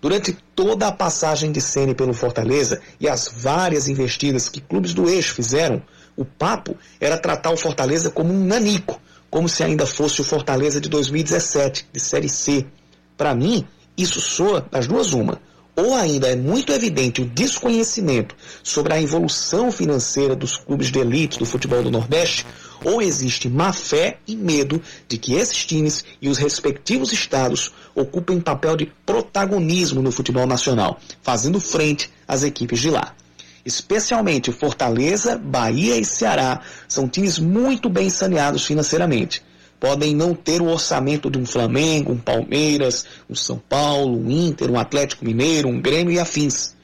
Durante 0.00 0.36
toda 0.56 0.88
a 0.88 0.92
passagem 0.92 1.52
de 1.52 1.60
Sene 1.60 1.94
pelo 1.94 2.12
Fortaleza 2.12 2.80
e 2.98 3.08
as 3.08 3.30
várias 3.36 3.86
investidas 3.86 4.48
que 4.48 4.60
clubes 4.60 4.94
do 4.94 5.08
eixo 5.08 5.34
fizeram, 5.34 5.80
o 6.16 6.24
papo 6.24 6.76
era 7.00 7.16
tratar 7.16 7.52
o 7.52 7.56
Fortaleza 7.56 8.10
como 8.10 8.32
um 8.32 8.44
nanico, 8.44 9.00
como 9.30 9.48
se 9.48 9.62
ainda 9.62 9.86
fosse 9.86 10.20
o 10.20 10.24
Fortaleza 10.24 10.80
de 10.80 10.88
2017, 10.88 11.86
de 11.92 12.00
Série 12.00 12.28
C. 12.28 12.66
Para 13.16 13.34
mim, 13.34 13.66
isso 13.96 14.20
soa 14.20 14.66
das 14.70 14.86
duas 14.86 15.12
uma. 15.12 15.40
Ou 15.74 15.94
ainda 15.94 16.28
é 16.28 16.36
muito 16.36 16.72
evidente 16.72 17.22
o 17.22 17.24
desconhecimento 17.24 18.34
sobre 18.62 18.92
a 18.92 19.00
evolução 19.00 19.72
financeira 19.72 20.36
dos 20.36 20.56
clubes 20.56 20.90
de 20.90 20.98
elite 20.98 21.38
do 21.38 21.46
futebol 21.46 21.82
do 21.82 21.90
Nordeste, 21.90 22.44
ou 22.84 23.02
existe 23.02 23.48
má 23.48 23.72
fé 23.72 24.18
e 24.26 24.36
medo 24.36 24.80
de 25.08 25.18
que 25.18 25.34
esses 25.34 25.64
times 25.64 26.04
e 26.20 26.28
os 26.28 26.38
respectivos 26.38 27.12
estados 27.12 27.72
ocupem 27.94 28.40
papel 28.40 28.76
de 28.76 28.92
protagonismo 29.06 30.02
no 30.02 30.12
futebol 30.12 30.46
nacional, 30.46 31.00
fazendo 31.22 31.60
frente 31.60 32.10
às 32.26 32.42
equipes 32.42 32.80
de 32.80 32.90
lá. 32.90 33.14
Especialmente 33.64 34.50
Fortaleza, 34.50 35.38
Bahia 35.38 35.96
e 35.96 36.04
Ceará 36.04 36.60
são 36.88 37.08
times 37.08 37.38
muito 37.38 37.88
bem 37.88 38.10
saneados 38.10 38.64
financeiramente. 38.64 39.42
Podem 39.78 40.14
não 40.14 40.34
ter 40.34 40.60
o 40.62 40.68
orçamento 40.68 41.30
de 41.30 41.38
um 41.38 41.46
Flamengo, 41.46 42.12
um 42.12 42.18
Palmeiras, 42.18 43.04
um 43.28 43.34
São 43.34 43.58
Paulo, 43.58 44.18
um 44.18 44.30
Inter, 44.30 44.70
um 44.70 44.78
Atlético 44.78 45.24
Mineiro, 45.24 45.68
um 45.68 45.80
Grêmio 45.80 46.12
e 46.12 46.18
afins 46.18 46.74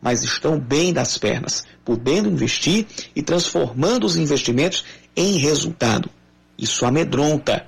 mas 0.00 0.22
estão 0.22 0.56
bem 0.56 0.92
das 0.92 1.18
pernas, 1.18 1.64
podendo 1.84 2.28
investir 2.28 2.86
e 3.14 3.22
transformando 3.22 4.04
os 4.04 4.16
investimentos 4.16 4.84
em 5.16 5.38
resultado. 5.38 6.10
Isso 6.58 6.84
amedronta. 6.84 7.66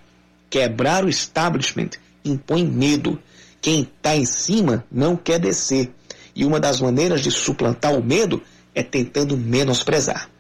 Quebrar 0.51 1.05
o 1.05 1.09
establishment 1.09 1.91
impõe 2.25 2.65
medo. 2.65 3.19
Quem 3.61 3.83
está 3.83 4.15
em 4.15 4.25
cima 4.25 4.85
não 4.93 5.17
quer 5.17 5.39
descer. 5.39 5.91
E 6.35 6.45
uma 6.45 6.61
das 6.61 6.81
maneiras 6.81 7.23
de 7.23 7.31
suplantar 7.31 7.95
o 7.95 8.03
medo 8.03 8.43
é 8.75 8.83
tentando 8.83 9.37
menosprezar. 9.37 10.31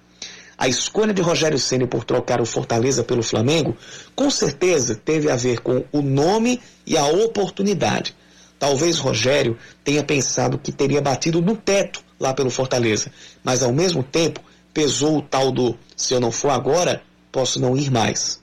A 0.57 0.67
escolha 0.67 1.15
de 1.15 1.23
Rogério 1.23 1.59
Ceni 1.59 1.87
por 1.87 2.05
trocar 2.05 2.41
o 2.41 2.47
Fortaleza 2.47 3.05
pelo 3.05 3.23
Flamengo, 3.23 3.77
com 4.15 4.29
certeza 4.29 4.95
teve 4.95 5.31
a 5.31 5.37
ver 5.37 5.61
com 5.61 5.85
o 5.93 6.03
nome 6.03 6.61
e 6.85 6.97
a 6.97 7.07
oportunidade. 7.07 8.15
Talvez 8.59 8.99
Rogério 8.99 9.57
tenha 9.85 10.03
pensado 10.03 10.59
que 10.59 10.73
teria 10.73 11.01
batido 11.01 11.41
no 11.41 11.57
teto 11.57 12.03
lá 12.19 12.35
pelo 12.35 12.51
Fortaleza, 12.51 13.13
mas 13.45 13.63
ao 13.63 13.73
mesmo 13.73 14.03
tempo 14.03 14.41
pesou 14.73 15.19
o 15.19 15.23
tal 15.23 15.51
do 15.51 15.78
se 15.97 16.15
eu 16.15 16.20
não 16.20 16.31
for 16.31 16.51
agora, 16.51 17.03
posso 17.32 17.61
não 17.61 17.77
ir 17.77 17.90
mais. 17.90 18.40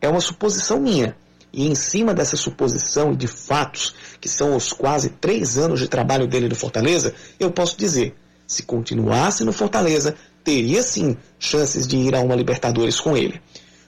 É 0.00 0.08
uma 0.08 0.20
suposição 0.20 0.80
minha. 0.80 1.16
E 1.52 1.66
em 1.66 1.74
cima 1.74 2.12
dessa 2.12 2.36
suposição 2.36 3.12
e 3.12 3.16
de 3.16 3.26
fatos, 3.26 3.94
que 4.20 4.28
são 4.28 4.56
os 4.56 4.72
quase 4.72 5.10
três 5.10 5.56
anos 5.56 5.80
de 5.80 5.88
trabalho 5.88 6.26
dele 6.26 6.48
no 6.48 6.54
Fortaleza, 6.54 7.14
eu 7.40 7.50
posso 7.50 7.78
dizer: 7.78 8.14
se 8.46 8.62
continuasse 8.62 9.44
no 9.44 9.52
Fortaleza, 9.52 10.14
teria 10.44 10.82
sim 10.82 11.16
chances 11.38 11.86
de 11.86 11.96
ir 11.96 12.14
a 12.14 12.20
uma 12.20 12.36
Libertadores 12.36 13.00
com 13.00 13.16
ele. 13.16 13.40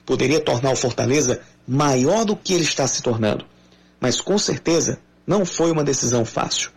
Poderia 0.07 0.41
tornar 0.41 0.73
o 0.73 0.77
Fortaleza 0.77 1.41
maior 1.67 2.25
do 2.25 2.35
que 2.35 2.55
ele 2.55 2.65
está 2.65 2.87
se 2.87 3.03
tornando. 3.03 3.45
Mas 4.01 4.21
com 4.21 4.39
certeza 4.39 4.99
não 5.27 5.45
foi 5.45 5.71
uma 5.71 5.85
decisão 5.85 6.25
fácil. 6.25 6.71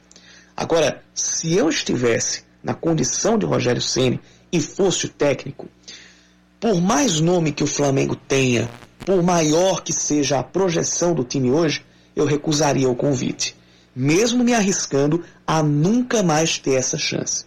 Agora, 0.56 1.02
se 1.14 1.53
eu 1.56 1.69
estivesse 1.69 2.44
na 2.61 2.73
condição 2.73 3.38
de 3.38 3.45
Rogério 3.45 3.82
Ceni 3.82 4.19
e 4.52 4.60
fosse 4.60 5.06
o 5.06 5.10
técnico, 5.10 5.68
por 6.60 6.80
mais 6.80 7.19
nome 7.19 7.52
que 7.52 7.64
o 7.64 7.68
Flamengo 7.68 8.15
tenha, 8.15 8.69
por 9.06 9.23
maior 9.23 9.82
que 9.82 9.91
seja 9.91 10.40
a 10.40 10.44
projeção 10.44 11.14
do 11.14 11.23
time 11.23 11.49
hoje, 11.49 11.84
eu 12.15 12.26
recusaria 12.26 12.90
o 12.90 12.95
convite, 12.95 13.56
mesmo 13.95 14.44
me 14.44 14.53
arriscando 14.53 15.23
a 15.45 15.64
nunca 15.64 16.22
mais 16.22 16.60
ter 16.60 16.76
essa 16.76 16.98
chance. 16.98 17.45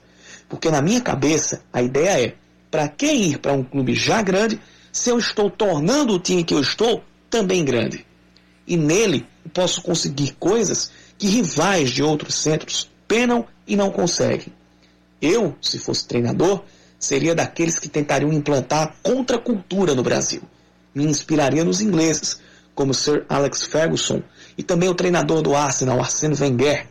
Porque 0.49 0.71
na 0.71 0.83
minha 0.83 1.01
cabeça, 1.01 1.63
a 1.73 1.81
ideia 1.81 2.27
é: 2.27 2.35
para 2.71 2.89
que 2.89 3.07
ir 3.07 3.39
para 3.39 3.53
um 3.53 3.63
clube 3.63 3.95
já 3.95 4.21
grande 4.21 4.61
se 4.93 5.11
eu 5.11 5.19
estou 5.19 5.51
tornando 5.51 6.15
o 6.15 6.19
time 6.19 6.45
que 6.45 6.55
eu 6.55 6.61
estou 6.61 7.03
também 7.31 7.65
grande? 7.65 8.05
E 8.67 8.77
nele 8.77 9.27
posso 9.53 9.83
conseguir 9.83 10.33
coisas 10.39 10.91
que 11.19 11.29
rivais 11.29 11.91
de 11.91 12.03
outros 12.03 12.35
centros 12.35 12.91
penam 13.07 13.47
e 13.67 13.77
não 13.77 13.91
conseguem. 13.91 14.53
Eu, 15.21 15.57
se 15.61 15.79
fosse 15.79 16.07
treinador, 16.07 16.65
seria 17.05 17.35
daqueles 17.35 17.79
que 17.79 17.89
tentariam 17.89 18.33
implantar 18.33 18.83
a 18.83 19.09
contracultura 19.09 19.95
no 19.95 20.03
Brasil. 20.03 20.43
Me 20.95 21.05
inspiraria 21.05 21.65
nos 21.65 21.81
ingleses, 21.81 22.41
como 22.75 22.95
Sir 22.95 23.25
Alex 23.29 23.65
Ferguson 23.65 24.23
e 24.57 24.63
também 24.63 24.89
o 24.89 24.95
treinador 24.95 25.43
do 25.43 25.55
Arsenal, 25.55 26.01
Arsène 26.01 26.37
Wenger, 26.39 26.87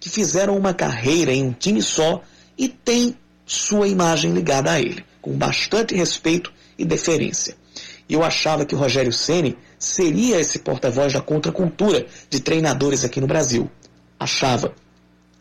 que 0.00 0.08
fizeram 0.08 0.56
uma 0.56 0.74
carreira 0.74 1.32
em 1.32 1.44
um 1.44 1.52
time 1.52 1.82
só 1.82 2.22
e 2.56 2.68
têm 2.68 3.16
sua 3.46 3.88
imagem 3.88 4.32
ligada 4.32 4.72
a 4.72 4.80
ele, 4.80 5.04
com 5.20 5.32
bastante 5.32 5.94
respeito 5.94 6.52
e 6.78 6.84
deferência. 6.84 7.56
E 8.08 8.14
eu 8.14 8.24
achava 8.24 8.64
que 8.64 8.74
o 8.74 8.78
Rogério 8.78 9.12
Ceni 9.12 9.56
seria 9.78 10.40
esse 10.40 10.58
porta-voz 10.60 11.12
da 11.12 11.20
contracultura 11.20 12.06
de 12.30 12.40
treinadores 12.40 13.04
aqui 13.04 13.20
no 13.20 13.26
Brasil. 13.26 13.70
Achava. 14.18 14.72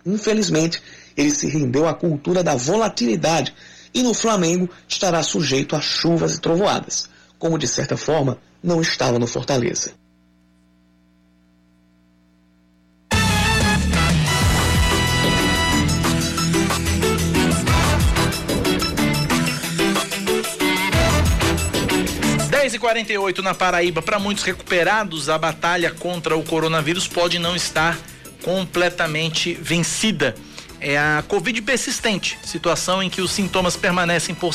Infelizmente, 0.05 0.81
ele 1.15 1.31
se 1.31 1.47
rendeu 1.47 1.87
à 1.87 1.93
cultura 1.93 2.43
da 2.43 2.55
volatilidade 2.55 3.53
e 3.93 4.03
no 4.03 4.13
Flamengo 4.13 4.69
estará 4.87 5.21
sujeito 5.23 5.75
a 5.75 5.81
chuvas 5.81 6.35
e 6.35 6.41
trovoadas, 6.41 7.09
como 7.37 7.57
de 7.57 7.67
certa 7.67 7.97
forma 7.97 8.37
não 8.63 8.81
estava 8.81 9.19
no 9.19 9.27
Fortaleza. 9.27 9.91
e 22.77 22.79
48 22.79 23.41
na 23.41 23.55
Paraíba, 23.55 24.01
para 24.03 24.19
muitos 24.19 24.43
recuperados, 24.43 25.29
a 25.29 25.37
batalha 25.37 25.91
contra 25.91 26.37
o 26.37 26.43
coronavírus 26.43 27.07
pode 27.07 27.39
não 27.39 27.55
estar 27.55 27.97
completamente 28.43 29.55
vencida. 29.55 30.35
É 30.79 30.97
a 30.97 31.23
Covid 31.27 31.61
persistente, 31.61 32.37
situação 32.43 33.01
em 33.01 33.09
que 33.09 33.21
os 33.21 33.31
sintomas 33.31 33.75
permanecem 33.75 34.35
por, 34.35 34.53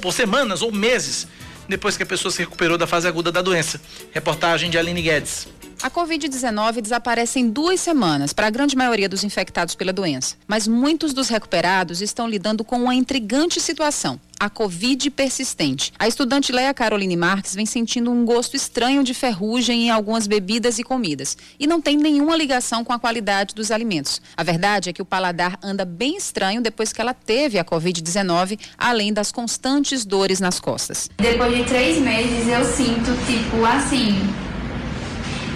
por 0.00 0.12
semanas 0.12 0.62
ou 0.62 0.72
meses 0.72 1.26
depois 1.68 1.96
que 1.96 2.02
a 2.02 2.06
pessoa 2.06 2.30
se 2.30 2.38
recuperou 2.38 2.78
da 2.78 2.86
fase 2.86 3.08
aguda 3.08 3.32
da 3.32 3.42
doença. 3.42 3.80
Reportagem 4.12 4.70
de 4.70 4.78
Aline 4.78 5.02
Guedes. 5.02 5.48
A 5.82 5.90
Covid-19 5.90 6.80
desaparece 6.80 7.38
em 7.38 7.50
duas 7.50 7.80
semanas 7.80 8.32
para 8.32 8.46
a 8.46 8.50
grande 8.50 8.76
maioria 8.76 9.08
dos 9.08 9.24
infectados 9.24 9.74
pela 9.74 9.92
doença. 9.92 10.36
Mas 10.46 10.66
muitos 10.66 11.12
dos 11.12 11.28
recuperados 11.28 12.00
estão 12.00 12.28
lidando 12.28 12.64
com 12.64 12.76
uma 12.76 12.94
intrigante 12.94 13.60
situação 13.60 14.20
a 14.38 14.50
Covid 14.50 15.10
persistente. 15.10 15.92
A 15.98 16.06
estudante 16.06 16.52
Leia 16.52 16.72
Caroline 16.74 17.16
Marques 17.16 17.54
vem 17.54 17.66
sentindo 17.66 18.10
um 18.10 18.24
gosto 18.24 18.56
estranho 18.56 19.02
de 19.02 19.14
ferrugem 19.14 19.86
em 19.86 19.90
algumas 19.90 20.26
bebidas 20.26 20.78
e 20.78 20.84
comidas 20.84 21.36
e 21.58 21.66
não 21.66 21.80
tem 21.80 21.96
nenhuma 21.96 22.36
ligação 22.36 22.84
com 22.84 22.92
a 22.92 22.98
qualidade 22.98 23.54
dos 23.54 23.70
alimentos. 23.70 24.20
A 24.36 24.42
verdade 24.42 24.90
é 24.90 24.92
que 24.92 25.02
o 25.02 25.04
paladar 25.04 25.58
anda 25.62 25.84
bem 25.84 26.16
estranho 26.16 26.60
depois 26.60 26.92
que 26.92 27.00
ela 27.00 27.14
teve 27.14 27.58
a 27.58 27.64
Covid-19, 27.64 28.58
além 28.76 29.12
das 29.12 29.32
constantes 29.32 30.04
dores 30.04 30.40
nas 30.40 30.60
costas. 30.60 31.10
Depois 31.16 31.56
de 31.56 31.64
três 31.64 31.98
meses 31.98 32.48
eu 32.48 32.64
sinto, 32.64 33.10
tipo, 33.26 33.64
assim, 33.64 34.14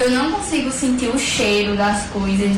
eu 0.00 0.10
não 0.10 0.32
consigo 0.32 0.70
sentir 0.70 1.08
o 1.08 1.18
cheiro 1.18 1.76
das 1.76 2.06
coisas 2.06 2.56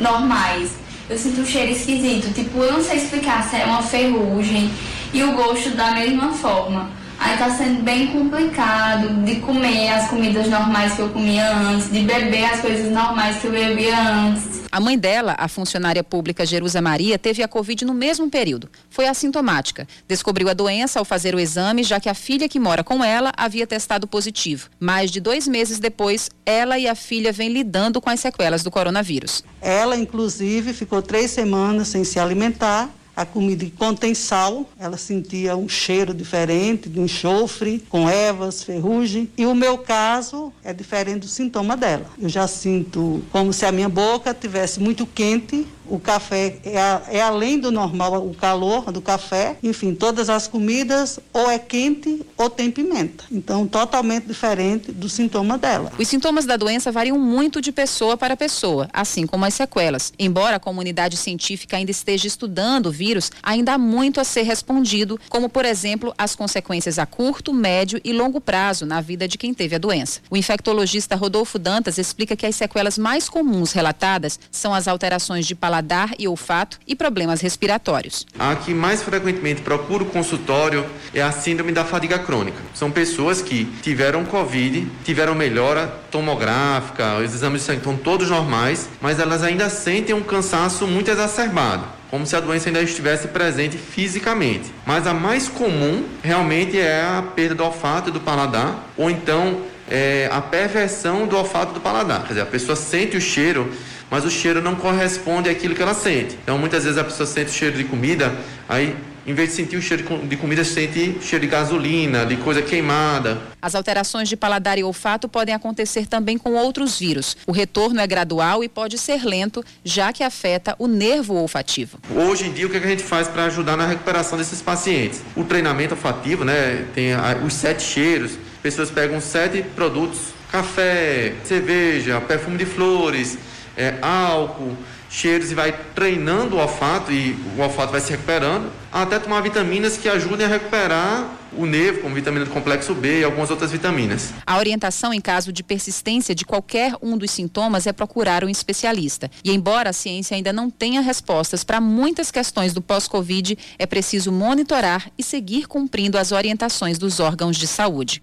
normais. 0.00 0.70
Eu 1.10 1.18
sinto 1.18 1.40
um 1.40 1.46
cheiro 1.46 1.72
esquisito. 1.72 2.32
Tipo, 2.32 2.58
eu 2.58 2.72
não 2.72 2.82
sei 2.82 2.98
explicar 2.98 3.48
se 3.48 3.56
é 3.56 3.64
uma 3.64 3.82
ferrugem 3.82 4.70
e 5.12 5.22
o 5.22 5.32
gosto 5.32 5.70
da 5.70 5.92
mesma 5.92 6.32
forma. 6.32 6.90
Aí 7.18 7.38
tá 7.38 7.50
sendo 7.50 7.82
bem 7.82 8.08
complicado 8.08 9.24
de 9.24 9.36
comer 9.36 9.88
as 9.88 10.08
comidas 10.08 10.48
normais 10.48 10.92
que 10.92 11.00
eu 11.00 11.08
comia 11.08 11.50
antes, 11.50 11.90
de 11.90 12.00
beber 12.00 12.44
as 12.44 12.60
coisas 12.60 12.92
normais 12.92 13.38
que 13.38 13.46
eu 13.46 13.52
bebia 13.52 13.98
antes. 13.98 14.60
A 14.70 14.78
mãe 14.78 14.98
dela, 14.98 15.34
a 15.38 15.48
funcionária 15.48 16.04
pública 16.04 16.44
Jerusa 16.44 16.82
Maria, 16.82 17.18
teve 17.18 17.42
a 17.42 17.48
Covid 17.48 17.86
no 17.86 17.94
mesmo 17.94 18.28
período. 18.28 18.68
Foi 18.90 19.06
assintomática. 19.06 19.88
Descobriu 20.06 20.50
a 20.50 20.54
doença 20.54 20.98
ao 20.98 21.04
fazer 21.04 21.34
o 21.34 21.40
exame, 21.40 21.82
já 21.82 21.98
que 21.98 22.10
a 22.10 22.14
filha 22.14 22.48
que 22.48 22.60
mora 22.60 22.84
com 22.84 23.02
ela 23.02 23.32
havia 23.36 23.66
testado 23.66 24.06
positivo. 24.06 24.68
Mais 24.78 25.10
de 25.10 25.18
dois 25.18 25.48
meses 25.48 25.78
depois, 25.78 26.28
ela 26.44 26.78
e 26.78 26.86
a 26.86 26.94
filha 26.94 27.32
vêm 27.32 27.48
lidando 27.48 28.00
com 28.00 28.10
as 28.10 28.20
sequelas 28.20 28.62
do 28.62 28.70
coronavírus. 28.70 29.42
Ela, 29.62 29.96
inclusive, 29.96 30.74
ficou 30.74 31.00
três 31.00 31.30
semanas 31.30 31.88
sem 31.88 32.04
se 32.04 32.18
alimentar 32.20 32.90
a 33.16 33.24
comida 33.24 33.66
contém 33.78 34.14
sal, 34.14 34.68
ela 34.78 34.98
sentia 34.98 35.56
um 35.56 35.66
cheiro 35.68 36.12
diferente, 36.12 36.88
de 36.88 37.00
enxofre, 37.00 37.82
com 37.88 38.08
ervas, 38.08 38.62
ferrugem. 38.62 39.30
E 39.38 39.46
o 39.46 39.54
meu 39.54 39.78
caso 39.78 40.52
é 40.62 40.72
diferente 40.72 41.20
do 41.20 41.28
sintoma 41.28 41.76
dela. 41.76 42.06
Eu 42.20 42.28
já 42.28 42.46
sinto 42.46 43.22
como 43.32 43.54
se 43.54 43.64
a 43.64 43.72
minha 43.72 43.88
boca 43.88 44.34
tivesse 44.34 44.78
muito 44.78 45.06
quente, 45.06 45.66
o 45.88 45.98
café 45.98 46.56
é, 46.64 47.18
é, 47.18 47.22
além 47.22 47.58
do 47.58 47.70
normal, 47.70 48.26
o 48.26 48.34
calor 48.34 48.90
do 48.92 49.00
café. 49.00 49.56
Enfim, 49.62 49.94
todas 49.94 50.28
as 50.28 50.46
comidas 50.46 51.18
ou 51.32 51.50
é 51.50 51.58
quente 51.58 52.24
ou 52.36 52.50
tem 52.50 52.70
pimenta. 52.70 53.24
Então, 53.30 53.66
totalmente 53.66 54.26
diferente 54.26 54.92
do 54.92 55.08
sintoma 55.08 55.56
dela. 55.56 55.92
Os 55.98 56.08
sintomas 56.08 56.44
da 56.44 56.56
doença 56.56 56.92
variam 56.92 57.18
muito 57.18 57.60
de 57.60 57.72
pessoa 57.72 58.16
para 58.16 58.36
pessoa, 58.36 58.88
assim 58.92 59.26
como 59.26 59.44
as 59.44 59.54
sequelas. 59.54 60.12
Embora 60.18 60.56
a 60.56 60.60
comunidade 60.60 61.16
científica 61.16 61.76
ainda 61.76 61.90
esteja 61.90 62.26
estudando 62.26 62.86
o 62.86 62.92
vírus, 62.92 63.30
ainda 63.42 63.74
há 63.74 63.78
muito 63.78 64.20
a 64.20 64.24
ser 64.24 64.42
respondido, 64.42 65.18
como, 65.28 65.48
por 65.48 65.64
exemplo, 65.64 66.14
as 66.18 66.34
consequências 66.34 66.98
a 66.98 67.06
curto, 67.06 67.52
médio 67.52 68.00
e 68.04 68.12
longo 68.12 68.40
prazo 68.40 68.84
na 68.84 69.00
vida 69.00 69.26
de 69.28 69.38
quem 69.38 69.54
teve 69.54 69.76
a 69.76 69.78
doença. 69.78 70.20
O 70.30 70.36
infectologista 70.36 71.16
Rodolfo 71.16 71.58
Dantas 71.58 71.98
explica 71.98 72.36
que 72.36 72.46
as 72.46 72.56
sequelas 72.56 72.98
mais 72.98 73.28
comuns 73.28 73.72
relatadas 73.72 74.38
são 74.50 74.74
as 74.74 74.88
alterações 74.88 75.46
de 75.46 75.54
paladar 75.54 75.75
paladar 75.76 76.14
e 76.18 76.26
olfato 76.26 76.78
e 76.86 76.94
problemas 76.94 77.40
respiratórios. 77.40 78.26
A 78.38 78.54
que 78.56 78.72
mais 78.72 79.02
frequentemente 79.02 79.60
procura 79.60 80.02
o 80.02 80.06
consultório 80.06 80.86
é 81.12 81.20
a 81.22 81.30
síndrome 81.30 81.72
da 81.72 81.84
fadiga 81.84 82.18
crônica. 82.18 82.58
São 82.74 82.90
pessoas 82.90 83.42
que 83.42 83.66
tiveram 83.82 84.24
Covid, 84.24 84.86
tiveram 85.04 85.34
melhora 85.34 85.86
tomográfica, 86.10 87.18
os 87.18 87.34
exames 87.34 87.60
de 87.60 87.66
sangue 87.66 87.78
estão 87.78 87.96
todos 87.96 88.30
normais, 88.30 88.88
mas 89.00 89.18
elas 89.18 89.42
ainda 89.42 89.68
sentem 89.68 90.14
um 90.14 90.22
cansaço 90.22 90.86
muito 90.86 91.10
exacerbado 91.10 91.96
como 92.08 92.24
se 92.24 92.36
a 92.36 92.40
doença 92.40 92.68
ainda 92.68 92.80
estivesse 92.80 93.26
presente 93.28 93.76
fisicamente. 93.76 94.72
Mas 94.86 95.08
a 95.08 95.12
mais 95.12 95.48
comum 95.48 96.04
realmente 96.22 96.78
é 96.78 97.02
a 97.02 97.20
perda 97.20 97.56
do 97.56 97.64
olfato 97.64 98.10
e 98.10 98.12
do 98.12 98.20
paladar, 98.20 98.86
ou 98.96 99.10
então 99.10 99.62
é, 99.90 100.28
a 100.32 100.40
perversão 100.40 101.26
do 101.26 101.36
olfato 101.36 101.72
e 101.72 101.74
do 101.74 101.80
paladar. 101.80 102.22
Quer 102.22 102.28
dizer, 102.28 102.40
a 102.42 102.46
pessoa 102.46 102.76
sente 102.76 103.16
o 103.16 103.20
cheiro 103.20 103.72
mas 104.16 104.24
o 104.24 104.30
cheiro 104.30 104.62
não 104.62 104.74
corresponde 104.74 105.50
àquilo 105.50 105.74
que 105.74 105.82
ela 105.82 105.92
sente. 105.92 106.38
Então, 106.42 106.56
muitas 106.56 106.84
vezes 106.84 106.96
a 106.96 107.04
pessoa 107.04 107.26
sente 107.26 107.50
o 107.50 107.52
cheiro 107.52 107.76
de 107.76 107.84
comida, 107.84 108.34
aí 108.66 108.96
em 109.26 109.34
vez 109.34 109.50
de 109.50 109.56
sentir 109.56 109.76
o 109.76 109.82
cheiro 109.82 110.04
de 110.26 110.36
comida, 110.38 110.64
sente 110.64 111.18
cheiro 111.20 111.44
de 111.44 111.50
gasolina, 111.50 112.24
de 112.24 112.38
coisa 112.38 112.62
queimada. 112.62 113.38
As 113.60 113.74
alterações 113.74 114.26
de 114.26 114.34
paladar 114.34 114.78
e 114.78 114.82
olfato 114.82 115.28
podem 115.28 115.54
acontecer 115.54 116.06
também 116.06 116.38
com 116.38 116.54
outros 116.54 116.98
vírus. 116.98 117.36
O 117.46 117.52
retorno 117.52 118.00
é 118.00 118.06
gradual 118.06 118.64
e 118.64 118.70
pode 118.70 118.96
ser 118.96 119.22
lento, 119.22 119.62
já 119.84 120.14
que 120.14 120.24
afeta 120.24 120.74
o 120.78 120.86
nervo 120.86 121.34
olfativo. 121.34 121.98
Hoje 122.10 122.46
em 122.46 122.52
dia, 122.52 122.66
o 122.66 122.70
que 122.70 122.78
a 122.78 122.80
gente 122.80 123.02
faz 123.02 123.28
para 123.28 123.44
ajudar 123.44 123.76
na 123.76 123.86
recuperação 123.86 124.38
desses 124.38 124.62
pacientes? 124.62 125.20
O 125.36 125.44
treinamento 125.44 125.92
olfativo, 125.92 126.42
né? 126.42 126.86
Tem 126.94 127.08
os 127.44 127.52
sete 127.52 127.82
cheiros. 127.82 128.38
Pessoas 128.62 128.90
pegam 128.90 129.20
sete 129.20 129.60
produtos: 129.62 130.20
café, 130.50 131.34
cerveja, 131.44 132.18
perfume 132.22 132.56
de 132.56 132.64
flores 132.64 133.36
é, 133.76 133.98
álcool, 134.00 134.76
cheiros 135.10 135.50
e 135.50 135.54
vai 135.54 135.72
treinando 135.94 136.56
o 136.56 136.58
olfato 136.58 137.12
e 137.12 137.32
o 137.56 137.60
olfato 137.60 137.92
vai 137.92 138.00
se 138.00 138.10
recuperando, 138.10 138.70
até 138.92 139.18
tomar 139.18 139.40
vitaminas 139.40 139.96
que 139.96 140.08
ajudem 140.08 140.46
a 140.46 140.48
recuperar 140.48 141.30
o 141.52 141.64
nervo, 141.64 142.00
como 142.00 142.14
vitamina 142.14 142.44
do 142.44 142.50
complexo 142.50 142.94
B 142.94 143.20
e 143.20 143.24
algumas 143.24 143.50
outras 143.50 143.70
vitaminas. 143.72 144.32
A 144.46 144.58
orientação 144.58 145.12
em 145.12 145.20
caso 145.20 145.52
de 145.52 145.62
persistência 145.62 146.34
de 146.34 146.44
qualquer 146.44 146.94
um 147.00 147.16
dos 147.16 147.30
sintomas 147.30 147.86
é 147.86 147.92
procurar 147.92 148.44
um 148.44 148.48
especialista. 148.48 149.30
E 149.42 149.52
embora 149.52 149.90
a 149.90 149.92
ciência 149.92 150.36
ainda 150.36 150.52
não 150.52 150.68
tenha 150.68 151.00
respostas 151.00 151.64
para 151.64 151.80
muitas 151.80 152.30
questões 152.30 152.74
do 152.74 152.82
pós-Covid, 152.82 153.56
é 153.78 153.86
preciso 153.86 154.30
monitorar 154.30 155.10
e 155.16 155.22
seguir 155.22 155.66
cumprindo 155.66 156.18
as 156.18 156.32
orientações 156.32 156.98
dos 156.98 157.20
órgãos 157.20 157.56
de 157.56 157.66
saúde. 157.66 158.22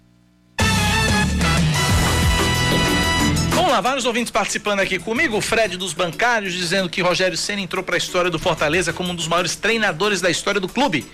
Lá, 3.68 3.80
vários 3.80 4.04
ouvintes 4.04 4.30
participando 4.30 4.80
aqui 4.80 4.98
comigo. 4.98 5.36
O 5.36 5.40
Fred 5.40 5.76
dos 5.76 5.92
Bancários 5.92 6.52
dizendo 6.52 6.88
que 6.88 7.00
Rogério 7.00 7.36
Senna 7.36 7.60
entrou 7.60 7.84
para 7.84 7.96
a 7.96 7.98
história 7.98 8.30
do 8.30 8.38
Fortaleza 8.38 8.92
como 8.92 9.10
um 9.10 9.14
dos 9.14 9.28
maiores 9.28 9.54
treinadores 9.54 10.20
da 10.20 10.30
história 10.30 10.60
do 10.60 10.68
clube. 10.68 11.04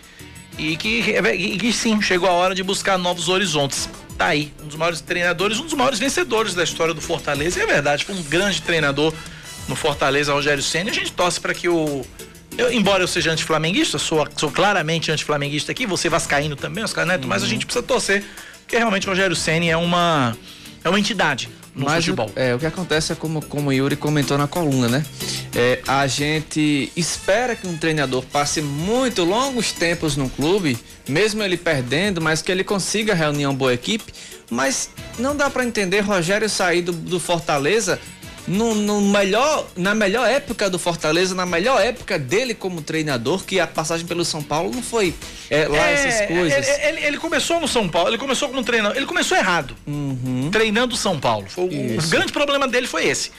E 0.58 0.76
que, 0.76 1.16
e 1.34 1.58
que 1.58 1.72
sim, 1.72 2.00
chegou 2.02 2.28
a 2.28 2.32
hora 2.32 2.54
de 2.54 2.62
buscar 2.62 2.98
novos 2.98 3.28
horizontes. 3.28 3.88
Tá 4.16 4.26
aí, 4.26 4.52
um 4.62 4.66
dos 4.66 4.76
maiores 4.76 5.00
treinadores, 5.00 5.58
um 5.58 5.64
dos 5.64 5.74
maiores 5.74 5.98
vencedores 5.98 6.54
da 6.54 6.62
história 6.62 6.92
do 6.92 7.00
Fortaleza. 7.00 7.58
E 7.58 7.62
é 7.62 7.66
verdade, 7.66 8.04
foi 8.04 8.14
um 8.14 8.22
grande 8.22 8.60
treinador 8.62 9.12
no 9.66 9.74
Fortaleza, 9.74 10.32
Rogério 10.32 10.62
Senna. 10.62 10.90
E 10.90 10.92
a 10.92 10.94
gente 10.94 11.12
torce 11.12 11.40
para 11.40 11.54
que 11.54 11.68
o 11.68 12.04
eu, 12.58 12.72
embora 12.72 13.02
eu 13.02 13.08
seja 13.08 13.30
anti-flamenguista, 13.30 13.96
sou, 13.96 14.26
sou 14.36 14.50
claramente 14.50 15.10
anti-flamenguista 15.10 15.72
aqui, 15.72 15.86
você 15.86 16.08
vascaíno 16.08 16.56
também, 16.56 16.84
Oscar 16.84 17.06
Neto, 17.06 17.22
uhum. 17.22 17.28
mas 17.28 17.42
a 17.42 17.44
uhum. 17.44 17.50
gente 17.50 17.64
precisa 17.64 17.82
torcer, 17.82 18.24
porque 18.60 18.76
realmente 18.76 19.06
o 19.06 19.10
Rogério 19.10 19.34
Senna 19.34 19.66
é 19.66 19.76
uma 19.76 20.36
é 20.82 20.88
uma 20.88 20.98
entidade 20.98 21.48
no 21.74 21.86
Mas 21.86 22.04
futebol. 22.04 22.30
O, 22.34 22.38
é, 22.38 22.54
o 22.54 22.58
que 22.58 22.66
acontece 22.66 23.12
é 23.12 23.14
como, 23.14 23.44
como 23.44 23.70
o 23.70 23.72
Yuri 23.72 23.96
comentou 23.96 24.36
na 24.36 24.46
coluna, 24.46 24.88
né? 24.88 25.04
É, 25.54 25.80
a 25.86 26.06
gente 26.06 26.92
espera 26.96 27.54
que 27.54 27.66
um 27.66 27.76
treinador 27.76 28.24
passe 28.24 28.60
muito 28.60 29.24
longos 29.24 29.72
tempos 29.72 30.16
no 30.16 30.28
clube, 30.28 30.78
mesmo 31.08 31.42
ele 31.42 31.56
perdendo, 31.56 32.20
mas 32.20 32.42
que 32.42 32.50
ele 32.50 32.64
consiga 32.64 33.14
reunir 33.14 33.46
uma 33.46 33.54
boa 33.54 33.72
equipe. 33.72 34.12
Mas 34.50 34.90
não 35.18 35.36
dá 35.36 35.48
para 35.48 35.64
entender 35.64 36.00
Rogério 36.00 36.48
sair 36.48 36.82
do, 36.82 36.92
do 36.92 37.20
Fortaleza 37.20 38.00
no, 38.50 38.74
no, 38.74 39.00
melhor, 39.00 39.64
na 39.76 39.94
melhor 39.94 40.28
época 40.28 40.68
do 40.68 40.76
Fortaleza, 40.78 41.36
na 41.36 41.46
melhor 41.46 41.80
época 41.80 42.18
dele 42.18 42.52
como 42.52 42.82
treinador, 42.82 43.44
que 43.44 43.60
a 43.60 43.66
passagem 43.66 44.04
pelo 44.04 44.24
São 44.24 44.42
Paulo 44.42 44.72
não 44.74 44.82
foi 44.82 45.14
é, 45.48 45.68
lá 45.68 45.88
é, 45.88 45.92
essas 45.92 46.26
coisas. 46.26 46.68
Ele, 46.68 46.88
ele, 46.88 47.06
ele, 47.06 47.16
começou 47.18 47.60
no 47.60 47.68
São 47.68 47.88
Paulo, 47.88 48.08
ele 48.10 48.18
começou 48.18 48.48
como 48.48 48.64
treinador, 48.64 48.96
ele 48.96 49.06
começou 49.06 49.38
errado, 49.38 49.76
uhum. 49.86 50.50
treinando 50.50 50.94
o 50.94 50.98
São 50.98 51.20
Paulo. 51.20 51.46
Foi, 51.48 51.64
o 51.64 52.08
grande 52.08 52.32
problema 52.32 52.66
dele 52.66 52.88
foi 52.88 53.06
esse. 53.06 53.30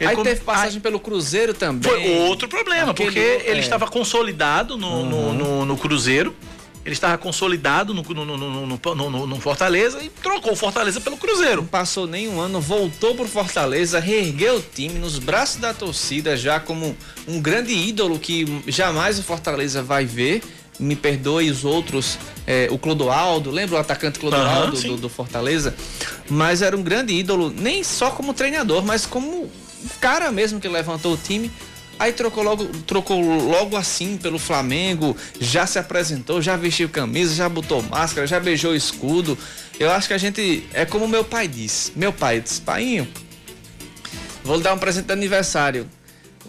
Ele 0.00 0.10
Aí 0.10 0.16
come... 0.16 0.28
teve 0.28 0.40
passagem 0.40 0.80
pelo 0.80 0.98
Cruzeiro 0.98 1.54
também. 1.54 1.90
Foi 1.90 2.18
outro 2.26 2.48
problema, 2.48 2.90
Aquele... 2.90 3.10
porque 3.10 3.48
ele 3.48 3.60
é. 3.60 3.62
estava 3.62 3.86
consolidado 3.86 4.76
no, 4.76 4.88
uhum. 4.88 5.04
no, 5.04 5.34
no, 5.34 5.64
no 5.66 5.76
Cruzeiro 5.76 6.34
ele 6.88 6.94
estava 6.94 7.18
consolidado 7.18 7.92
no, 7.92 8.02
no, 8.02 8.24
no, 8.24 9.26
no, 9.26 9.40
Fortaleza 9.40 10.02
e 10.02 10.08
trocou 10.08 10.54
o 10.54 10.56
Fortaleza 10.56 11.00
pelo 11.00 11.18
Cruzeiro. 11.18 11.60
Não 11.60 11.68
passou 11.68 12.06
nem 12.06 12.28
um 12.28 12.40
ano, 12.40 12.60
voltou 12.62 13.14
pro 13.14 13.28
Fortaleza, 13.28 14.00
reergueu 14.00 14.56
o 14.56 14.62
time 14.62 14.98
nos 14.98 15.18
braços 15.18 15.60
da 15.60 15.74
torcida, 15.74 16.34
já 16.34 16.58
como 16.58 16.96
um 17.26 17.40
grande 17.42 17.74
ídolo 17.74 18.18
que 18.18 18.62
jamais 18.66 19.18
o 19.18 19.22
Fortaleza 19.22 19.82
vai 19.82 20.06
ver. 20.06 20.42
Me 20.80 20.94
perdoe 20.94 21.50
os 21.50 21.64
outros, 21.64 22.16
é, 22.46 22.68
o 22.70 22.78
Clodoaldo, 22.78 23.50
lembra 23.50 23.76
o 23.76 23.78
atacante 23.80 24.18
Clodoaldo 24.18 24.76
uhum, 24.76 24.94
do, 24.94 24.96
do 24.96 25.08
Fortaleza? 25.08 25.74
Mas 26.30 26.62
era 26.62 26.76
um 26.76 26.82
grande 26.82 27.12
ídolo, 27.12 27.50
nem 27.50 27.82
só 27.82 28.12
como 28.12 28.32
treinador, 28.32 28.84
mas 28.84 29.04
como 29.04 29.50
cara 30.00 30.30
mesmo 30.30 30.60
que 30.60 30.68
levantou 30.68 31.14
o 31.14 31.16
time 31.16 31.50
Aí 31.98 32.12
trocou 32.12 32.44
logo, 32.44 32.64
trocou 32.86 33.20
logo 33.20 33.76
assim 33.76 34.16
pelo 34.16 34.38
Flamengo, 34.38 35.16
já 35.40 35.66
se 35.66 35.78
apresentou, 35.78 36.40
já 36.40 36.56
vestiu 36.56 36.88
camisa, 36.88 37.34
já 37.34 37.48
botou 37.48 37.82
máscara, 37.82 38.26
já 38.26 38.38
beijou 38.38 38.72
o 38.72 38.76
escudo. 38.76 39.36
Eu 39.78 39.90
acho 39.90 40.06
que 40.06 40.14
a 40.14 40.18
gente 40.18 40.66
é 40.72 40.84
como 40.84 41.08
meu 41.08 41.24
pai 41.24 41.48
disse. 41.48 41.92
Meu 41.96 42.12
pai 42.12 42.40
disse: 42.40 42.60
"Painho, 42.60 43.08
vou 44.44 44.56
lhe 44.56 44.62
dar 44.62 44.74
um 44.74 44.78
presente 44.78 45.06
de 45.06 45.12
aniversário 45.12 45.88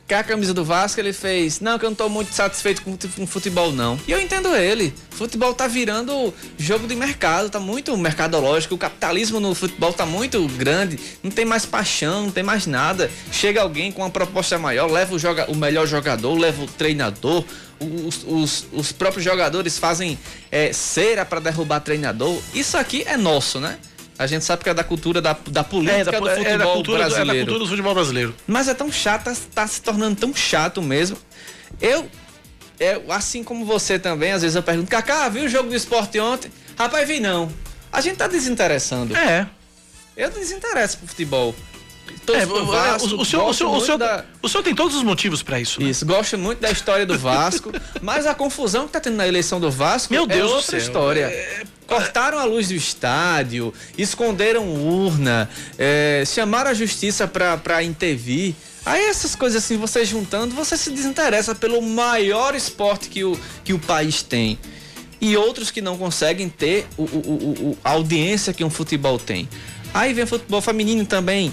quer 0.09 0.17
a 0.17 0.23
camisa 0.23 0.55
do 0.55 0.65
Vasco, 0.65 0.99
ele 0.99 1.13
fez, 1.13 1.59
não, 1.59 1.77
que 1.77 1.85
eu 1.85 1.89
não 1.91 1.95
tô 1.95 2.09
muito 2.09 2.33
satisfeito 2.33 2.81
com 2.81 2.97
o 3.23 3.27
futebol, 3.27 3.71
não. 3.71 3.99
E 4.07 4.11
eu 4.11 4.19
entendo 4.19 4.55
ele. 4.55 4.91
Futebol 5.11 5.53
tá 5.53 5.67
virando 5.67 6.33
jogo 6.57 6.87
de 6.87 6.95
mercado, 6.95 7.47
tá 7.47 7.59
muito 7.59 7.95
mercadológico. 7.95 8.73
O 8.73 8.77
capitalismo 8.77 9.39
no 9.39 9.53
futebol 9.53 9.93
tá 9.93 10.07
muito 10.07 10.47
grande, 10.47 10.99
não 11.21 11.29
tem 11.29 11.45
mais 11.45 11.63
paixão, 11.63 12.23
não 12.23 12.31
tem 12.31 12.41
mais 12.41 12.65
nada. 12.65 13.11
Chega 13.31 13.61
alguém 13.61 13.91
com 13.91 14.01
uma 14.01 14.09
proposta 14.09 14.57
maior, 14.57 14.89
leva 14.89 15.13
o, 15.13 15.19
joga, 15.19 15.45
o 15.51 15.55
melhor 15.55 15.85
jogador, 15.85 16.35
leva 16.35 16.63
o 16.63 16.67
treinador. 16.67 17.45
Os, 17.79 18.25
os, 18.25 18.65
os 18.73 18.91
próprios 18.91 19.23
jogadores 19.23 19.77
fazem 19.77 20.17
é, 20.51 20.73
cera 20.73 21.23
para 21.23 21.39
derrubar 21.39 21.81
treinador. 21.81 22.41
Isso 22.51 22.75
aqui 22.77 23.03
é 23.05 23.15
nosso, 23.15 23.59
né? 23.59 23.77
A 24.19 24.27
gente 24.27 24.43
sabe 24.43 24.65
que 24.65 24.69
é 24.69 24.73
da 24.73 24.83
cultura 24.83 25.21
da, 25.21 25.35
da 25.47 25.63
política 25.63 26.01
é, 26.01 26.03
da, 26.03 26.19
do 26.19 26.29
futebol 26.29 26.45
é 26.45 26.57
da 26.57 26.65
cultura, 26.65 26.97
brasileiro. 26.99 27.31
É 27.31 27.33
da 27.33 27.39
cultura 27.39 27.59
do 27.59 27.67
futebol 27.67 27.93
brasileiro. 27.93 28.35
Mas 28.45 28.67
é 28.67 28.73
tão 28.73 28.91
chato, 28.91 29.23
tá, 29.23 29.35
tá 29.55 29.65
se 29.65 29.81
tornando 29.81 30.17
tão 30.17 30.35
chato 30.35 30.81
mesmo. 30.81 31.17
Eu, 31.79 32.05
eu, 32.77 33.09
assim 33.13 33.45
como 33.45 33.63
você 33.63 33.97
também, 33.97 34.33
às 34.33 34.41
vezes 34.41 34.57
eu 34.57 34.61
pergunto, 34.61 34.91
Cacá, 34.91 35.29
viu 35.29 35.45
o 35.45 35.47
jogo 35.47 35.69
do 35.69 35.75
esporte 35.75 36.19
ontem? 36.19 36.51
Rapaz, 36.77 37.07
vi 37.07 37.21
não. 37.21 37.49
A 37.93 38.01
gente 38.01 38.17
tá 38.17 38.27
desinteressando. 38.27 39.15
É. 39.15 39.47
Eu 40.17 40.29
desinteresso 40.29 40.97
pro 40.97 41.07
futebol. 41.07 41.55
É, 42.33 42.45
o, 42.45 42.65
Vasco, 42.65 43.07
o, 43.15 43.21
o, 43.21 43.25
senhor, 43.25 43.49
o, 43.49 43.53
senhor, 43.53 43.75
o, 43.75 43.81
senhor, 43.81 43.97
da... 43.97 44.25
o 44.41 44.49
senhor 44.49 44.63
tem 44.63 44.75
todos 44.75 44.95
os 44.95 45.03
motivos 45.03 45.41
para 45.41 45.59
isso. 45.59 45.81
Né? 45.81 45.89
Isso, 45.89 46.05
gosto 46.05 46.37
muito 46.37 46.59
da 46.59 46.71
história 46.71 47.05
do 47.05 47.17
Vasco, 47.17 47.71
mas 48.01 48.25
a 48.25 48.33
confusão 48.35 48.87
que 48.87 48.93
tá 48.93 48.99
tendo 48.99 49.15
na 49.15 49.27
eleição 49.27 49.59
do 49.59 49.69
Vasco 49.71 50.13
Meu 50.13 50.25
Deus 50.25 50.51
é 50.51 50.55
outra 50.55 50.77
história. 50.77 51.25
É... 51.25 51.63
Cortaram 51.87 52.37
a 52.37 52.43
luz 52.43 52.67
do 52.67 52.75
estádio, 52.75 53.73
esconderam 53.97 54.63
urna, 54.63 55.49
é, 55.75 56.23
chamaram 56.23 56.69
a 56.69 56.73
justiça 56.73 57.27
para 57.27 57.83
intervir. 57.83 58.53
Aí 58.85 59.05
essas 59.05 59.35
coisas 59.35 59.63
assim, 59.63 59.75
você 59.75 60.05
juntando, 60.05 60.53
você 60.53 60.77
se 60.77 60.91
desinteressa 60.91 61.55
pelo 61.55 61.81
maior 61.81 62.53
esporte 62.53 63.09
que 63.09 63.23
o, 63.23 63.37
que 63.63 63.73
o 63.73 63.79
país 63.79 64.21
tem. 64.21 64.59
E 65.19 65.35
outros 65.35 65.71
que 65.71 65.81
não 65.81 65.97
conseguem 65.97 66.47
ter 66.47 66.87
o, 66.95 67.03
o, 67.03 67.07
o, 67.07 67.77
a 67.83 67.91
audiência 67.91 68.53
que 68.53 68.63
um 68.63 68.69
futebol 68.69 69.17
tem. 69.17 69.49
Aí 69.93 70.13
vem 70.13 70.23
o 70.23 70.27
futebol 70.27 70.61
feminino 70.61 71.05
também, 71.05 71.51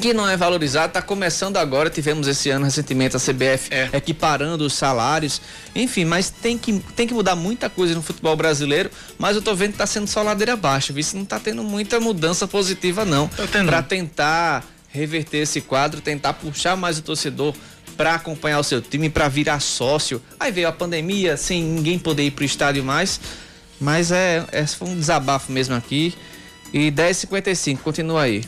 que 0.00 0.14
não 0.14 0.28
é 0.28 0.36
valorizado, 0.36 0.88
está 0.88 1.02
começando 1.02 1.56
agora, 1.56 1.90
tivemos 1.90 2.26
esse 2.26 2.50
ano 2.50 2.64
recentemente 2.64 3.16
a 3.16 3.20
CBF 3.20 3.68
é. 3.70 3.90
equiparando 3.92 4.64
os 4.64 4.72
salários, 4.72 5.40
enfim, 5.74 6.04
mas 6.04 6.30
tem 6.30 6.56
que, 6.56 6.78
tem 6.96 7.06
que 7.06 7.14
mudar 7.14 7.36
muita 7.36 7.68
coisa 7.68 7.94
no 7.94 8.02
futebol 8.02 8.34
brasileiro, 8.34 8.90
mas 9.18 9.36
eu 9.36 9.42
tô 9.42 9.54
vendo 9.54 9.72
que 9.72 9.78
tá 9.78 9.86
sendo 9.86 10.06
só 10.06 10.22
ladeira 10.22 10.54
abaixo, 10.54 10.92
viu? 10.92 11.04
não 11.14 11.24
tá 11.24 11.38
tendo 11.38 11.62
muita 11.62 12.00
mudança 12.00 12.48
positiva 12.48 13.04
não, 13.04 13.28
para 13.66 13.82
tentar 13.82 14.64
reverter 14.88 15.38
esse 15.38 15.60
quadro, 15.60 16.00
tentar 16.00 16.34
puxar 16.34 16.76
mais 16.76 16.98
o 16.98 17.02
torcedor 17.02 17.54
para 17.96 18.14
acompanhar 18.14 18.58
o 18.58 18.62
seu 18.62 18.80
time, 18.80 19.08
para 19.08 19.28
virar 19.28 19.60
sócio. 19.60 20.22
Aí 20.38 20.50
veio 20.50 20.68
a 20.68 20.72
pandemia, 20.72 21.36
sem 21.36 21.62
ninguém 21.62 21.98
poder 21.98 22.24
ir 22.24 22.30
pro 22.30 22.44
estádio 22.44 22.82
mais, 22.82 23.20
mas 23.80 24.10
é, 24.10 24.44
é 24.52 24.66
foi 24.66 24.88
um 24.88 24.96
desabafo 24.96 25.52
mesmo 25.52 25.74
aqui. 25.74 26.14
E 26.72 26.90
10h55, 26.90 27.78
continua 27.78 28.22
aí. 28.22 28.42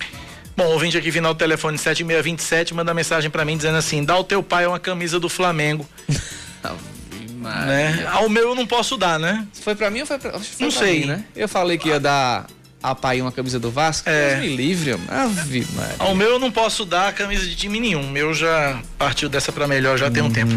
Bom, 0.56 0.66
ouvinte 0.66 0.97
aqui, 0.97 1.10
final 1.10 1.35
do 1.35 1.39
telefone 1.39 1.76
7627, 1.76 2.74
manda 2.74 2.94
mensagem 2.94 3.28
para 3.28 3.44
mim 3.44 3.56
dizendo 3.56 3.76
assim: 3.76 4.05
dá 4.05 4.14
ao 4.14 4.22
teu 4.22 4.43
pai 4.43 4.66
uma 4.66 4.78
camisa 4.78 5.18
do 5.18 5.28
Flamengo. 5.28 5.89
né? 7.66 8.06
Ao 8.12 8.28
meu 8.28 8.51
eu 8.51 8.55
não 8.55 8.66
posso 8.66 8.97
dar, 8.97 9.18
né? 9.18 9.47
Foi 9.52 9.74
para 9.74 9.90
mim 9.90 10.01
ou 10.01 10.06
foi 10.06 10.18
pra, 10.18 10.39
foi 10.39 10.66
não 10.66 10.72
pra 10.72 10.81
sei. 10.81 11.01
Mim, 11.01 11.06
né? 11.06 11.24
Eu 11.35 11.48
falei 11.48 11.76
que 11.76 11.89
ia 11.89 11.98
dar 11.98 12.47
a 12.81 12.94
pai 12.94 13.20
uma 13.20 13.32
camisa 13.32 13.59
do 13.59 13.70
Vasco. 13.70 14.09
É. 14.09 14.36
Deus 14.36 14.43
me 14.43 14.56
livre, 14.56 14.93
Ave 15.09 15.66
Maria. 15.74 15.97
Ao 15.98 16.14
meu 16.14 16.31
eu 16.31 16.39
não 16.39 16.52
posso 16.52 16.85
dar 16.85 17.12
camisa 17.12 17.44
de 17.44 17.56
time 17.56 17.81
nenhum. 17.81 18.09
Meu 18.10 18.32
já 18.32 18.81
partiu 18.97 19.28
dessa 19.28 19.51
para 19.51 19.66
melhor 19.66 19.98
já 19.98 20.10
tem 20.10 20.22
um 20.22 20.31
tempo. 20.31 20.52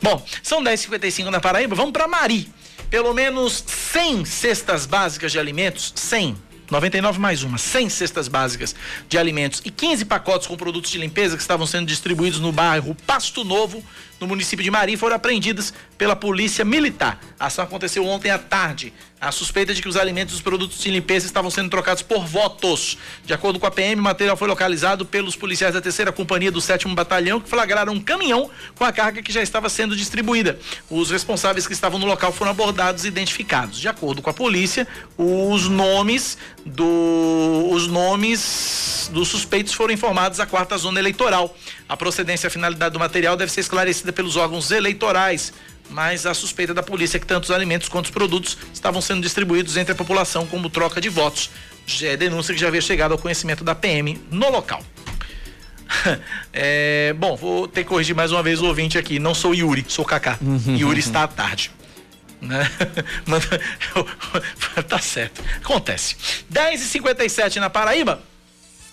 Bom, 0.00 0.24
são 0.42 0.62
10h55 0.62 1.28
na 1.28 1.40
Paraíba. 1.40 1.74
Vamos 1.74 1.92
para 1.92 2.08
Mari. 2.08 2.48
Pelo 2.88 3.12
menos 3.12 3.62
100 3.66 4.24
cestas 4.24 4.86
básicas 4.86 5.32
de 5.32 5.38
alimentos, 5.38 5.92
100 5.96 6.36
99 6.70 7.18
mais 7.18 7.42
uma, 7.42 7.58
100 7.58 7.90
cestas 7.90 8.28
básicas 8.28 8.74
de 9.08 9.18
alimentos 9.18 9.60
e 9.64 9.70
15 9.70 10.04
pacotes 10.04 10.46
com 10.46 10.56
produtos 10.56 10.90
de 10.90 10.98
limpeza 10.98 11.36
que 11.36 11.42
estavam 11.42 11.66
sendo 11.66 11.86
distribuídos 11.86 12.40
no 12.40 12.52
bairro 12.52 12.96
Pasto 13.06 13.44
Novo, 13.44 13.84
no 14.20 14.26
município 14.26 14.62
de 14.62 14.70
Mari, 14.70 14.96
foram 14.96 15.16
apreendidas 15.16 15.74
pela 15.98 16.16
Polícia 16.16 16.64
Militar. 16.64 17.20
A 17.38 17.46
ação 17.46 17.64
aconteceu 17.64 18.06
ontem 18.06 18.30
à 18.30 18.38
tarde. 18.38 18.92
A 19.24 19.32
suspeita 19.32 19.72
de 19.72 19.80
que 19.80 19.88
os 19.88 19.96
alimentos 19.96 20.34
e 20.34 20.36
os 20.36 20.42
produtos 20.42 20.78
de 20.78 20.90
limpeza 20.90 21.24
estavam 21.24 21.50
sendo 21.50 21.70
trocados 21.70 22.02
por 22.02 22.26
votos. 22.26 22.98
De 23.24 23.32
acordo 23.32 23.58
com 23.58 23.66
a 23.66 23.70
PM, 23.70 23.98
o 23.98 24.04
material 24.04 24.36
foi 24.36 24.46
localizado 24.46 25.06
pelos 25.06 25.34
policiais 25.34 25.72
da 25.72 25.80
terceira 25.80 26.12
companhia 26.12 26.52
do 26.52 26.60
7 26.60 26.86
Batalhão, 26.88 27.40
que 27.40 27.48
flagraram 27.48 27.94
um 27.94 28.00
caminhão 28.00 28.50
com 28.74 28.84
a 28.84 28.92
carga 28.92 29.22
que 29.22 29.32
já 29.32 29.40
estava 29.40 29.70
sendo 29.70 29.96
distribuída. 29.96 30.58
Os 30.90 31.10
responsáveis 31.10 31.66
que 31.66 31.72
estavam 31.72 31.98
no 31.98 32.04
local 32.04 32.32
foram 32.32 32.50
abordados 32.50 33.06
e 33.06 33.08
identificados. 33.08 33.80
De 33.80 33.88
acordo 33.88 34.20
com 34.20 34.28
a 34.28 34.34
polícia, 34.34 34.86
os 35.16 35.70
nomes 35.70 36.36
do 36.66 37.70
os 37.70 37.86
nomes 37.88 39.08
dos 39.10 39.28
suspeitos 39.28 39.72
foram 39.72 39.94
informados 39.94 40.38
à 40.38 40.44
quarta 40.44 40.76
zona 40.76 41.00
eleitoral. 41.00 41.56
A 41.88 41.96
procedência 41.96 42.46
e 42.46 42.48
a 42.48 42.50
finalidade 42.50 42.92
do 42.92 42.98
material 42.98 43.38
deve 43.38 43.50
ser 43.50 43.60
esclarecida 43.62 44.12
pelos 44.12 44.36
órgãos 44.36 44.70
eleitorais 44.70 45.50
mas 45.90 46.26
a 46.26 46.34
suspeita 46.34 46.72
da 46.74 46.82
polícia 46.82 47.16
é 47.16 47.20
que 47.20 47.26
tanto 47.26 47.44
os 47.44 47.50
alimentos 47.50 47.88
quanto 47.88 48.06
os 48.06 48.10
produtos 48.10 48.58
estavam 48.72 49.00
sendo 49.00 49.22
distribuídos 49.22 49.76
entre 49.76 49.92
a 49.92 49.94
população 49.94 50.46
como 50.46 50.68
troca 50.70 51.00
de 51.00 51.08
votos. 51.08 51.50
Já 51.86 52.08
é 52.08 52.16
denúncia 52.16 52.54
que 52.54 52.60
já 52.60 52.68
havia 52.68 52.80
chegado 52.80 53.12
ao 53.12 53.18
conhecimento 53.18 53.62
da 53.62 53.74
PM 53.74 54.20
no 54.30 54.50
local. 54.50 54.82
é, 56.52 57.14
bom, 57.16 57.36
vou 57.36 57.68
ter 57.68 57.82
que 57.82 57.88
corrigir 57.88 58.14
mais 58.14 58.32
uma 58.32 58.42
vez 58.42 58.60
o 58.60 58.66
ouvinte 58.66 58.98
aqui. 58.98 59.18
Não 59.18 59.34
sou 59.34 59.54
Yuri, 59.54 59.84
sou 59.88 60.04
Kaká. 60.04 60.38
Uhum. 60.40 60.76
Yuri 60.76 61.00
está 61.00 61.24
à 61.24 61.28
tarde. 61.28 61.70
Né? 62.40 62.70
tá 64.88 64.98
certo. 64.98 65.42
Acontece. 65.62 66.16
10h57 66.52 67.56
na 67.56 67.70
Paraíba. 67.70 68.22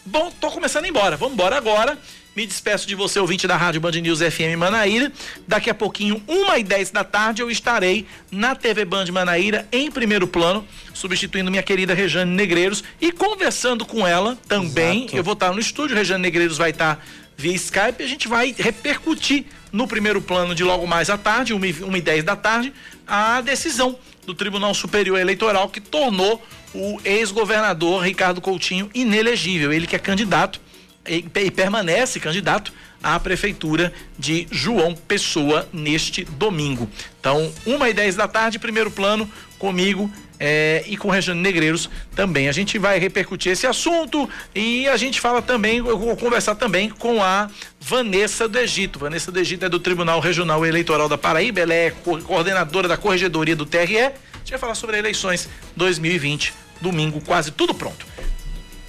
Bom, 0.06 0.32
tô 0.40 0.50
começando 0.52 0.86
a 0.86 0.88
ir 0.88 0.92
embora. 0.92 1.18
Vamos 1.18 1.34
embora 1.34 1.58
agora. 1.58 1.98
Me 2.34 2.46
despeço 2.46 2.88
de 2.88 2.96
você, 2.96 3.20
ouvinte 3.20 3.46
da 3.46 3.58
Rádio 3.58 3.82
Band 3.82 3.92
News 3.92 4.20
FM 4.20 4.56
Manaíra. 4.58 5.12
Daqui 5.46 5.70
a 5.70 5.74
pouquinho, 5.74 6.24
1 6.26 6.60
e 6.60 6.64
10 6.64 6.92
da 6.92 7.04
tarde, 7.04 7.42
eu 7.42 7.52
estarei 7.52 8.06
na 8.32 8.56
TV 8.56 8.86
Band 8.86 9.08
Manaíra, 9.12 9.68
em 9.70 9.92
primeiro 9.92 10.26
plano, 10.26 10.66
substituindo 10.94 11.52
minha 11.52 11.62
querida 11.62 11.94
Rejane 11.94 12.32
Negreiros 12.32 12.86
e 13.02 13.12
conversando 13.12 13.86
com 13.86 14.08
ela 14.08 14.38
também. 14.48 15.00
Exato. 15.00 15.18
Eu 15.18 15.24
vou 15.26 15.34
estar 15.34 15.52
no 15.52 15.60
estúdio, 15.60 15.94
Rejane 15.94 16.22
Negreiros 16.22 16.58
vai 16.58 16.70
estar 16.70 17.06
via 17.36 17.56
Skype 17.56 18.04
a 18.04 18.08
gente 18.08 18.28
vai 18.28 18.56
repercutir 18.58 19.46
no 19.72 19.88
primeiro 19.88 20.22
plano 20.22 20.54
de 20.54 20.64
logo 20.64 20.86
mais 20.86 21.10
à 21.10 21.18
tarde, 21.18 21.54
1 21.54 21.96
e 21.96 22.02
10 22.02 22.24
da 22.24 22.36
tarde, 22.36 22.72
a 23.08 23.42
decisão 23.42 23.98
do 24.26 24.36
Tribunal 24.36 24.74
Superior 24.74 25.20
Eleitoral 25.20 25.68
que 25.68 25.82
tornou 25.82 26.42
o 26.74 27.00
ex-governador 27.04 28.04
Ricardo 28.04 28.40
Coutinho 28.40 28.90
inelegível. 28.94 29.74
Ele 29.74 29.88
que 29.88 29.96
é 29.96 30.00
candidato 30.00 30.62
e, 31.08 31.52
permanece 31.52 32.20
candidato 32.20 32.72
à 33.02 33.20
prefeitura 33.20 33.92
de 34.18 34.48
João 34.52 34.94
Pessoa 34.96 35.68
neste 35.74 36.24
domingo. 36.24 36.90
Então, 37.20 37.52
uma 37.66 37.90
e 37.90 37.94
dez 37.94 38.16
da 38.16 38.28
tarde, 38.28 38.60
primeiro 38.60 38.92
plano 38.92 39.30
comigo 39.58 40.12
é, 40.40 40.84
e 40.88 40.98
com 40.98 41.10
Regiane 41.10 41.40
Negreiros 41.40 41.88
também. 42.16 42.50
A 42.50 42.52
gente 42.52 42.80
vai 42.80 42.98
repercutir 42.98 43.52
esse 43.52 43.68
assunto 43.68 44.28
e 44.56 44.88
a 44.88 44.98
gente 44.98 45.22
fala 45.22 45.40
também, 45.40 45.78
eu 45.78 45.98
vou 45.98 46.18
conversar 46.18 46.56
também 46.56 46.90
com 46.90 47.24
a 47.24 47.48
Vanessa 47.80 48.48
do 48.48 48.58
Egito. 48.58 48.98
Vanessa 48.98 49.32
do 49.32 49.40
Egito 49.40 49.66
é 49.66 49.70
do 49.70 49.80
Tribunal 49.80 50.20
Regional 50.20 50.66
Eleitoral 50.66 51.08
da 51.08 51.18
Paraíba, 51.18 51.60
ela 51.60 51.74
é 51.74 51.92
co 51.92 52.20
coordenadora 52.22 52.88
da 52.88 52.98
Corregedoria 52.98 53.56
do 53.56 53.68
TRE. 53.68 54.00
A 54.00 54.14
gente 54.40 54.50
vai 54.50 54.60
falar 54.60 54.74
sobre 54.74 54.98
eleições 54.98 55.48
2020, 55.76 56.54
domingo, 56.82 57.22
quase 57.22 57.52
tudo 57.52 57.74
pronto. 57.76 58.06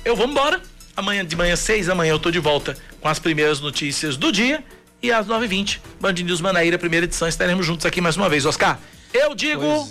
Eu 0.04 0.16
vou 0.16 0.26
embora. 0.26 0.71
Amanhã 0.96 1.24
de 1.24 1.34
manhã, 1.34 1.56
seis 1.56 1.86
da 1.86 1.94
manhã, 1.94 2.10
eu 2.10 2.18
tô 2.18 2.30
de 2.30 2.38
volta 2.38 2.76
com 3.00 3.08
as 3.08 3.18
primeiras 3.18 3.60
notícias 3.60 4.16
do 4.16 4.30
dia. 4.30 4.62
E 5.02 5.10
às 5.10 5.26
9h20, 5.26 5.80
Band 6.00 6.12
News 6.12 6.40
Manaíra, 6.40 6.78
primeira 6.78 7.06
edição, 7.06 7.26
estaremos 7.26 7.66
juntos 7.66 7.84
aqui 7.86 8.00
mais 8.00 8.16
uma 8.16 8.28
vez. 8.28 8.46
Oscar, 8.46 8.78
eu 9.12 9.34
digo. 9.34 9.88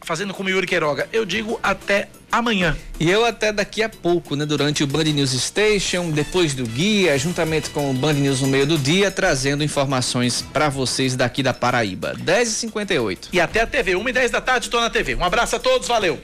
Fazendo 0.00 0.32
como 0.32 0.48
Yuri 0.48 0.66
Queiroga, 0.66 1.06
eu 1.12 1.26
digo 1.26 1.60
até 1.62 2.08
amanhã. 2.32 2.74
E 2.98 3.10
eu 3.10 3.26
até 3.26 3.52
daqui 3.52 3.82
a 3.82 3.90
pouco, 3.90 4.34
né? 4.36 4.46
Durante 4.46 4.82
o 4.82 4.86
Band 4.86 5.04
News 5.04 5.32
Station, 5.32 6.10
depois 6.10 6.54
do 6.54 6.64
guia, 6.64 7.18
juntamente 7.18 7.68
com 7.68 7.90
o 7.90 7.92
Band 7.92 8.14
News 8.14 8.40
no 8.40 8.46
meio 8.46 8.64
do 8.64 8.78
dia, 8.78 9.10
trazendo 9.10 9.62
informações 9.62 10.40
para 10.40 10.70
vocês 10.70 11.14
daqui 11.14 11.42
da 11.42 11.52
Paraíba. 11.52 12.14
10h58. 12.14 13.28
E 13.34 13.40
até 13.40 13.60
a 13.60 13.66
TV, 13.66 13.96
1 13.96 14.08
e 14.08 14.12
10 14.12 14.30
da 14.30 14.40
tarde, 14.40 14.66
estou 14.66 14.80
na 14.80 14.88
TV. 14.88 15.14
Um 15.14 15.24
abraço 15.24 15.56
a 15.56 15.58
todos, 15.58 15.86
valeu! 15.86 16.18